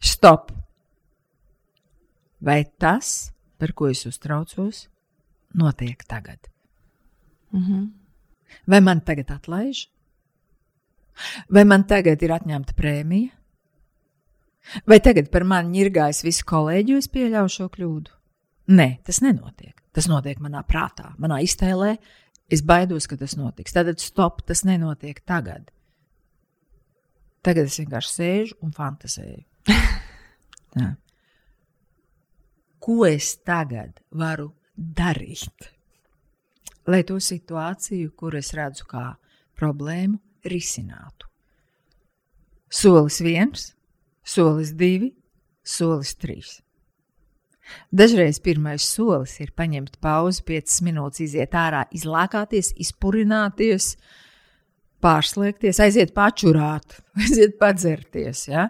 Stop! 0.00 0.52
Vai 2.46 2.62
tas, 2.78 3.32
par 3.60 3.72
ko 3.76 3.88
es 3.90 4.04
uztraucos, 4.08 4.86
notiek 5.56 6.04
tagad? 6.04 6.48
Mm 7.52 7.62
-hmm. 7.64 7.86
Vai 8.66 8.80
man 8.80 9.00
tagad 9.00 9.30
atlaiž? 9.30 9.88
Vai 11.52 11.64
man 11.68 11.86
tagad 11.88 12.22
ir 12.22 12.34
atņemta 12.36 12.76
prēmija? 12.76 13.32
Vai 14.86 14.98
tagad 15.00 15.30
par 15.30 15.46
mani 15.46 15.78
ņirgājas 15.78 16.24
visi 16.26 16.44
kolēģi, 16.46 16.92
jo 16.92 16.98
es 17.02 17.08
pieļauju 17.12 17.52
šo 17.54 17.68
kļūdu? 17.72 18.10
Nē, 18.76 18.88
tas 19.06 19.22
nenotiek. 19.22 19.76
Tas 19.94 20.08
notiek 20.10 20.40
manā 20.42 20.60
prātā, 20.66 21.12
manā 21.22 21.38
iztēlē. 21.46 21.96
Es 22.52 22.62
baidos, 22.66 23.06
ka 23.08 23.16
tas 23.18 23.36
notiks. 23.38 23.72
Tad 23.74 23.88
stop, 24.02 24.42
tas 24.46 24.64
nenotiek 24.66 25.22
tagad. 25.26 25.70
Tagad 27.46 27.70
es 27.70 27.78
vienkārši 27.78 28.10
sēžu 28.12 28.58
un 28.66 28.74
fantāzēju. 28.74 29.44
Ko 32.86 33.06
es 33.06 33.32
tagad 33.46 34.02
varu 34.14 34.50
darīt, 34.76 35.70
lai 36.86 37.02
to 37.06 37.16
situāciju, 37.22 38.12
kur 38.18 38.36
es 38.38 38.52
redzu 38.54 38.84
kā 38.90 39.06
problēmu, 39.58 40.18
risinātu? 40.50 41.28
Solis 42.72 43.20
viens, 43.22 43.70
solis 44.26 44.72
divi, 44.76 45.12
solis 45.64 46.14
trīs. 46.18 46.60
Dažreiz 47.90 48.38
pirmais 48.42 48.84
solis 48.86 49.34
ir 49.42 49.50
paņemt 49.58 49.98
pauzi, 50.02 50.42
5 50.46 50.82
minūtes, 50.86 51.22
iziet 51.24 51.54
ārā, 51.58 51.84
izlākāties, 51.94 52.72
izpurināties, 52.82 53.94
pārslēgties, 55.02 55.80
aiziet 55.82 56.14
pačurāt, 56.16 57.00
aiziet 57.22 57.58
padzerties. 57.60 58.46
Ja? 58.50 58.68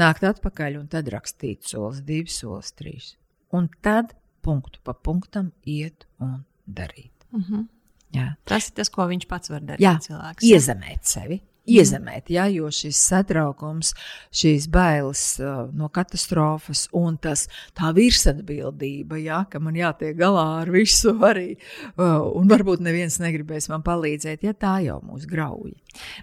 Nākt 0.00 0.24
atpakaļ 0.24 0.80
un 0.80 0.88
tad 0.92 1.10
rakstīt 1.12 1.68
solis, 1.68 2.00
divi 2.06 2.32
solis, 2.32 2.72
trīs. 2.76 3.12
Un 3.52 3.68
tad 3.84 4.14
punktu 4.42 4.80
pa 4.84 4.94
punktam 4.96 5.52
iet 5.68 6.06
un 6.20 6.44
darīt. 6.66 7.12
Mm 7.32 7.44
-hmm. 7.44 7.68
Jā. 8.16 8.26
Tas 8.48 8.68
ir 8.68 8.76
tas, 8.76 8.90
ko 8.92 9.06
viņš 9.08 9.26
pats 9.30 9.52
var 9.52 9.64
darīt. 9.64 9.84
Jā, 9.84 9.96
cilvēks. 10.04 10.44
iezemēt 10.44 11.08
sevi 11.08 11.40
iezemēt, 11.68 12.30
ja, 12.34 12.48
jo 12.50 12.70
šis 12.74 12.98
satraukums, 13.08 13.92
šīs 14.34 14.66
bailes 14.72 15.22
uh, 15.42 15.68
no 15.76 15.88
katastrofas 15.92 16.88
un 16.98 17.18
tas, 17.22 17.46
tā 17.78 17.92
virsatbildība, 17.96 19.20
ja, 19.22 19.42
ka 19.50 19.60
man 19.62 19.78
jātiek 19.78 20.16
galā 20.18 20.46
ar 20.62 20.72
visu 20.74 21.14
arī, 21.22 21.54
uh, 21.94 22.18
un 22.38 22.50
varbūt 22.50 22.82
neviens 22.82 23.20
negribēs 23.22 23.70
man 23.72 23.84
palīdzēt, 23.86 24.42
ja 24.46 24.56
tā 24.58 24.80
jau 24.86 24.98
mūs 25.06 25.28
grauj. 25.30 25.74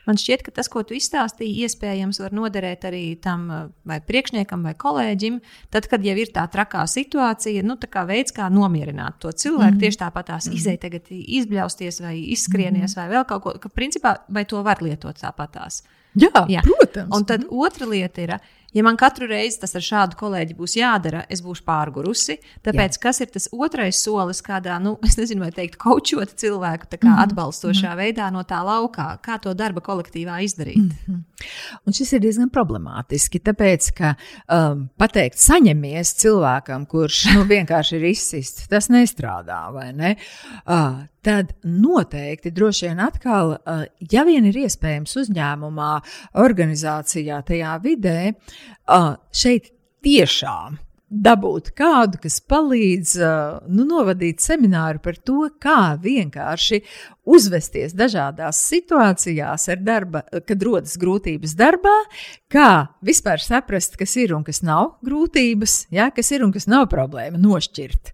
Man 0.07 0.17
šķiet, 0.19 0.43
ka 0.45 0.53
tas, 0.55 0.69
ko 0.71 0.81
tu 0.87 0.95
izstāstīji, 0.97 1.65
iespējams 1.67 2.19
var 2.23 2.35
noderēt 2.35 2.87
arī 2.89 3.03
tam 3.21 3.47
vai 3.87 3.99
priekšniekam 4.05 4.65
vai 4.65 4.73
kolēģim, 4.79 5.39
tad, 5.73 5.87
kad 5.91 6.03
jau 6.05 6.15
ir 6.19 6.31
tā 6.33 6.45
trakā 6.51 6.83
situācija, 6.89 7.63
nu, 7.65 7.77
tā 7.79 7.89
kā 7.91 8.03
veids, 8.09 8.33
kā 8.35 8.49
nomierināt 8.53 9.19
to 9.23 9.31
cilvēku, 9.31 9.77
mm. 9.77 9.83
tieši 9.83 10.01
tāpat 10.03 10.31
tās 10.31 10.49
mm. 10.49 10.57
izēja 10.59 10.83
tagad 10.87 11.11
izbļausties 11.19 12.01
vai 12.03 12.15
izskrienies 12.33 12.95
mm. 12.95 12.99
vai 12.99 13.07
vēl 13.13 13.27
kaut 13.29 13.45
ko, 13.45 13.55
ka 13.61 13.71
principā 13.73 14.15
vai 14.33 14.45
to 14.49 14.63
var 14.65 14.81
lietot 14.85 15.21
tāpatās. 15.29 15.83
Jā, 16.17 16.47
Jā, 16.49 16.63
protams. 16.65 17.13
Un 17.15 17.25
tad 17.29 17.45
otra 17.53 17.85
lieta 17.85 18.23
ir, 18.25 18.39
Ja 18.73 18.83
man 18.83 18.97
katru 18.97 19.25
reizi 19.27 19.57
tas 19.63 19.71
ar 19.77 19.81
šādu 19.81 20.17
kolēģi 20.19 20.53
būs 20.57 20.75
jādara, 20.77 21.23
es 21.33 21.41
būšu 21.41 21.63
pārgurusi. 21.65 22.35
Tāpēc, 22.65 22.99
Jā. 22.99 23.01
kas 23.01 23.19
ir 23.23 23.31
tas 23.33 23.47
otrais 23.49 23.97
solis, 23.97 24.43
kādā, 24.45 24.75
nu, 24.83 24.93
es 25.05 25.17
nezinu, 25.17 25.41
vai 25.47 25.49
teikt, 25.55 25.79
kočot 25.81 26.35
cilvēku 26.37 26.85
mm 26.85 26.99
-hmm. 27.01 27.23
atbalstošā 27.23 27.89
mm 27.89 27.93
-hmm. 27.93 28.01
veidā 28.03 28.29
no 28.31 28.43
tā 28.43 28.61
laukā, 28.61 29.17
kā 29.25 29.39
to 29.41 29.53
darba 29.53 29.81
kolektīvā 29.81 30.43
izdarīt? 30.43 30.77
Mm 30.77 30.91
-hmm. 31.07 31.23
Un 31.85 31.93
šis 31.93 32.13
ir 32.13 32.19
diezgan 32.19 32.49
problemātiski, 32.49 33.39
tāpēc, 33.39 33.91
ka 33.93 34.15
um, 34.49 34.89
pateikt, 34.97 35.37
saņemies 35.37 36.13
cilvēkam, 36.13 36.85
kurš 36.85 37.25
nu, 37.33 37.43
vienkārši 37.45 37.95
ir 37.95 38.03
izsists, 38.03 38.67
tas 38.67 38.89
nestrādā, 38.89 39.73
vai 39.73 39.93
ne? 39.93 40.15
Uh, 40.67 41.07
tad 41.25 41.53
noteikti 41.63 42.51
droši 42.55 42.89
vien 42.89 43.01
atkal, 43.03 43.55
uh, 43.57 43.85
ja 44.11 44.25
vien 44.27 44.47
ir 44.49 44.61
iespējams 44.65 45.17
uzņēmumā, 45.23 45.93
organizācijā, 46.43 47.41
tajā 47.47 47.79
vidē, 47.83 48.19
uh, 48.31 49.15
šeit 49.31 49.73
tiešām 50.05 50.79
dabūt 51.09 51.71
kādu, 51.77 52.19
kas 52.21 52.37
palīdz 52.45 53.15
uh, 53.17 53.55
nu, 53.73 53.85
novadīt 53.89 54.43
semināru 54.45 55.01
par 55.03 55.17
to, 55.17 55.47
kā 55.61 55.95
vienkārši 56.01 56.83
uzvesties 57.29 57.95
dažādās 57.97 58.61
situācijās, 58.69 59.67
darba, 59.81 60.21
kad 60.45 60.63
rodas 60.65 60.95
grūtības 61.01 61.55
darbā, 61.57 61.95
kā 62.51 62.93
vispār 63.05 63.41
saprast, 63.41 63.97
kas 63.99 64.15
ir 64.21 64.35
un 64.37 64.45
kas 64.45 64.61
nav 64.65 64.99
grūtības, 65.05 65.81
ja, 65.93 66.11
kas 66.13 66.31
ir 66.35 66.45
un 66.45 66.53
kas 66.53 66.69
nav 66.69 66.87
problēma, 66.93 67.41
nošķirt. 67.41 68.13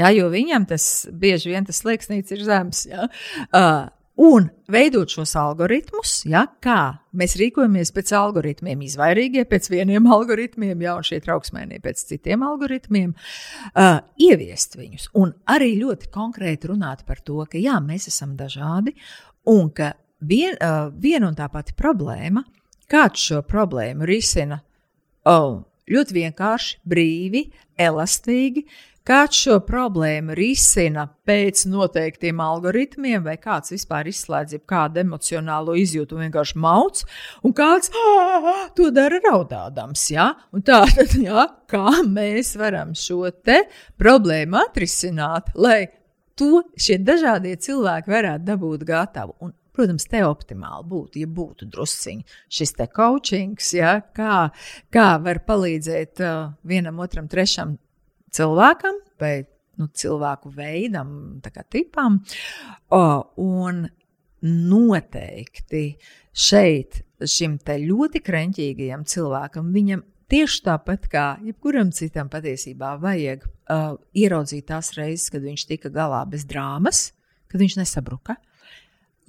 Ja, 0.00 0.10
jo 0.10 0.30
viņam 0.32 0.66
tas 0.66 1.06
bieži 1.12 1.52
vien 1.52 1.66
tas 1.66 1.78
slieksnīts 1.84 2.34
ir 2.34 2.42
zems. 2.46 2.82
Ja. 2.90 3.06
Uh, 3.54 3.84
un 4.18 4.48
veidot 4.70 5.10
šos 5.10 5.34
algoritmus, 5.38 6.20
ja, 6.30 6.44
kā 6.62 6.96
mēs 7.18 7.36
rīkojamies 7.38 7.90
pēc 7.94 8.12
algoritmiem, 8.18 8.82
izvairīgie 8.86 9.44
pēc 9.50 9.68
vieniem 9.72 10.06
algoritmiem, 10.10 10.82
ja 10.82 10.96
šie 11.02 11.20
trauksmēnie 11.24 11.80
pēc 11.82 12.04
citiem 12.10 12.42
algoritmiem, 12.46 13.12
uh, 13.14 14.00
ieviest 14.18 14.78
viņus 14.78 15.10
un 15.18 15.34
arī 15.50 15.74
ļoti 15.82 16.10
konkrēti 16.14 16.70
runāt 16.70 17.04
par 17.06 17.22
to, 17.26 17.42
ka 17.50 17.60
jā, 17.60 17.78
mēs 17.82 18.08
esam 18.10 18.34
dažādi 18.38 18.94
un 19.50 19.70
ka 19.74 19.92
vien, 20.22 20.58
uh, 20.58 20.88
viena 20.90 21.30
un 21.30 21.38
tā 21.38 21.46
pati 21.52 21.76
problēma, 21.78 22.42
kāds 22.90 23.30
šo 23.30 23.44
problēmu 23.46 24.06
risina 24.10 24.58
oh, 25.26 25.62
ļoti 25.90 26.18
vienkārši, 26.18 26.82
brīvi, 26.86 27.46
elastīgi. 27.78 28.66
Uh, 28.66 28.93
Kāds 29.04 29.36
šo 29.36 29.58
problēmu 29.60 30.32
risina 30.32 31.02
pēc 31.28 31.66
noteiktiem 31.68 32.38
algoritmiem, 32.40 33.20
vai 33.26 33.34
kāds 33.36 33.74
vispār 33.74 34.08
izslēdz 34.08 34.56
kādu 34.64 35.02
emocionālo 35.02 35.74
izjūtu 35.76 36.16
vienkārši 36.22 36.56
mauc, 36.64 37.02
un 37.44 37.52
kāds 37.52 37.92
to 38.78 38.88
dara 38.96 39.18
raudādams. 39.26 40.06
Ja? 40.14 40.30
Un 40.56 40.64
tā 40.64 40.80
tad, 40.96 41.12
ja, 41.20 41.44
kā 41.68 42.00
mēs 42.08 42.54
varam 42.56 42.96
šo 42.96 43.28
problēmu 44.00 44.62
atrisināt, 44.62 45.52
lai 45.52 45.82
to 46.32 46.64
šie 46.72 46.96
dažādie 47.04 47.58
cilvēki 47.60 48.16
varētu 48.16 48.48
dabūt 48.54 48.88
gatavu. 48.88 49.36
Un, 49.44 49.52
Protams, 49.74 50.04
te 50.06 50.20
optimāli 50.22 50.84
būtu, 50.86 51.18
ja 51.18 51.26
būtu 51.26 51.66
drusciņš 51.66 52.34
šis 52.56 52.72
te 52.78 52.84
coachings, 52.94 53.72
ja, 53.74 53.96
kā, 54.14 54.44
kā 54.94 55.06
var 55.18 55.40
palīdzēt 55.48 56.22
uh, 56.22 56.52
vienam, 56.62 57.00
otram, 57.02 57.26
trešam 57.26 57.74
cilvēkam 58.34 59.00
vai 59.20 59.34
nu, 59.80 59.88
cilvēku 59.88 60.52
veidam, 60.54 61.10
kā 61.44 61.64
tipam. 61.70 62.20
O, 62.94 63.04
un 63.42 63.84
noteikti 64.44 65.84
šeit 66.34 67.00
šim 67.24 67.56
ļoti 67.64 68.20
krenķīgajam 68.24 69.04
cilvēkam, 69.08 69.70
viņam 69.72 70.02
tieši 70.30 70.62
tāpat 70.66 71.08
kā 71.10 71.26
jebkuram 71.44 71.92
citam 71.94 72.30
patiesībā 72.32 72.94
vajag 73.00 73.44
uh, 73.44 73.94
ieraudzīt 74.16 74.66
tās 74.68 74.92
reizes, 74.98 75.30
kad 75.32 75.44
viņš 75.44 75.66
tika 75.70 75.92
galā 75.92 76.24
bez 76.28 76.46
drāmas, 76.48 77.12
kad 77.48 77.62
viņš 77.62 77.78
nesabruka. 77.80 78.36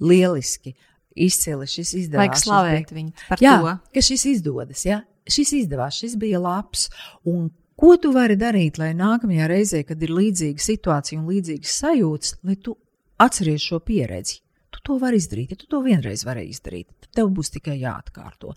Lieliski, 0.02 0.74
izcili 1.16 1.68
šis 1.70 1.94
izdevās. 2.02 2.26
Vajag 2.26 2.42
slavēt 2.42 2.90
viņu 2.92 3.28
par 3.30 3.40
jā, 3.40 3.54
to. 3.62 3.76
Ka 3.94 4.02
šis 4.04 4.26
izdodas, 4.34 4.84
jā. 4.88 5.00
Šis 5.26 5.54
izdevās, 5.62 5.96
šis 6.02 6.18
bija 6.20 6.38
labs. 6.42 6.90
Un 7.26 7.48
Ko 7.76 7.92
tu 8.00 8.10
vari 8.14 8.38
darīt, 8.40 8.78
lai 8.80 8.94
nākamajā 8.96 9.46
reizē, 9.52 9.82
kad 9.84 10.00
ir 10.02 10.14
līdzīga 10.16 10.64
situācija 10.64 11.20
un 11.20 11.28
līdzīgas 11.28 11.76
sajūtas, 11.82 12.34
lai 12.48 12.56
tu 12.56 12.72
atceries 13.20 13.68
šo 13.68 13.82
pieredzi? 13.84 14.40
Tu 14.72 14.80
to 14.84 14.96
vari 15.00 15.20
izdarīt, 15.20 15.52
ja 15.52 15.60
tu 15.60 15.68
to 15.70 15.82
vienreiz 15.84 16.24
vari 16.26 16.46
izdarīt, 16.50 16.88
tad 17.04 17.20
tev 17.20 17.30
būs 17.36 17.52
tikai 17.54 17.76
jāatkārto. 17.80 18.54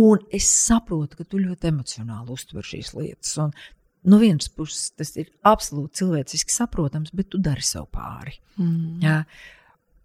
Un 0.00 0.24
es 0.34 0.48
saprotu, 0.48 1.20
ka 1.20 1.28
tu 1.28 1.40
ļoti 1.42 1.70
emocionāli 1.70 2.32
uztver 2.34 2.66
šīs 2.66 2.94
lietas. 2.96 3.36
Un 3.44 3.52
no 4.10 4.20
vienas 4.20 4.48
puses 4.52 4.90
tas 4.96 5.12
ir 5.20 5.30
absolūti 5.44 6.02
cilvēciski 6.02 6.52
saprotams, 6.52 7.12
bet 7.16 7.30
tu 7.32 7.40
dari 7.40 7.64
sev 7.64 7.88
pāri. 7.92 8.36
Mm. 8.60 9.04
Jā. 9.04 9.20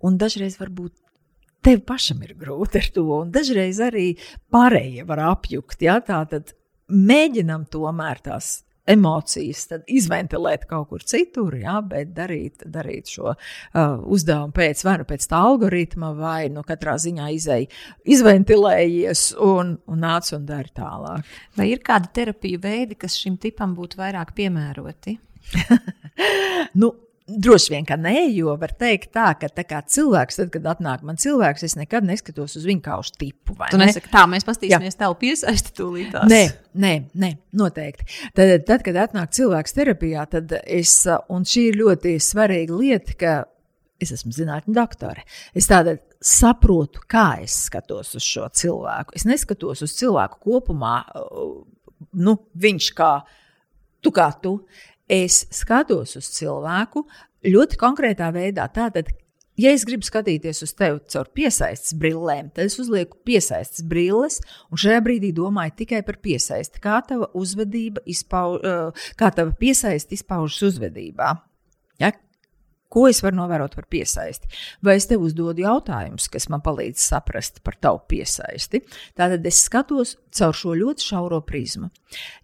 Un 0.08 0.20
dažreiz 0.20 0.60
varbūt 0.60 0.96
tev 1.66 1.82
pašam 1.88 2.22
ir 2.24 2.36
grūti 2.40 2.80
ar 2.80 2.92
to, 2.96 3.08
un 3.22 3.34
dažreiz 3.36 3.82
arī 3.84 4.14
pārējie 4.52 5.08
var 5.08 5.26
apjukt. 5.32 5.84
Ja? 5.84 6.00
Tā 6.04 6.22
tad 6.32 6.54
mēģinam 6.90 7.68
tomēr 7.72 8.22
tās 8.26 8.60
emocijas 8.90 9.68
izventilēt 9.88 10.66
kaut 10.70 10.90
kur 10.90 11.04
citur, 11.06 11.54
jā, 11.62 11.78
bet 11.86 12.14
darīt, 12.16 12.64
darīt 12.66 13.12
šo 13.14 13.34
uh, 13.34 13.98
uzdevumu 14.10 14.54
pēc 14.56 14.82
vai 14.88 14.96
nu 15.02 15.06
pēc 15.10 15.28
tā 15.30 15.42
algoritma, 15.50 16.12
vai 16.18 16.50
nu 16.54 16.64
katrā 16.68 16.96
ziņā 17.02 17.30
izēj, 17.36 17.68
izventilējies 18.16 19.26
un, 19.46 19.76
un 19.90 20.02
nāc 20.06 20.32
un 20.38 20.48
dari 20.50 20.74
tālāk. 20.76 21.36
Vai 21.60 21.70
ir 21.74 21.84
kādi 21.86 22.10
terapiju 22.20 22.64
veidi, 22.64 22.98
kas 23.00 23.18
šim 23.20 23.38
tipam 23.42 23.78
būtu 23.78 24.02
vairāk 24.02 24.34
piemēroti? 24.38 25.18
nu, 26.82 26.94
Droši 27.30 27.74
vien, 27.74 27.86
ka 27.86 27.98
nē, 28.00 28.16
jo 28.34 28.56
var 28.60 28.72
teikt 28.80 29.12
tā, 29.14 29.28
ka 29.38 29.50
tā 29.54 29.66
kā 29.68 29.82
cilvēks, 29.86 30.40
tad, 30.40 30.50
kad 30.54 30.66
atnāk 30.72 31.04
man 31.06 31.20
cilvēks, 31.22 31.66
es 31.68 31.76
nekad 31.78 32.08
neskatos 32.08 32.58
uz 32.58 32.66
viņa 32.66 32.82
kaušu 32.88 33.16
tipu. 33.22 33.56
Tu 33.70 33.78
ne? 33.78 33.90
nesaki, 33.90 34.10
tā, 34.14 34.24
mēs 34.32 34.48
paskatīsimies 34.48 34.98
tev 34.98 35.14
piesaisti 35.22 35.76
tūlītās. 35.78 36.26
Nē, 36.32 36.42
nē, 36.82 36.94
nē, 37.22 37.32
noteikti. 37.60 38.08
Tad, 38.38 38.56
tad, 38.68 38.84
kad 38.88 39.00
atnāk 39.06 39.34
cilvēks 39.38 39.78
terapijā, 39.78 40.26
tad 40.32 40.58
es, 40.64 40.96
un 41.30 41.46
šī 41.48 41.70
ir 41.70 41.80
ļoti 41.84 42.16
svarīga 42.24 42.80
lieta, 42.80 43.18
ka 43.20 43.36
es 44.02 44.14
esmu 44.16 44.34
zinātņu 44.36 44.76
doktore. 44.76 45.26
Es 45.58 45.68
tādu 45.70 45.98
saprotu, 46.24 47.04
kā 47.10 47.42
es 47.44 47.56
skatos 47.68 48.16
uz 48.18 48.26
šo 48.26 48.48
cilvēku. 48.62 49.16
Es 49.20 49.28
neskatos 49.28 49.84
uz 49.86 49.96
cilvēku 50.00 50.42
kopumā, 50.48 51.02
nu, 52.20 52.38
viņš 52.60 52.94
kā 52.98 53.14
tu 54.04 54.14
kā 54.16 54.30
tu 54.42 54.58
es 55.10 55.44
skatos 55.54 56.16
uz 56.20 56.30
cilvēku 56.38 57.04
ļoti 57.48 57.80
konkrētā 57.80 58.30
veidā. 58.36 58.68
Tātad, 58.72 59.10
ja 59.60 59.74
es 59.74 59.86
gribu 59.88 60.08
skatīties 60.08 60.62
uz 60.66 60.76
tevi 60.78 61.02
caur 61.12 61.32
piesaistes 61.36 61.98
brillēm, 62.00 62.54
tad 62.54 62.70
es 62.70 62.78
uzlieku 62.82 63.20
piesaistes 63.28 63.84
brilles, 63.90 64.40
un 64.70 64.82
šajā 64.82 65.02
brīdī 65.06 65.34
domāju 65.36 65.80
tikai 65.84 66.04
par 66.08 66.22
piesaisti. 66.24 66.82
Kā 66.84 67.02
tava 67.08 67.32
uzvedība, 67.34 68.06
izpauž, 68.06 68.64
kā 69.20 69.34
tava 69.36 69.56
piesaiste 69.60 70.16
izpaužas 70.20 70.62
uzvedībā? 70.74 71.36
Ko 72.90 73.06
es 73.06 73.20
varu 73.22 73.38
novērot 73.38 73.76
par 73.78 73.86
piesaisti? 73.92 74.50
Vai 74.82 74.96
es 74.98 75.06
tev 75.10 75.22
uzdodu 75.28 75.62
jautājumus, 75.62 76.26
kas 76.34 76.48
man 76.50 76.64
palīdz 76.66 77.04
saprast 77.12 77.62
par 77.66 77.78
tavu 77.78 78.02
piesaisti? 78.10 78.82
Tātad 79.18 79.46
es 79.46 79.62
skatos 79.68 80.16
caur 80.34 80.58
šo 80.58 80.74
ļoti 80.78 81.06
šauro 81.12 81.42
prizmu. 81.46 81.92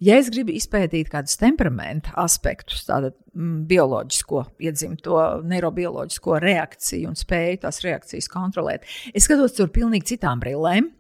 Ja 0.06 0.20
es 0.22 0.30
gribu 0.34 0.54
izpētīt 0.54 1.10
kādus 1.10 1.40
temperamenta 1.42 2.14
aspektus, 2.22 2.84
tātad 2.86 3.16
mm, 3.34 3.66
bioloģisko, 3.72 4.44
iedzimto 4.68 5.18
neirobioloģisko 5.50 6.38
reakciju 6.46 7.10
un 7.10 7.18
spēju 7.18 7.64
tās 7.66 7.82
reakcijas 7.86 8.30
kontrolēt, 8.30 8.86
es 9.18 9.26
skatos 9.26 9.58
caur 9.58 9.74
pilnīgi 9.74 10.14
citām 10.14 10.46
brillēm. 10.46 10.94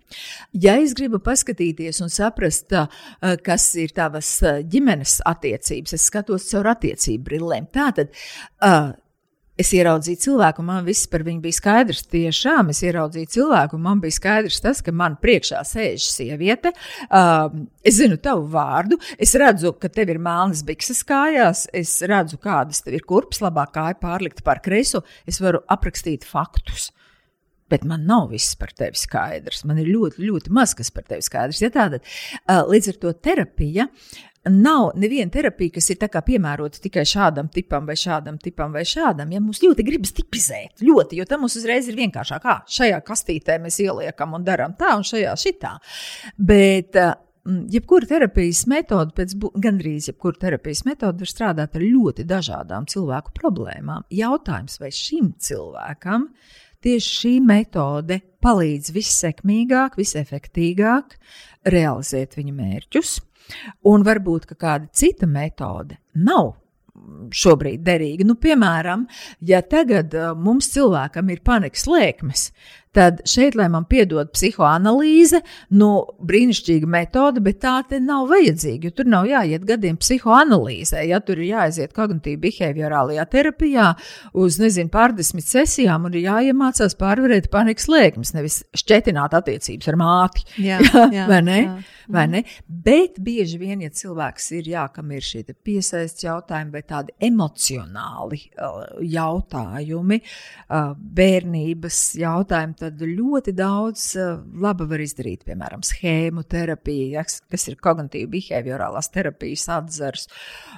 Ja 0.57 0.75
es 0.81 0.97
gribu 0.97 1.21
paskatīties 1.21 2.01
un 2.01 2.09
saprast, 2.13 2.73
kas 3.45 3.71
ir 3.81 3.93
tavas 3.93 4.37
ģimenes 4.73 5.19
attiecības, 5.25 5.97
es 5.97 6.09
skatos 6.09 6.49
caur 6.49 6.73
attiecību 6.73 7.25
brillēm. 7.29 7.69
Tātad, 7.73 8.13
Es 9.55 9.69
ieraudzīju 9.71 10.19
cilvēku, 10.19 10.63
man 10.67 10.83
viss 10.83 11.07
par 11.07 11.23
viņu 11.23 11.39
bija 11.45 11.55
skaidrs. 11.55 12.01
Tiešām 12.11 12.73
es 12.73 12.81
ieraudzīju 12.83 13.29
cilvēku, 13.37 13.77
man 13.79 14.01
bija 14.03 14.17
skaidrs 14.17 14.59
tas, 14.63 14.81
ka 14.83 14.91
man 14.91 15.15
priekšā 15.21 15.61
sēž 15.63 16.09
sieviete. 16.11 16.73
Uh, 17.07 17.47
es 17.79 17.95
zinu 18.01 18.19
tavu 18.19 18.49
vārdu, 18.51 18.99
es 19.15 19.31
redzu, 19.39 19.71
ka 19.79 19.87
tev 19.87 20.11
ir 20.11 20.19
melnas 20.19 20.65
bikses 20.67 20.99
kājās, 21.07 21.69
es 21.71 21.95
redzu, 22.03 22.41
kādas 22.43 22.83
tev 22.83 22.99
ir 22.99 23.07
kurpes, 23.07 23.39
labāk 23.45 23.71
kāja 23.77 23.95
pārlikt 24.01 24.43
par 24.43 24.59
kreiso. 24.65 25.05
Es 25.23 25.39
varu 25.39 25.63
aprakstīt 25.71 26.27
faktus. 26.27 26.91
Bet 27.71 27.87
man 27.87 28.03
nav 28.05 28.27
viss 28.35 28.59
par 28.59 28.75
tevi 28.75 28.99
skaidrs. 28.99 29.63
Man 29.65 29.79
ir 29.81 29.87
ļoti, 29.89 30.19
ļoti 30.27 30.51
maz 30.53 30.75
kas 30.77 30.91
par 30.93 31.07
tevi 31.07 31.23
skaidrs. 31.25 31.63
Ja 31.63 31.71
uh, 31.71 32.65
līdz 32.67 32.91
ar 32.91 32.99
to 33.01 33.15
terapija 33.23 33.87
nav 34.49 34.91
neviena 34.95 35.31
terapija, 35.31 35.75
kas 35.77 35.89
ir 35.89 35.99
piemērota 35.99 36.81
tikai 36.83 37.05
šādam 37.07 37.49
tipam, 37.53 37.85
vai 37.85 37.95
šādam 37.99 38.37
tipam, 38.41 38.71
vai 38.73 38.85
šādam. 38.85 39.31
Ja 39.33 39.41
mums 39.41 39.61
ļoti 39.63 39.85
gribas 39.85 40.13
tipizēt, 40.15 40.81
ļoti, 40.85 41.19
jo 41.19 41.25
tam 41.29 41.45
mums 41.45 41.57
uzreiz 41.59 41.89
ir 41.89 41.97
vienkāršāk, 41.99 42.43
kā 42.43 42.57
šajā 42.69 43.01
kastītē 43.05 43.59
mēs 43.63 43.79
ieliekam 43.83 44.35
un 44.37 44.45
darām 44.45 44.75
tā, 44.79 44.95
un 44.97 45.05
šajā 45.07 45.35
šitā. 45.39 45.77
Bet, 46.37 46.97
Jebkura 47.45 48.07
terapijas 48.09 48.63
metode, 48.65 49.11
pēc, 49.13 49.35
gandrīz 49.61 50.07
jebkura 50.09 50.39
terapijas 50.47 50.79
metode, 50.87 51.21
var 51.21 51.29
strādāt 51.29 51.75
ar 51.77 51.83
ļoti 51.85 52.23
dažādām 52.25 52.87
cilvēku 52.89 53.35
problēmām. 53.37 54.07
Jautājums, 54.09 54.79
vai 54.81 54.89
šim 54.89 55.27
cilvēkam 55.37 56.25
tieši 56.81 57.11
šī 57.19 57.33
metode 57.45 58.17
palīdz 58.41 58.89
vissekmīgāk, 58.95 59.93
visefektīgāk 60.01 61.13
realizēt 61.69 62.33
viņa 62.39 62.57
mērķus, 62.57 63.13
Un 63.91 64.05
varbūt 64.05 64.53
kāda 64.55 64.89
cita 64.93 65.27
metode 65.29 65.99
nav 66.13 66.55
šobrīd 67.35 67.83
derīga. 67.85 68.25
Nu, 68.27 68.37
piemēram, 68.41 69.05
ja 69.45 69.61
tagad 69.65 70.15
uh, 70.15 70.31
mums 70.37 70.71
cilvēkam 70.73 71.29
ir 71.33 71.43
panikas 71.45 71.85
lēkmes, 71.89 72.47
tad 72.95 73.21
šeit, 73.29 73.57
lai 73.59 73.67
man 73.71 73.87
piedod 73.89 74.31
psihoanalīze, 74.33 75.41
nu, 75.79 75.89
brīnišķīga 76.25 76.89
metode, 76.89 77.43
bet 77.45 77.61
tā 77.65 77.75
te 77.89 77.99
nav 78.03 78.29
vajadzīga. 78.31 78.93
Tur 78.95 79.09
nav 79.11 79.27
jāiet 79.29 79.65
gadiem 79.67 79.99
psihoanalīzē, 80.01 81.03
ja 81.09 81.19
tur 81.25 81.41
ir 81.41 81.51
jāaiziet 81.51 81.95
kognitīvi 81.95 82.41
behaviorālajā 82.47 83.25
terapijā 83.31 83.89
uz, 84.33 84.59
nezinu, 84.61 84.91
pārdesmit 84.93 85.47
sesijām 85.47 86.07
un 86.07 86.15
ir 86.15 86.27
jāiemācās 86.29 86.97
pārvarēt 86.99 87.51
panikas 87.53 87.89
lēkmes, 87.91 88.33
nevis 88.37 88.61
šķetināt 88.77 89.35
attiecības 89.37 89.91
ar 89.91 89.99
māti. 89.99 90.47
Jā, 90.65 90.79
jā, 91.15 91.27
vai 91.31 91.41
ne? 91.45 91.59
Jā. 91.65 91.77
Vai 92.07 92.27
ne? 92.29 92.43
Bet 92.67 93.17
bieži 93.23 93.57
vien, 93.57 93.81
ja 93.81 93.89
cilvēks 93.93 94.51
ir, 94.59 94.67
jā, 94.75 94.85
kam 94.93 95.09
ir 95.15 95.25
šie 95.25 95.41
piesaistes 95.65 96.25
jautājumi 96.27 96.75
vai 96.75 96.83
tādi 96.85 97.15
emocionāli 97.25 98.41
uh, 98.53 98.83
jautājumi, 99.01 100.19
uh, 100.21 100.93
bērnības 100.95 102.01
jautājumi, 102.21 102.77
tad 102.85 103.01
ļoti 103.01 103.55
daudz 103.57 104.05
uh, 104.19 104.37
laba 104.61 104.87
var 104.89 105.03
izdarīt, 105.03 105.43
piemēram, 105.47 105.83
schēmu 105.85 106.45
terapija, 106.49 107.25
kas 107.51 107.67
ir 107.71 107.79
kognitīva 107.81 108.31
behaviorālās 108.37 109.11
terapijas 109.13 109.67
atzars. 109.79 110.29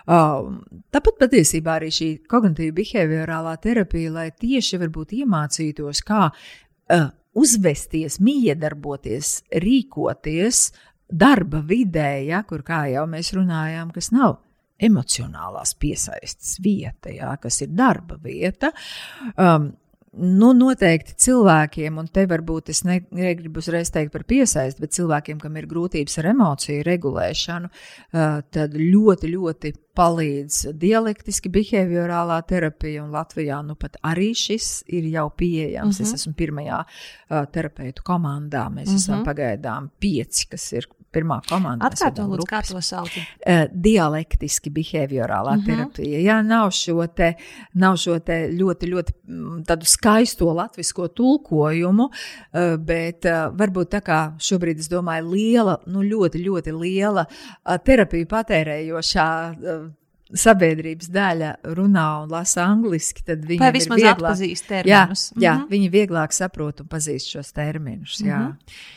Um, 0.07 0.63
tāpat 0.95 1.21
patiesībā 1.25 1.77
arī 1.77 1.91
šī 1.93 2.09
kognitīva 2.31 2.79
behaviorālā 2.79 3.57
terapija, 3.63 4.15
lai 4.15 4.27
tieši 4.31 4.81
varbūt 4.81 5.15
iemācītos, 5.21 6.03
kā 6.07 6.27
uh, 6.31 7.07
uzvesties, 7.38 8.19
miedarboties, 8.23 9.41
rīkoties 9.61 10.67
darba 11.07 11.61
vidē, 11.63 12.11
ja, 12.27 12.43
kur, 12.47 12.63
kā 12.67 12.85
jau 12.91 13.05
mēs 13.09 13.31
runājām, 13.38 13.93
kas 13.95 14.11
nav 14.15 14.39
emocionālās 14.84 15.73
piesaistes 15.79 16.57
vieta, 16.61 17.11
ja, 17.13 17.34
kas 17.41 17.61
ir 17.65 17.73
darba 17.73 18.19
vieta. 18.21 18.71
Um, 19.35 19.71
Nu, 20.18 20.52
noteikti 20.57 21.14
cilvēkiem, 21.22 21.98
un 22.02 22.07
te 22.14 22.26
varbūt 22.30 22.72
es 22.73 22.84
ne, 22.88 22.99
negribu 23.14 23.61
uzreiz 23.61 23.91
teikt 23.94 24.14
par 24.15 24.23
piesaisti, 24.27 24.81
bet 24.81 24.95
cilvēkiem, 24.98 25.39
kam 25.41 25.57
ir 25.60 25.68
grūtības 25.69 26.18
ar 26.22 26.31
emociju 26.31 26.85
regulēšanu, 26.88 27.69
uh, 27.69 28.39
tad 28.53 28.77
ļoti, 28.77 29.30
ļoti 29.35 29.73
palīdz 29.98 30.73
dialektiski 30.77 31.52
behaviorālā 31.53 32.38
terapija, 32.49 33.03
un 33.06 33.14
Latvijā 33.14 33.60
nu 33.65 33.77
pat 33.80 33.98
arī 34.06 34.31
šis 34.38 34.84
ir 34.94 35.07
jau 35.14 35.30
pieejams. 35.30 35.99
Mm 35.99 36.06
-hmm. 36.06 36.14
Es 36.14 36.22
esmu 36.22 36.34
pirmajā 36.34 36.84
uh, 36.84 37.45
terapeitu 37.53 38.03
komandā, 38.06 38.68
mēs 38.69 38.89
mm 38.89 38.94
-hmm. 38.94 38.95
esam 38.95 39.23
pagaidām 39.26 39.89
pieci, 39.99 40.48
kas 40.49 40.72
ir 40.73 40.88
pirmā 41.13 41.38
komanda. 41.47 41.88
Atkārto, 41.88 42.25
lūdzu, 42.27 42.47
kā 42.49 42.61
to 42.67 42.81
sauc? 42.84 43.11
Uh, 43.15 43.65
dialektiski 43.71 44.71
behaviorālā 44.73 45.57
mhm. 45.57 45.61
-huh. 45.61 45.65
terapija. 45.65 46.19
Jā, 46.19 46.38
nav 46.45 46.71
šo 46.75 47.07
te, 47.07 47.34
nav 47.73 47.97
šo 47.97 48.19
te 48.19 48.39
ļoti, 48.51 48.91
ļoti 48.93 49.13
mm, 49.27 49.61
tādu 49.67 49.85
skaisto 49.85 50.53
latvisko 50.53 51.07
tulkojumu, 51.07 52.09
uh, 52.09 52.75
bet 52.77 53.25
uh, 53.25 53.47
varbūt 53.57 53.93
tā 53.95 54.01
kā 54.01 54.19
šobrīd 54.39 54.79
es 54.79 54.89
domāju 54.89 55.31
liela, 55.31 55.77
nu 55.88 56.03
ļoti, 56.03 56.43
ļoti 56.43 56.75
liela 56.75 57.25
uh, 57.27 57.77
terapiju 57.77 58.25
patērējošā 58.25 59.29
uh, 59.51 59.88
sabiedrības 60.34 61.07
daļa 61.07 61.53
runā 61.77 62.07
un 62.23 62.29
lasa 62.29 62.65
angliski, 62.67 63.23
tad 63.23 63.45
viņi 63.47 63.61
Vai 63.63 63.71
vismaz 63.71 64.01
vieglāk, 64.01 64.17
atpazīst 64.17 64.67
terminus. 64.67 65.31
Jā, 65.31 65.41
jā 65.41 65.53
mm 65.53 65.61
-hmm. 65.61 65.69
viņi 65.71 65.89
vieglāk 65.89 66.35
saprot 66.35 66.81
un 66.81 66.88
pazīst 66.88 67.31
šos 67.31 67.53
terminus. 67.53 68.19
Jā. 68.19 68.38
Mm 68.38 68.51
-hmm 68.51 68.96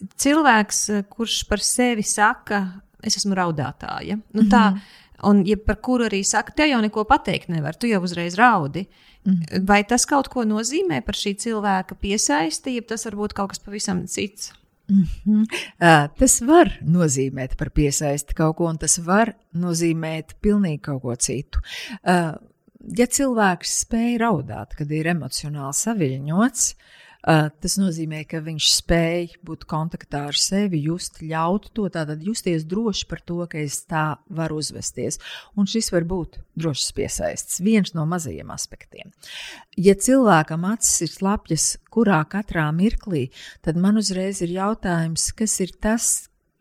cilvēks, 0.00 0.82
eh, 0.90 1.04
kurš 1.10 1.42
par 1.48 1.62
sevi 1.64 2.02
saka, 2.02 2.64
es 3.02 3.16
esmu 3.16 3.36
raudātāja. 3.38 4.20
Nu, 4.32 4.42
tā, 4.42 4.70
mm 4.70 4.76
-hmm. 4.76 5.00
Un, 5.22 5.44
ja 5.46 5.56
par 5.56 5.76
kuru 5.76 6.08
arī 6.08 6.24
saka, 6.24 6.52
te 6.56 6.66
jau 6.66 6.80
neko 6.80 7.04
pateikt 7.04 7.48
nevar, 7.48 7.76
tu 7.78 7.86
jau 7.86 8.02
uzreiz 8.02 8.34
raudi. 8.34 8.88
Mm. 9.24 9.66
Vai 9.68 9.84
tas 9.84 10.04
kaut 10.04 10.28
ko 10.28 10.42
nozīmē 10.42 10.98
par 11.06 11.14
šī 11.14 11.36
cilvēka 11.44 11.94
piesaisti, 11.94 12.74
ja 12.74 12.82
tas 12.82 13.04
var 13.04 13.14
būt 13.14 13.32
kaut 13.32 13.52
kas 13.52 13.62
pavisam 13.62 14.06
cits? 14.06 14.52
Mm 14.90 15.04
-hmm. 15.04 15.42
uh, 15.42 16.08
tas 16.18 16.40
var 16.40 16.78
nozīmēt 16.82 17.56
par 17.56 17.70
piesaisti 17.70 18.34
kaut 18.34 18.56
ko, 18.56 18.66
un 18.66 18.78
tas 18.78 18.98
var 18.98 19.34
nozīmēt 19.54 20.34
pilnīgi 20.42 20.80
kaut 20.80 21.02
ko 21.02 21.14
citu. 21.14 21.60
Uh, 22.02 22.34
ja 22.98 23.06
cilvēks 23.06 23.84
spēj 23.84 24.18
raudāt, 24.18 24.74
kad 24.74 24.90
ir 24.90 25.06
emocionāli 25.06 25.72
saviņots, 25.72 26.74
Uh, 26.74 27.01
tas 27.22 27.76
nozīmē, 27.78 28.24
ka 28.26 28.40
viņš 28.42 28.68
spēj 28.80 29.28
būt 29.46 29.66
kontaktā 29.70 30.24
ar 30.30 30.38
sevi, 30.38 30.80
just, 30.82 31.20
ļaut 31.22 31.68
to, 31.76 31.86
tātad 31.92 32.22
justies 32.26 32.64
droši 32.66 33.06
par 33.10 33.22
to, 33.22 33.38
ka 33.46 33.60
es 33.62 33.78
tā 33.86 34.16
varu 34.26 34.58
uzvesties. 34.58 35.20
Un 35.54 35.70
šis 35.70 35.92
var 35.94 36.06
būt 36.08 36.40
drošs 36.58 36.90
piesaists, 36.96 37.60
viens 37.62 37.94
no 37.94 38.06
mazajiem 38.10 38.50
aspektiem. 38.54 39.12
Ja 39.78 39.94
cilvēkam 39.94 40.66
acis 40.72 41.06
ir 41.06 41.14
slapjas, 41.14 41.68
kurā 41.94 42.24
katrā 42.26 42.66
mirklī, 42.74 43.28
tad 43.62 43.78
man 43.78 44.00
uzreiz 44.02 44.42
ir 44.42 44.56
jautājums, 44.58 45.30
kas 45.36 45.60
ir 45.62 45.76
tas, 45.78 46.10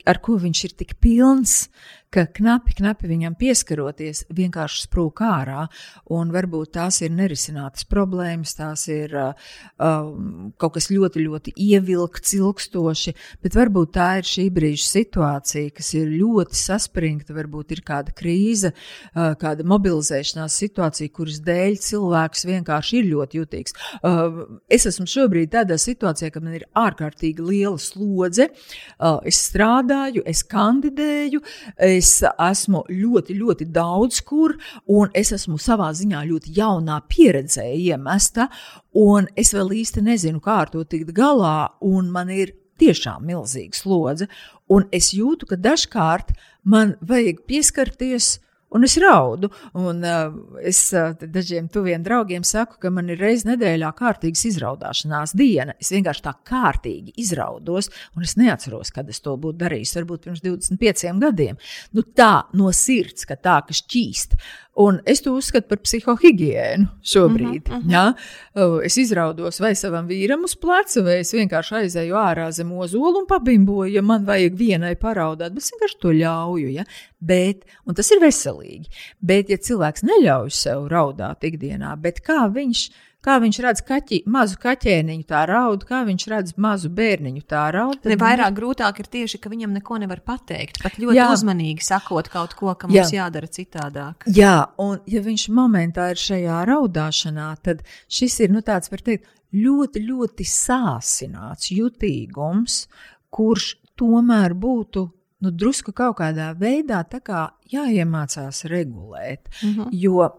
ar 0.05 0.21
ko 0.21 0.37
viņš 0.41 0.63
ir 0.67 0.77
tik 0.77 0.95
pilns, 1.01 1.71
ka 2.11 2.25
knapi, 2.27 2.75
knapi 2.75 3.07
viņam 3.07 3.35
pieskaroties, 3.39 4.25
vienkārši 4.35 4.83
sprūk 4.85 5.21
ārā. 5.23 5.65
Un 6.11 6.31
varbūt 6.33 6.73
tās 6.75 6.99
ir 7.05 7.13
nerisinātas 7.15 7.85
problēmas, 7.87 8.53
tās 8.57 8.83
ir 8.91 9.15
uh, 9.15 9.51
um, 9.79 10.49
kaut 10.59 10.75
kas 10.75 10.89
ļoti, 10.91 11.23
ļoti 11.23 11.53
ievilkts, 11.55 12.33
ilgstoši, 12.35 13.13
bet 13.43 13.55
varbūt 13.55 13.93
tā 13.95 14.09
ir 14.19 14.27
šī 14.27 14.47
brīža 14.53 14.87
situācija, 14.89 15.71
kas 15.77 15.93
ir 15.95 16.11
ļoti 16.11 16.59
saspringta, 16.59 17.35
varbūt 17.37 17.71
ir 17.77 17.83
kāda 17.87 18.15
krīze, 18.17 18.73
uh, 18.73 19.31
kāda 19.39 19.65
mobilizēšanās 19.71 20.59
situācija, 20.65 21.13
kuras 21.15 21.39
dēļ 21.47 21.79
cilvēks 21.87 22.45
vienkārši 22.51 22.99
ir 22.99 23.09
ļoti 23.13 23.41
jutīgs. 23.41 23.77
Uh, 24.01 24.59
es 24.67 24.87
esmu 24.89 25.07
šobrīd 25.07 25.53
tādā 25.55 25.79
situācijā, 25.79 26.31
ka 26.33 26.43
man 26.43 26.59
ir 26.59 26.67
ārkārtīgi 26.75 27.47
liela 27.53 27.79
slodze, 27.79 28.51
uh, 28.51 29.21
es 29.27 29.39
strādāju, 29.47 30.27
es 30.27 30.43
kandidēju, 30.51 31.39
es 31.79 32.00
es 32.01 32.11
esmu 32.25 32.83
ļoti, 32.89 33.35
ļoti 33.37 33.67
daudz 33.73 34.21
kur, 34.25 34.55
un 34.89 35.11
es 35.17 35.31
esmu 35.35 35.59
savā 35.61 35.91
ziņā 35.97 36.23
ļoti 36.29 36.55
jaunā 36.57 36.99
pieredzē 37.11 37.67
iemesta, 37.77 38.49
un 38.97 39.29
es 39.37 39.53
vēl 39.55 39.75
īsti 39.81 40.03
nezinu, 40.05 40.41
kā 40.43 40.61
ar 40.65 40.73
to 40.73 40.83
tikt 40.83 41.13
galā, 41.17 41.71
un 41.85 42.09
man 42.13 42.33
ir 42.33 42.55
tiešām 42.81 43.27
milzīga 43.29 43.77
slodze, 43.77 44.27
un 44.71 44.87
es 44.95 45.11
jūtu, 45.13 45.49
ka 45.49 45.59
dažkārt 45.59 46.33
man 46.63 46.95
vajag 47.05 47.43
pieskarties 47.49 48.39
un 48.71 48.87
es 48.87 48.95
raudu. 49.01 49.49
Un, 49.77 50.01
uh, 50.03 50.57
es 50.63 50.79
uh, 50.95 51.11
dažiem 51.21 51.67
tuviem 51.71 52.03
draugiem 52.03 52.45
saku, 52.47 52.79
ka 52.81 52.91
man 52.93 53.11
ir 53.11 53.21
reizes 53.21 53.45
nedēļā 53.49 53.91
kārtīgas 53.97 54.45
izraudāšanās 54.51 55.35
diena. 55.37 55.75
Es 55.81 55.91
vienkārši 55.93 56.25
tā 56.25 56.35
kārtīgi 56.47 57.15
izraudos, 57.21 57.91
un 58.15 58.27
es 58.27 58.37
neatceros, 58.39 58.93
kad 58.95 59.09
es 59.11 59.21
to 59.23 59.35
būtu 59.41 59.61
darījis. 59.61 59.95
Varbūt 59.99 60.27
pirms 60.27 60.43
25 60.45 61.21
gadiem. 61.21 61.59
Nu, 61.95 62.05
tā 62.15 62.33
no 62.57 62.71
sirds, 62.75 63.27
ka 63.29 63.37
tā, 63.39 63.59
ka 63.67 63.75
šķīst. 63.75 64.37
Un 64.79 65.01
es 65.05 65.19
to 65.19 65.33
uzskatu 65.35 65.67
par 65.67 65.81
psihohigiēnu 65.83 66.87
šobrīd. 67.03 67.67
Uh 67.67 67.73
-huh, 67.73 67.77
uh 67.77 67.83
-huh. 67.83 67.91
Ja? 67.91 68.83
Es 68.85 68.97
izraudos 68.97 69.59
vai 69.59 69.75
savam 69.75 70.07
vīram 70.07 70.43
uz 70.43 70.55
pleca, 70.55 71.01
vai 71.03 71.19
es 71.19 71.33
vienkārši 71.33 71.75
aizēju 71.75 72.15
ārā 72.15 72.51
zem 72.51 72.71
ozolu 72.71 73.19
un 73.19 73.27
pabimboju, 73.27 73.93
ja 73.93 74.01
man 74.01 74.25
vajag 74.25 74.53
vienai 74.53 74.95
paraudāt. 74.95 75.53
Bet 75.53 75.63
es 75.63 75.71
vienkārši 75.71 75.99
to 75.99 76.07
ļauju. 76.07 76.69
Ja? 76.71 76.85
Bet, 77.19 77.65
un 77.85 77.95
tas 77.95 78.11
ir 78.11 78.19
veselīgi. 78.19 78.87
Bet, 79.19 79.49
ja 79.49 79.57
cilvēks 79.57 80.03
neļauj 80.03 80.49
sev 80.49 80.87
raudāt 80.87 81.43
ikdienā, 81.43 81.95
bet 82.01 82.21
kā 82.21 82.47
viņš 82.53 82.89
ir? 82.89 83.10
Kā 83.25 83.37
viņš 83.41 83.59
redz 83.65 83.83
kaķi, 83.85 84.21
mazu 84.31 84.57
kaķēniņu 84.61 85.25
tā 85.29 85.43
raud, 85.49 85.83
kā 85.87 86.01
viņš 86.07 86.25
redz 86.31 86.55
mazu 86.61 86.89
bērniņu 86.97 87.43
tā 87.49 87.67
raud. 87.75 87.99
Ne 88.09 88.17
vairāk 88.19 88.55
grūtāk 88.57 89.01
ir 89.03 89.09
tieši, 89.15 89.41
ka 89.41 89.51
viņam 89.53 89.75
neko 89.77 89.99
nevar 90.01 90.23
pateikt. 90.25 90.81
Pat 90.83 90.97
ļoti 91.01 91.19
jā. 91.19 91.27
uzmanīgi 91.35 91.85
sakot 91.85 92.31
kaut 92.33 92.55
ko, 92.57 92.73
ka 92.73 92.89
mums 92.89 93.13
jā. 93.13 93.21
jādara 93.21 93.49
citādāk. 93.51 94.25
Jā, 94.33 94.55
un 94.81 94.99
ja 95.09 95.21
viņš 95.25 95.47
momentā 95.53 96.11
ir 96.13 96.21
šajā 96.21 96.63
raudāšanā, 96.69 97.51
tad 97.61 97.85
šis 98.09 98.41
ir, 98.47 98.53
nu 98.55 98.65
tāds 98.65 98.91
var 98.91 99.05
teikt, 99.05 99.29
ļoti, 99.51 100.05
ļoti 100.07 100.47
sāsināts 100.47 101.71
jutīgums, 101.75 102.85
kurš 103.31 103.75
tomēr 103.99 104.55
būtu 104.57 105.05
nu, 105.41 105.51
drusku 105.51 105.93
kaut 105.95 106.19
kādā 106.21 106.51
veidā 106.57 107.03
kā 107.21 107.49
jāiemācās 107.71 108.65
regulēt. 108.71 109.49
Mhm. 109.61 109.79
-huh. 109.79 109.89
Jo 109.91 110.29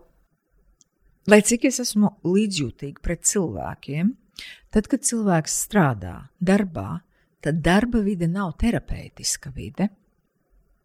Lai 1.30 1.38
cik 1.46 1.68
es 1.68 1.78
esmu 1.78 2.08
līdzjūtīga 2.26 3.02
pret 3.02 3.22
cilvēkiem, 3.30 4.08
tad, 4.74 4.88
kad 4.90 5.04
cilvēks 5.06 5.54
strādā 5.68 6.16
darbā, 6.42 7.02
tad 7.42 7.60
darba 7.62 8.00
vide 8.02 8.26
nav 8.26 8.56
terapeitiska 8.58 9.52
vide. 9.54 9.86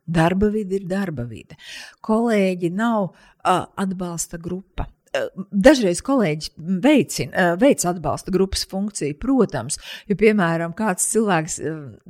Darba 0.07 0.51
vide 0.53 0.77
ir 0.77 0.85
darba 0.87 1.25
vide. 1.27 1.57
Kolēģi 2.05 2.69
nav 2.71 3.09
uh, 3.09 3.65
atbalsta 3.75 4.37
grupa. 4.37 4.85
Dažreiz 5.51 6.01
kolēģi 6.05 6.51
veicina, 6.83 7.53
veic 7.59 7.83
atbalsta 7.87 8.31
grupas 8.33 8.65
funkciju, 8.69 9.15
protams, 9.21 9.79
jo, 10.09 10.17
piemēram, 10.19 10.73
kāds 10.77 11.07
cilvēks 11.13 11.57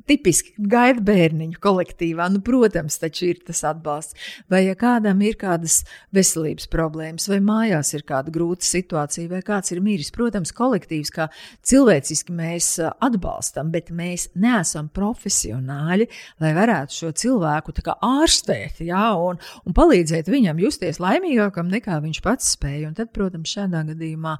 tipiski 0.09 0.53
gaida 0.71 1.03
bērniņu 1.05 1.59
kolektīvā, 1.63 2.27
nu, 2.33 2.41
protams, 2.45 2.99
taču 3.01 3.29
ir 3.31 3.41
tas 3.47 3.63
atbalsts. 3.67 4.17
Vai 4.51 4.63
ja 4.65 4.75
kādam 4.79 5.21
ir 5.25 5.37
kādas 5.39 5.81
veselības 6.15 6.69
problēmas, 6.73 7.27
vai 7.31 7.39
mājās 7.43 7.93
ir 7.95 8.05
kāda 8.07 8.33
grūta 8.33 8.67
situācija, 8.67 9.29
vai 9.31 9.43
kāds 9.45 9.73
ir 9.75 9.83
miris, 9.85 10.11
protams, 10.15 10.53
kolektīvs, 10.57 11.13
kā 11.13 11.29
cilvēciski 11.67 12.35
mēs 12.35 12.73
atbalstam, 12.83 13.71
bet 13.73 13.91
mēs 13.95 14.29
neesam 14.37 14.89
profesionāļi, 14.93 16.09
lai 16.43 16.53
varētu 16.57 16.99
šo 17.01 17.13
cilvēku 17.23 17.75
ārstēt 17.97 18.81
ja, 18.85 19.11
un, 19.19 19.39
un 19.65 19.75
palīdzēt 19.77 20.29
viņam 20.31 20.59
justies 20.61 21.01
laimīgākam 21.03 21.69
nekā 21.71 21.99
viņš 22.03 22.21
pats 22.25 22.53
spēja. 22.57 22.86
Un 22.89 22.97
tad, 22.97 23.11
protams, 23.15 23.53
šādā 23.53 23.83
gadījumā 23.91 24.35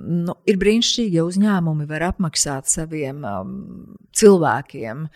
nu, 0.00 0.36
ir 0.48 0.60
brīnišķīgi, 0.60 1.18
ja 1.18 1.26
uzņēmumi 1.28 1.88
var 1.90 2.08
apmaksāt 2.10 2.70
saviem 2.70 3.24
um, 3.26 3.52
cilvēkiem 4.16 5.06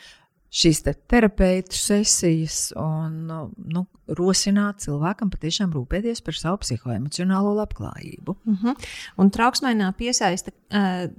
šīs 0.55 0.85
te 0.87 0.95
terapeitu 1.11 1.77
sesijas 1.77 2.69
un 2.79 3.27
nu, 3.27 3.85
rosināt 4.19 4.85
cilvēkam 4.85 5.31
patiešām 5.33 5.73
rūpēties 5.75 6.21
par 6.25 6.37
savu 6.37 6.61
psihoemocionālo 6.63 7.55
labklājību. 7.59 8.37
Uh 8.37 8.53
mhm. 8.53 8.69
-huh. 8.69 8.91
Un 9.17 9.31
trauksmainā 9.31 9.93
piesaista 9.97 10.53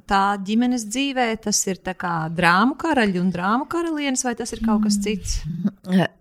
tā 0.09 0.23
ģimenes 0.45 0.85
dzīvē, 0.91 1.27
tas 1.41 1.67
ir 1.67 1.79
kā 1.79 2.29
drāmu 2.29 2.75
karaļi 2.77 3.19
un 3.21 3.31
drāmu 3.31 3.67
karalienes, 3.67 4.23
vai 4.23 4.35
tas 4.35 4.53
ir 4.53 4.59
kaut 4.65 4.83
kas 4.83 4.99
cits? 5.01 5.43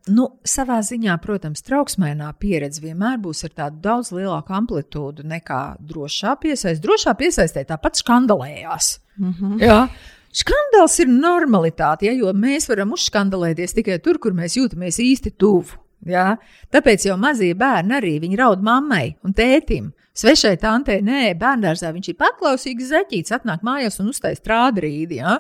Nu, 0.09 0.29
savā 0.45 0.81
ziņā, 0.85 1.17
protams, 1.23 1.63
trauksmainā 1.63 2.33
pieredze 2.39 2.83
vienmēr 2.83 3.19
būs 3.19 3.45
ar 3.45 3.51
tādu 3.51 3.81
daudz 3.81 4.13
lielāku 4.13 4.53
amplitūdu 4.53 5.25
nekā 5.25 5.77
drošā 5.81 6.37
piesaistē. 6.41 6.83
Drošā 6.83 7.15
piesaistē 7.17 7.65
tāpat 7.65 7.97
skandalējās. 8.03 8.99
Mhm. 9.19 9.31
-huh. 9.55 9.61
Jā. 9.61 9.89
Skandāls 10.35 10.97
ir 10.99 11.11
normalitāte, 11.13 12.09
ja, 12.09 12.15
jo 12.19 12.33
mēs 12.35 12.67
varam 12.71 12.97
uzskandalēties 12.97 13.77
tikai 13.77 14.01
tur, 14.03 14.19
kur 14.19 14.35
mēs 14.35 14.59
jūtamies 14.59 14.99
īsti 15.05 15.37
tuvu. 15.39 15.79
Ja? 16.11 16.35
Tāpēc 16.75 17.07
jau 17.09 17.17
mazie 17.21 17.55
bērni 17.57 17.95
arī 17.97 18.17
raud 18.37 18.65
mammai 18.65 19.15
un 19.25 19.37
tētim. 19.37 19.93
Svešai 20.15 20.53
tantei, 20.63 21.01
nē, 21.03 21.33
bērngārzā 21.41 21.89
viņš 21.91 22.13
ir 22.13 22.19
paklausīgs 22.21 22.91
zeķīts, 22.93 23.33
atnāk 23.35 23.65
mājās 23.67 23.99
un 24.03 24.13
uztais 24.13 24.39
strādrīdi. 24.39 25.19
Ja? 25.19 25.39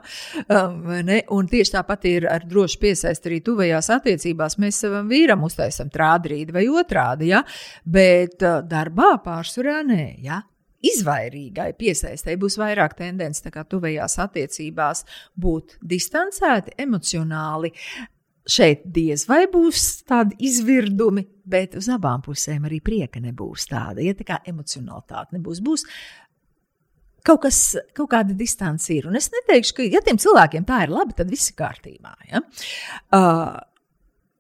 Um, 0.49 0.89
un 1.37 1.51
tieši 1.51 1.77
tāpat 1.77 2.09
ir 2.11 2.27
ar 2.31 2.47
drošu 2.49 2.81
piesaisti 2.83 3.31
arī 3.31 3.39
tuvajās 3.47 3.93
attiecībās. 3.95 4.59
Mēs 4.63 4.81
savam 4.83 5.11
vīram 5.11 5.47
uztaisam 5.47 5.93
strādrīdi 5.93 6.55
vai 6.57 6.67
otrādi, 6.71 7.31
ja? 7.31 7.45
bet 7.87 8.43
uh, 8.43 8.65
darbā 8.67 9.15
pārsvarā 9.23 9.83
nē. 9.87 10.09
Ja? 10.27 10.43
Izvairīgai 10.91 11.71
piesaistēji 11.79 12.41
būs 12.41 12.59
vairāk 12.61 12.97
tendence 12.99 13.45
tuvējās 13.45 14.19
attiecībās 14.25 15.05
būt 15.41 15.79
distancēti 15.83 16.77
emocionāli. 16.85 17.73
Šeit 18.45 18.83
diez 18.93 19.23
vai 19.25 19.47
būs 19.49 20.03
tādi 20.05 20.37
izvirdumi, 20.45 21.23
bet 21.49 21.79
uz 21.81 21.89
abām 21.89 22.21
pusēm 22.27 22.67
arī 22.69 22.83
prieka 22.85 23.23
nebūs 23.25 23.65
tāda. 23.71 24.05
Ja 24.05 24.13
tā 24.19 24.27
kā 24.29 24.37
emocionalitāte 24.51 25.39
nebūs, 25.39 25.63
būs 25.65 25.87
kaut 27.25 27.41
kas, 27.47 27.61
kaut 27.97 28.11
kāda 28.13 28.37
distance 28.37 28.93
ir. 28.93 29.09
Un 29.09 29.17
es 29.17 29.31
neteikšu, 29.33 29.79
ka, 29.79 29.87
ja 29.97 30.03
tiem 30.05 30.21
cilvēkiem 30.21 30.67
tā 30.69 30.83
ir 30.85 30.93
labi, 30.93 31.17
tad 31.17 31.33
viss 31.33 31.53
ir 31.53 31.57
kārtībā. 31.63 32.13
Ja? 32.29 32.43
Uh, 33.09 33.57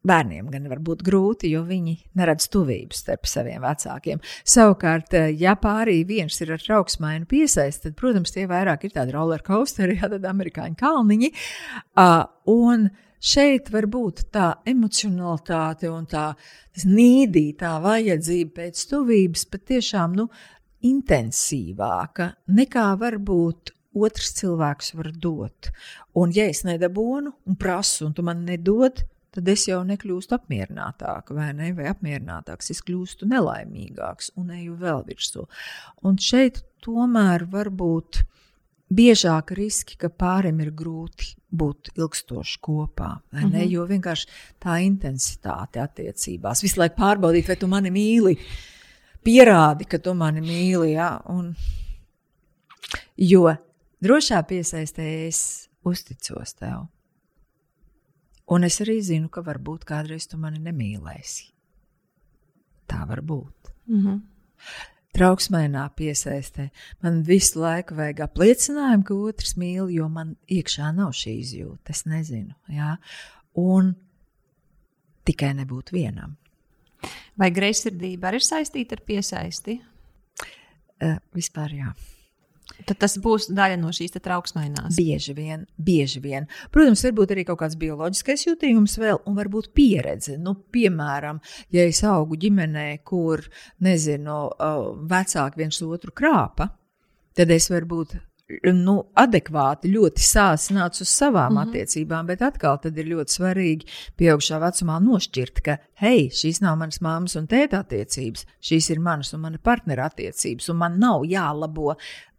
Bērniem 0.04 0.50
gan 0.52 0.66
var 0.68 0.82
būt 0.84 1.00
grūti, 1.06 1.48
jo 1.54 1.62
viņi 1.64 1.94
neredz 2.20 2.50
tuvības 2.52 3.00
starp 3.04 3.28
saviem 3.28 3.62
vecākiem. 3.64 4.20
Savukārt, 4.44 5.14
eh, 5.16 5.30
ja 5.40 5.54
pārī 5.56 6.02
viens 6.06 6.36
ir 6.44 6.52
ar 6.52 6.60
trauksmainu 6.60 7.24
piesaisti, 7.30 7.88
tad, 7.88 7.96
protams, 7.96 8.34
tie 8.34 8.44
vairāk 8.50 8.84
ir 8.84 8.92
tādi 8.98 9.14
roller 9.16 9.40
coasteri, 9.40 9.96
ja 10.00 10.10
tādi 10.12 10.28
amerikāņu 10.28 10.76
kalniņi. 10.76 11.32
Uh, 11.96 12.90
šeit 13.24 13.70
var 13.72 13.86
būt 13.88 14.26
tā 14.34 14.50
emocionalitāte 14.68 15.88
un 15.88 16.04
tā 16.04 16.34
nīdītā 16.84 17.78
vajadzība 17.80 18.58
pēc 18.60 18.84
tuvības 18.90 19.46
patiešām 19.48 20.18
nu, 20.18 20.28
intensīvāka 20.84 22.34
nekā 22.52 22.90
varbūt 23.00 23.72
otrs 23.94 24.34
cilvēks 24.36 24.94
var 24.98 25.10
dot. 25.16 25.70
Un, 26.18 26.32
ja 26.34 26.44
es 26.50 26.64
nedabūnu 26.66 27.32
un 27.48 27.56
prasu, 27.56 28.08
un 28.08 28.12
tu 28.12 28.24
man 28.26 28.44
nedod, 28.44 29.00
tad 29.34 29.48
es 29.50 29.66
jau 29.68 29.80
nekļūstu 29.86 30.36
apmierinātāka 30.36 31.34
vai, 31.36 31.50
ne, 31.56 31.72
vai 31.76 31.88
apmierinātāks. 31.90 32.70
Es 32.74 32.82
kļūstu 32.86 33.28
nelaimīgāks 33.30 34.32
un 34.40 34.52
eju 34.54 34.76
vēl 34.80 35.02
virsū. 35.08 35.48
Un 36.06 36.20
šeit 36.22 36.62
tomēr 36.84 37.46
var 37.50 37.72
būt 37.74 38.22
biežāk 38.94 39.54
riski, 39.56 39.96
ka 39.98 40.10
pārim 40.12 40.60
ir 40.62 40.70
grūti 40.76 41.34
būt 41.54 41.94
ilgstoši 41.96 42.60
kopā. 42.62 43.10
Mm 43.32 43.50
-hmm. 43.50 43.68
Jo 43.70 43.86
vienkārši 43.86 44.28
tā 44.60 44.78
intensitāte 44.84 45.82
attiecībās, 45.82 46.62
visu 46.62 46.80
laiku 46.80 46.96
pārbaudīt, 47.00 47.48
vai 47.48 47.56
tu 47.56 47.66
mani 47.66 47.90
mīli, 47.90 48.38
pierādi, 49.24 49.88
ka 49.88 49.98
tu 49.98 50.14
mani 50.14 50.40
mīli. 50.40 50.92
Ja? 50.92 51.20
Un, 51.28 51.54
jo 53.16 53.54
drošā 54.02 54.42
piesaistē 54.42 55.26
es 55.28 55.68
uzticos 55.84 56.54
tev. 56.54 56.86
Un 58.52 58.64
es 58.64 58.80
arī 58.84 58.98
zinu, 59.00 59.30
ka 59.32 59.40
varbūt 59.44 59.86
kādreiz 59.88 60.26
tu 60.28 60.38
mani 60.40 60.60
nemīlēsi. 60.60 61.48
Tā 62.90 63.06
var 63.08 63.22
būt. 63.24 63.72
Mm 63.88 64.00
-hmm. 64.00 64.20
Trauksmainā 65.14 65.90
piesaistē 65.94 66.70
man 67.02 67.22
visu 67.22 67.60
laiku 67.60 67.94
vajag 67.94 68.20
apliecinājumu, 68.20 69.04
ka 69.04 69.14
otrs 69.14 69.56
mīl, 69.56 69.90
jo 69.94 70.08
man 70.08 70.36
iekšā 70.50 70.94
nav 70.94 71.12
šī 71.12 71.38
izjūta. 71.40 71.90
Es 71.90 72.04
nezinu. 72.04 72.54
Jā? 72.68 72.96
Un 73.54 73.94
tikai 75.24 75.54
nebūt 75.54 75.92
vienam. 75.92 76.36
Vai 77.38 77.50
greizsirdība 77.50 78.28
arī 78.28 78.40
ir 78.40 78.46
saistīta 78.46 78.98
ar 78.98 79.04
piesaisti? 79.06 79.80
Uh, 81.02 81.16
vispār 81.34 81.70
jā. 81.70 81.94
Tad 82.84 82.98
tas 83.00 83.14
būs 83.20 83.48
daļa 83.54 83.78
no 83.80 83.92
šīs 83.94 84.16
trauksmainās. 84.18 84.96
Bieži 84.96 85.34
vien, 85.36 85.64
bieži 85.76 86.20
vien. 86.24 86.48
Protams, 86.72 87.04
varbūt 87.06 87.32
arī 87.34 87.44
kaut 87.48 87.60
kāds 87.62 87.78
bioloģiskais 87.80 88.46
jūtījums 88.48 88.98
vēl, 89.00 89.22
un 89.28 89.38
varbūt 89.38 89.70
pieredze. 89.76 90.36
Nu, 90.40 90.56
piemēram, 90.74 91.40
ja 91.72 91.86
es 91.88 92.02
augu 92.08 92.38
ģimenē, 92.40 92.88
kur, 93.06 93.44
nezinu, 93.84 94.38
vecāki 95.10 95.64
viens 95.64 95.80
otru 95.84 96.12
krāpa, 96.16 96.68
tad 97.36 97.52
es 97.54 97.70
varbūt 97.72 98.16
nu, 98.76 98.96
adekvāti 99.16 99.88
ļoti 99.92 100.20
sāsināts 100.24 101.00
uz 101.00 101.08
savām 101.08 101.54
mm 101.54 101.56
-hmm. 101.56 101.68
attiecībām, 101.68 102.26
bet 102.26 102.42
atkal 102.42 102.78
ir 102.84 103.06
ļoti 103.08 103.36
svarīgi 103.38 103.88
pieaugšā 104.20 104.60
vecumā 104.60 104.98
nošķirt, 105.00 105.62
ka, 105.64 105.78
hei, 106.02 106.28
šīs 106.28 106.60
nav 106.60 106.76
manas 106.78 107.00
mammas 107.00 107.36
un 107.36 107.46
tēta 107.46 107.80
attiecības, 107.80 108.44
šīs 108.60 108.90
ir 108.90 109.00
manas 109.00 109.32
un 109.34 109.40
mana 109.40 109.58
partnera 109.58 110.04
attiecības, 110.06 110.68
un 110.68 110.76
man 110.76 110.98
nav 110.98 111.24
jālabo 111.24 111.96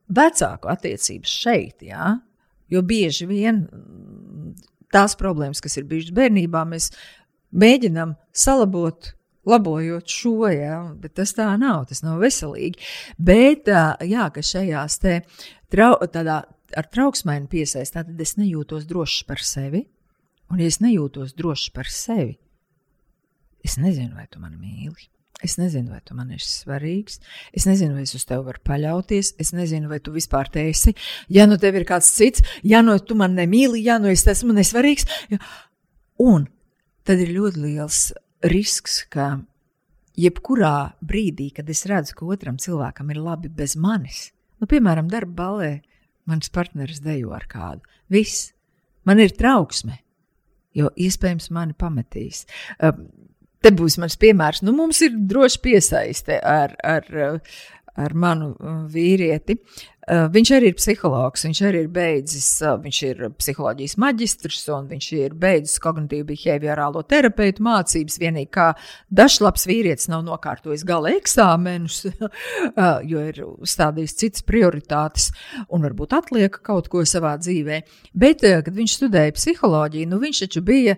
vecāku 0.08 0.70
attiecības 0.72 1.36
šeit, 1.44 1.86
jā? 1.86 2.16
jo 2.72 2.82
bieži 2.82 3.28
vien 3.30 3.66
tās 4.94 5.16
problēmas, 5.20 5.62
kas 5.62 5.78
ir 5.78 5.86
bijušas 5.90 6.16
bērnībā, 6.16 6.64
mēs 6.70 6.90
mēģinām 7.56 8.16
salabot 8.36 9.12
labojot 9.46 10.10
šo, 10.10 10.48
ja, 10.50 10.80
bet 10.98 11.16
tas 11.20 11.36
tā 11.38 11.52
nav, 11.62 11.86
tas 11.90 12.02
nav 12.06 12.22
veselīgi. 12.24 12.82
Bet, 13.22 13.70
jā, 13.70 14.30
ka 14.34 14.44
šajās 14.46 14.98
te 15.04 15.20
trau, 15.74 16.00
tādā 16.12 16.42
ar 16.76 16.90
trauksmēnu 16.92 17.50
piesaistā, 17.52 18.06
tad 18.08 18.22
es 18.22 18.36
nejūtos 18.40 18.88
drošs 18.90 19.26
par 19.30 19.44
sevi. 19.46 19.86
Un, 20.52 20.62
ja 20.62 20.70
es 20.70 20.82
nejūtos 20.82 21.34
drošs 21.38 21.72
par 21.74 21.90
sevi, 21.90 22.36
es 23.66 23.80
nezinu, 23.82 24.14
vai 24.14 24.28
tu 24.30 24.42
mani 24.42 24.60
mīli. 24.62 25.08
Es 25.44 25.58
nezinu, 25.60 25.92
vai 25.92 26.00
tu 26.06 26.16
man 26.16 26.32
esi 26.32 26.48
svarīgs. 26.64 27.20
Es 27.54 27.66
nezinu, 27.68 27.98
vai 27.98 28.06
es 28.08 28.16
uz 28.16 28.24
tevi 28.26 28.46
varu 28.48 28.62
paļauties. 28.66 29.34
Es 29.42 29.52
nezinu, 29.54 29.90
vai 29.92 30.00
tu 30.00 30.14
vispār 30.16 30.50
te 30.52 30.64
esi. 30.70 30.96
Ja 31.28 31.46
nu 31.50 31.60
tev 31.62 31.76
ir 31.76 31.86
kāds 31.88 32.08
cits, 32.16 32.44
ja 32.64 32.82
nu 32.86 32.96
tu 33.04 33.18
man 33.20 33.36
nemīli, 33.38 33.84
ja 33.86 34.00
nu 34.00 34.10
es 34.14 34.26
esmu 34.32 34.56
nesvarīgs. 34.56 35.10
Ja. 35.34 35.42
Un 36.24 36.48
tad 37.06 37.20
ir 37.22 37.36
ļoti 37.36 37.62
liels 37.62 38.00
risks, 38.48 39.02
ka 39.12 39.36
jebkurā 40.20 40.96
brīdī, 41.04 41.50
kad 41.56 41.70
es 41.70 41.86
redzu, 41.90 42.16
ka 42.18 42.30
otram 42.32 42.58
cilvēkam 42.62 43.12
ir 43.12 43.22
labi 43.22 43.52
bez 43.52 43.76
manis, 43.80 44.30
nu, 44.60 44.70
piemēram, 44.72 45.10
darba 45.12 45.36
balē, 45.42 45.72
mans 46.30 46.50
partneris 46.54 47.02
dejo 47.04 47.36
ar 47.36 47.46
kādu, 47.52 47.84
viss, 48.12 48.52
man 49.06 49.22
ir 49.22 49.36
trauksme, 49.38 50.00
jo 50.76 50.92
iespējams 50.96 51.52
mani 51.56 51.76
pametīs. 51.78 52.46
Te 53.66 53.72
būs 53.74 53.96
mans 53.98 54.14
piemērs. 54.22 54.62
Nu, 54.62 54.76
mums 54.78 55.00
ir 55.02 55.16
droši 55.18 55.58
piesaiste 55.64 56.36
ar, 56.38 56.76
ar, 56.86 57.08
ar 57.98 58.14
manu 58.14 58.52
vīrieti. 58.94 59.56
Uh, 60.06 60.28
viņš 60.30 60.50
arī 60.54 60.70
ir 60.70 60.76
psihologs, 60.78 61.48
viņš 61.48 61.60
arī 61.66 61.80
ir 61.82 61.88
beidzis, 61.90 62.48
uh, 62.62 62.76
viņš 62.78 62.98
ir 63.08 63.22
psiholoģijas 63.40 63.96
maģistrs 64.04 64.60
un 64.76 64.86
viņš 64.92 65.08
ir 65.18 65.34
beidzis 65.42 65.82
kognitīvu 65.82 66.28
behaviorālo 66.30 67.02
terapeitu 67.10 67.66
mācības. 67.66 68.20
Vienīgi 68.22 68.52
kā 68.54 68.68
dažs 69.10 69.42
vīrietis 69.66 70.12
nav 70.14 70.22
nokārtojis 70.28 70.84
gala 70.86 71.10
eksāmenus, 71.18 72.04
uh, 72.12 72.30
jo 73.12 73.24
ir 73.32 73.42
uzstādījis 73.48 74.14
citas 74.22 74.46
prioritātes 74.46 75.32
un 75.74 75.88
varbūt 75.88 76.14
atliek 76.20 76.62
kaut 76.62 76.92
ko 76.94 77.02
savā 77.02 77.34
dzīvē. 77.42 77.82
Bet, 78.14 78.46
kad 78.46 78.78
viņš 78.78 78.98
studēja 79.00 79.34
psiholoģiju, 79.34 80.12
nu 80.12 80.22
viņš 80.22 80.44
taču 80.46 80.62
bija 80.66 80.96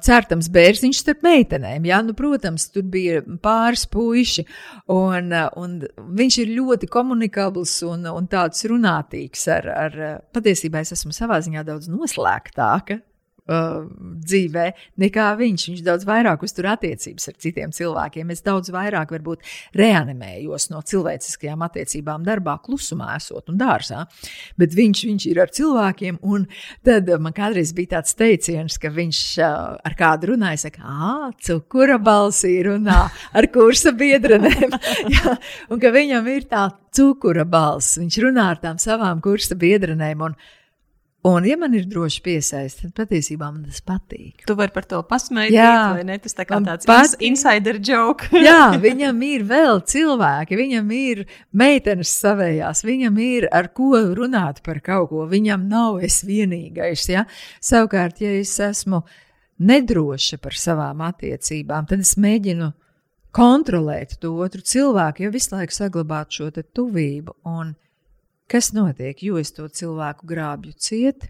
certams 0.00 0.48
bērziņš 0.52 1.02
starp 1.02 1.22
meitenēm. 1.26 1.84
Jā? 1.90 2.00
Nu, 2.06 2.16
protams, 2.16 2.70
tur 2.72 2.88
bija 2.88 3.20
pāris 3.44 3.84
puiši 3.92 4.46
un, 4.92 5.30
un 5.60 5.78
viņš 6.16 6.40
ir 6.42 6.56
ļoti 6.56 6.88
komunikabls 6.90 7.76
un, 7.86 8.08
un 8.08 8.28
tā 8.30 8.45
tāds 8.46 8.64
runātīgs, 8.70 9.44
ar, 9.52 9.68
ar 9.74 9.98
patiesībā 10.34 10.82
es 10.84 10.94
esmu 10.96 11.14
savā 11.14 11.40
ziņā 11.44 11.66
daudz 11.66 11.90
noslēgtāka. 11.90 13.00
Uh, 13.46 13.84
dzīvē 14.26 14.64
nekā 14.98 15.24
viņš. 15.38 15.64
Viņš 15.70 15.82
daudz 15.86 16.06
vairāk 16.08 16.42
uztur 16.42 16.66
attiecības 16.72 17.28
ar 17.30 17.36
citiem 17.38 17.70
cilvēkiem. 17.74 18.32
Es 18.34 18.42
daudz 18.42 18.72
vairāk 18.74 19.12
varbūt 19.14 19.44
reanimējos 19.78 20.66
no 20.72 20.80
cilvēciskajām 20.82 21.62
attiecībām 21.68 22.24
darbā, 22.26 22.56
klusumā 22.64 23.12
esot 23.14 23.52
un 23.52 23.60
dārzā. 23.60 24.02
Bet 24.58 24.74
viņš, 24.74 25.04
viņš 25.12 25.28
ir 25.30 25.42
ar 25.44 25.54
cilvēkiem, 25.54 26.18
un 26.26 26.48
tad 26.86 27.12
man 27.22 27.36
kādreiz 27.36 27.70
bija 27.76 28.00
tāds 28.00 28.18
teiciens, 28.18 28.80
ka 28.82 28.90
viņš 28.90 29.22
uh, 29.38 29.78
ar 29.78 29.96
kādu 29.98 30.32
runāja, 30.32 30.64
saka, 30.66 30.82
ah, 30.82 31.30
cukura 31.38 32.00
balsī 32.02 32.56
runā 32.66 33.04
ar 33.30 33.50
kursa 33.54 33.94
biedrenēm. 33.94 34.74
ja, 35.14 35.38
un 35.70 35.86
ka 35.86 35.94
viņam 35.94 36.34
ir 36.34 36.50
tā 36.50 36.66
cukura 36.96 37.46
balss. 37.46 38.00
Viņš 38.02 38.22
runā 38.26 38.50
ar 38.56 38.62
tām 38.62 38.82
savām 38.82 39.22
kursa 39.22 39.54
biedrenēm. 39.54 40.30
Un, 40.32 40.38
Un, 41.26 41.42
ja 41.48 41.56
man 41.58 41.72
ir 41.74 41.88
droši 41.90 42.20
piesaistīts, 42.22 42.84
tad 42.84 42.92
patiesībā 43.00 43.48
man 43.48 43.64
tas 43.66 43.80
patīk. 43.82 44.44
Tu 44.46 44.54
vari 44.58 44.70
par 44.70 44.84
to 44.86 45.00
pasmaidīt, 45.08 45.58
vai 45.58 46.04
ne? 46.06 46.18
Tas 46.22 46.36
tā 46.38 46.44
kā 46.46 46.60
tāds 46.62 46.86
pat... 46.86 47.16
insider 47.24 47.80
joke. 47.82 48.28
jā, 48.46 48.76
viņam 48.84 49.18
ir 49.26 49.46
vēl 49.48 49.80
cilvēki, 49.90 50.58
viņam 50.60 50.92
ir 50.94 51.24
meitenes 51.50 52.12
savējās, 52.20 52.84
viņam 52.86 53.18
ir 53.24 53.48
ar 53.50 53.72
ko 53.74 54.04
runāt 54.14 54.62
par 54.66 54.78
kaut 54.84 55.10
ko. 55.10 55.24
Viņam 55.30 55.64
nav 55.70 55.98
es 56.06 56.20
vienīgais. 56.26 57.08
Ja? 57.10 57.24
Savukārt, 57.64 58.22
ja 58.22 58.30
es 58.38 58.54
esmu 58.62 59.02
nedroša 59.66 60.38
par 60.44 60.54
savām 60.54 61.02
attiecībām, 61.08 61.88
tad 61.90 62.04
es 62.04 62.14
mēģinu 62.20 62.70
kontrolēt 63.34 64.20
to 64.22 64.36
otru 64.46 64.62
cilvēku, 64.62 65.26
jo 65.26 65.34
visu 65.34 65.56
laiku 65.56 65.74
saglabāt 65.74 66.38
šo 66.38 66.52
tuvību. 66.54 67.34
Un 67.50 67.74
kas 68.50 68.72
notiek, 68.76 69.22
jo 69.22 69.38
es 69.40 69.52
to 69.56 69.66
cilvēku 69.68 70.28
grābju 70.28 70.74
ciet, 70.78 71.28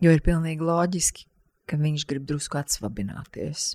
jo 0.00 0.12
ir 0.14 0.22
pilnīgi 0.24 0.64
loģiski, 0.64 1.26
ka 1.68 1.78
viņš 1.80 2.06
grib 2.10 2.26
drusku 2.28 2.58
atsvabināties. 2.60 3.74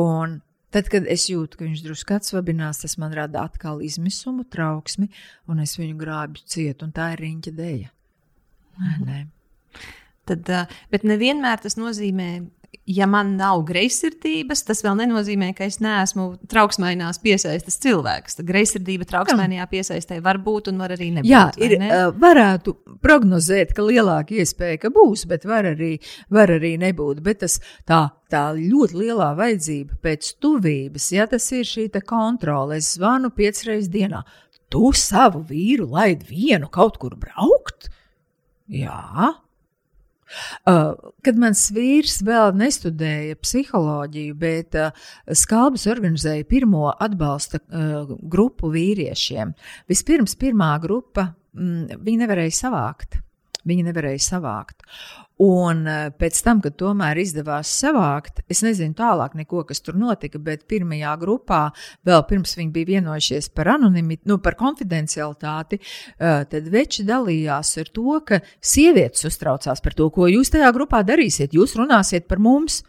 Un 0.00 0.40
tad, 0.74 0.88
kad 0.90 1.06
es 1.10 1.28
jūtu, 1.30 1.58
ka 1.58 1.66
viņš 1.66 1.84
drusku 1.84 2.16
atsvabinās, 2.16 2.82
tas 2.82 2.96
man 3.02 3.14
rada 3.14 3.44
atkal 3.46 3.82
izmisumu, 3.84 4.46
trauksmi, 4.50 5.10
un 5.50 5.62
es 5.62 5.76
viņu 5.78 5.98
grābju 6.00 6.46
ciet, 6.50 6.82
un 6.86 6.94
tā 6.94 7.12
ir 7.14 7.24
riņķa 7.26 7.54
dēļa. 7.60 7.90
Mhm. 8.80 9.32
Tad, 10.24 10.48
bet 10.90 11.02
nevienmēr 11.04 11.60
tas 11.60 11.76
nozīmē, 11.76 12.28
ja 12.86 13.06
man 13.10 13.34
nav 13.38 13.62
greizsirdības, 13.68 14.64
tas 14.68 14.82
vēl 14.84 14.96
nenozīmē, 15.02 15.50
ka 15.56 15.66
es 15.68 15.80
neesmu 15.84 16.26
trauksmainās 16.50 17.20
piesaistes 17.22 17.78
cilvēks. 17.84 18.40
Greizsirdība 18.46 19.06
trauksmainajā 19.08 19.66
piesaistē 19.70 20.20
var 20.24 20.40
būt 20.44 20.72
un 20.72 20.82
var 20.82 20.94
arī 20.96 21.10
nebūt. 21.16 21.30
Jā, 21.30 21.44
ir, 21.60 21.76
ne? 21.80 21.90
varētu 22.20 22.76
prognozēt, 23.04 23.74
ka 23.76 23.86
lielāka 23.86 24.38
iespēja, 24.40 24.82
ka 24.84 24.92
būs, 24.94 25.26
bet 25.30 25.46
var 25.48 25.70
arī, 25.74 25.96
var 26.32 26.52
arī 26.54 26.74
nebūt. 26.82 27.24
Bet 27.24 27.42
tas 27.44 27.60
tā. 27.88 28.06
Tā 28.34 28.48
ļoti 28.56 28.96
lielā 28.98 29.28
vajadzība 29.38 29.98
pēc 30.02 30.32
tuvības, 30.42 31.04
ja 31.14 31.26
tas 31.30 31.44
ir 31.54 31.68
šī 31.68 31.84
kontrole, 32.08 32.80
es 32.80 32.96
zvanu 32.96 33.28
piecreiz 33.30 33.86
dienā. 33.92 34.24
Tu 34.72 34.90
savu 34.98 35.44
vīru 35.46 35.86
laid 35.92 36.24
vienu 36.26 36.66
kaut 36.72 36.96
kur 36.98 37.14
braukt? 37.20 37.92
Jā, 38.66 39.36
kad 40.64 41.40
mans 41.40 41.66
vīrs 41.74 42.20
vēl 42.26 42.54
nestudēja 42.58 43.38
psiholoģiju, 43.40 44.38
bet 44.38 44.78
Skalbis 45.42 45.86
organizēja 45.90 46.46
pirmo 46.48 46.88
atbalsta 46.92 47.60
grupu 48.22 48.72
vīriešiem. 48.74 49.54
Vispirms 49.90 50.36
pirmā 50.40 50.74
grupa, 50.82 51.30
mm, 51.56 52.00
viņi 52.04 52.24
nevarēja 52.24 52.58
savākt. 52.64 53.20
Viņi 53.64 53.86
nevarēja 53.86 54.20
savākt. 54.20 54.84
Un 55.42 55.80
eh, 55.90 56.10
pēc 56.14 56.36
tam, 56.46 56.60
kad 56.62 56.76
tomēr 56.78 57.18
izdevās 57.18 57.70
savākt, 57.80 58.44
es 58.50 58.60
nezinu 58.62 58.94
tālāk, 58.94 59.32
neko, 59.34 59.64
kas 59.66 59.82
tur 59.82 59.96
notika, 59.98 60.38
bet 60.38 60.62
pirmajā 60.70 61.16
grupā, 61.18 61.64
vēl 62.06 62.20
pirms 62.28 62.54
viņi 62.54 62.70
bija 62.74 62.90
vienojušies 62.92 63.50
par 63.50 63.72
anonimitāti, 63.72 64.30
nu, 64.30 64.38
par 64.38 64.54
konfidencialitāti, 64.60 65.80
eh, 65.80 66.44
tad 66.46 66.68
veči 66.70 67.02
dalījās 67.08 67.72
ar 67.82 67.90
to, 67.90 68.20
ka 68.22 68.38
sievietes 68.62 69.26
uztraucās 69.26 69.82
par 69.82 69.96
to, 69.98 70.06
ko 70.14 70.30
jūs 70.30 70.54
tajā 70.54 70.70
grupā 70.76 71.02
darīsiet. 71.02 71.56
Jūs 71.58 71.74
runāsiet 71.80 72.28
par 72.30 72.38
mums. 72.38 72.84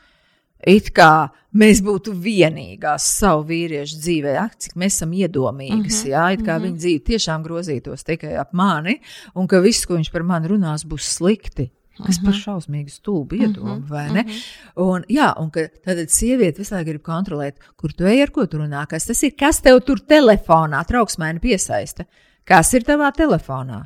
It 0.66 0.88
kā 0.96 1.30
mēs 1.54 1.82
būtu 1.84 2.14
vienīgās 2.16 3.06
savu 3.20 3.44
vīriešu 3.50 4.00
dzīvē, 4.02 4.36
ak, 4.40 4.56
cik 4.64 4.78
mēs 4.82 4.96
esam 4.96 5.12
iedomīgas. 5.14 6.00
Mm 6.00 6.06
-hmm. 6.06 6.10
Jā, 6.10 6.34
it 6.34 6.42
kā 6.42 6.44
mm 6.44 6.58
-hmm. 6.58 6.64
viņa 6.64 6.78
dzīve 6.78 7.04
tiešām 7.06 7.44
grozītos 7.44 8.04
tikai 8.04 8.36
ap 8.36 8.54
mani, 8.54 9.02
un 9.36 9.48
ka 9.48 9.60
viss, 9.60 9.86
ko 9.86 9.94
viņš 9.94 10.12
par 10.12 10.24
mani 10.24 10.48
runās, 10.48 10.86
būs 10.86 11.18
slikti. 11.18 11.72
Kas 11.96 12.20
par 12.20 12.34
mhm. 12.34 12.42
šausmīgu 12.42 12.92
stulbu 12.92 13.38
iedomu, 13.40 13.72
uh 13.72 13.78
-huh, 13.78 13.90
vai 13.90 14.12
ne? 14.12 14.24
-huh. 14.28 14.42
un, 14.84 15.06
jā, 15.10 15.32
un 15.40 15.50
ka 15.50 15.68
tad 15.84 16.10
sieviete 16.10 16.60
visu 16.60 16.76
laiku 16.76 16.90
grib 16.90 17.02
kontrolēt, 17.02 17.56
kur 17.78 17.94
tu 17.94 18.04
ej, 18.04 18.22
ar 18.22 18.32
ko 18.32 18.46
tu 18.48 18.58
runā, 18.58 18.86
kas 18.88 19.06
tas 19.06 19.24
ir, 19.24 19.32
kas 19.40 19.62
tev 19.62 19.80
tur 19.86 20.00
telefonā 20.00 20.84
trauksmēni 20.86 21.40
piesaista. 21.40 22.06
Kas 22.44 22.74
ir 22.74 22.84
tavā 22.84 23.12
telefonā? 23.12 23.86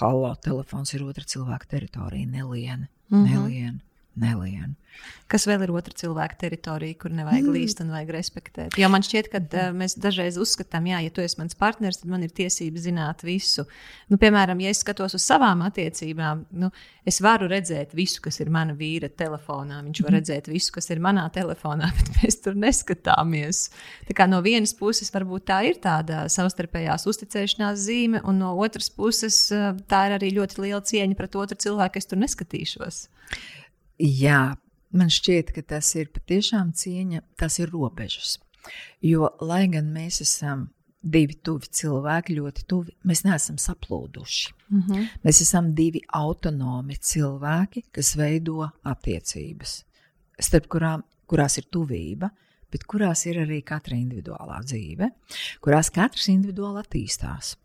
Halo, 0.00 0.34
telefons 0.34 0.94
ir 0.94 1.02
otra 1.02 1.24
cilvēka 1.24 1.66
teritorija, 1.68 2.26
neliena, 2.26 2.86
uh 3.10 3.18
-huh. 3.18 3.26
neliena. 3.26 3.78
Nelienu. 4.20 4.76
Kas 5.28 5.44
vēl 5.44 5.66
ir 5.66 5.72
otra 5.76 5.92
cilvēka 5.92 6.38
teritorija, 6.40 6.96
kur 7.02 7.12
nevajag 7.12 7.44
mm. 7.44 7.52
līst 7.52 7.82
un 7.82 7.90
vajag 7.92 8.10
respektēt? 8.16 8.76
Jo 8.80 8.88
man 8.88 9.04
šķiet, 9.04 9.26
ka 9.28 9.40
uh, 9.44 9.66
mēs 9.76 9.98
dažreiz 10.00 10.38
uzskatām, 10.40 10.86
jā, 10.88 11.02
ja 11.04 11.12
tu 11.12 11.20
esi 11.20 11.36
mans 11.40 11.56
partneris, 11.58 12.00
tad 12.00 12.08
man 12.12 12.24
ir 12.24 12.32
tiesības 12.34 12.86
zināt 12.86 13.24
visu. 13.26 13.66
Nu, 14.08 14.16
piemēram, 14.20 14.62
ja 14.64 14.72
es 14.72 14.80
skatos 14.80 15.18
uz 15.18 15.26
savām 15.28 15.66
attiecībām, 15.66 16.46
nu, 16.62 16.70
es 17.08 17.20
varu 17.24 17.50
redzēt 17.52 17.92
visu, 17.96 18.22
kas 18.24 18.40
ir 18.40 18.48
mana 18.54 18.72
vīra 18.78 19.10
telefonā. 19.12 19.82
Viņš 19.84 20.00
var 20.06 20.14
mm. 20.14 20.16
redzēt 20.16 20.48
visu, 20.48 20.72
kas 20.78 20.88
ir 20.94 21.04
manā 21.04 21.26
telefonā, 21.34 21.92
bet 21.98 22.10
mēs 22.22 22.40
tur 22.46 22.56
neskatāmies. 22.56 23.66
Tā 24.08 24.16
kā 24.16 24.28
no 24.32 24.40
vienas 24.44 24.72
puses 24.80 25.12
varbūt 25.12 25.44
tā 25.52 25.60
ir 25.68 25.82
tāda 25.84 26.24
savstarpējās 26.32 27.04
uzticēšanās 27.12 27.84
zīme, 27.84 28.24
un 28.24 28.40
no 28.40 28.56
otras 28.64 28.88
puses 28.88 29.44
uh, 29.52 29.74
tā 29.92 30.06
ir 30.08 30.16
arī 30.16 30.32
ļoti 30.40 30.64
liela 30.64 30.80
cieņa 30.88 31.20
pret 31.20 31.36
otru 31.36 31.60
cilvēku, 31.68 32.00
es 32.00 32.08
tur 32.08 32.24
neskatīšos. 32.24 33.04
Jā, 33.98 34.56
Man 34.88 35.10
šķiet, 35.12 35.52
ka 35.52 35.62
tas 35.74 35.90
ir 36.00 36.08
patiešām 36.14 36.72
cieņa, 36.76 37.20
tas 37.36 37.58
ir 37.60 37.68
robežas. 37.74 38.38
Jo, 39.04 39.28
lai 39.44 39.66
gan 39.68 39.90
mēs 39.92 40.22
esam 40.24 40.68
divi 41.04 41.36
tuvi 41.44 41.68
cilvēki, 41.78 42.38
ļoti 42.38 42.64
tuvi, 42.68 42.94
mēs 43.06 43.22
neesam 43.26 43.58
saplūduši. 43.60 44.54
Mm 44.70 44.80
-hmm. 44.86 45.04
Mēs 45.24 45.42
esam 45.44 45.74
divi 45.74 46.00
autonomi 46.08 46.96
cilvēki, 46.96 47.84
kas 47.92 48.16
veido 48.16 48.70
attiecības, 48.82 49.84
starp 50.40 50.68
kurām 50.68 51.04
kurās 51.26 51.58
ir 51.58 51.68
tuvība, 51.70 52.30
bet 52.72 52.84
kurās 52.84 53.26
ir 53.26 53.44
arī 53.44 53.62
katra 53.62 53.96
individuālā 53.96 54.62
dzīve, 54.64 55.10
kurās 55.60 55.90
katrs 55.90 56.28
individuāli 56.28 56.80
attīstās. 56.80 57.56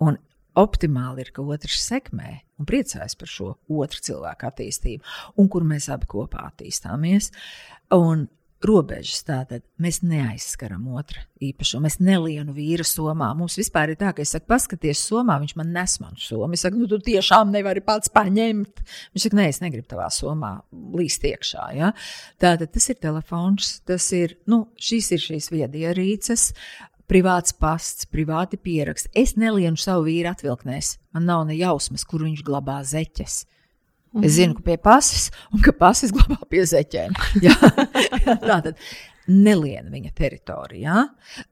Un 0.00 0.16
optimāli 0.58 1.24
ir, 1.24 1.32
ka 1.34 1.44
otrs 1.44 1.80
sekmē 1.86 2.34
un 2.60 2.68
priecājas 2.68 3.16
par 3.18 3.30
šo 3.30 3.54
otru 3.68 4.04
cilvēku 4.08 4.48
attīstību, 4.48 5.16
un 5.40 5.50
kur 5.52 5.66
mēs 5.66 5.88
abi 5.92 6.08
kopā 6.10 6.46
attīstāmies. 6.50 7.32
Un 7.92 8.28
robežas 8.62 9.22
tātad 9.26 9.64
mēs 9.82 10.00
neaizskaram 10.06 10.84
otru 10.94 11.20
īpašumu. 11.42 11.88
Es 11.88 11.98
nelienu 12.02 12.54
vīru 12.54 12.86
somā. 12.86 13.32
Mums 13.36 13.56
vispār 13.58 13.92
ir 13.92 13.98
tā, 14.00 14.12
ka 14.14 14.22
es 14.24 14.32
saku, 14.34 14.46
paskaties, 14.52 15.02
somā 15.08 15.38
viņš 15.42 15.54
man 15.58 15.72
nes 15.74 15.96
manu 16.02 16.20
somu. 16.22 16.54
Es 16.54 16.64
saku, 16.64 16.78
nu, 16.80 16.88
tu 16.90 17.00
tiešām 17.02 17.52
nevari 17.54 17.82
pats 17.84 18.12
paņemt. 18.14 18.84
Viņš 19.14 19.26
saka, 19.26 19.38
nē, 19.40 19.48
es 19.50 19.60
negribu 19.64 19.88
tavā 19.90 20.08
somā 20.14 20.54
līst 20.98 21.26
iekšā. 21.28 21.66
Ja? 21.78 21.92
Tātad 22.42 22.72
tas 22.74 22.88
ir 22.92 23.00
telefons, 23.02 23.74
tas 23.88 24.08
ir, 24.16 24.36
nu, 24.50 24.64
šīs 24.78 25.12
ir 25.16 25.26
šīs 25.26 25.50
viedierīces 25.54 26.50
privāts 27.12 27.52
pasts, 27.52 28.08
privāti 28.08 28.56
pieraksti. 28.56 29.12
Es 29.18 29.36
nelienu 29.36 29.80
savu 29.80 30.06
vīru 30.08 30.32
atvilknēs. 30.32 30.96
Man 31.12 31.28
nav 31.28 31.46
ne 31.48 31.56
jausmas, 31.58 32.06
kur 32.08 32.24
viņš 32.24 32.44
glabā 32.46 32.80
zeķes. 32.88 33.44
Mm 34.12 34.20
-hmm. 34.20 34.26
Es 34.26 34.32
zinu, 34.32 34.54
ka 34.54 34.62
pie 34.62 34.76
pases, 34.76 35.30
un 35.52 35.60
ka 35.60 35.72
pases 35.72 36.12
glabā 36.12 36.40
pie 36.48 36.64
zeķēm. 36.68 37.12
tā 38.48 38.60
tad 38.62 38.76
neliena 39.26 39.90
viņa 39.90 40.10
teritorijā. 40.14 40.96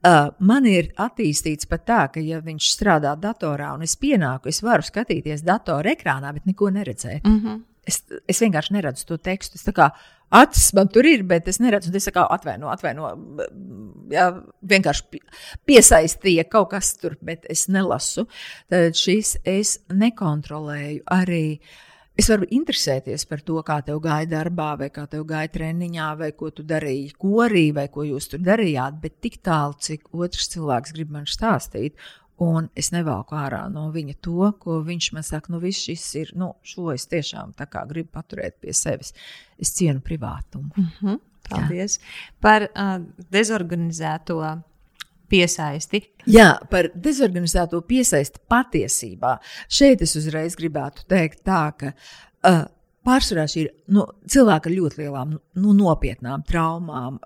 Uh, 0.06 0.30
man 0.38 0.66
ir 0.66 0.90
attīstīts 0.98 1.68
pat 1.70 1.86
tā, 1.86 2.00
ka, 2.14 2.20
ja 2.20 2.40
viņš 2.40 2.70
strādā 2.74 3.14
datorā 3.16 3.74
un 3.74 3.82
es 3.82 3.96
pienāku, 3.96 4.48
es 4.48 4.62
varu 4.62 4.82
skatīties 4.82 5.44
datora 5.46 5.94
ekrānā, 5.94 6.32
bet 6.32 6.46
neko 6.46 6.70
neredzēt. 6.70 7.24
Mm 7.24 7.40
-hmm. 7.40 7.60
Es, 7.90 8.00
es 8.30 8.40
vienkārši 8.42 8.76
neredzu 8.76 9.06
to 9.08 9.18
tekstu. 9.20 9.60
Es 9.60 9.66
acis 10.30 10.70
man 10.78 10.88
tur 10.94 11.06
ir, 11.10 11.24
bet 11.26 11.48
es 11.50 11.58
neredzu, 11.62 11.90
un 11.90 11.98
es 11.98 12.06
saku, 12.06 12.22
atvaino, 12.22 12.70
atvaino. 12.70 13.10
Jā, 14.14 14.30
vienkārši 14.72 15.22
piesaistīja 15.66 16.46
kaut 16.50 16.70
kas 16.74 16.94
tur, 17.00 17.18
bet 17.22 17.46
es 17.50 17.66
nelasu. 17.68 18.28
Tad 18.70 18.98
šis 18.98 19.36
es 19.48 19.78
nekontrolēju 19.90 21.06
arī. 21.10 21.60
Es 22.20 22.26
varu 22.28 22.44
interesēties 22.52 23.22
par 23.30 23.40
to, 23.46 23.54
kā 23.64 23.78
tev 23.86 24.00
gāja 24.04 24.26
darbā, 24.28 24.74
vai 24.76 24.90
kā 24.92 25.06
tev 25.08 25.22
gāja 25.28 25.48
treniņā, 25.54 26.08
vai 26.20 26.32
ko 26.36 26.50
tu 26.52 26.64
darīji 26.68 27.14
korī, 27.16 27.70
vai 27.72 27.86
ko 27.92 28.04
jūs 28.04 28.28
tur 28.32 28.42
darījāt, 28.44 28.98
bet 29.00 29.20
tik 29.24 29.38
tālu, 29.46 29.78
cik 29.80 30.10
otrs 30.12 30.50
cilvēks 30.52 30.92
grib 30.98 31.14
man 31.14 31.24
stāstīt 31.30 31.96
un 32.40 32.68
es 32.78 32.90
nevelku 32.94 33.36
ārā 33.36 33.64
no 33.72 33.88
viņa 33.94 34.16
to, 34.24 34.50
ko 34.62 34.80
viņš 34.86 35.10
man 35.16 35.26
saka, 35.26 35.52
nu 35.52 35.60
viss 35.62 35.84
šis 35.88 36.06
ir, 36.20 36.32
nu, 36.40 36.52
šo 36.62 36.92
es 36.94 37.06
tiešām 37.10 37.52
gribu 37.88 38.08
paturēt 38.12 38.60
pie 38.60 38.72
sevis. 38.72 39.12
Es 39.58 39.74
cienu 39.76 40.00
privātumu. 40.00 40.70
Mm 40.76 40.88
-hmm. 41.00 41.20
Paldies 41.50 41.98
Jā. 41.98 42.02
par 42.40 42.62
uh, 42.62 43.00
dezorganizēto 43.30 44.62
piesaisti. 45.28 46.02
Jā, 46.26 46.58
par 46.70 46.90
dezorganizēto 46.94 47.80
piesaisti 47.80 48.38
patiesībā. 48.48 49.38
Šeit 49.68 50.02
es 50.02 50.16
uzreiz 50.16 50.56
gribētu 50.56 51.06
teikt 51.08 51.42
tā, 51.44 51.72
ka 51.76 51.92
uh, 51.92 52.64
Pārsvarā 53.00 53.46
šī 53.48 53.62
ir 53.62 53.68
nu, 53.96 54.02
cilvēka 54.28 54.68
ar 54.68 54.74
ļoti 54.76 54.98
lielām, 55.00 55.30
nu, 55.32 55.72
nopietnām 55.72 56.42
traumām 56.44 57.16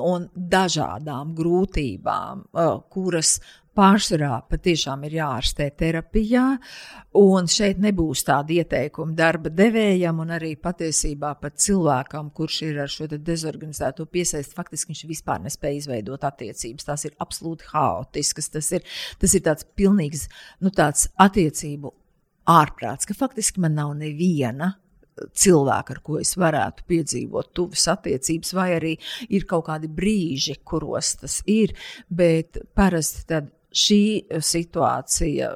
un 0.00 0.24
dažādām 0.32 1.34
grūtībām, 1.36 2.46
kuras 2.88 3.34
pārsvarā 3.78 4.40
patiešām 4.50 5.04
ir 5.06 5.18
jāārstē 5.20 5.68
terapijā, 5.78 6.44
un 7.18 7.46
šeit 7.50 7.78
nebūs 7.82 8.24
tāda 8.26 8.56
ieteikuma 8.56 9.14
darba 9.18 9.52
devējam, 9.54 10.18
un 10.24 10.34
arī 10.34 10.54
patiesībā 10.58 11.34
pat 11.42 11.60
cilvēkam, 11.62 12.32
kurš 12.34 12.58
ir 12.66 12.80
ar 12.84 12.90
šo 12.92 13.06
dezorganizēto 13.12 14.08
piesaisti, 14.10 14.56
faktiski 14.58 14.92
viņš 14.92 15.04
vispār 15.12 15.44
nespēja 15.44 15.84
izveidot 15.84 16.26
attiecības. 16.26 16.88
Tās 16.88 17.06
ir 17.06 17.14
absolūti 17.22 17.70
haotiskas, 17.70 18.50
tas 18.56 18.72
ir, 18.74 18.98
tas 19.22 19.38
ir 19.38 19.46
tāds 19.46 19.68
pilnīgs, 19.78 20.26
nu 20.64 20.74
tāds 20.74 21.06
attiecību 21.22 21.94
ārprāts, 22.48 23.06
ka 23.06 23.16
faktiski 23.16 23.62
man 23.62 23.78
nav 23.78 23.94
neviena 24.00 24.74
cilvēku, 25.18 25.94
ar 25.94 26.00
ko 26.04 26.18
es 26.20 26.34
varētu 26.38 26.86
piedzīvot 26.88 27.52
tuvas 27.56 27.88
attiecības, 27.94 28.52
vai 28.54 28.68
arī 28.76 28.94
ir 29.34 29.46
kaut 29.50 29.66
kādi 29.68 29.90
brīži, 29.90 30.58
kuros 30.66 31.16
tas 31.22 31.40
ir. 31.50 31.74
Bet 32.08 32.60
parasti 32.78 33.26
šī 33.74 34.02
situācija 34.44 35.50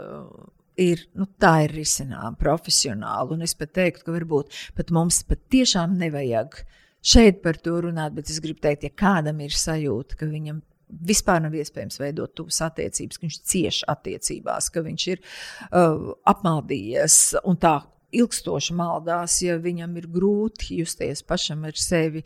ir, 0.81 1.05
nu, 1.19 1.27
tā 1.41 1.55
ir 1.67 1.77
risināma 1.77 2.35
profesionāli. 2.41 3.37
Un 3.37 3.47
es 3.47 3.55
pat 3.59 3.75
teiktu, 3.79 4.07
ka 4.07 4.17
varbūt 4.17 4.59
pat 4.77 4.93
mums 4.95 5.23
pat 5.29 5.43
tiešām 5.53 5.97
nevajag 6.01 6.63
šeit 7.03 7.43
par 7.43 7.59
to 7.59 7.81
runāt, 7.83 8.15
bet 8.17 8.31
es 8.31 8.41
gribu 8.43 8.63
teikt, 8.63 8.87
ja 8.87 8.95
kādam 8.95 9.41
ir 9.43 9.55
sajūta, 9.57 10.19
ka 10.21 10.29
viņam 10.31 10.61
vispār 11.09 11.41
nav 11.43 11.55
iespējams 11.57 11.99
veidot 12.01 12.35
tuvas 12.37 12.61
attiecības, 12.67 13.19
ka 13.19 13.27
viņš 13.27 13.39
cieš 13.49 13.81
attiecībās, 13.89 14.69
ka 14.73 14.85
viņš 14.85 15.07
ir 15.15 15.23
uh, 15.23 16.13
apmaldījies 16.29 17.19
un 17.49 17.59
tā 17.61 17.79
ilgstoši 18.13 18.77
maldās, 18.77 19.39
ja 19.45 19.57
viņam 19.61 19.97
ir 19.97 20.09
grūti 20.13 20.83
justies 20.83 21.25
pašam 21.25 21.65
ar 21.69 21.79
sevi. 21.81 22.23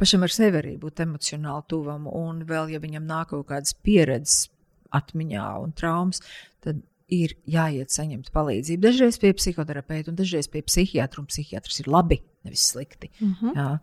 Pašam 0.00 0.24
ar 0.24 0.32
sevi 0.32 0.60
arī 0.60 0.74
būt 0.80 1.02
emocionāli 1.04 1.66
tuvam, 1.68 2.06
un 2.12 2.44
vēl, 2.48 2.74
ja 2.74 2.80
viņam 2.80 3.08
nāk 3.08 3.32
kaut 3.32 3.48
kādas 3.48 3.74
pieredzes, 3.76 4.50
atmiņā 4.96 5.46
un 5.64 5.74
traumas, 5.76 6.22
tad 6.64 6.82
ir 7.10 7.34
jāiet 7.50 7.92
saņemt 7.92 8.30
palīdzību. 8.34 8.82
Dažreiz 8.84 9.18
pie 9.20 9.32
psihoterapeita, 9.36 10.12
un 10.12 10.18
dažreiz 10.18 10.48
pie 10.50 10.62
psihiatra, 10.66 11.22
un 11.22 11.30
psihiatrs 11.30 11.82
ir 11.82 11.90
labi, 11.90 12.20
nevis 12.46 12.68
slikti. 12.72 13.10
Mm 13.20 13.34
-hmm. 13.40 13.56
Jā. 13.56 13.78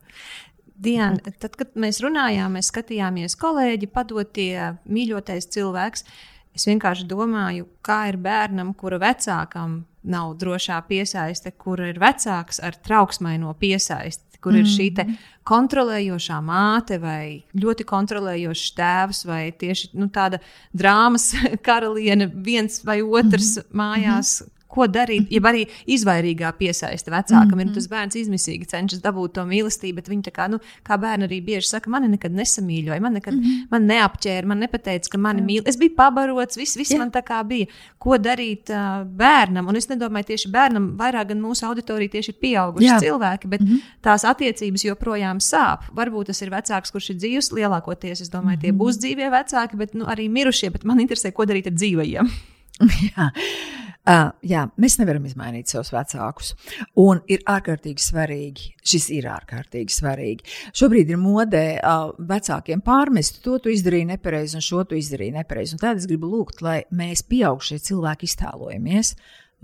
Diana, 0.78 1.18
tad, 1.42 1.56
kad 1.58 1.74
mēs 1.76 2.02
runājām, 2.06 2.54
mēs 2.54 2.70
skatījāmies 2.72 3.36
kolēģi, 3.36 3.88
padotie 3.88 4.78
mīļotais 4.86 5.50
cilvēks. 5.50 6.04
Es 6.54 6.68
vienkārši 6.68 7.08
domāju, 7.10 7.68
kā 7.82 8.10
ir 8.10 8.18
bērnam, 8.18 8.74
kura 8.74 8.98
vecākam 8.98 9.86
nav 10.04 10.36
drošā 10.38 10.82
piesaiste, 10.88 11.52
kur 11.52 11.82
ir 11.82 12.00
vecāks 12.00 12.60
ar 12.64 12.76
trauksmaino 12.76 13.54
piesaisti 13.54 14.27
kur 14.44 14.54
mm. 14.56 14.60
ir 14.62 14.70
šī 14.72 14.88
mhm. 14.92 15.16
kontrolējošā 15.48 16.38
māte 16.44 17.00
vai 17.02 17.44
ļoti 17.58 17.88
kontrolējošs 17.88 18.76
tēvs 18.78 19.24
vai 19.30 19.42
tieši 19.52 19.94
nu, 19.98 20.10
tāda 20.14 20.42
drāmas 20.76 21.32
karaliene, 21.68 22.30
viens 22.32 22.82
vai 22.88 23.02
otrs 23.02 23.58
mm. 23.62 23.78
mājās, 23.82 24.38
ko 24.78 24.88
darīt. 24.92 25.32
Ja 25.34 25.42
arī 25.50 25.66
izvairīgā 25.90 26.52
piesaiste 26.60 27.12
vecākam, 27.14 27.56
mm 27.56 27.60
-hmm. 27.60 27.70
ir 27.70 27.76
tas 27.76 27.90
bērns 27.92 28.20
izmisīgi 28.22 28.70
cenšas 28.74 29.02
dabūt 29.04 29.36
to 29.38 29.46
mīlestību, 29.48 29.96
bet 30.02 30.10
viņi 30.12 30.28
tā 30.30 30.34
kā, 30.36 30.48
nu, 30.52 30.60
kā 30.88 30.98
bērni 31.02 31.28
arī 31.28 31.42
bieži 31.44 31.70
saka, 31.70 31.90
mani 31.90 32.12
nekad 32.14 32.36
nesamīļoja, 32.38 33.02
man 33.02 33.14
nekad 33.14 33.34
mm 33.34 33.44
-hmm. 33.44 33.68
man 33.72 33.88
neapķēra, 33.92 34.46
man 34.46 34.60
nepateica, 34.60 35.10
ka 35.12 35.18
mani 35.18 35.42
mīl. 35.42 35.64
Es 35.66 35.78
biju 35.78 35.96
pabarots, 35.96 36.58
viss, 36.58 36.78
viss 36.78 36.92
Jā. 36.92 37.00
man 37.00 37.12
tā 37.12 37.24
kā 37.24 37.44
bija. 37.48 37.66
Ko 37.98 38.18
darīt 38.18 38.70
uh, 38.70 39.06
bērnam? 39.06 39.68
Un 39.68 39.76
es 39.76 39.90
nedomāju 39.90 40.26
tieši 40.32 40.52
bērnam, 40.52 40.98
vairāk 40.98 41.28
gan 41.28 41.42
mūsu 41.42 41.66
auditorija 41.66 42.10
tieši 42.10 42.32
ir 42.32 42.38
pieauguši 42.42 42.88
Jā. 42.88 43.00
cilvēki, 43.00 43.48
bet 43.48 43.62
mm 43.62 43.68
-hmm. 43.68 43.80
tās 44.02 44.26
attiecības 44.26 44.84
joprojām 44.86 45.38
sāp. 45.40 45.90
Varbūt 45.96 46.26
tas 46.26 46.42
ir 46.42 46.50
vecāks, 46.50 46.92
kurš 46.92 47.10
ir 47.10 47.16
dzīvs, 47.16 47.52
lielākoties, 47.54 48.22
es 48.22 48.30
domāju, 48.30 48.62
tie 48.62 48.72
mhm. 48.72 48.80
būs 48.82 49.00
dzīvie 49.02 49.30
vecāki, 49.32 49.78
bet 49.78 49.94
nu, 49.94 50.06
arī 50.06 50.30
mirušie, 50.30 50.70
bet 50.70 50.84
man 50.84 51.00
interesē, 51.00 51.32
ko 51.32 51.46
darīt 51.46 51.68
ar 51.68 51.74
dzīvajiem. 51.74 52.30
Jā. 53.10 53.32
Uh, 54.08 54.30
jā, 54.48 54.62
mēs 54.80 54.96
nevaram 55.02 55.26
izmainīt 55.28 55.68
savus 55.68 55.92
vecākus. 55.92 56.54
Un 57.04 57.20
ir 57.28 57.42
ārkārtīgi 57.52 58.06
svarīgi, 58.06 58.70
šis 58.88 59.10
ir 59.18 59.28
ārkārtīgi 59.34 59.92
svarīgi. 59.92 60.48
Šobrīd 60.78 61.12
ir 61.12 61.20
modē 61.20 61.66
uh, 61.78 62.14
vecākiem 62.30 62.84
pārmest, 62.86 63.42
to 63.44 63.58
tu 63.60 63.74
izdarīji 63.74 64.14
nepareizi, 64.14 64.56
un 64.60 64.64
šo 64.64 64.86
tu 64.88 64.96
izdarīji 64.96 65.36
nepareizi. 65.36 65.80
Tad 65.82 66.00
es 66.00 66.08
gribu 66.08 66.32
lūgt, 66.32 66.64
lai 66.64 66.82
mēs, 66.96 67.26
pieaugušie 67.28 67.82
cilvēki, 67.84 68.32
iztēlojamies 68.32 69.18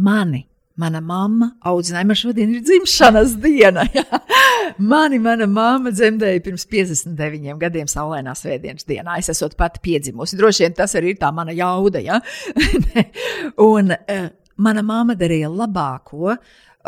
mani 0.03 0.43
Mana 0.75 1.03
mamma 1.05 1.51
audzināja, 1.69 2.07
man 2.09 2.17
šodien 2.17 2.55
ir 2.55 2.63
dzimšanas 2.65 3.35
diena. 3.41 3.83
Mani 4.93 5.19
mana 5.21 5.45
mamma 5.45 5.91
dzemdēja 5.93 6.41
pirms 6.41 6.65
59 6.71 7.59
gadiem, 7.61 7.89
saulainā 7.89 8.33
svētdienas 8.37 8.87
dienā. 8.89 9.19
Es 9.21 9.29
esmu 9.29 9.51
pati 9.57 9.83
piedzimusi. 9.85 10.39
Droši 10.39 10.65
vien 10.65 10.77
tas 10.79 10.95
arī 10.97 11.13
ir 11.13 11.19
tā 11.21 11.29
mana 11.35 11.53
jauda. 11.53 12.01
Ja? 12.01 12.17
un 13.73 13.93
uh, 13.93 14.25
mana 14.57 14.85
mamma 14.85 15.13
darīja 15.19 15.51
labāko. 15.53 16.33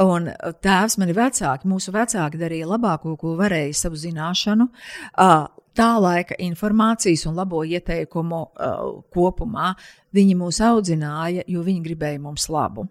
Un 0.02 0.32
tēvs, 0.66 0.98
mani 1.00 1.14
vecāki, 1.16 1.70
mūsu 1.72 1.94
vecāki 1.96 2.42
darīja 2.42 2.66
labāko, 2.74 3.14
ko 3.22 3.38
varēja 3.40 3.78
savu 3.86 4.02
zināšanu, 4.02 4.66
uh, 5.14 5.46
tā 5.78 5.92
laika 6.02 6.36
informācijas 6.42 7.28
un 7.30 7.38
labo 7.38 7.62
ieteikumu 7.64 8.42
uh, 8.42 8.84
kopumā. 9.14 9.76
Viņi 10.16 10.36
mūs 10.42 10.60
audzināja, 10.66 11.46
jo 11.48 11.64
viņi 11.64 11.86
gribēja 11.86 12.26
mums 12.26 12.50
labu. 12.50 12.90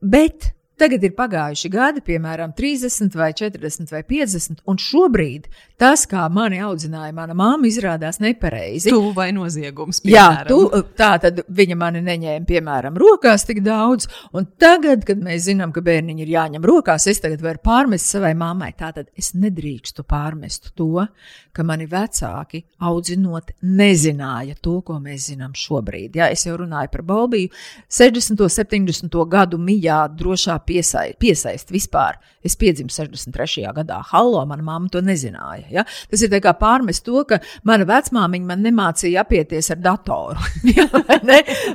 Bet 0.00 0.54
Tagad 0.80 1.02
ir 1.04 1.12
pagājuši 1.12 1.68
gadi, 1.72 2.00
piemēram, 2.04 2.54
30, 2.56 3.12
vai 3.18 3.34
40, 3.36 3.90
vai 3.92 4.00
50, 4.08 4.62
un 4.64 4.78
šobrīd 4.80 5.50
tas, 5.80 6.06
kā 6.08 6.22
mani 6.32 6.60
audzināja 6.64 7.12
mana 7.16 7.34
māma, 7.36 7.68
izrādās 7.68 8.16
nepareizi. 8.20 8.88
Tu 8.92 9.10
vai 9.16 9.28
noziegums? 9.36 10.00
Piemēram. 10.04 10.14
Jā, 10.16 10.46
tu, 10.48 10.80
tā 10.96 11.10
tad 11.20 11.42
viņa 11.44 11.76
mani 11.80 12.00
neņēma, 12.06 12.48
piemēram, 12.48 12.96
rokās 13.00 13.44
tik 13.48 13.60
daudz, 13.64 14.08
un 14.36 14.48
tagad, 14.60 15.04
kad 15.08 15.20
mēs 15.20 15.50
zinām, 15.50 15.74
ka 15.76 15.84
bērniņi 15.84 16.24
ir 16.24 16.32
jāņem 16.36 16.64
rokās, 16.68 17.08
es 17.12 17.20
tagad 17.20 17.44
varu 17.44 17.60
pārmest 17.64 18.08
savai 18.14 18.32
mammai. 18.38 18.72
Tātad 18.80 19.10
es 19.20 19.34
nedrīkstu 19.36 20.06
pārmest 20.08 20.72
to, 20.80 21.06
ka 21.52 21.64
mani 21.66 21.84
vecāki 21.90 22.62
audzinot 22.88 23.52
nezināja 23.66 24.56
to, 24.62 24.78
ko 24.86 24.96
mēs 25.02 25.28
zinām 25.32 25.52
šobrīd. 25.56 26.16
Jā, 26.16 26.30
es 26.32 26.46
jau 26.46 26.56
runāju 26.60 26.92
par 26.92 27.04
Balbiju, 27.08 27.52
60. 27.90 28.44
un 28.46 28.54
70. 28.56 29.20
gadu 29.28 29.60
mijā 29.60 30.00
drošā 30.16 30.56
piesaist, 30.70 31.18
piesaist 31.20 31.72
vispār. 31.74 32.18
Es 32.46 32.54
piedzimu 32.56 32.92
63. 32.92 33.66
gadā. 33.76 33.98
Hallo, 34.12 34.40
mana 34.48 34.64
mamma 34.64 34.88
to 34.92 35.02
nezināja. 35.04 35.66
Ja? 35.72 35.84
Tas 36.10 36.22
ir 36.24 36.32
kā 36.40 36.54
pārmest 36.56 37.04
to, 37.04 37.24
ka 37.28 37.40
mana 37.68 37.84
vecmāmiņa 37.88 38.48
man 38.48 38.62
nemācīja 38.64 39.24
apieties 39.24 39.72
ar 39.74 39.82
datoru. 39.84 40.40
ja, 40.76 40.86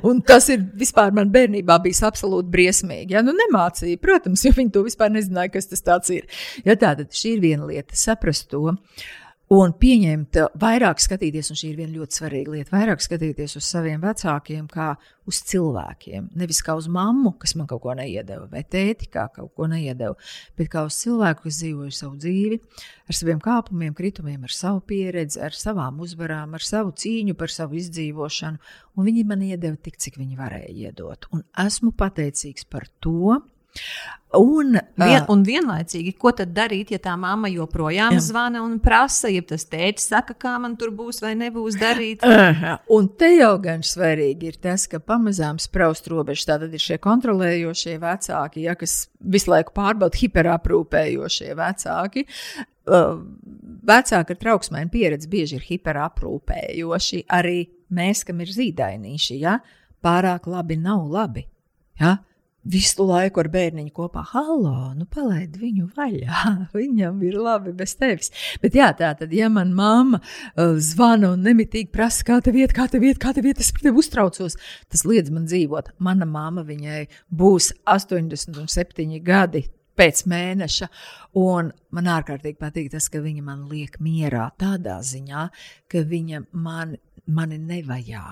Un 0.05 0.23
tas 0.26 0.49
ir 0.53 0.63
vispār 0.80 1.13
man 1.15 1.30
bērnībā 1.34 1.77
bijis 1.84 2.01
absolūti 2.07 2.49
briesmīgi. 2.55 3.17
Ja? 3.17 3.26
Nu, 3.26 3.35
nemācīja, 3.38 4.01
protams, 4.01 4.45
jo 4.47 4.55
viņi 4.57 4.73
to 4.73 4.85
vispār 4.88 5.13
nezināja, 5.13 5.53
kas 5.57 5.69
tas 5.76 6.13
ir. 6.13 6.26
Ja, 6.65 6.73
tātad 6.73 7.13
šī 7.13 7.35
ir 7.35 7.45
viena 7.45 7.69
lieta, 7.69 7.97
saprast 7.99 8.49
to. 8.49 8.72
Uh, 8.73 9.13
un 9.53 9.73
pieņemt, 9.77 10.39
vairāk 10.57 11.01
skatīties, 11.03 11.51
un 11.53 11.59
šī 11.59 11.67
ir 11.69 11.77
viena 11.77 11.93
ļoti 11.93 12.17
svarīga 12.17 12.53
lieta, 12.55 12.73
vairāk 12.73 13.03
skatīties 13.03 13.53
uz 13.59 13.67
saviem 13.67 14.01
vecākiem 14.01 14.65
kā 14.72 14.95
uz 15.30 15.41
cilvēkiem. 15.49 16.31
Nevis 16.38 16.63
kā 16.65 16.73
uz 16.77 16.88
mammu, 16.91 17.35
kas 17.41 17.53
man 17.57 17.69
kaut 17.69 17.84
ko 17.84 17.93
neiedeva, 17.97 18.47
vai 18.49 18.63
tēti, 18.65 19.09
kā 19.13 19.27
kaut 19.34 19.53
ko 19.57 19.69
neiedeva, 19.69 20.17
bet 20.57 20.72
kā 20.73 20.85
uz 20.88 20.97
cilvēku, 21.03 21.45
kas 21.45 21.61
dzīvoja 21.61 21.93
savu 21.93 22.17
dzīvi, 22.22 22.59
ar 23.05 23.19
saviem 23.19 23.41
kāpumiem, 23.43 23.93
kritumiem, 23.97 24.45
ar 24.47 24.53
savu 24.53 24.81
pieredzi, 24.89 25.41
ar 25.45 25.57
savām 25.57 26.01
uzvarām, 26.05 26.57
ar 26.57 26.65
savu 26.65 26.95
cīņu 26.97 27.38
par 27.38 27.53
savu 27.53 27.77
izdzīvošanu, 27.81 28.73
un 28.97 29.09
viņi 29.09 29.27
man 29.30 29.45
iedeva 29.45 29.77
tik, 29.77 29.99
cik 30.01 30.17
viņi 30.22 30.39
varēja 30.41 30.73
iedot. 30.88 31.30
Un 31.34 31.45
esmu 31.65 31.93
pateicīgs 31.97 32.65
par 32.69 32.89
to, 32.97 33.43
Un, 34.35 34.76
Vien, 34.99 35.23
un 35.31 35.43
vienlaicīgi, 35.45 36.11
ko 36.19 36.31
tad 36.35 36.52
darīt, 36.56 36.89
ja 36.91 36.99
tā 36.99 37.14
mamma 37.19 37.49
joprojām 37.52 38.18
jā. 38.18 38.23
zvana 38.26 38.64
un 38.65 38.77
prasa, 38.84 39.30
ja 39.31 39.43
tas 39.47 39.64
tēvs 39.72 40.10
saka, 40.11 40.35
kā 40.39 40.56
man 40.60 40.76
tur 40.80 40.91
būs 40.95 41.22
vai 41.23 41.35
nebūs 41.39 41.77
darīt? 41.80 42.26
Uh, 42.26 42.76
un 42.97 43.07
te 43.19 43.30
jau 43.35 43.53
gan 43.64 43.85
svarīgi 43.85 44.52
ir 44.52 44.60
tas, 44.61 44.88
ka 44.91 44.99
pamazām 44.99 45.60
spraust 45.61 46.10
robežas. 46.11 46.47
Tātad 46.49 46.76
ir 46.76 46.84
šie 46.84 46.99
kontrolējošie 47.03 47.95
vecāki, 48.02 48.65
ja, 48.68 48.76
kas 48.80 49.06
visu 49.19 49.53
laiku 49.53 49.76
pārbauda 49.77 50.19
hiperaprūpējošie 50.19 51.56
vecāki. 51.56 52.27
Vecāki 52.85 54.35
ar 54.35 54.43
trauksmēm 54.43 54.91
pieredzi 54.93 55.31
bieži 55.31 55.60
ir 55.61 55.68
hiperaprūpējoši. 55.69 57.26
Arī 57.39 57.60
mēs, 57.95 58.26
kam 58.27 58.43
ir 58.43 58.52
zīdainīši, 58.57 59.41
ja, 59.41 59.60
pārāk 60.06 60.49
labi 60.52 60.81
nav 60.81 61.07
labi. 61.14 61.47
Ja? 62.02 62.18
Visu 62.65 63.05
laiku 63.05 63.41
ar 63.43 63.49
bērniņu 63.53 63.93
kopā. 63.95 64.23
Halo, 64.31 64.93
nu 64.97 65.05
palaid 65.11 65.57
viņu 65.61 65.89
vaļā. 65.95 66.53
Viņam 66.75 67.21
ir 67.27 67.37
labi 67.39 67.75
bez 67.77 67.95
tevis. 67.99 68.33
Bet 68.63 68.77
jā, 68.77 68.89
tā 68.97 69.13
tad, 69.19 69.33
ja 69.35 69.49
man 69.53 69.73
mamma 69.77 70.21
uh, 70.21 70.75
zvana 70.81 71.33
un 71.35 71.45
nemitīgi 71.45 71.91
prasa, 71.93 72.25
kā 72.27 72.39
tev 72.45 72.57
iet, 72.59 72.73
kā 72.75 72.87
tev 72.91 73.05
iet, 73.05 73.21
kā 73.21 73.35
tev 73.35 73.47
iet, 73.49 73.61
es 73.61 73.71
par 73.75 73.85
tevi 73.85 74.01
uztraucos, 74.01 74.57
tas 74.91 75.05
liedz 75.07 75.31
man 75.33 75.47
dzīvot. 75.49 75.95
Mana 76.03 76.27
mamma 76.29 76.65
viņai 76.65 77.05
būs 77.29 77.71
87 77.85 79.21
gadi. 79.25 79.65
Pēc 79.95 80.25
mēneša, 80.27 80.89
un 81.39 81.69
man 81.95 82.09
ārkārtīgi 82.11 82.59
patīk 82.59 82.89
tas, 82.91 83.07
ka 83.07 83.21
viņa 83.23 83.45
man 83.47 83.61
liek 83.71 83.95
mierā 84.03 84.49
tādā 84.59 84.97
ziņā, 84.99 85.45
ka 85.87 86.03
viņa 86.03 86.41
man, 86.51 86.97
mani 87.31 87.61
nevajā. 87.63 88.25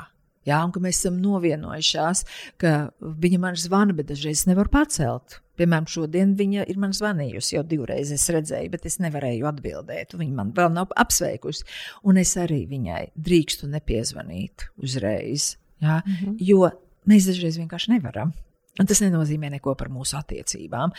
Jā, 0.48 0.60
un 0.66 0.74
ka 0.76 0.82
mēs 0.84 1.00
esam 1.00 1.22
novienojušās, 1.24 2.26
ka 2.62 2.74
viņa 3.00 3.40
man 3.40 3.58
zvana, 3.60 3.96
bet 3.96 4.10
dažreiz 4.12 4.46
nevar 4.50 4.70
pacelt. 4.74 5.40
Piemēram, 5.60 5.86
šodien 5.88 6.34
viņa 6.38 6.66
ir 6.72 6.80
man 6.82 6.96
zvanījusi, 6.98 7.56
jau 7.56 7.64
divreiz 7.68 8.10
es 8.12 8.26
redzēju, 8.34 8.72
bet 8.74 8.88
es 8.90 8.98
nevarēju 9.04 9.46
atbildēt. 9.52 10.16
Viņa 10.18 10.38
man 10.40 10.54
vēl 10.58 10.72
nav 10.74 10.96
apsveikusi. 10.98 11.68
Un 12.10 12.18
es 12.22 12.34
arī 12.42 12.64
viņai 12.72 13.04
drīkstu 13.14 13.70
nepiezvanīt 13.70 14.70
uzreiz. 14.82 15.54
Jā, 15.84 16.02
mm 16.02 16.16
-hmm. 16.16 16.36
Jo 16.40 16.72
mēs 17.06 17.30
dažreiz 17.30 17.60
vienkārši 17.62 17.94
nevaram. 17.98 18.34
Un 18.80 18.90
tas 18.90 19.04
nenozīmē 19.04 19.52
neko 19.54 19.76
par 19.78 19.92
mūsu 19.94 20.18
attiecībām. 20.18 20.92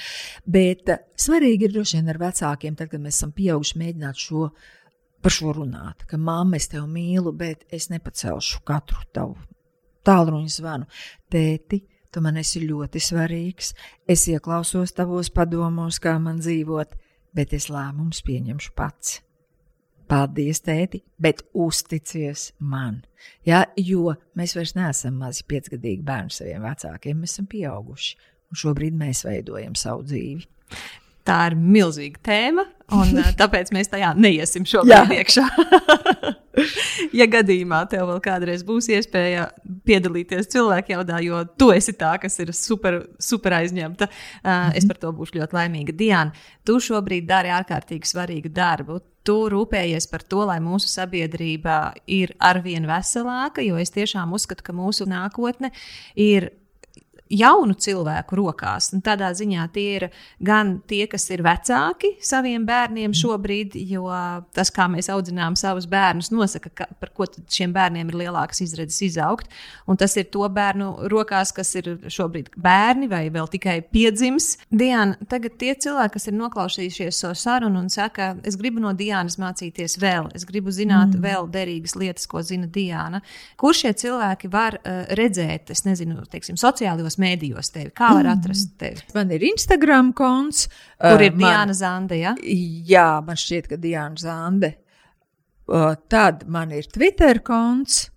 Bet 0.47 0.89
uh, 0.89 1.01
svarīgi 1.19 1.67
ir 1.67 1.73
droši 1.75 1.99
vien 1.99 2.09
ar 2.09 2.21
vecākiem, 2.23 2.77
tad, 2.79 2.89
kad 2.93 3.03
mēs 3.03 3.19
esam 3.19 3.33
pieauguši, 3.33 3.79
mēģināt 3.81 4.21
šo 4.29 4.51
par 5.25 5.33
šo 5.33 5.55
runāt, 5.57 6.05
ka 6.09 6.19
mamma, 6.21 6.59
es 6.61 6.69
tevi 6.69 6.85
mīlu, 6.91 7.33
bet 7.37 7.65
es 7.73 7.89
nepacelšu 7.89 8.61
katru 8.69 9.01
tavu 9.17 9.39
tālruņa 10.05 10.53
zvanu. 10.53 10.89
Tēti, 11.33 11.81
tu 12.13 12.21
man 12.25 12.37
esi 12.37 12.61
ļoti 12.65 13.01
svarīgs, 13.01 13.73
es 14.11 14.27
ieklausos 14.29 14.93
tavos 14.97 15.33
padomos, 15.33 16.01
kā 16.03 16.19
man 16.21 16.43
dzīvot, 16.45 16.99
bet 17.35 17.55
es 17.57 17.71
lēmumus 17.73 18.21
pieņemšu 18.27 18.75
pats. 18.77 19.21
Paldies, 20.05 20.61
tēti, 20.61 21.01
bet 21.17 21.41
uzticies 21.57 22.51
man. 22.61 23.01
Ja, 23.49 23.63
jo 23.81 24.13
mēs 24.37 24.53
vairs 24.59 24.75
neesam 24.77 25.17
mazi 25.23 25.47
piecgadīgi 25.49 26.05
bērni 26.05 26.37
saviem 26.37 26.69
vecākiem, 26.69 27.25
mēs 27.25 27.39
esam 27.39 27.49
pieauguši, 27.49 28.19
un 28.53 28.61
šobrīd 28.61 29.01
mēs 29.01 29.25
veidojam 29.25 29.73
savu 29.81 30.05
dzīvi. 30.05 30.45
Tā 31.25 31.39
ir 31.49 31.55
milzīga 31.57 32.21
tēma, 32.29 32.67
un 32.93 33.21
tāpēc 33.41 33.71
mēs 33.73 33.89
tajā 33.93 34.13
neiesim 34.19 34.67
šobrīd 34.69 35.15
iekšā. 35.19 35.45
ja 37.19 37.27
gadījumā 37.31 37.81
tev 37.91 38.07
vēl 38.11 38.21
kādreiz 38.25 38.65
būs 38.67 38.91
iespēja 38.93 39.49
piedalīties 39.89 40.51
cilvēku 40.53 40.95
jaudā, 40.95 41.21
jo 41.25 41.41
tu 41.59 41.71
esi 41.75 41.95
tā, 41.97 42.15
kas 42.21 42.37
ir 42.45 42.53
super, 42.57 43.01
super 43.23 43.57
aizņemta, 43.61 44.09
uh, 44.11 44.69
es 44.77 44.87
par 44.89 45.01
to 45.01 45.15
būšu 45.17 45.41
ļoti 45.41 45.59
laimīga. 45.59 45.97
Diana, 45.97 46.47
tu 46.67 46.77
šobrīd 46.83 47.29
dari 47.31 47.53
ārkārtīgi 47.55 48.11
svarīgu 48.11 48.53
darbu. 48.55 49.01
Tu 49.25 49.39
rūpējies 49.49 50.05
par 50.11 50.21
to, 50.29 50.43
lai 50.45 50.59
mūsu 50.61 50.91
sabiedrība 50.93 51.95
ir 52.13 52.35
arvien 52.45 52.85
veselāka, 52.85 53.65
jo 53.65 53.81
es 53.81 53.95
tiešām 53.95 54.35
uzskatu, 54.37 54.67
ka 54.67 54.77
mūsu 54.77 55.09
nākotne 55.09 55.73
ir 56.21 56.51
jaunu 57.33 57.75
cilvēku 57.75 58.37
rokās. 58.39 58.91
Un 58.95 59.03
tādā 59.05 59.31
ziņā 59.37 59.65
tie 59.75 59.87
ir 59.97 60.07
gan 60.45 60.77
tie, 60.89 61.05
kas 61.11 61.25
ir 61.33 61.43
vecāki 61.45 62.15
saviem 62.25 62.67
bērniem 62.69 63.11
mm. 63.11 63.19
šobrīd, 63.21 63.77
jo 63.89 64.09
tas, 64.55 64.71
kā 64.75 64.87
mēs 64.93 65.09
audzinām 65.13 65.57
savus 65.59 65.89
bērnus, 65.91 66.31
nosaka, 66.35 66.73
ka, 66.77 66.89
par 67.01 67.13
ko 67.17 67.27
šiem 67.27 67.73
bērniem 67.75 68.11
ir 68.13 68.19
lielākas 68.25 68.61
izredzes 68.65 69.01
izaugt. 69.09 69.49
Un 69.89 69.99
tas 70.01 70.17
ir 70.21 70.29
to 70.35 70.45
bērnu 70.53 71.09
rokās, 71.13 71.55
kas 71.57 71.73
ir 71.81 71.95
šobrīd 72.13 72.53
bērni 72.61 73.09
vai 73.11 73.25
vēl 73.33 73.49
tikai 73.53 73.79
piedzims. 73.89 74.55
Diana, 74.71 75.17
tagad 75.31 75.57
tie 75.61 75.73
cilvēki, 75.81 76.15
kas 76.19 76.29
ir 76.29 76.37
noklausījušies 76.39 77.23
savu 77.25 77.39
sarunu 77.39 77.81
un 77.85 77.91
saka, 77.93 78.35
es 78.45 78.59
gribu 78.61 78.83
no 78.85 78.93
Diānas 78.97 79.39
mācīties 79.41 79.97
vēl, 80.03 80.29
es 80.37 80.45
gribu 80.49 80.73
zināt 80.75 81.17
mm. 81.17 81.25
vēl 81.25 81.49
derīgas 81.55 81.97
lietas, 81.99 82.29
ko 82.31 82.45
zina 82.45 82.69
Diana. 82.71 83.23
Kur 83.61 83.77
šie 83.77 83.95
cilvēki 84.05 84.51
var 84.53 84.79
uh, 84.81 85.03
redzēt, 85.17 85.73
es 85.73 85.85
nezinu, 85.89 86.23
teiksim, 86.31 86.59
sociālajos 86.61 87.14
mēdījos 87.23 87.73
tevi? 87.75 87.91
Kā 87.97 88.13
var 88.15 88.27
mm. 88.27 88.39
atrast 88.39 88.73
tevi? 88.81 89.05
Man 89.17 89.33
ir 89.35 89.45
Instagram 89.51 90.13
konts. 90.17 90.69
Kur 91.01 91.23
ir 91.25 91.33
uh, 91.33 91.39
Diana 91.39 91.77
Zande? 91.77 92.19
Ja? 92.21 92.35
Jā, 92.41 93.09
man 93.27 93.39
šķiet, 93.41 93.69
ka 93.73 93.81
Diana 93.81 94.21
Zande. 94.21 94.75
Uh, 95.71 95.95
tad 96.13 96.45
man 96.51 96.75
ir 96.77 96.89
Twitter 96.93 97.41
konts. 97.45 98.09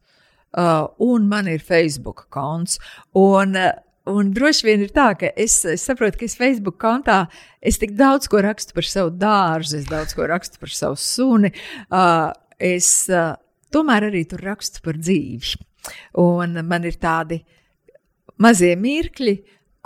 Uh, 0.58 0.88
un 1.04 1.28
man 1.30 1.50
ir 1.52 1.62
Facebook 1.64 2.28
konts. 2.34 2.80
Un, 3.18 3.58
uh, 3.60 3.76
Un 4.08 4.30
droši 4.32 4.64
vien 4.64 4.84
ir 4.86 4.92
tā, 4.96 5.10
ka 5.20 5.34
es, 5.36 5.58
es 5.68 5.84
saprotu, 5.84 6.22
ka 6.22 6.28
es 6.28 6.38
Facebook 6.40 6.78
kontā 6.80 7.26
es 7.60 7.76
tik 7.82 7.92
daudz 8.00 8.30
ko 8.32 8.40
rakstu 8.40 8.76
par 8.78 8.88
savu 8.88 9.12
dārzu, 9.20 9.82
es 9.82 9.90
daudz 9.90 10.16
ko 10.16 10.28
rakstu 10.32 10.62
par 10.62 10.72
savu 10.72 10.96
suni. 11.02 11.52
Uh, 11.92 12.32
es 12.56 12.88
uh, 13.12 13.34
tomēr 13.74 14.08
arī 14.08 14.24
tur 14.30 14.44
rakstu 14.48 14.84
par 14.86 15.00
dzīvi. 15.02 15.58
Un 16.24 16.56
man 16.68 16.88
ir 16.88 16.98
tādi 17.02 17.42
mazie 18.42 18.74
mirkļi, 18.80 19.38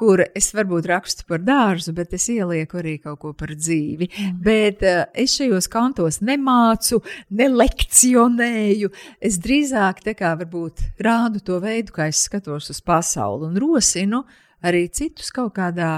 kur 0.02 0.23
es 0.34 0.48
varbūt 0.56 0.88
rakstu 0.90 1.28
par 1.30 1.44
dārzu, 1.45 1.94
bet 1.94 2.15
es 2.18 2.26
ielieku 2.34 2.80
arī 2.80 2.95
kaut 3.03 3.19
ko 3.22 3.34
par 3.38 3.52
dzīvi. 3.53 4.07
Mm. 4.10 4.38
Bet 4.41 4.82
uh, 4.88 5.03
es 5.14 5.36
šajos 5.38 5.69
kantos 5.69 6.22
nemācu, 6.26 7.03
nelekcionēju. 7.38 8.90
Es 9.22 9.38
drīzāk 9.44 10.02
kā 10.18 10.34
varbūt 10.40 10.82
rādu 11.06 11.44
to 11.45 11.60
veidu, 11.61 11.94
kā 11.94 12.10
es 12.10 12.23
skatos 12.26 12.72
uz 12.73 12.82
pasauli 12.82 13.52
un 13.52 13.60
rosinu 13.61 14.23
arī 14.65 14.88
citus 14.90 15.30
kaut 15.34 15.53
kādā 15.60 15.94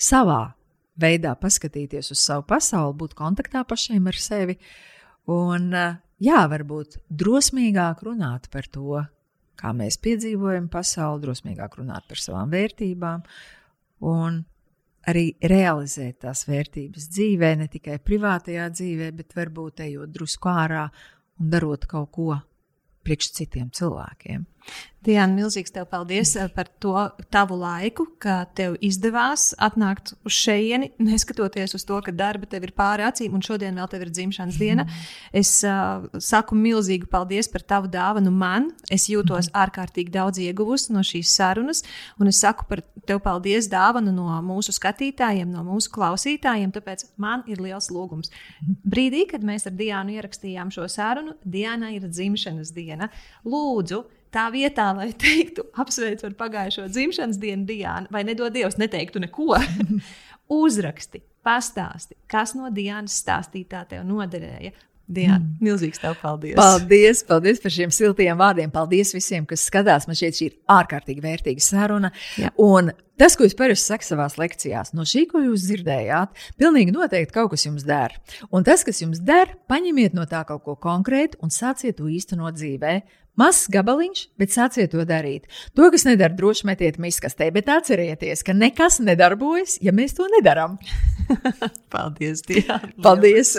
savā 0.00 0.54
veidā 1.00 1.34
paskatīties 1.36 2.12
uz 2.14 2.22
savu 2.22 2.46
pasauli, 2.48 2.96
būt 2.96 3.16
kontaktā 3.18 3.64
pašiem 3.68 4.08
ar 4.08 4.20
sevi. 4.24 4.56
Un, 5.28 5.68
uh, 5.74 5.98
jā, 6.22 6.46
varbūt 6.48 7.02
drosmīgāk 7.12 8.06
runāt 8.08 8.48
par 8.52 8.72
to, 8.72 9.04
kā 9.58 9.72
mēs 9.76 9.98
piedzīvojam 10.04 10.68
pasauli, 10.72 11.22
drosmīgāk 11.24 11.78
runāt 11.80 12.08
par 12.08 12.20
savām 12.20 12.52
vērtībām 12.54 13.24
un 14.10 14.42
arī 15.10 15.26
realizēt 15.44 16.22
tās 16.24 16.46
vērtības 16.48 17.08
dzīvē, 17.12 17.52
ne 17.60 17.68
tikai 17.72 17.98
privātajā 18.02 18.70
dzīvē, 18.72 19.10
bet 19.18 19.36
varbūt 19.36 19.84
ejot 19.84 20.12
drusku 20.14 20.50
ārā 20.50 20.86
un 21.40 21.52
darot 21.52 21.86
kaut 21.90 22.10
ko 22.14 22.38
priekš 23.04 23.30
citiem 23.36 23.70
cilvēkiem. 23.74 24.46
Diana, 25.04 25.34
milzīgs 25.36 25.72
tev 25.74 25.84
paldies 25.90 26.32
eh, 26.38 26.46
par 26.54 26.68
to 26.80 26.94
tavu 27.32 27.58
laiku, 27.60 28.06
ka 28.22 28.38
tev 28.56 28.78
izdevās 28.84 29.50
atnākt 29.62 30.14
uz 30.24 30.32
šejieni, 30.32 30.92
neskatoties 31.02 31.76
uz 31.76 31.84
to, 31.84 31.98
ka 32.04 32.14
darba 32.14 32.48
tev 32.48 32.64
ir 32.64 32.72
pāri 32.76 33.04
acīm, 33.04 33.34
un 33.36 33.44
šodien 33.44 33.76
vēl 33.76 33.90
tev 33.92 34.06
ir 34.06 34.12
dzimšanas 34.14 34.56
diena. 34.60 34.86
Es 35.36 35.52
uh, 35.68 36.06
saku 36.16 36.56
milzīgu 36.56 37.10
paldies 37.12 37.50
par 37.52 37.66
tavu 37.68 37.90
dāvanu 37.92 38.32
man. 38.32 38.70
Es 38.92 39.10
jūtos 39.12 39.50
ārkārtīgi 39.52 40.14
daudz 40.14 40.40
ieguvusi 40.40 40.94
no 40.96 41.04
šīs 41.04 41.34
sarunas, 41.36 41.84
un 42.16 42.32
es 42.32 42.40
saku 42.40 42.64
par 42.70 42.80
tev 43.04 43.20
paldies 43.24 43.68
dāvanu 43.72 44.14
no 44.14 44.40
mūsu 44.46 44.72
skatītājiem, 44.72 45.52
no 45.52 45.66
mūsu 45.68 45.92
klausītājiem, 45.92 46.72
tāpēc 46.72 47.10
man 47.20 47.44
ir 47.50 47.60
liels 47.60 47.90
lūgums. 47.92 48.32
Brīdī, 48.88 49.26
kad 49.28 49.44
mēs 49.44 49.68
ar 49.68 49.76
Diānu 49.76 50.16
ierakstījām 50.16 50.72
šo 50.72 50.88
sarunu, 50.88 51.36
Diana 51.44 51.92
ir 51.92 52.08
dzimšanas 52.08 52.72
diena. 52.72 53.12
Lūdzu! 53.44 54.06
Tā 54.34 54.48
vietā, 54.54 54.90
lai 54.96 55.10
teiktu, 55.26 55.66
apsveicu 55.80 56.28
ar 56.30 56.38
pagājušo 56.40 56.88
dzimšanas 56.92 57.40
dienu, 57.42 57.66
Diana, 57.68 58.10
vai 58.14 58.24
nedod 58.26 58.54
Dievs, 58.54 58.78
neteiktu 58.80 59.22
neko, 59.24 59.54
uzraksti, 60.62 61.22
pastāsti, 61.44 62.18
kas 62.30 62.56
no 62.58 62.72
Dienas 62.74 63.16
stāstītā 63.22 63.86
tev 63.90 64.04
noderēja. 64.08 64.74
Diana, 65.04 65.42
mm. 65.42 65.60
milzīgs 65.60 66.00
tev 66.00 66.14
paldies. 66.16 66.56
Paldies, 66.56 67.20
paldies 67.28 67.58
par 67.60 67.72
šiem 67.74 67.90
siltiem 67.92 68.38
vārdiem. 68.40 68.70
Paldies 68.72 69.12
visiem, 69.12 69.44
kas 69.48 69.66
skatās. 69.68 70.06
Man 70.08 70.16
šķiet, 70.16 70.38
šī 70.38 70.46
ir 70.48 70.54
ārkārtīgi 70.72 71.20
vērtīga 71.20 71.64
saruna. 71.64 72.08
Jā. 72.40 72.48
Un 72.64 72.88
tas, 73.20 73.36
ko 73.36 73.44
es 73.44 73.56
parasti 73.58 73.90
saku 73.92 74.08
savā 74.08 74.30
lekcijās, 74.40 74.94
no 74.96 75.04
šī, 75.08 75.26
ko 75.28 75.42
jūs 75.44 75.66
dzirdējāt, 75.68 76.40
pilnīgi 76.60 76.94
noteikti 76.96 77.36
kaut 77.36 77.52
kas 77.52 77.66
jums 77.66 77.84
der. 77.84 78.16
Un 78.48 78.64
tas, 78.64 78.86
kas 78.86 79.02
jums 79.04 79.20
der, 79.20 79.52
paņemiet 79.68 80.16
no 80.16 80.24
tā 80.30 80.40
kaut 80.48 80.64
ko 80.64 80.78
konkrētu 80.80 81.42
un 81.44 81.52
sāciet 81.52 82.00
to 82.00 82.08
īstenot 82.08 82.56
dzīvē. 82.56 82.96
Mazs 83.34 83.66
gabaliņš, 83.74 84.20
bet 84.38 84.52
sāciet 84.54 84.92
to 84.92 85.02
darīt. 85.08 85.48
To, 85.74 85.88
kas 85.90 86.04
nedara, 86.06 86.36
droši 86.38 86.68
metiet 86.70 87.00
miskastē, 87.02 87.48
bet 87.54 87.70
atcerieties, 87.72 88.44
ka 88.46 88.54
nekas 88.54 89.00
nedarbojas, 89.02 89.80
ja 89.82 89.90
mēs 89.90 90.14
to 90.14 90.28
nedarām. 90.36 90.76
Paldies, 91.94 92.44
Diana! 92.46 92.92
Paldies! 93.06 93.56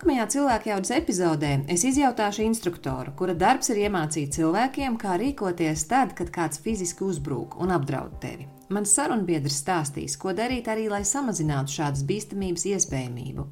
Nākamajā 0.00 0.24
cilvēku 0.32 0.70
jaudas 0.70 0.94
epizodē 0.96 1.52
es 1.68 1.84
izjautāšu 1.84 2.46
instruktoru, 2.46 3.12
kura 3.18 3.34
darbs 3.36 3.68
ir 3.68 3.82
iemācīt 3.82 4.32
cilvēkiem, 4.38 4.96
kā 4.96 5.18
rīkoties 5.20 5.84
tad, 5.92 6.16
kad 6.16 6.32
kāds 6.32 6.64
fiziski 6.64 7.04
uzbrūk 7.04 7.60
un 7.60 7.76
apdraud 7.76 8.16
tevi. 8.24 8.48
Mans 8.72 8.96
sarunbiedrs 8.96 9.60
stāstīs, 9.60 10.16
ko 10.16 10.32
darīt 10.32 10.72
arī, 10.72 10.88
lai 10.88 11.04
samazinātu 11.04 11.76
šādas 11.76 12.08
bīstamības 12.08 12.64
iespējamību. 12.72 13.44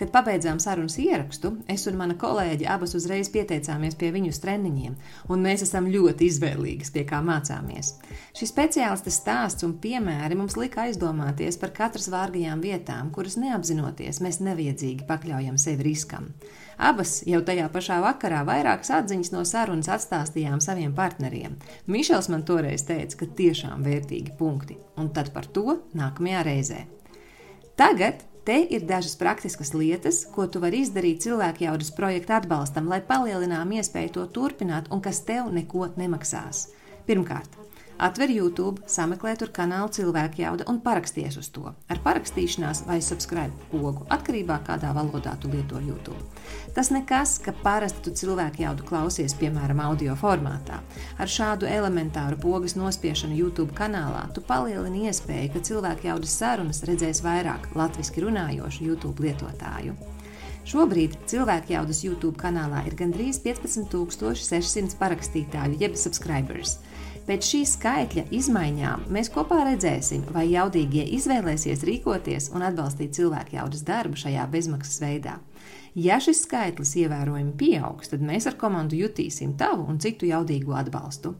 Kad 0.00 0.08
pabeidzām 0.14 0.56
sarunas 0.64 0.94
ierakstu, 0.96 1.50
es 1.68 1.82
un 1.90 1.98
mana 2.00 2.14
kolēģe 2.16 2.64
abas 2.72 2.94
uzreiz 2.96 3.28
pieteicāmies 3.34 3.98
pie 4.00 4.08
viņu 4.14 4.30
treniņiem, 4.40 4.94
un 5.28 5.42
mēs 5.44 5.66
esam 5.66 5.90
ļoti 5.92 6.24
izvēlīgas, 6.24 6.88
pie 6.94 7.02
kā 7.04 7.18
mācāmies. 7.20 7.90
Šis 8.32 8.48
speciālists 8.48 9.18
stāsts 9.20 9.66
un 9.66 9.74
piemēri 9.82 10.38
mums 10.40 10.56
lika 10.56 10.86
aizdomāties 10.86 11.60
par 11.60 11.74
katras 11.76 12.08
vārgajām 12.14 12.62
vietām, 12.64 13.10
kuras 13.12 13.36
neapzinoties 13.42 14.22
mēs 14.24 14.40
neviedzīgi 14.40 15.04
pakļaujam 15.10 15.60
sevi 15.60 15.90
riskam. 15.90 16.30
Abas 16.80 17.18
jau 17.28 17.42
tajā 17.44 17.68
pašā 17.68 18.00
vakarā 18.00 18.40
vairākas 18.48 18.94
atziņas 19.02 19.34
no 19.34 19.44
sarunas 19.44 19.92
atstāstījām 19.92 20.64
saviem 20.64 20.96
partneriem. 20.96 21.60
Mišels 21.92 22.32
man 22.32 22.48
toreiz 22.48 22.86
teica, 22.88 23.20
ka 23.20 23.28
tiešām 23.42 23.84
vērtīgi 23.84 24.32
punkti, 24.40 24.80
un 24.96 25.12
tad 25.12 25.28
par 25.36 25.44
to 25.44 25.82
nākamajā 25.92 26.48
reizē. 26.48 26.82
Tagad 27.76 28.29
Te 28.50 28.64
ir 28.74 28.82
dažas 28.82 29.12
praktiskas 29.14 29.68
lietas, 29.78 30.24
ko 30.34 30.42
tu 30.50 30.58
vari 30.58 30.80
izdarīt 30.82 31.22
cilvēku 31.22 31.62
jaudas 31.68 31.92
projekta 31.94 32.40
atbalstam, 32.40 32.88
lai 32.90 32.98
palielinātu 33.06 33.78
iespēju 33.78 34.10
to 34.16 34.24
turpināt 34.34 34.90
un 34.90 34.98
kas 35.04 35.22
tev 35.28 35.52
neko 35.54 35.86
nemaksās. 35.94 36.64
Pirmkārt, 37.06 37.59
Atver 38.00 38.30
YouTube, 38.32 38.80
sameklē 38.88 39.34
tur 39.36 39.50
kanālu 39.52 39.90
cilvēku 39.92 40.40
jauda 40.40 40.64
un 40.72 40.78
paraksties 40.80 41.34
uz 41.36 41.50
to. 41.52 41.68
Ar 41.68 41.98
parakstīšanās 42.00 42.86
vai 42.86 42.96
subscribe 43.04 43.52
pogu, 43.68 44.06
atkarībā 44.08 44.56
no 44.56 44.64
kādā 44.64 44.94
valodā 44.96 45.34
tu 45.42 45.50
lieto 45.52 45.76
YouTube. 45.84 46.16
Tas 46.72 46.88
nekas, 46.94 47.34
ka 47.44 47.52
parasti 47.52 48.06
tu 48.06 48.14
cilvēku 48.16 48.64
jaudu 48.64 48.86
klausies, 48.88 49.34
piemēram, 49.36 49.82
audio 49.84 50.14
formātā. 50.16 50.78
Ar 51.20 51.28
šādu 51.28 51.68
elementāru 51.68 52.40
pogas 52.40 52.72
nospiešanu 52.80 53.36
YouTube 53.36 53.76
kanālā 53.76 54.30
tu 54.32 54.40
palielini 54.48 55.04
iespēju, 55.10 55.52
ka 55.52 55.64
cilvēku 55.68 56.08
jaudas 56.08 56.38
sarunas 56.40 56.80
redzēs 56.88 57.20
vairāk 57.26 57.68
latviešu 57.76 58.24
runājošu 58.24 58.88
YouTube 58.88 59.26
lietotāju. 59.26 59.98
Šobrīd 60.70 61.18
cilvēku 61.28 61.74
jaudas 61.74 62.00
YouTube 62.04 62.40
kanālā 62.40 62.86
ir 62.88 62.96
gandrīz 62.96 63.42
15,600 63.44 64.96
parakstītāju, 65.00 65.76
jeb 65.84 66.00
subscribers. 66.00 66.78
Pēc 67.28 67.46
šī 67.46 67.60
skaitļa 67.68 68.22
izmaiņām 68.34 69.04
mēs 69.12 69.28
kopā 69.30 69.60
redzēsim, 69.68 70.24
vai 70.34 70.46
jaudīgie 70.50 71.04
izvēlēsies 71.18 71.84
rīkoties 71.86 72.48
un 72.56 72.64
atbalstīt 72.66 73.12
cilvēku 73.18 73.58
jaudas 73.58 73.84
darbu 73.86 74.18
šajā 74.18 74.46
bezmaksas 74.50 75.02
veidā. 75.02 75.36
Ja 75.94 76.20
šis 76.22 76.44
skaitlis 76.46 76.94
ievērojami 77.02 77.52
pieaugs, 77.58 78.12
tad 78.12 78.22
mēs 78.22 78.46
ar 78.46 78.54
komandu 78.58 78.96
jutīsim 78.98 79.56
tavu 79.58 79.88
un 79.90 79.98
citu 80.02 80.28
jaudīgu 80.30 80.74
atbalstu. 80.78 81.34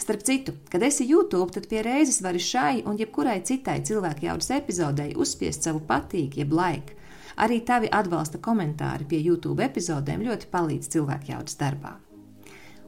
Starp 0.00 0.24
citu, 0.24 0.54
kad 0.72 0.82
esi 0.82 1.06
YouTube, 1.08 1.52
tad 1.52 1.68
pie 1.70 1.84
reizes 1.84 2.22
vari 2.24 2.40
šai 2.40 2.82
un 2.88 2.96
jebkurai 2.98 3.38
citai 3.44 3.78
cilvēku 3.84 4.26
jaudas 4.26 4.50
epizodei 4.56 5.12
uzspiest 5.14 5.68
savu 5.68 5.84
patīk, 5.86 6.40
jeb 6.40 6.56
like. 6.56 6.96
Arī 7.40 7.60
tavi 7.64 7.88
atbalsta 7.92 8.40
komentāri 8.42 9.06
pie 9.08 9.20
YouTube 9.20 9.62
epizodēm 9.64 10.24
ļoti 10.26 10.48
palīdz 10.52 10.90
cilvēku 10.96 11.34
jaudas 11.34 11.60
darbā. 11.60 11.98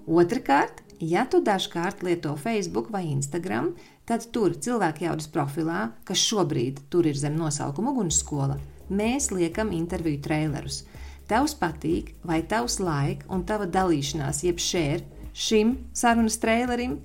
Otrakārt, 0.09 0.81
Ja 1.03 1.25
tu 1.27 1.41
dažkārt 1.43 2.05
lieto 2.07 2.37
Facebook 2.39 2.93
vai 2.95 3.09
Instagram, 3.11 3.73
tad 4.07 4.29
tur 4.31 4.53
cilvēku 4.55 5.03
jaudas 5.03 5.27
profilā, 5.35 5.89
kas 6.07 6.21
šobrīd 6.23 6.85
tur 6.95 7.09
ir 7.11 7.17
zem 7.19 7.35
nosaukuma 7.35 7.91
ugunsskola, 7.91 8.55
mēs 8.87 9.33
liekam 9.35 9.73
interviju 9.75 10.21
trailerus. 10.23 10.85
Tavs 11.27 11.57
patīk, 11.59 12.13
vai 12.23 12.39
tavs 12.47 12.79
laika 12.79 13.27
un 13.35 13.43
tava 13.49 13.67
dalīšanās, 13.67 14.45
jeb 14.47 14.63
šēr 14.63 15.03
šim 15.35 15.73
sarunas 15.91 16.39
trailerim, 16.39 17.01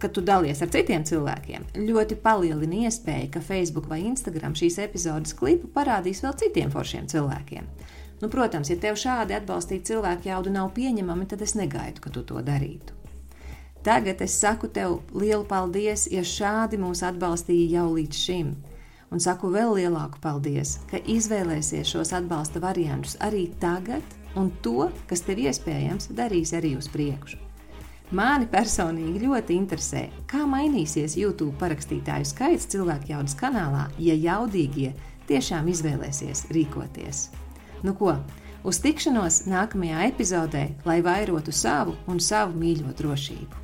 kad 0.00 0.16
tu 0.16 0.24
dalies 0.24 0.64
ar 0.64 0.72
citiem 0.72 1.04
cilvēkiem, 1.04 1.68
ļoti 1.84 2.16
palielina 2.24 2.86
iespēju, 2.86 3.28
ka 3.36 3.44
Facebook 3.44 3.92
vai 3.92 4.00
Instagram 4.06 4.56
šīs 4.56 4.80
epizodes 4.86 5.36
klipu 5.36 5.68
parādīs 5.76 6.24
vēl 6.24 6.32
citiem 6.46 6.72
foršiem 6.72 7.12
cilvēkiem. 7.12 7.68
Nu, 8.24 8.32
protams, 8.32 8.72
ja 8.72 8.80
tev 8.80 8.96
šādi 8.96 9.36
atbalstīt 9.36 9.84
cilvēku 9.92 10.32
jaudu 10.32 10.56
nav 10.56 10.72
pieņemami, 10.72 11.28
tad 11.28 11.44
es 11.44 11.58
negaidu, 11.60 12.00
ka 12.00 12.16
tu 12.16 12.24
to 12.24 12.40
darītu. 12.40 13.01
Tagad 13.82 14.20
es 14.22 14.36
saku 14.38 14.68
tev 14.70 15.00
lielu 15.10 15.42
paldies, 15.42 16.04
ja 16.06 16.22
šādi 16.22 16.78
mūs 16.78 17.00
atbalstīja 17.02 17.80
jau 17.80 17.88
līdz 17.96 18.18
šim. 18.24 18.50
Un 19.10 19.20
saku 19.20 19.48
vēl 19.50 19.74
lielāku 19.80 20.20
paldies, 20.22 20.76
ka 20.86 21.00
izvēlēsies 21.02 21.90
šos 21.90 22.12
atbalsta 22.14 22.62
variantus 22.62 23.16
arī 23.20 23.48
tagad, 23.60 24.04
un 24.38 24.52
to, 24.62 24.86
kas 25.10 25.24
tev 25.26 25.42
iespējams, 25.42 26.12
darīs 26.14 26.54
arī 26.54 26.76
uz 26.78 26.86
priekšu. 26.92 27.40
Mani 28.14 28.46
personīgi 28.52 29.24
ļoti 29.24 29.56
interesē, 29.56 30.04
kā 30.30 30.44
mainīsies 30.46 31.16
YouTube 31.18 31.56
parakstītāju 31.58 32.28
skaits 32.28 32.68
cilvēku 32.70 33.10
jaudas 33.10 33.34
kanālā, 33.40 33.88
ja 33.98 34.14
jaudīgie 34.14 34.92
tiešām 35.26 35.72
izvēlēsies 35.72 36.44
rīkoties. 36.54 37.24
Nu 37.82 37.96
ko, 37.98 38.14
uz 38.62 38.78
tikšanos 38.84 39.42
nākamajā 39.50 40.06
epizodē, 40.12 40.68
lai 40.86 41.00
vairotu 41.02 41.56
savu 41.56 41.96
un 42.06 42.22
savu 42.22 42.54
mīļo 42.62 42.94
drošību! 43.02 43.61